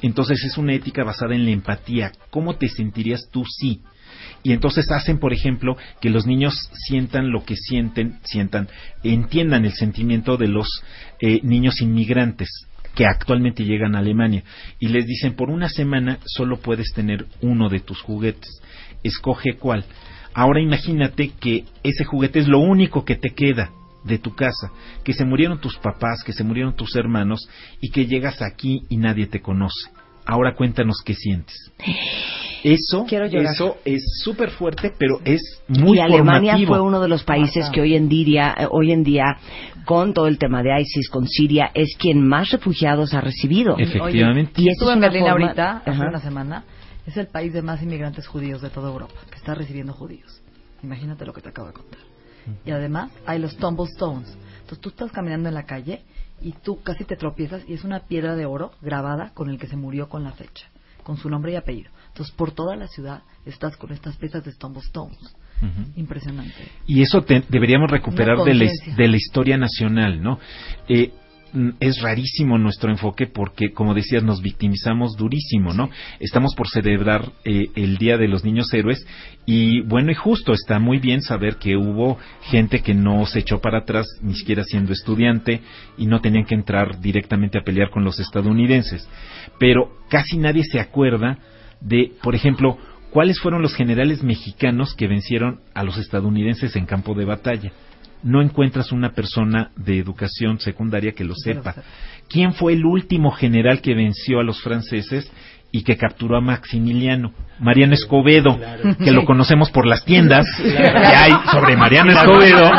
Entonces 0.01 0.43
es 0.43 0.57
una 0.57 0.73
ética 0.73 1.03
basada 1.03 1.35
en 1.35 1.45
la 1.45 1.51
empatía. 1.51 2.11
¿Cómo 2.31 2.55
te 2.55 2.67
sentirías 2.67 3.29
tú 3.31 3.45
si? 3.45 3.81
y 4.43 4.53
entonces 4.53 4.89
hacen, 4.91 5.19
por 5.19 5.33
ejemplo, 5.33 5.77
que 5.99 6.09
los 6.09 6.25
niños 6.25 6.53
sientan 6.87 7.31
lo 7.31 7.43
que 7.43 7.55
sienten, 7.55 8.19
sientan, 8.23 8.69
entiendan 9.03 9.65
el 9.65 9.73
sentimiento 9.73 10.37
de 10.37 10.47
los 10.47 10.67
eh, 11.19 11.39
niños 11.43 11.81
inmigrantes 11.81 12.66
que 12.97 13.05
actualmente 13.05 13.63
llegan 13.63 13.95
a 13.95 13.99
Alemania 13.99 14.43
y 14.79 14.87
les 14.87 15.05
dicen 15.05 15.35
por 15.35 15.51
una 15.51 15.69
semana 15.69 16.17
solo 16.25 16.57
puedes 16.57 16.91
tener 16.95 17.27
uno 17.41 17.69
de 17.69 17.79
tus 17.79 18.01
juguetes, 18.01 18.59
escoge 19.03 19.53
cuál. 19.53 19.85
Ahora 20.33 20.61
imagínate 20.61 21.29
que 21.39 21.65
ese 21.83 22.05
juguete 22.05 22.39
es 22.39 22.47
lo 22.47 22.57
único 22.57 23.05
que 23.05 23.15
te 23.15 23.29
queda 23.35 23.69
de 24.03 24.17
tu 24.17 24.33
casa, 24.33 24.71
que 25.03 25.13
se 25.13 25.25
murieron 25.25 25.61
tus 25.61 25.77
papás, 25.77 26.23
que 26.23 26.33
se 26.33 26.43
murieron 26.43 26.75
tus 26.75 26.95
hermanos 26.95 27.47
y 27.79 27.91
que 27.91 28.07
llegas 28.07 28.41
aquí 28.41 28.81
y 28.89 28.97
nadie 28.97 29.27
te 29.27 29.41
conoce. 29.41 29.91
Ahora 30.25 30.55
cuéntanos 30.55 31.03
qué 31.05 31.13
sientes. 31.13 31.55
Eso, 32.63 33.05
eso 33.07 33.77
es 33.85 34.03
súper 34.23 34.51
fuerte, 34.51 34.91
pero 34.97 35.19
es 35.23 35.41
muy 35.67 35.97
Y 35.97 36.01
Alemania 36.01 36.57
fue 36.65 36.81
uno 36.81 36.99
de 36.99 37.07
los 37.07 37.23
países 37.23 37.69
que 37.71 37.81
hoy 37.81 37.95
en 37.95 38.09
día, 38.09 38.53
eh, 38.57 38.67
hoy 38.69 38.91
en 38.91 39.03
día, 39.03 39.37
con 39.85 40.13
todo 40.13 40.27
el 40.27 40.37
tema 40.37 40.63
de 40.63 40.79
ISIS, 40.81 41.09
con 41.09 41.27
Siria, 41.27 41.71
es 41.73 41.95
quien 41.97 42.27
más 42.27 42.51
refugiados 42.51 43.13
ha 43.13 43.21
recibido. 43.21 43.77
Efectivamente. 43.77 44.61
y 44.61 44.69
estuve 44.69 44.93
en 44.93 44.99
Berlín 44.99 45.27
ahorita, 45.27 45.83
hace 45.85 46.01
una 46.01 46.19
semana. 46.19 46.63
Es 47.05 47.15
el 47.15 47.27
país 47.27 47.53
de 47.53 47.61
más 47.61 47.81
inmigrantes 47.81 48.27
judíos 48.27 48.61
de 48.61 48.69
toda 48.69 48.91
Europa, 48.91 49.13
que 49.29 49.37
está 49.37 49.55
recibiendo 49.55 49.93
judíos. 49.93 50.41
Imagínate 50.83 51.25
lo 51.25 51.31
que 51.31 51.41
te 51.41 51.49
acabo 51.49 51.67
de 51.67 51.73
contar. 51.73 51.99
Y 52.65 52.71
además 52.71 53.11
hay 53.25 53.39
los 53.39 53.55
tumblestones. 53.57 54.37
Entonces 54.59 54.79
tú 54.79 54.89
estás 54.89 55.11
caminando 55.11 55.49
en 55.49 55.55
la 55.55 55.63
calle 55.63 56.01
y 56.41 56.51
tú 56.51 56.81
casi 56.81 57.03
te 57.03 57.15
tropiezas 57.15 57.63
y 57.67 57.73
es 57.73 57.83
una 57.83 58.01
piedra 58.01 58.35
de 58.35 58.45
oro 58.45 58.71
grabada 58.81 59.31
con 59.33 59.49
el 59.49 59.57
que 59.57 59.67
se 59.67 59.75
murió 59.75 60.09
con 60.09 60.23
la 60.23 60.31
fecha, 60.31 60.67
con 61.03 61.17
su 61.17 61.29
nombre 61.29 61.53
y 61.53 61.55
apellido. 61.55 61.91
Entonces, 62.17 62.35
por 62.35 62.51
toda 62.51 62.75
la 62.75 62.87
ciudad 62.87 63.21
estás 63.45 63.77
con 63.77 63.91
estas 63.93 64.17
piezas 64.17 64.43
de 64.43 64.49
Stones. 64.49 65.35
Impresionante. 65.95 66.55
Y 66.87 67.03
eso 67.03 67.23
deberíamos 67.47 67.91
recuperar 67.91 68.39
de 68.39 68.55
la, 68.55 68.71
de 68.97 69.07
la, 69.07 69.17
historia 69.17 69.55
nacional, 69.55 70.19
¿no? 70.23 70.39
Eh, 70.89 71.11
mm, 71.53 71.69
es 71.79 72.01
rarísimo 72.01 72.57
nuestro 72.57 72.89
enfoque 72.89 73.27
porque, 73.27 73.71
como 73.71 73.93
decías, 73.93 74.23
nos 74.23 74.41
victimizamos 74.41 75.15
durísimo, 75.15 75.75
¿no? 75.75 75.91
Estamos 76.19 76.55
por 76.55 76.67
celebrar 76.69 77.31
eh, 77.45 77.67
el 77.75 77.97
Día 77.97 78.17
de 78.17 78.27
los 78.27 78.43
Niños 78.43 78.73
Héroes 78.73 79.05
y, 79.45 79.81
bueno 79.81 80.11
y 80.11 80.15
justo, 80.15 80.53
está 80.53 80.79
muy 80.79 80.97
bien 80.97 81.21
saber 81.21 81.57
que 81.57 81.75
hubo 81.77 82.17
gente 82.49 82.81
que 82.81 82.95
no 82.95 83.27
se 83.27 83.39
echó 83.39 83.61
para 83.61 83.79
atrás, 83.79 84.07
ni 84.23 84.33
siquiera 84.33 84.63
siendo 84.63 84.91
estudiante, 84.91 85.61
y 85.99 86.07
no 86.07 86.19
tenían 86.19 86.45
que 86.45 86.55
entrar 86.55 86.99
directamente 86.99 87.59
a 87.59 87.63
pelear 87.63 87.91
con 87.91 88.03
los 88.03 88.19
estadounidenses. 88.19 89.07
Pero 89.59 89.91
casi 90.09 90.37
nadie 90.39 90.63
se 90.63 90.79
acuerda 90.79 91.37
de, 91.81 92.11
por 92.21 92.35
ejemplo, 92.35 92.77
cuáles 93.11 93.39
fueron 93.39 93.61
los 93.61 93.75
generales 93.75 94.23
mexicanos 94.23 94.93
que 94.95 95.07
vencieron 95.07 95.61
a 95.73 95.83
los 95.83 95.97
estadounidenses 95.97 96.75
en 96.75 96.85
campo 96.85 97.13
de 97.13 97.25
batalla. 97.25 97.71
No 98.23 98.41
encuentras 98.41 98.91
una 98.91 99.11
persona 99.11 99.71
de 99.75 99.99
educación 99.99 100.59
secundaria 100.59 101.13
que 101.13 101.23
lo 101.23 101.35
sepa. 101.35 101.75
¿Quién 102.27 102.53
fue 102.53 102.73
el 102.73 102.85
último 102.85 103.31
general 103.31 103.81
que 103.81 103.93
venció 103.93 104.39
a 104.39 104.43
los 104.43 104.61
franceses 104.61 105.31
y 105.77 105.83
que 105.83 105.95
capturó 105.95 106.37
a 106.37 106.41
Maximiliano. 106.41 107.31
Mariano 107.59 107.93
Escobedo, 107.93 108.59
que 109.03 109.11
lo 109.11 109.25
conocemos 109.25 109.71
por 109.71 109.87
las 109.87 110.05
tiendas 110.05 110.45
que 110.57 111.15
hay 111.15 111.31
sobre 111.51 111.75
Mariano 111.75 112.11
Escobedo, 112.11 112.71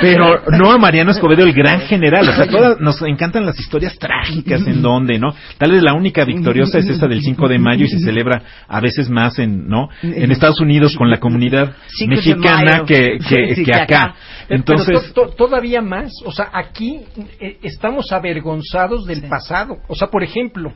pero 0.00 0.42
no 0.56 0.72
a 0.72 0.78
Mariano 0.78 1.12
Escobedo, 1.12 1.44
el 1.44 1.52
gran 1.52 1.80
general. 1.82 2.28
O 2.28 2.32
sea, 2.32 2.46
todas 2.46 2.80
nos 2.80 3.00
encantan 3.02 3.46
las 3.46 3.58
historias 3.58 3.96
trágicas 3.98 4.66
en 4.66 4.82
donde, 4.82 5.18
¿no? 5.18 5.34
Tal 5.58 5.72
vez 5.72 5.82
la 5.82 5.94
única 5.94 6.24
victoriosa 6.24 6.78
es 6.78 6.88
esa 6.88 7.06
del 7.06 7.22
5 7.22 7.48
de 7.48 7.58
mayo 7.58 7.84
y 7.84 7.88
se 7.88 8.00
celebra 8.00 8.42
a 8.68 8.80
veces 8.80 9.08
más 9.08 9.38
en, 9.38 9.68
¿no? 9.68 9.88
En 10.02 10.30
Estados 10.30 10.60
Unidos 10.60 10.96
con 10.96 11.10
la 11.10 11.18
comunidad 11.18 11.74
mexicana 12.06 12.84
que, 12.86 13.18
que, 13.18 13.72
acá. 13.74 14.14
Entonces, 14.48 15.12
todavía 15.36 15.80
más, 15.80 16.12
o 16.24 16.32
sea, 16.32 16.50
aquí 16.52 17.00
eh, 17.40 17.58
estamos 17.62 18.12
avergonzados 18.12 19.06
del 19.06 19.22
pasado. 19.28 19.78
O 19.88 19.94
sea, 19.94 20.08
por 20.08 20.22
ejemplo, 20.22 20.72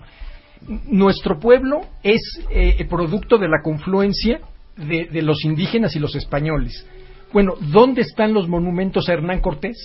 nuestro 0.87 1.39
pueblo 1.39 1.81
es 2.03 2.21
eh, 2.51 2.85
producto 2.89 3.39
de 3.39 3.49
la 3.49 3.63
confluencia 3.63 4.41
de, 4.79 5.23
los 5.23 5.45
indígenas 5.45 5.97
y 5.97 5.99
los 5.99 6.15
españoles. 6.15 6.87
Bueno, 7.33 7.55
¿dónde 7.61 8.03
están 8.03 8.33
los 8.33 8.49
monumentos 8.49 9.09
a 9.09 9.13
Hernán 9.13 9.41
Cortés? 9.41 9.77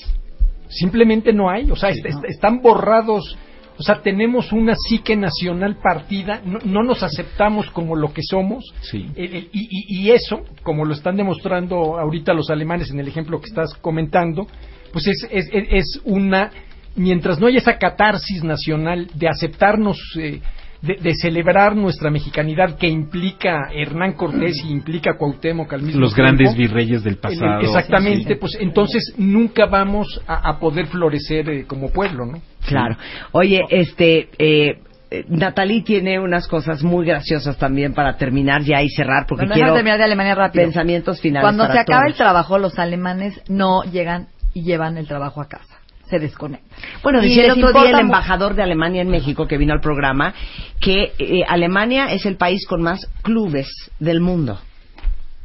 Simplemente 0.70 1.34
no 1.34 1.50
hay, 1.50 1.70
o 1.70 1.76
sea, 1.76 1.90
están 1.90 2.62
borrados, 2.62 3.38
o 3.78 3.84
sea, 3.84 4.02
tenemos 4.02 4.52
una 4.52 4.76
psique 4.76 5.16
nacional 5.16 5.78
partida, 5.82 6.42
no, 6.46 6.84
nos 6.84 7.04
aceptamos 7.04 7.70
como 7.72 7.96
lo 7.96 8.14
que 8.14 8.22
somos, 8.24 8.64
y, 8.94 10.10
eso, 10.12 10.42
como 10.64 10.86
lo 10.86 10.94
están 10.94 11.18
demostrando 11.18 12.00
ahorita 12.00 12.34
los 12.34 12.50
alemanes 12.50 12.92
en 12.92 13.00
el 13.00 13.08
ejemplo 13.08 13.40
que 13.40 13.48
estás 13.48 13.74
comentando, 13.76 14.48
pues 14.92 15.08
es, 15.08 15.28
es, 15.32 16.02
una, 16.06 16.52
mientras 16.96 17.40
no 17.40 17.48
haya 17.48 17.58
esa 17.58 17.78
catarsis 17.78 18.44
nacional 18.44 19.10
de 19.16 19.28
aceptarnos 19.28 20.00
eh, 20.18 20.40
de, 20.84 21.14
celebrar 21.16 21.78
nuestra 21.78 22.12
mexicanidad 22.12 22.78
que 22.78 22.88
implica 22.88 23.70
Hernán 23.74 24.14
Cortés 24.14 24.62
y 24.66 24.72
implica 24.72 25.16
Cuauhtémoc 25.18 25.72
al 25.72 25.82
mismo 25.82 26.02
Los 26.02 26.14
grandes 26.14 26.56
virreyes 26.56 27.04
del 27.04 27.18
pasado. 27.18 27.62
exactamente, 27.62 28.36
pues 28.36 28.58
entonces 28.60 29.14
nunca 29.18 29.66
vamos 29.66 30.22
a, 30.28 30.60
poder 30.60 30.88
florecer 30.88 31.50
eh, 31.50 31.66
como 31.66 31.90
pueblo, 31.90 32.26
¿no? 32.26 32.42
Claro. 32.68 32.98
Oye, 33.32 33.62
este... 33.70 34.30
Eh, 34.38 34.80
Natalie 35.28 35.84
tiene 35.84 36.20
unas 36.20 36.48
cosas 36.48 36.82
muy 36.82 37.06
graciosas 37.06 37.56
también 37.60 37.94
para 37.94 38.18
terminar 38.18 38.64
ya 38.64 38.82
y 38.82 38.90
cerrar 38.90 39.28
porque 39.30 39.46
quiero 39.46 39.76
terminar 39.76 40.00
de 40.00 40.06
Alemania 40.06 40.34
rápido. 40.34 40.66
pensamientos 40.66 41.22
finales. 41.22 41.44
Cuando 41.44 41.72
se 41.72 41.78
acaba 41.78 42.08
el 42.08 42.16
trabajo, 42.16 42.58
los 42.58 42.80
alemanes 42.80 43.40
no 43.48 43.84
llegan 43.84 44.30
y 44.56 44.64
llevan 44.64 44.98
el 44.98 45.08
trabajo 45.08 45.40
a 45.40 45.48
casa 45.48 45.73
se 46.10 46.20
desconecta. 46.20 46.76
Bueno, 47.02 47.22
decía 47.22 47.46
el 47.46 47.52
otro 47.52 47.72
día 47.74 47.92
el 47.92 48.00
embajador 48.00 48.56
de 48.56 48.64
Alemania 48.64 49.02
en 49.02 49.10
México 49.10 49.48
que 49.48 49.58
vino 49.58 49.74
al 49.74 49.82
programa 49.82 50.34
que 50.80 51.14
eh, 51.18 51.44
Alemania 51.48 52.12
es 52.12 52.26
el 52.26 52.38
país 52.38 52.66
con 52.68 52.82
más 52.82 53.10
clubes 53.22 53.70
del 54.00 54.22
mundo. 54.22 54.60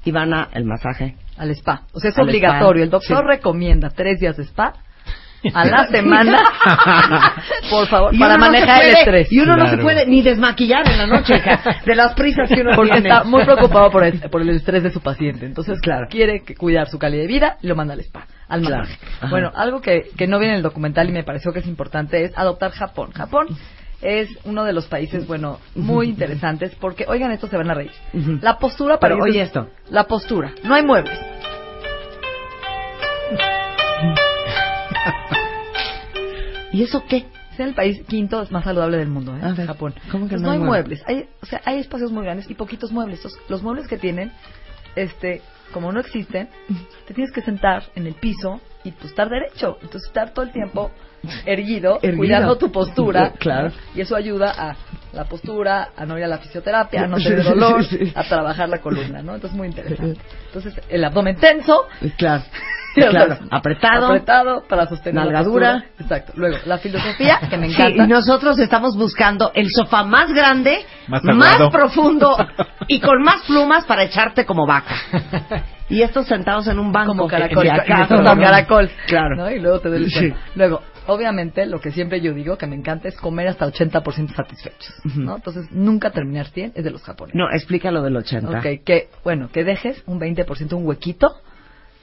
Y 0.05 0.11
van 0.11 0.33
a 0.33 0.49
el 0.55 0.65
masaje. 0.65 1.17
Al 1.37 1.51
spa. 1.51 1.83
O 1.93 2.01
sea, 2.01 2.11
es 2.11 2.19
obligatorio. 2.19 2.83
El 2.83 2.91
doctor 2.91 3.25
recomienda 3.27 3.91
tres 3.91 4.21
días 4.21 4.37
de 4.37 4.45
spa 4.45 4.75
a 5.53 5.65
la 5.65 5.87
semana, 5.91 6.39
por 7.71 7.87
favor, 7.87 8.19
para 8.19 8.39
manejar 8.39 8.85
el 8.85 8.97
estrés. 8.97 9.33
Y 9.33 9.41
uno 9.41 9.57
no 9.57 9.69
se 9.69 9.79
puede 9.79 10.07
ni 10.07 10.23
desmaquillar 10.23 10.89
en 10.91 10.99
la 10.99 11.07
noche, 11.07 11.35
de 11.85 11.95
las 11.95 12.15
prisas 12.15 12.49
que 12.49 12.61
uno 12.61 12.73
Porque 12.75 12.99
está 12.99 13.25
muy 13.25 13.45
preocupado 13.45 13.91
por 13.91 14.05
el, 14.05 14.21
por 14.31 14.43
el 14.43 14.51
estrés 14.51 14.83
de 14.83 14.91
su 14.91 15.01
paciente. 15.01 15.47
Entonces, 15.47 15.81
claro, 15.81 16.07
quiere 16.09 16.43
cuidar 16.57 16.89
su 16.89 16.99
calidad 16.99 17.23
de 17.23 17.29
vida 17.29 17.57
y 17.63 17.67
lo 17.67 17.77
manda 17.77 17.95
al 17.95 18.01
spa, 18.01 18.27
al 18.49 18.63
masaje. 18.63 18.99
Bueno, 19.31 19.53
algo 19.55 19.81
que, 19.81 20.11
que 20.17 20.27
no 20.27 20.39
viene 20.39 20.55
en 20.55 20.59
el 20.59 20.63
documental 20.63 21.09
y 21.09 21.13
me 21.13 21.25
pareció 21.25 21.53
que 21.53 21.61
es 21.61 21.67
importante 21.67 22.25
es 22.25 22.33
adoptar 22.37 22.73
Japón. 22.73 23.13
Japón 23.13 23.49
es 24.01 24.29
uno 24.45 24.65
de 24.65 24.73
los 24.73 24.87
países, 24.87 25.27
bueno, 25.27 25.59
muy 25.75 26.09
interesantes 26.09 26.75
porque, 26.77 27.05
oigan, 27.09 27.33
esto 27.33 27.49
se 27.49 27.57
van 27.57 27.71
a 27.71 27.75
reír. 27.75 27.91
La 28.41 28.59
postura 28.59 28.99
para... 28.99 29.15
Pero 29.15 29.25
oye 29.25 29.43
esto. 29.43 29.69
La 29.91 30.05
postura. 30.05 30.53
No 30.65 30.75
hay 30.75 30.83
muebles. 30.85 31.19
¿Y 36.73 36.83
eso 36.83 37.05
qué? 37.09 37.27
Es 37.53 37.61
el 37.61 37.75
país 37.75 38.03
quinto 38.07 38.47
más 38.51 38.65
saludable 38.65 38.99
del 38.99 39.09
mundo, 39.09 39.37
¿eh? 39.37 39.67
Japón. 39.67 39.95
¿Cómo 40.13 40.27
que 40.27 40.37
pues 40.37 40.43
no, 40.43 40.51
hay 40.51 40.59
muebles? 40.59 41.03
Hay, 41.07 41.29
o 41.43 41.47
sea, 41.47 41.61
hay 41.65 41.79
espacios 41.79 42.13
muy 42.13 42.23
grandes 42.25 42.49
y 42.49 42.55
poquitos 42.55 42.93
muebles. 42.93 43.21
los 43.49 43.63
muebles 43.63 43.89
que 43.89 43.99
tienen, 43.99 44.31
este, 44.95 45.43
como 45.73 45.91
no 45.91 46.01
existen, 46.01 46.49
te 47.07 47.15
tienes 47.15 47.33
que 47.33 47.43
sentar 47.43 47.85
en 47.95 48.07
el 48.07 48.15
piso 48.15 48.61
y 48.85 48.93
pues 48.93 49.07
estar 49.07 49.29
derecho. 49.29 49.79
Entonces 49.83 50.09
estar 50.09 50.33
todo 50.33 50.45
el 50.45 50.53
tiempo 50.53 50.93
erguido, 51.47 51.99
cuidando 52.17 52.57
tu 52.59 52.71
postura. 52.71 53.33
claro. 53.33 53.73
Y 53.95 54.03
eso 54.03 54.15
ayuda 54.15 54.53
a 54.57 54.77
la 55.13 55.25
postura, 55.25 55.91
a 55.97 56.07
no 56.07 56.19
ir 56.19 56.25
a 56.25 56.29
la 56.29 56.39
fisioterapia, 56.39 57.05
a 57.05 57.07
no 57.07 57.17
tener 57.17 57.43
dolor, 57.43 57.85
a 58.15 58.25
trabajar 58.25 58.69
la 58.69 58.79
columna, 58.79 59.23
¿no? 59.23 59.35
Entonces 59.35 59.57
muy 59.57 59.69
interesante. 59.69 60.21
Entonces 60.47 60.75
el 60.89 61.05
abdomen 61.05 61.37
tenso. 61.37 61.87
Claro. 62.17 62.45
Claro, 62.99 63.39
apretado. 63.51 64.07
Apretado 64.07 64.65
para 64.69 64.87
sostener 64.87 65.25
nalgadura. 65.25 65.85
Exacto. 65.99 66.33
Luego, 66.37 66.59
la 66.67 66.79
filosofía, 66.79 67.41
que 67.49 67.57
me 67.57 67.67
encanta. 67.67 68.05
y 68.05 68.07
nosotros 68.07 68.59
estamos 68.59 68.97
buscando 68.97 69.53
el 69.55 69.69
sofá 69.71 70.05
más 70.05 70.33
grande, 70.33 70.85
más, 71.07 71.23
profundo 71.71 72.37
y 72.89 73.01
con 73.01 73.23
más 73.23 73.43
plumas 73.47 73.85
para 73.85 74.05
echarte 74.05 74.45
como 74.45 74.67
vaca. 74.67 74.97
Y 75.91 76.03
estos 76.03 76.27
sentados 76.27 76.69
en 76.69 76.79
un 76.79 76.93
banco. 76.93 77.13
Como 77.13 77.29
caracol. 77.29 77.67
como 78.09 78.37
caracol. 78.37 78.91
Claro. 79.07 79.51
Y 79.51 79.59
luego 79.59 79.81
te 79.81 79.89
duele 79.89 80.35
Luego, 80.55 80.83
obviamente, 81.07 81.67
lo 81.67 81.81
que 81.81 81.91
siempre 81.91 82.21
yo 82.21 82.33
digo 82.35 82.57
que 82.59 82.67
me 82.67 82.77
encanta 82.77 83.09
es 83.09 83.17
comer 83.17 83.49
hasta 83.49 83.67
80% 83.67 84.35
satisfechos, 84.35 84.95
¿no? 85.17 85.37
Entonces, 85.37 85.67
nunca 85.71 86.11
terminar 86.11 86.47
100 86.49 86.73
es 86.75 86.85
de 86.85 86.91
los 86.91 87.03
japoneses. 87.03 87.37
No, 87.37 87.51
explica 87.51 87.91
lo 87.91 88.03
del 88.03 88.17
80. 88.17 88.59
Ok, 88.59 88.85
que, 88.85 89.09
bueno, 89.25 89.49
que 89.51 89.65
dejes 89.65 90.03
un 90.07 90.21
20%, 90.21 90.75
un 90.75 90.87
huequito, 90.87 91.29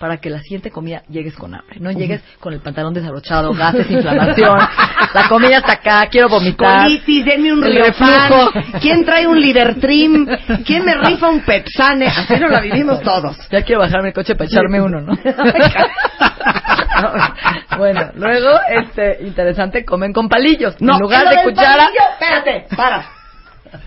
para 0.06 0.18
que 0.18 0.30
la 0.30 0.40
siguiente 0.40 0.70
comida 0.70 1.02
llegues 1.10 1.34
con 1.34 1.56
hambre. 1.56 1.80
No 1.80 1.92
llegues 1.92 2.22
con 2.40 2.54
el 2.54 2.60
pantalón 2.60 2.94
desabrochado, 2.94 3.52
gases, 3.56 3.90
inflamación, 3.90 4.60
la 5.16 5.28
comida 5.28 5.58
está 5.58 5.72
acá, 5.72 6.08
quiero 6.12 6.30
vomitar. 6.30 6.84
Colitis, 6.84 7.26
denme 7.26 7.52
un 7.52 7.64
reflujo. 7.64 8.52
¿Quién 8.80 9.04
trae 9.04 9.26
un 9.26 9.42
Libertrim? 9.42 10.28
¿Quién 10.64 10.86
me 10.86 10.94
rifa 10.94 11.28
un 11.28 11.40
Pepsane? 11.40 12.06
Así 12.06 12.36
nos 12.36 12.52
la 12.52 12.62
vivimos 12.62 13.02
todos. 13.02 13.36
Ya 13.50 13.64
quiero 13.64 13.82
bajarme 13.82 14.10
el 14.10 14.14
coche 14.14 14.36
para 14.36 14.48
echarme 14.48 14.80
uno, 14.80 15.02
¿no? 15.02 15.18
bueno, 17.80 18.12
luego, 18.14 18.60
este, 18.70 19.24
interesante, 19.24 19.84
comen 19.84 20.14
con 20.14 20.30
palillos. 20.30 20.76
en 20.80 21.00
lugar 21.00 21.30
de 21.30 21.42
cuchara, 21.42 21.86
palillo, 21.86 22.04
espérate, 22.12 22.68
para. 22.76 23.10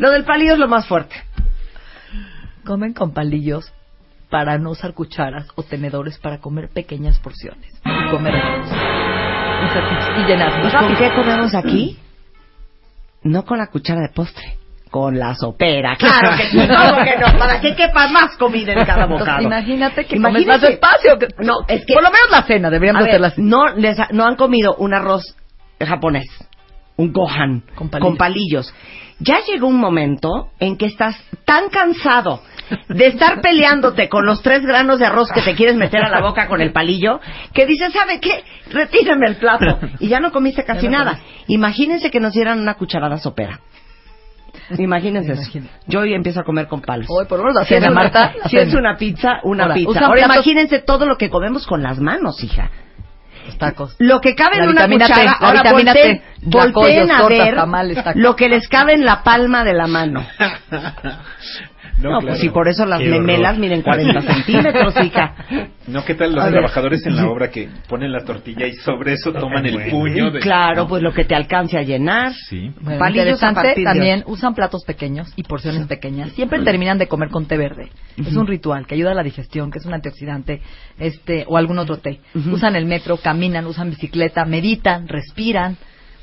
Lo 0.01 0.11
del 0.11 0.25
palillo 0.25 0.55
es 0.55 0.59
lo 0.59 0.67
más 0.67 0.85
fuerte. 0.85 1.15
comen 2.65 2.93
con 2.93 3.15
palillos 3.15 3.73
para 4.31 4.59
no 4.59 4.71
usar 4.71 4.93
cucharas 4.95 5.47
o 5.55 5.63
tenedores 5.63 6.19
para 6.19 6.39
comer 6.39 6.69
pequeñas 6.69 7.19
porciones. 7.19 7.73
Y 7.85 8.11
comer 8.11 8.35
menos. 8.35 8.69
Y, 10.19 10.25
llenarnos. 10.27 10.91
¿Y 10.93 10.95
qué 10.97 11.11
comemos 11.15 11.55
aquí? 11.55 11.99
No 13.25 13.45
con 13.45 13.59
la 13.59 13.67
cuchara 13.67 14.01
de 14.01 14.11
postre. 14.11 14.55
Con 14.91 15.19
la 15.19 15.35
sopera. 15.35 15.97
Claro 15.97 16.37
que 16.37 16.45
sí, 16.51 16.57
¿cómo 16.57 17.05
que 17.05 17.17
no? 17.19 17.37
Para 17.39 17.61
que 17.61 17.75
quepa 17.77 18.07
más 18.09 18.37
comida 18.39 18.73
en 18.73 18.87
cada 18.87 19.03
Entonces, 19.03 19.27
bocado. 19.27 19.43
imagínate 19.43 20.05
que 20.07 20.21
comes 20.21 20.47
más 20.47 20.61
despacio. 20.61 21.19
que- 21.19 21.27
No, 21.45 21.55
es 21.67 21.85
que- 21.85 21.95
Por 21.95 22.05
lo 22.05 22.11
menos 22.11 22.31
la 22.31 22.43
cena 22.45 22.71
deberíamos 22.71 23.03
hacerla 23.03 23.33
no, 23.37 23.75
les 23.75 23.99
ha- 23.99 24.09
no 24.13 24.25
han 24.25 24.37
comido 24.37 24.77
un 24.77 24.95
arroz 24.95 25.37
japonés, 25.85 26.27
un 26.97 27.13
gohan, 27.13 27.65
Con 27.75 27.91
palillos. 27.91 28.17
palillos. 28.19 28.75
Ya 29.19 29.41
llegó 29.47 29.67
un 29.67 29.79
momento 29.79 30.51
en 30.61 30.79
que 30.79 30.87
estás 30.87 31.21
tan 31.45 31.69
cansado 31.71 32.41
de 32.89 33.07
estar 33.07 33.41
peleándote 33.41 34.09
con 34.09 34.27
los 34.27 34.43
tres 34.43 34.63
granos 34.65 34.99
de 34.99 35.07
arroz 35.07 35.31
que 35.33 35.43
te 35.43 35.55
quieres 35.55 35.77
meter 35.77 36.03
a 36.05 36.09
la 36.09 36.21
boca 36.21 36.47
con 36.49 36.61
el 36.61 36.73
palillo, 36.73 37.21
que 37.53 37.67
dices, 37.67 37.93
¿sabe 37.93 38.21
qué? 38.21 38.45
Retírame 38.71 39.27
el 39.27 39.37
plato. 39.37 39.79
Y 40.01 40.09
ya 40.09 40.21
no 40.21 40.33
comiste 40.33 40.65
casi 40.65 40.87
no 40.89 40.99
nada. 40.99 41.19
Imagínense 41.47 42.11
que 42.11 42.21
nos 42.21 42.33
dieran 42.33 42.61
una 42.61 42.75
cucharada 42.75 43.19
sopera. 43.19 43.61
Imagínense 44.77 45.33
eso. 45.33 45.51
Yo 45.87 46.01
hoy 46.01 46.15
empiezo 46.15 46.41
a 46.41 46.45
comer 46.45 46.67
con 46.67 46.81
palos. 46.83 47.07
Hoy, 47.09 47.27
por 47.27 47.39
lo 47.39 47.45
menos 47.47 47.67
Si 47.67 47.75
es 47.75 47.81
una- 47.83 47.91
Marta, 47.91 48.33
si 48.49 48.57
es 48.59 48.75
una 48.75 48.97
pizza, 48.97 49.41
una 49.45 49.65
Ahora, 49.65 49.75
pizza. 49.75 50.01
Ahora 50.01 50.25
platos- 50.27 50.35
imagínense 50.37 50.79
todo 50.81 51.07
lo 51.07 51.17
que 51.17 51.31
comemos 51.31 51.67
con 51.67 51.83
las 51.83 51.99
manos, 52.01 52.43
hija. 52.45 52.71
Los 53.47 53.57
tacos. 53.57 53.97
Lo 53.99 54.21
que 54.21 54.35
cabe 54.35 54.59
La 54.59 54.65
en 54.65 54.71
una 54.71 54.87
T, 54.87 54.93
cuchara, 54.93 55.25
la 55.25 55.33
ahora 55.33 55.73
volteen, 55.73 55.95
T, 55.95 56.23
a 57.11 57.29
ver 57.29 57.55
tamales, 57.57 57.99
lo 58.17 58.37
que 58.37 58.49
les 58.51 58.69
cabe 58.69 58.93
en 58.93 59.07
la 59.07 59.23
palma 59.23 59.65
de 59.65 59.73
la 59.73 59.87
mano. 59.87 60.23
No, 62.01 62.11
No, 62.11 62.19
claro. 62.21 62.27
pues 62.29 62.41
si 62.41 62.49
por 62.51 62.69
eso 62.69 62.85
las 62.87 63.01
Qué 63.01 63.09
horror. 63.11 63.23
memelas 63.25 63.59
miden 63.59 63.83
40 63.83 64.21
centímetros, 64.23 64.95
hija. 65.05 65.35
No, 65.89 66.05
¿qué 66.05 66.15
tal 66.15 66.33
los 66.33 66.41
A 66.43 66.45
ver. 66.45 66.53
trabajadores 66.55 67.05
en 67.07 67.17
la 67.17 67.29
obra 67.29 67.51
que 67.51 67.69
ponen 67.89 68.13
la 68.13 68.25
tortilla 68.25 68.67
y 68.67 68.75
sobre 68.75 69.15
eso 69.15 69.33
toman 69.33 69.67
el 69.67 69.75
Bueno. 69.75 69.91
puño? 69.91 70.31
De... 70.31 70.41
Claro, 70.41 70.83
¿no? 70.83 70.89
pues 70.89 71.03
lo 71.03 71.13
que 71.13 71.25
te 71.25 71.35
alcance 71.35 71.77
a 71.79 71.83
llenar. 71.83 72.33
Sí. 72.35 72.71
Bueno, 72.81 72.99
Palillos 72.99 73.41
de 73.41 73.83
también 73.85 74.23
usan 74.27 74.55
platos 74.55 74.85
pequeños 74.85 75.33
y 75.37 75.43
porciones 75.43 75.87
pequeñas. 75.87 76.31
Siempre 76.33 76.61
terminan 76.63 76.99
de 76.99 77.09
comer 77.09 77.31
con 77.31 77.47
té 77.47 77.57
verde. 77.57 77.89
Es 78.17 78.35
un 78.37 78.47
ritual 78.47 78.87
que 78.87 78.95
ayuda 78.95 79.13
a 79.13 79.15
la 79.15 79.23
digestión, 79.23 79.71
que 79.71 79.79
es 79.79 79.87
un 79.87 79.95
antioxidante, 79.95 80.61
este 80.99 81.45
o 81.49 81.57
algún 81.57 81.79
otro 81.79 81.99
té. 81.99 82.21
Usan 82.53 82.77
el 82.77 82.87
metro, 82.87 83.17
caminan, 83.17 83.67
usan 83.67 83.91
bicicleta, 83.91 84.45
meditan, 84.45 85.09
respiran, 85.09 85.77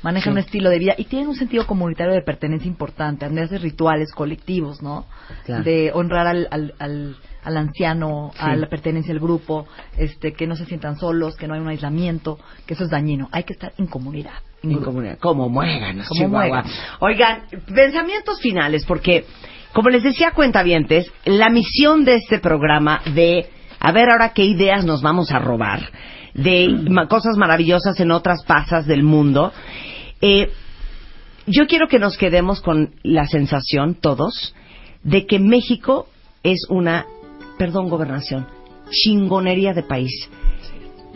manejan 0.06 0.34
un 0.34 0.38
estilo 0.38 0.70
de 0.70 0.78
vida 0.78 0.94
y 0.96 1.06
tienen 1.06 1.26
un 1.26 1.34
sentido 1.34 1.66
comunitario 1.66 2.14
de 2.14 2.22
pertenencia 2.22 2.68
importante, 2.68 3.24
a 3.24 3.28
de 3.28 3.58
rituales 3.58 4.12
colectivos, 4.12 4.80
¿no? 4.80 5.04
Claro. 5.44 5.64
De 5.64 5.90
honrar 5.92 6.28
al, 6.28 6.46
al, 6.48 6.74
al, 6.78 7.16
al 7.42 7.56
anciano, 7.56 8.30
a 8.38 8.54
la 8.54 8.68
pertenencia 8.68 9.12
al 9.12 9.18
grupo, 9.18 9.66
este 9.98 10.32
que 10.32 10.46
no 10.46 10.54
se 10.54 10.64
sientan 10.64 10.96
solos, 10.96 11.34
que 11.34 11.48
no 11.48 11.54
hay 11.54 11.60
un 11.60 11.66
aislamiento, 11.66 12.38
que 12.66 12.74
eso 12.74 12.84
es 12.84 12.90
dañino. 12.90 13.28
Hay 13.32 13.42
que 13.42 13.54
estar 13.54 13.72
en 13.78 13.88
comunidad. 13.88 14.34
en 14.62 14.78
comunidad. 14.78 15.18
Como 15.18 15.48
muéganos, 15.48 16.06
Como 16.06 16.28
muéganos. 16.28 16.70
Oigan, 17.00 17.42
pensamientos 17.74 18.40
finales, 18.40 18.84
porque, 18.86 19.24
como 19.72 19.90
les 19.90 20.04
decía 20.04 20.30
cuentavientes, 20.30 21.10
la 21.24 21.50
misión 21.50 22.04
de 22.04 22.14
este 22.14 22.38
programa 22.38 23.00
de 23.12 23.50
a 23.80 23.90
ver 23.90 24.08
ahora 24.08 24.28
qué 24.28 24.44
ideas 24.44 24.84
nos 24.84 25.02
vamos 25.02 25.32
a 25.32 25.40
robar 25.40 25.80
de 26.32 26.68
cosas 27.08 27.36
maravillosas 27.36 27.98
en 27.98 28.12
otras 28.12 28.44
pasas 28.44 28.86
del 28.86 29.02
mundo. 29.02 29.52
Eh, 30.20 30.50
yo 31.46 31.66
quiero 31.66 31.88
que 31.88 31.98
nos 31.98 32.16
quedemos 32.16 32.60
con 32.60 32.94
la 33.02 33.26
sensación, 33.26 33.94
todos, 33.94 34.54
de 35.02 35.26
que 35.26 35.38
México 35.38 36.08
es 36.42 36.66
una, 36.68 37.06
perdón, 37.58 37.88
gobernación, 37.88 38.46
chingonería 38.90 39.72
de 39.72 39.82
país. 39.82 40.28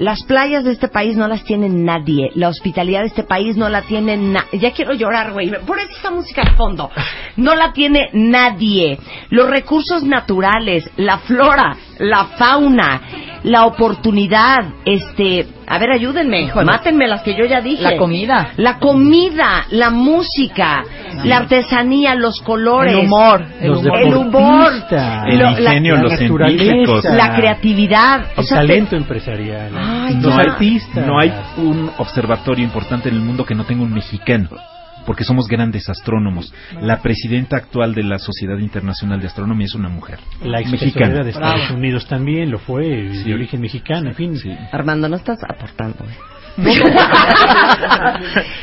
Las 0.01 0.22
playas 0.22 0.64
de 0.64 0.72
este 0.72 0.89
país 0.89 1.14
no 1.16 1.28
las 1.28 1.44
tiene 1.44 1.68
nadie. 1.68 2.31
La 2.35 2.48
hospitalidad 2.48 3.01
de 3.01 3.09
este 3.09 3.24
país 3.24 3.59
no 3.59 3.68
la 3.68 3.82
tiene 3.82 4.16
nadie. 4.16 4.59
Ya 4.59 4.72
quiero 4.72 4.94
llorar, 4.94 5.32
güey. 5.32 5.51
Por 5.66 5.78
eso 5.78 5.90
esta 5.94 6.10
música 6.10 6.43
de 6.43 6.56
fondo. 6.56 6.90
No 7.36 7.55
la 7.55 7.74
tiene 7.74 8.09
nadie. 8.14 8.98
Los 9.28 9.51
recursos 9.51 10.02
naturales, 10.02 10.90
la 10.97 11.18
flora, 11.18 11.77
la 11.98 12.28
fauna, 12.39 13.02
la 13.43 13.66
oportunidad, 13.66 14.72
este... 14.86 15.47
A 15.72 15.78
ver, 15.78 15.92
ayúdenme. 15.92 16.51
Mátenme 16.64 17.06
las 17.06 17.22
que 17.22 17.34
yo 17.36 17.44
ya 17.47 17.60
dije. 17.60 17.82
La 17.84 17.97
comida. 17.97 18.51
La 18.56 18.78
comida, 18.78 19.66
la 19.70 19.90
música, 19.90 20.82
la 21.24 21.36
artesanía, 21.38 22.16
los 22.16 22.40
colores. 22.40 22.92
El 22.92 23.06
humor. 23.06 23.47
El 23.60 23.68
Los 23.70 23.78
humor. 23.84 23.98
El 24.02 24.14
humor. 24.14 24.72
El 25.28 25.40
ingenio, 25.40 25.94
la 25.97 26.02
los 26.02 26.12
científicos. 26.18 27.05
La 27.05 27.36
creatividad. 27.36 28.24
O 28.36 28.40
el 28.40 28.48
te- 28.48 28.55
talento 28.56 28.97
empresarial, 28.97 29.70
Ay, 29.76 30.14
los 30.14 30.24
no 30.34 30.40
hay, 30.40 30.47
artistas. 30.48 31.06
no 31.06 31.18
hay 31.20 31.32
un 31.59 31.90
observatorio 31.98 32.64
importante 32.64 33.09
en 33.09 33.14
el 33.14 33.20
mundo 33.20 33.44
que 33.44 33.55
no 33.55 33.64
tenga 33.64 33.84
un 33.84 33.94
mexicano, 33.94 34.48
porque 35.10 35.24
somos 35.24 35.48
grandes 35.48 35.88
astrónomos. 35.88 36.54
La 36.80 37.02
presidenta 37.02 37.56
actual 37.56 37.96
de 37.96 38.04
la 38.04 38.20
Sociedad 38.20 38.56
Internacional 38.58 39.20
de 39.20 39.26
Astronomía 39.26 39.66
es 39.66 39.74
una 39.74 39.88
mujer 39.88 40.20
la 40.40 40.60
ex 40.60 40.70
mexicana. 40.70 41.24
de 41.24 41.30
Estados 41.30 41.62
Bravo. 41.62 41.74
Unidos 41.80 42.06
también 42.06 42.48
lo 42.48 42.60
fue, 42.60 43.10
Sí. 43.14 43.24
de 43.24 43.34
origen 43.34 43.60
mexicano, 43.60 44.10
en 44.10 44.14
fin. 44.14 44.36
Sí. 44.38 44.56
Armando, 44.70 45.08
no 45.08 45.16
estás 45.16 45.38
aportando. 45.42 46.04
¿eh? 46.04 46.16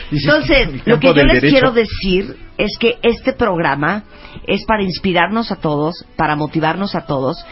Entonces, 0.10 0.70
lo 0.88 0.98
que 1.02 1.08
yo 1.08 1.14
les 1.16 1.42
derecho. 1.42 1.52
quiero 1.52 1.72
decir 1.74 2.38
es 2.58 2.78
que 2.80 2.96
este 3.04 3.34
programa 3.34 4.06
es 4.48 4.64
para 4.66 4.84
inspirarnos 4.84 5.52
a 5.52 5.58
todos, 5.58 6.06
para 6.16 6.38
motivarnos 6.38 6.96
a 6.96 7.06
todos, 7.06 7.46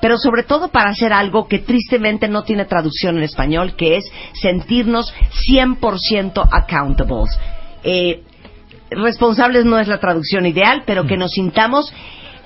pero 0.00 0.16
sobre 0.16 0.42
todo 0.44 0.68
para 0.68 0.88
hacer 0.88 1.12
algo 1.12 1.48
que 1.48 1.58
tristemente 1.58 2.28
no 2.28 2.44
tiene 2.44 2.64
traducción 2.64 3.18
en 3.18 3.24
español, 3.24 3.74
que 3.76 3.98
es 3.98 4.10
sentirnos 4.40 5.12
100% 5.46 6.48
accountables. 6.50 7.38
Eh, 7.84 8.22
responsables 8.90 9.64
no 9.64 9.78
es 9.78 9.88
la 9.88 10.00
traducción 10.00 10.46
ideal, 10.46 10.82
pero 10.86 11.06
que 11.06 11.16
nos 11.16 11.32
sintamos 11.32 11.92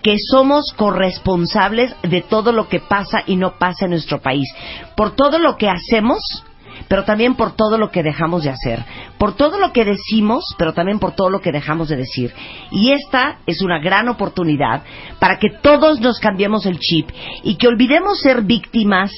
que 0.03 0.17
somos 0.19 0.73
corresponsables 0.77 1.95
de 2.03 2.23
todo 2.23 2.53
lo 2.53 2.69
que 2.69 2.81
pasa 2.81 3.23
y 3.27 3.37
no 3.37 3.59
pasa 3.59 3.85
en 3.85 3.93
nuestro 3.93 4.21
país, 4.21 4.49
por 4.97 5.15
todo 5.15 5.39
lo 5.39 5.57
que 5.57 5.69
hacemos, 5.69 6.45
pero 6.89 7.05
también 7.05 7.35
por 7.35 7.53
todo 7.57 7.79
lo 7.79 7.91
que 7.91 8.03
dejamos 8.03 8.45
de 8.45 8.51
hacer, 8.51 8.85
por 9.19 9.35
todo 9.35 9.59
lo 9.59 9.73
que 9.73 9.85
decimos, 9.85 10.45
pero 10.59 10.73
también 10.73 10.99
por 10.99 11.13
todo 11.13 11.31
lo 11.31 11.41
que 11.41 11.53
dejamos 11.53 11.89
de 11.89 11.97
decir. 11.97 12.33
Y 12.71 12.93
esta 12.93 13.39
es 13.47 13.63
una 13.63 13.81
gran 13.81 14.09
oportunidad 14.09 14.83
para 15.19 15.39
que 15.39 15.51
todos 15.51 16.01
nos 16.01 16.19
cambiemos 16.19 16.67
el 16.67 16.79
chip 16.79 17.11
y 17.43 17.57
que 17.57 17.69
olvidemos 17.69 18.21
ser 18.21 18.43
víctimas, 18.43 19.13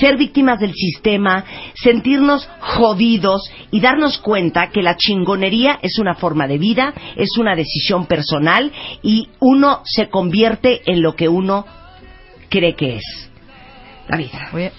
ser 0.00 0.16
víctimas 0.16 0.60
del 0.60 0.72
sistema, 0.74 1.44
sentirnos 1.74 2.48
jodidos 2.60 3.50
y 3.70 3.80
darnos 3.80 4.18
cuenta 4.18 4.70
que 4.70 4.82
la 4.82 4.96
chingonería 4.96 5.78
es 5.82 5.98
una 5.98 6.14
forma 6.14 6.46
de 6.46 6.58
vida, 6.58 6.94
es 7.16 7.36
una 7.38 7.54
decisión 7.54 8.06
personal 8.06 8.72
y 9.02 9.28
uno 9.40 9.80
se 9.84 10.08
convierte 10.08 10.82
en 10.86 11.02
lo 11.02 11.14
que 11.14 11.28
uno 11.28 11.66
cree 12.48 12.74
que 12.74 12.96
es. 12.96 13.30
La 14.08 14.16
vida. 14.16 14.50
Oye, 14.52 14.72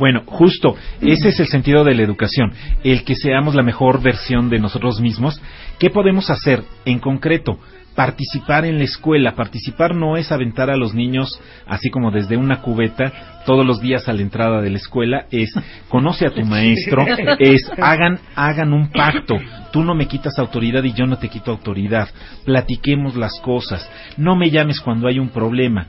Bueno, 0.00 0.22
justo, 0.24 0.76
ese 1.02 1.28
es 1.28 1.40
el 1.40 1.48
sentido 1.48 1.84
de 1.84 1.94
la 1.94 2.02
educación, 2.02 2.54
el 2.82 3.04
que 3.04 3.14
seamos 3.14 3.54
la 3.54 3.62
mejor 3.62 4.00
versión 4.00 4.48
de 4.48 4.58
nosotros 4.58 4.98
mismos. 4.98 5.42
¿Qué 5.78 5.90
podemos 5.90 6.30
hacer 6.30 6.64
en 6.86 7.00
concreto? 7.00 7.58
Participar 7.94 8.64
en 8.64 8.78
la 8.78 8.84
escuela. 8.84 9.34
Participar 9.34 9.94
no 9.94 10.16
es 10.16 10.32
aventar 10.32 10.70
a 10.70 10.78
los 10.78 10.94
niños 10.94 11.38
así 11.66 11.90
como 11.90 12.10
desde 12.10 12.38
una 12.38 12.62
cubeta 12.62 13.42
todos 13.44 13.66
los 13.66 13.82
días 13.82 14.08
a 14.08 14.14
la 14.14 14.22
entrada 14.22 14.62
de 14.62 14.70
la 14.70 14.78
escuela. 14.78 15.26
Es 15.30 15.52
conoce 15.90 16.26
a 16.26 16.30
tu 16.30 16.46
maestro. 16.46 17.04
Es 17.38 17.70
hagan, 17.76 18.20
hagan 18.34 18.72
un 18.72 18.90
pacto. 18.90 19.36
Tú 19.70 19.84
no 19.84 19.94
me 19.94 20.08
quitas 20.08 20.38
autoridad 20.38 20.82
y 20.82 20.94
yo 20.94 21.04
no 21.04 21.18
te 21.18 21.28
quito 21.28 21.50
autoridad. 21.50 22.08
Platiquemos 22.46 23.16
las 23.16 23.38
cosas. 23.40 23.86
No 24.16 24.34
me 24.34 24.48
llames 24.48 24.80
cuando 24.80 25.08
hay 25.08 25.18
un 25.18 25.28
problema 25.28 25.86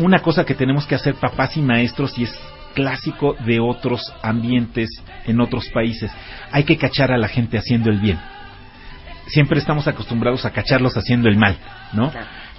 una 0.00 0.20
cosa 0.20 0.44
que 0.44 0.54
tenemos 0.54 0.86
que 0.86 0.94
hacer 0.94 1.14
papás 1.14 1.56
y 1.56 1.62
maestros 1.62 2.18
y 2.18 2.24
es 2.24 2.34
clásico 2.74 3.34
de 3.46 3.60
otros 3.60 4.12
ambientes 4.22 4.90
en 5.26 5.40
otros 5.40 5.68
países. 5.70 6.12
Hay 6.50 6.64
que 6.64 6.76
cachar 6.76 7.12
a 7.12 7.18
la 7.18 7.28
gente 7.28 7.56
haciendo 7.56 7.90
el 7.90 8.00
bien. 8.00 8.18
Siempre 9.28 9.58
estamos 9.58 9.88
acostumbrados 9.88 10.44
a 10.44 10.50
cacharlos 10.50 10.96
haciendo 10.96 11.28
el 11.28 11.36
mal, 11.36 11.56
¿no? 11.92 12.12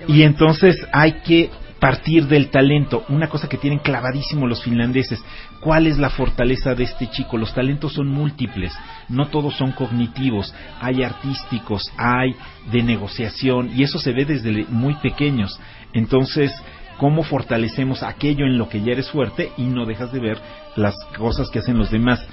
Y 0.08 0.24
entonces 0.24 0.76
hay 0.92 1.14
que 1.24 1.52
partir 1.80 2.28
del 2.28 2.50
talento, 2.50 3.06
una 3.10 3.28
cosa 3.28 3.48
que 3.48 3.58
tienen 3.58 3.80
clavadísimo 3.80 4.48
los 4.48 4.64
finlandeses. 4.64 5.24
¿Cuál 5.60 5.88
es 5.88 5.98
la 5.98 6.10
fortaleza 6.10 6.74
de 6.74 6.84
este 6.84 7.08
chico? 7.10 7.38
Los 7.38 7.54
talentos 7.54 7.94
son 7.94 8.08
múltiples, 8.08 8.74
no 9.10 9.28
todos 9.28 9.56
son 9.56 9.72
cognitivos, 9.72 10.54
hay 10.82 11.04
artísticos, 11.04 11.92
hay 11.98 12.36
de 12.72 12.82
negociación 12.82 13.72
y 13.76 13.84
eso 13.84 14.00
se 14.00 14.14
ve 14.14 14.26
desde 14.26 14.66
muy 14.70 14.96
pequeños. 14.96 15.60
Entonces, 15.94 16.52
cómo 16.98 17.24
fortalecemos 17.24 18.04
aquello 18.04 18.46
en 18.46 18.58
lo 18.58 18.70
que 18.70 18.82
ya 18.82 18.94
eres 18.94 19.10
fuerte 19.10 19.52
y 19.58 19.64
no 19.64 19.86
dejas 19.86 20.12
de 20.12 20.20
ver 20.20 20.38
las 20.76 20.96
cosas 21.18 21.50
que 21.50 21.60
hacen 21.60 21.78
los 21.78 21.92
demás. 21.92 22.26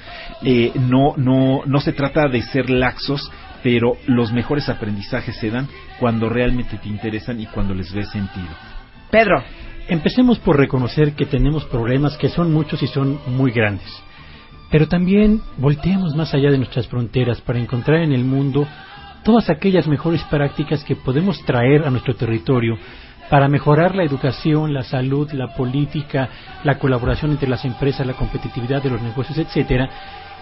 Eh, 0.42 0.72
no, 0.74 1.14
no, 1.16 1.62
no 1.66 1.80
se 1.80 1.92
trata 1.92 2.28
de 2.28 2.42
ser 2.42 2.70
laxos, 2.70 3.30
pero 3.62 3.96
los 4.06 4.32
mejores 4.32 4.68
aprendizajes 4.68 5.36
se 5.36 5.50
dan 5.50 5.68
cuando 5.98 6.28
realmente 6.28 6.78
te 6.78 6.88
interesan 6.88 7.40
y 7.40 7.46
cuando 7.46 7.74
les 7.74 7.92
ves 7.92 8.08
sentido. 8.10 8.50
Pedro. 9.10 9.42
Empecemos 9.88 10.38
por 10.38 10.56
reconocer 10.56 11.14
que 11.14 11.26
tenemos 11.26 11.64
problemas 11.64 12.16
que 12.16 12.28
son 12.28 12.52
muchos 12.52 12.82
y 12.82 12.86
son 12.86 13.18
muy 13.26 13.50
grandes. 13.50 13.88
Pero 14.70 14.88
también 14.88 15.42
volteemos 15.58 16.14
más 16.14 16.32
allá 16.34 16.50
de 16.50 16.56
nuestras 16.56 16.86
fronteras 16.86 17.40
para 17.40 17.58
encontrar 17.58 18.00
en 18.00 18.12
el 18.12 18.24
mundo 18.24 18.66
todas 19.24 19.50
aquellas 19.50 19.86
mejores 19.86 20.22
prácticas 20.24 20.84
que 20.84 20.96
podemos 20.96 21.44
traer 21.44 21.84
a 21.84 21.90
nuestro 21.90 22.14
territorio 22.14 22.78
para 23.30 23.48
mejorar 23.48 23.94
la 23.94 24.04
educación, 24.04 24.74
la 24.74 24.82
salud, 24.82 25.30
la 25.32 25.54
política, 25.54 26.28
la 26.64 26.78
colaboración 26.78 27.32
entre 27.32 27.48
las 27.48 27.64
empresas, 27.64 28.06
la 28.06 28.14
competitividad 28.14 28.82
de 28.82 28.90
los 28.90 29.02
negocios, 29.02 29.38
etcétera, 29.38 29.88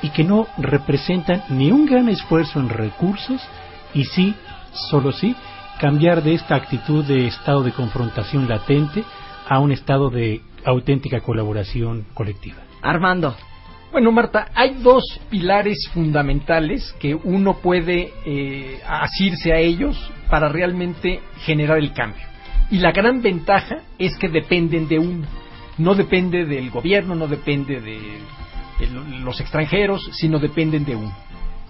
y 0.02 0.10
que 0.10 0.24
no 0.24 0.46
representan 0.58 1.42
ni 1.50 1.70
un 1.70 1.86
gran 1.86 2.08
esfuerzo 2.08 2.58
en 2.58 2.68
recursos 2.68 3.40
y 3.94 4.04
sí, 4.04 4.34
solo 4.72 5.12
sí, 5.12 5.36
cambiar 5.78 6.22
de 6.22 6.34
esta 6.34 6.56
actitud 6.56 7.04
de 7.04 7.26
estado 7.26 7.62
de 7.62 7.72
confrontación 7.72 8.48
latente 8.48 9.04
a 9.48 9.58
un 9.58 9.72
estado 9.72 10.10
de 10.10 10.42
auténtica 10.64 11.20
colaboración 11.20 12.06
colectiva. 12.14 12.58
Armando. 12.82 13.34
Bueno, 13.92 14.12
Marta, 14.12 14.48
hay 14.54 14.74
dos 14.74 15.02
pilares 15.30 15.88
fundamentales 15.92 16.94
que 17.00 17.14
uno 17.14 17.54
puede 17.54 18.12
eh, 18.24 18.80
asirse 18.86 19.52
a 19.52 19.58
ellos 19.58 19.96
para 20.30 20.48
realmente 20.48 21.20
generar 21.44 21.78
el 21.78 21.92
cambio. 21.92 22.29
Y 22.70 22.78
la 22.78 22.92
gran 22.92 23.20
ventaja 23.20 23.82
es 23.98 24.16
que 24.16 24.28
dependen 24.28 24.88
de 24.88 24.98
uno. 24.98 25.26
No 25.78 25.94
depende 25.94 26.44
del 26.44 26.70
gobierno, 26.70 27.14
no 27.14 27.26
depende 27.26 27.80
de, 27.80 27.98
los 29.22 29.40
extranjeros, 29.40 30.08
sino 30.12 30.38
dependen 30.38 30.84
de 30.84 30.96
uno. 30.96 31.14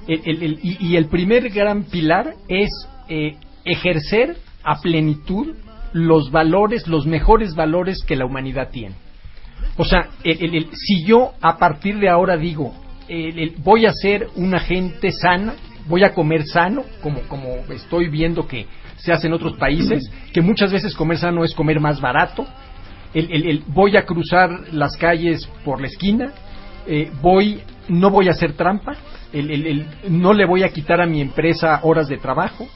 y, 0.06 0.96
el 0.96 1.06
primer 1.06 1.48
gran 1.50 1.84
pilar 1.84 2.34
es 2.48 2.68
eh, 3.08 3.36
ejercer 3.64 4.36
a 4.62 4.80
plenitud 4.80 5.54
los 5.92 6.30
valores, 6.30 6.86
los 6.86 7.06
mejores 7.06 7.54
valores 7.54 8.02
que 8.06 8.16
la 8.16 8.26
humanidad 8.26 8.70
tiene. 8.70 8.94
O 9.76 9.84
sea, 9.84 10.10
si 10.22 11.04
yo 11.04 11.32
a 11.40 11.56
partir 11.56 11.98
de 11.98 12.08
ahora 12.08 12.36
digo, 12.36 12.74
voy 13.58 13.86
a 13.86 13.92
ser 13.92 14.28
una 14.36 14.60
gente 14.60 15.10
sana, 15.12 15.54
voy 15.90 16.04
a 16.04 16.14
comer 16.14 16.44
sano, 16.46 16.84
como, 17.02 17.20
como 17.22 17.56
estoy 17.70 18.08
viendo 18.08 18.46
que 18.46 18.66
se 18.96 19.12
hace 19.12 19.26
en 19.26 19.34
otros 19.34 19.56
países, 19.58 20.10
que 20.32 20.40
muchas 20.40 20.72
veces 20.72 20.94
comer 20.94 21.18
sano 21.18 21.44
es 21.44 21.54
comer 21.54 21.80
más 21.80 22.00
barato, 22.00 22.46
el, 23.12 23.64
voy 23.66 23.96
a 23.96 24.06
cruzar 24.06 24.72
las 24.72 24.96
calles 24.96 25.46
por 25.64 25.80
la 25.80 25.88
esquina, 25.88 26.32
eh, 26.86 27.10
voy, 27.20 27.60
no 27.88 28.10
voy 28.10 28.28
a 28.28 28.30
hacer 28.30 28.52
trampa, 28.54 28.94
no 30.08 30.32
le 30.32 30.46
voy 30.46 30.62
a 30.62 30.68
quitar 30.68 31.00
a 31.00 31.06
mi 31.06 31.20
empresa 31.20 31.80
horas 31.82 32.08
de 32.08 32.18
trabajo, 32.18 32.68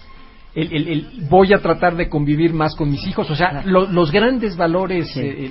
el, 0.54 1.08
voy 1.28 1.52
a 1.52 1.58
tratar 1.58 1.96
de 1.96 2.08
convivir 2.08 2.52
más 2.52 2.74
con 2.74 2.90
mis 2.90 3.06
hijos, 3.06 3.30
o 3.30 3.36
sea, 3.36 3.62
los 3.64 4.10
grandes 4.10 4.56
valores, 4.56 5.16
eh, 5.16 5.50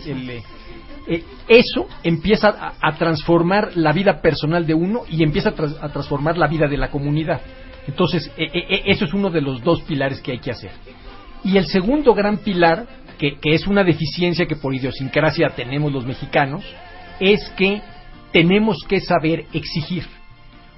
eh, 1.07 1.23
eso 1.47 1.87
empieza 2.03 2.75
a, 2.79 2.95
transformar 2.95 3.75
la 3.75 3.91
vida 3.91 4.21
personal 4.21 4.65
de 4.65 4.73
uno 4.73 5.01
y 5.09 5.23
empieza 5.23 5.49
a, 5.49 5.89
transformar 5.89 6.37
la 6.37 6.47
vida 6.47 6.67
de 6.67 6.77
la 6.77 6.89
comunidad. 6.89 7.41
Entonces, 7.87 8.31
eh, 8.37 8.83
eso 8.85 9.05
es 9.05 9.13
uno 9.13 9.29
de 9.29 9.41
los 9.41 9.61
dos 9.61 9.81
pilares 9.81 10.21
que 10.21 10.31
hay 10.31 10.39
que 10.39 10.51
hacer. 10.51 10.71
Y 11.43 11.57
el 11.57 11.65
segundo 11.65 12.13
gran 12.13 12.37
pilar, 12.37 12.87
que 13.17 13.37
es 13.43 13.67
una 13.67 13.83
deficiencia 13.83 14.45
que 14.45 14.55
por 14.55 14.73
idiosincrasia 14.73 15.49
tenemos 15.49 15.91
los 15.91 16.05
mexicanos, 16.05 16.63
es 17.19 17.49
que 17.57 17.81
tenemos 18.31 18.83
que 18.87 18.99
saber 18.99 19.45
exigir. 19.53 20.05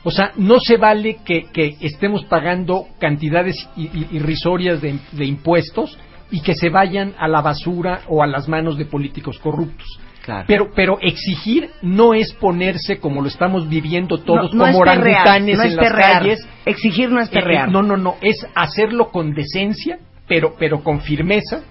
O 0.03 0.11
sea, 0.11 0.34
no 0.38 0.60
se 0.60 0.77
vale 0.77 1.18
que, 1.26 1.47
estemos 1.81 2.23
pagando 2.26 2.85
cantidades 2.99 3.68
irrisorias 3.76 4.80
de, 4.80 5.26
impuestos 5.26 5.97
y 6.30 6.41
que 6.41 6.53
se 6.53 6.69
vayan 6.69 7.15
a 7.18 7.27
la 7.27 7.41
basura 7.41 8.02
o 8.07 8.22
a 8.22 8.27
las 8.27 8.47
manos 8.47 8.77
de 8.77 8.85
políticos 8.85 9.39
corruptos. 9.39 9.99
Pero, 10.47 10.72
pero 10.76 10.97
exigir 11.02 11.69
no 11.81 12.14
es 12.14 12.34
ponerse 12.34 12.99
como 12.99 13.22
lo 13.22 13.27
estamos 13.27 13.69
viviendo 13.69 14.18
todos 14.18 14.52
como 14.52 14.77
orangutanes 14.77 15.60
en 15.60 15.76
las 15.76 15.93
calles. 15.93 16.47
Exigir 16.65 17.10
no 17.11 17.19
es 17.19 17.27
eh, 17.27 17.31
eh, 17.31 17.34
perrear. 17.34 17.72
no, 17.72 17.81
no, 17.81 17.97
no. 17.97 18.15
Es 18.22 18.45
hacerlo 18.56 19.11
con 19.11 19.34
decencia, 19.34 19.99
pero, 20.27 20.56
pero 20.57 20.84
con 20.84 21.02
firmeza, 21.02 21.61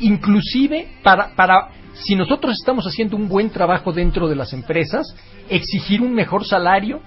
inclusive 0.00 0.88
para, 1.02 1.34
para 1.34 1.68
si 1.94 2.14
nosotros 2.14 2.56
estamos 2.58 2.86
haciendo 2.86 3.16
un 3.16 3.28
buen 3.28 3.50
trabajo 3.50 3.92
dentro 3.92 4.28
de 4.28 4.36
las 4.36 4.52
empresas, 4.52 5.14
exigir 5.48 6.02
un 6.02 6.14
mejor 6.14 6.44
salario, 6.44 7.00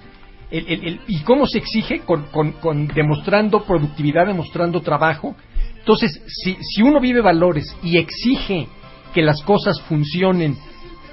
¿Y 0.51 1.19
cómo 1.21 1.47
se 1.47 1.57
exige? 1.57 2.01
Con, 2.01 2.87
demostrando 2.93 3.63
productividad, 3.65 4.27
demostrando 4.27 4.81
trabajo. 4.81 5.35
Entonces, 5.79 6.21
si, 6.27 6.55
si 6.61 6.81
uno 6.81 6.99
vive 6.99 7.21
valores 7.21 7.75
y 7.83 7.97
exige 7.97 8.67
que 9.13 9.21
las 9.21 9.41
cosas 9.43 9.81
funcionen 9.81 10.57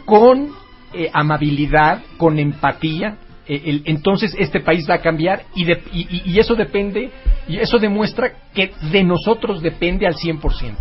con 0.05 0.51
eh, 0.93 1.11
amabilidad, 1.13 2.03
con 2.17 2.39
empatía, 2.39 3.17
eh, 3.47 3.83
entonces 3.87 4.35
este 4.39 4.61
país 4.61 4.89
va 4.89 4.95
a 4.95 5.01
cambiar 5.01 5.45
y, 5.55 5.67
y, 5.93 6.39
eso 6.39 6.55
depende, 6.55 7.11
y 7.49 7.59
eso 7.59 7.79
demuestra 7.79 8.33
que 8.55 8.73
de 8.91 9.03
nosotros 9.03 9.63
depende 9.63 10.07
al 10.07 10.15
100%. 10.15 10.77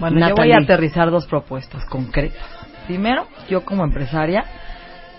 Bueno, 0.00 0.28
yo 0.28 0.34
voy 0.34 0.52
a 0.52 0.58
aterrizar 0.62 1.10
dos 1.10 1.26
propuestas 1.26 1.84
concretas. 1.86 2.42
Primero, 2.86 3.26
yo 3.50 3.64
como 3.64 3.84
empresaria, 3.84 4.44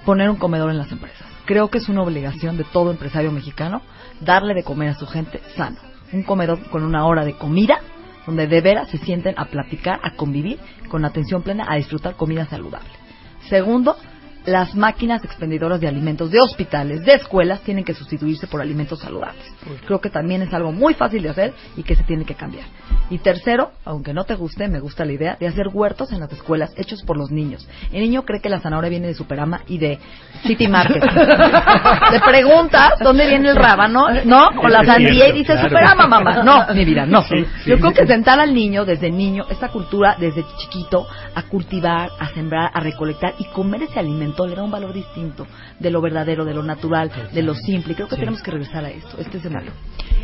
poner 0.06 0.30
un 0.30 0.38
comedor 0.38 0.72
en 0.72 0.78
las 0.78 0.92
empresas 0.92 1.30
creo 1.50 1.72
que 1.72 1.80
es 1.80 1.90
una 1.90 2.04
obligación 2.04 2.58
de 2.58 2.64
todo 2.64 2.92
empresario 2.92 3.32
mexicano 3.32 3.82
darle 4.22 4.54
de 4.54 4.64
comer 4.64 4.90
a 4.90 4.94
su 4.94 5.08
gente 5.08 5.42
sano. 5.56 5.78
Un 6.14 6.22
comedor 6.22 6.70
con 6.70 6.84
una 6.84 7.08
hora 7.08 7.26
de 7.26 7.34
comida 7.34 7.80
donde 8.28 8.46
de 8.46 8.62
veras 8.62 8.88
se 8.90 9.00
sienten 9.00 9.34
a 9.36 9.46
platicar, 9.46 10.00
a 10.04 10.12
convivir 10.12 10.60
con 10.90 11.06
atención 11.06 11.42
plena, 11.42 11.66
a 11.68 11.78
disfrutar 11.78 12.16
comida 12.16 12.46
saludable. 12.46 12.99
Segundo, 13.50 13.98
las 14.46 14.76
máquinas 14.76 15.24
expendedoras 15.24 15.82
de 15.82 15.88
alimentos 15.88 16.32
de 16.32 16.40
hospitales, 16.40 17.04
de 17.04 17.14
escuelas, 17.14 17.62
tienen 17.62 17.84
que 17.84 17.94
sustituirse 17.94 18.48
por 18.48 18.62
alimentos 18.62 19.00
saludables. 19.00 19.44
Creo 19.86 20.00
que 20.00 20.10
también 20.10 20.42
es 20.42 20.54
algo 20.54 20.72
muy 20.72 20.94
fácil 20.94 21.24
de 21.24 21.30
hacer 21.30 21.54
y 21.76 21.84
que 21.84 21.96
se 21.96 22.04
tiene 22.04 22.26
que 22.26 22.36
cambiar. 22.36 22.66
Y 23.10 23.18
tercero, 23.20 23.72
aunque 23.86 24.14
no 24.14 24.24
te 24.24 24.36
guste, 24.36 24.68
me 24.68 24.80
gusta 24.80 25.04
la 25.04 25.14
idea 25.14 25.38
de 25.40 25.48
hacer 25.48 25.70
huertos 25.74 26.12
en 26.12 26.20
las 26.20 26.32
escuelas 26.32 26.72
hechos 26.78 27.02
por 27.04 27.18
los 27.18 27.32
niños. 27.32 27.68
El 27.92 28.02
niño 28.02 28.24
cree 28.24 28.40
que 28.40 28.50
la 28.50 28.60
zanahoria 28.60 28.90
viene 28.90 29.08
de 29.08 29.16
Superama 29.16 29.62
y 29.68 29.80
de 29.80 30.00
City 30.44 30.68
Market. 30.68 31.02
Te 32.12 32.20
preguntas 32.20 32.94
dónde 33.02 33.28
viene 33.28 33.50
el 33.50 33.56
rábano, 33.56 34.08
¿no? 34.26 34.50
O 34.62 34.68
la 34.68 34.84
sandía 34.86 35.30
y 35.30 35.34
dice 35.34 35.58
Superama, 35.60 36.08
mamá. 36.08 36.44
No, 36.44 36.68
mi 36.76 36.86
vida, 36.86 37.06
no. 37.06 37.24
Yo 37.66 37.80
creo 37.80 37.94
que 37.94 38.06
sentar 38.06 38.40
al 38.40 38.54
niño 38.54 38.86
desde 38.86 39.10
niño, 39.10 39.46
esta 39.50 39.70
cultura 39.70 40.16
desde 40.20 40.46
chiquito, 40.58 41.08
a 41.34 41.44
cultivar, 41.44 42.10
a 42.20 42.30
sembrar, 42.34 42.70
a 42.74 42.80
recolectar 42.80 43.34
y 43.40 43.46
comer 43.46 43.84
ese 43.84 44.00
alimento 44.00 44.46
le 44.46 44.56
da 44.56 44.64
un 44.64 44.72
valor 44.72 44.94
distinto 44.94 45.48
de 45.80 45.90
lo 45.90 46.02
verdadero, 46.02 46.46
de 46.46 46.54
lo 46.54 46.64
natural, 46.64 47.12
de 47.34 47.42
lo 47.42 47.56
simple. 47.56 47.96
Creo 47.96 48.08
que 48.08 48.18
tenemos 48.18 48.42
que 48.44 48.52
regresar 48.52 48.86
a 48.86 48.90
esto, 48.90 49.18
este 49.18 49.38
escenario. 49.38 49.72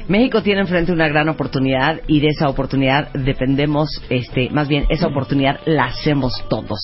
México 0.07 0.43
tiene 0.43 0.61
enfrente 0.61 0.91
una 0.91 1.07
gran 1.07 1.29
oportunidad 1.29 2.01
y 2.07 2.19
de 2.19 2.27
esa 2.27 2.47
oportunidad 2.47 2.74
dependemos, 3.13 3.89
este, 4.09 4.49
más 4.49 4.67
bien 4.67 4.85
esa 4.89 5.07
oportunidad 5.07 5.59
la 5.65 5.85
hacemos 5.85 6.43
todos. 6.49 6.79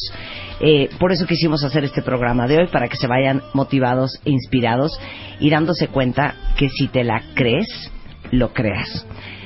Eh, 0.59 0.89
por 0.99 1.11
eso 1.11 1.26
quisimos 1.26 1.63
hacer 1.63 1.84
este 1.84 2.01
programa 2.01 2.47
de 2.47 2.59
hoy 2.59 2.68
para 2.68 2.88
que 2.88 2.97
se 2.97 3.07
vayan 3.07 3.41
motivados 3.53 4.19
e 4.26 4.31
inspirados 4.31 4.99
y 5.39 5.49
dándose 5.49 5.88
cuenta 5.88 6.35
que 6.57 6.69
si 6.69 6.88
te 6.88 7.03
la 7.03 7.23
crees, 7.34 7.91
lo 8.31 8.53
creas. 8.53 9.05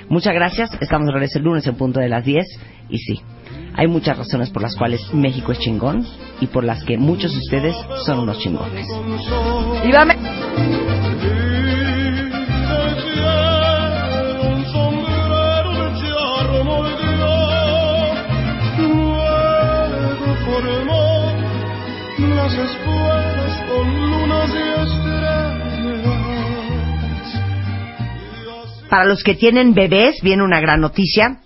Muchas 0.09 0.34
gracias. 0.34 0.69
Estamos 0.81 1.07
de 1.07 1.13
regreso 1.13 1.39
el 1.39 1.45
lunes 1.45 1.65
en 1.67 1.76
punto 1.76 1.99
de 1.99 2.09
las 2.09 2.23
10 2.26 2.45
y 2.89 2.97
sí, 2.97 3.22
hay 3.73 3.88
muchas 3.88 4.17
razones 4.17 4.49
por 4.49 4.61
las 4.61 4.76
cuales 4.76 5.01
México 5.13 5.51
es 5.51 5.59
chingón 5.59 6.05
y 6.39 6.47
por 6.47 6.63
las 6.63 6.84
que 6.84 6.97
muchos 6.97 7.31
de 7.31 7.39
ustedes 7.39 7.76
son 8.05 8.19
unos 8.19 8.39
chingones. 8.39 8.88
¡Viva 22.45 22.61
después 22.61 23.63
con 23.67 23.88
lunas 24.11 24.51
y 24.53 24.59
estrellas. 24.84 25.63
Para 28.88 29.05
los 29.05 29.23
que 29.23 29.34
tienen 29.34 29.73
bebés, 29.73 30.22
viene 30.22 30.43
una 30.43 30.59
gran 30.59 30.81
noticia. 30.81 31.39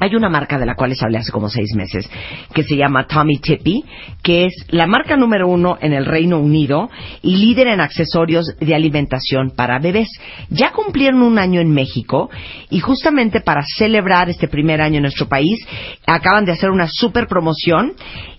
Hay 0.00 0.16
una 0.16 0.28
marca 0.30 0.58
de 0.58 0.66
la 0.66 0.74
cual 0.74 0.90
les 0.90 1.02
hablé 1.02 1.18
hace 1.18 1.30
como 1.30 1.50
seis 1.50 1.74
meses 1.76 2.10
que 2.54 2.64
se 2.64 2.74
llama 2.74 3.06
Tommy 3.06 3.38
Tippy, 3.38 3.84
que 4.22 4.46
es 4.46 4.54
la 4.68 4.86
marca 4.86 5.14
número 5.14 5.46
uno 5.46 5.76
en 5.80 5.92
el 5.92 6.06
Reino 6.06 6.40
Unido 6.40 6.88
y 7.22 7.36
líder 7.36 7.68
en 7.68 7.80
accesorios 7.80 8.46
de 8.58 8.74
alimentación 8.74 9.50
para 9.50 9.78
bebés. 9.78 10.08
Ya 10.48 10.72
cumplieron 10.72 11.22
un 11.22 11.38
año 11.38 11.60
en 11.60 11.70
México 11.70 12.30
y 12.70 12.80
justamente 12.80 13.42
para 13.42 13.62
celebrar 13.76 14.30
este 14.30 14.48
primer 14.48 14.80
año 14.80 14.96
en 14.96 15.02
nuestro 15.02 15.28
país 15.28 15.64
acaban 16.06 16.46
de 16.46 16.52
hacer 16.52 16.70
una 16.70 16.88
super 16.88 17.26
promoción 17.28 17.92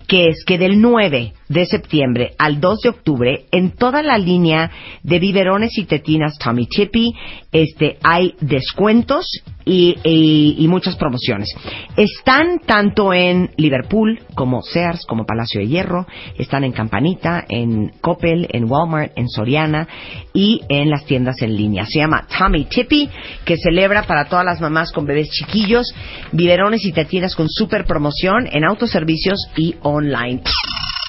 que 0.06 0.28
es 0.28 0.44
que 0.44 0.58
del 0.58 0.80
9 0.80 1.32
de 1.48 1.66
septiembre 1.66 2.32
al 2.38 2.60
2 2.60 2.80
de 2.80 2.88
octubre 2.88 3.44
en 3.50 3.72
toda 3.72 4.02
la 4.02 4.18
línea 4.18 4.70
de 5.02 5.18
biberones 5.18 5.76
y 5.76 5.84
tetinas 5.84 6.38
Tommy 6.38 6.66
Tippy 6.66 7.12
este 7.52 7.98
hay 8.02 8.34
descuentos 8.40 9.26
y, 9.64 9.96
y- 10.02 10.66
muchas 10.66 10.96
promociones. 10.96 11.48
Están 11.96 12.58
tanto 12.66 13.12
en 13.12 13.50
Liverpool 13.58 14.18
como 14.34 14.62
Sears 14.62 15.04
como 15.06 15.24
Palacio 15.26 15.60
de 15.60 15.68
Hierro 15.68 16.06
están 16.38 16.64
en 16.64 16.72
Campanita 16.72 17.44
en 17.48 17.90
Coppel 18.00 18.48
en 18.50 18.64
Walmart 18.68 19.12
en 19.16 19.28
Soriana 19.28 19.86
y 20.32 20.62
en 20.68 20.90
las 20.90 21.04
tiendas 21.04 21.40
en 21.42 21.54
línea. 21.56 21.84
Se 21.86 21.98
llama 22.00 22.26
Tommy 22.36 22.64
Tippy 22.64 23.08
que 23.44 23.56
celebra 23.58 24.04
para 24.04 24.24
todas 24.24 24.44
las 24.44 24.60
mamás 24.60 24.90
con 24.90 25.04
bebés 25.04 25.28
chiquillos 25.30 25.86
biberones 26.32 26.84
y 26.84 26.92
tetinas 26.92 27.36
con 27.36 27.48
super 27.48 27.84
promoción 27.84 28.48
en 28.50 28.64
autoservicios 28.64 29.38
y 29.56 29.76
online 29.92 30.42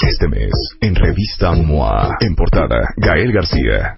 Este 0.01 0.27
mes, 0.27 0.51
en 0.81 0.95
revista 0.95 1.51
MOA, 1.53 2.17
en 2.19 2.35
portada, 2.35 2.93
Gael 2.97 3.31
García. 3.31 3.97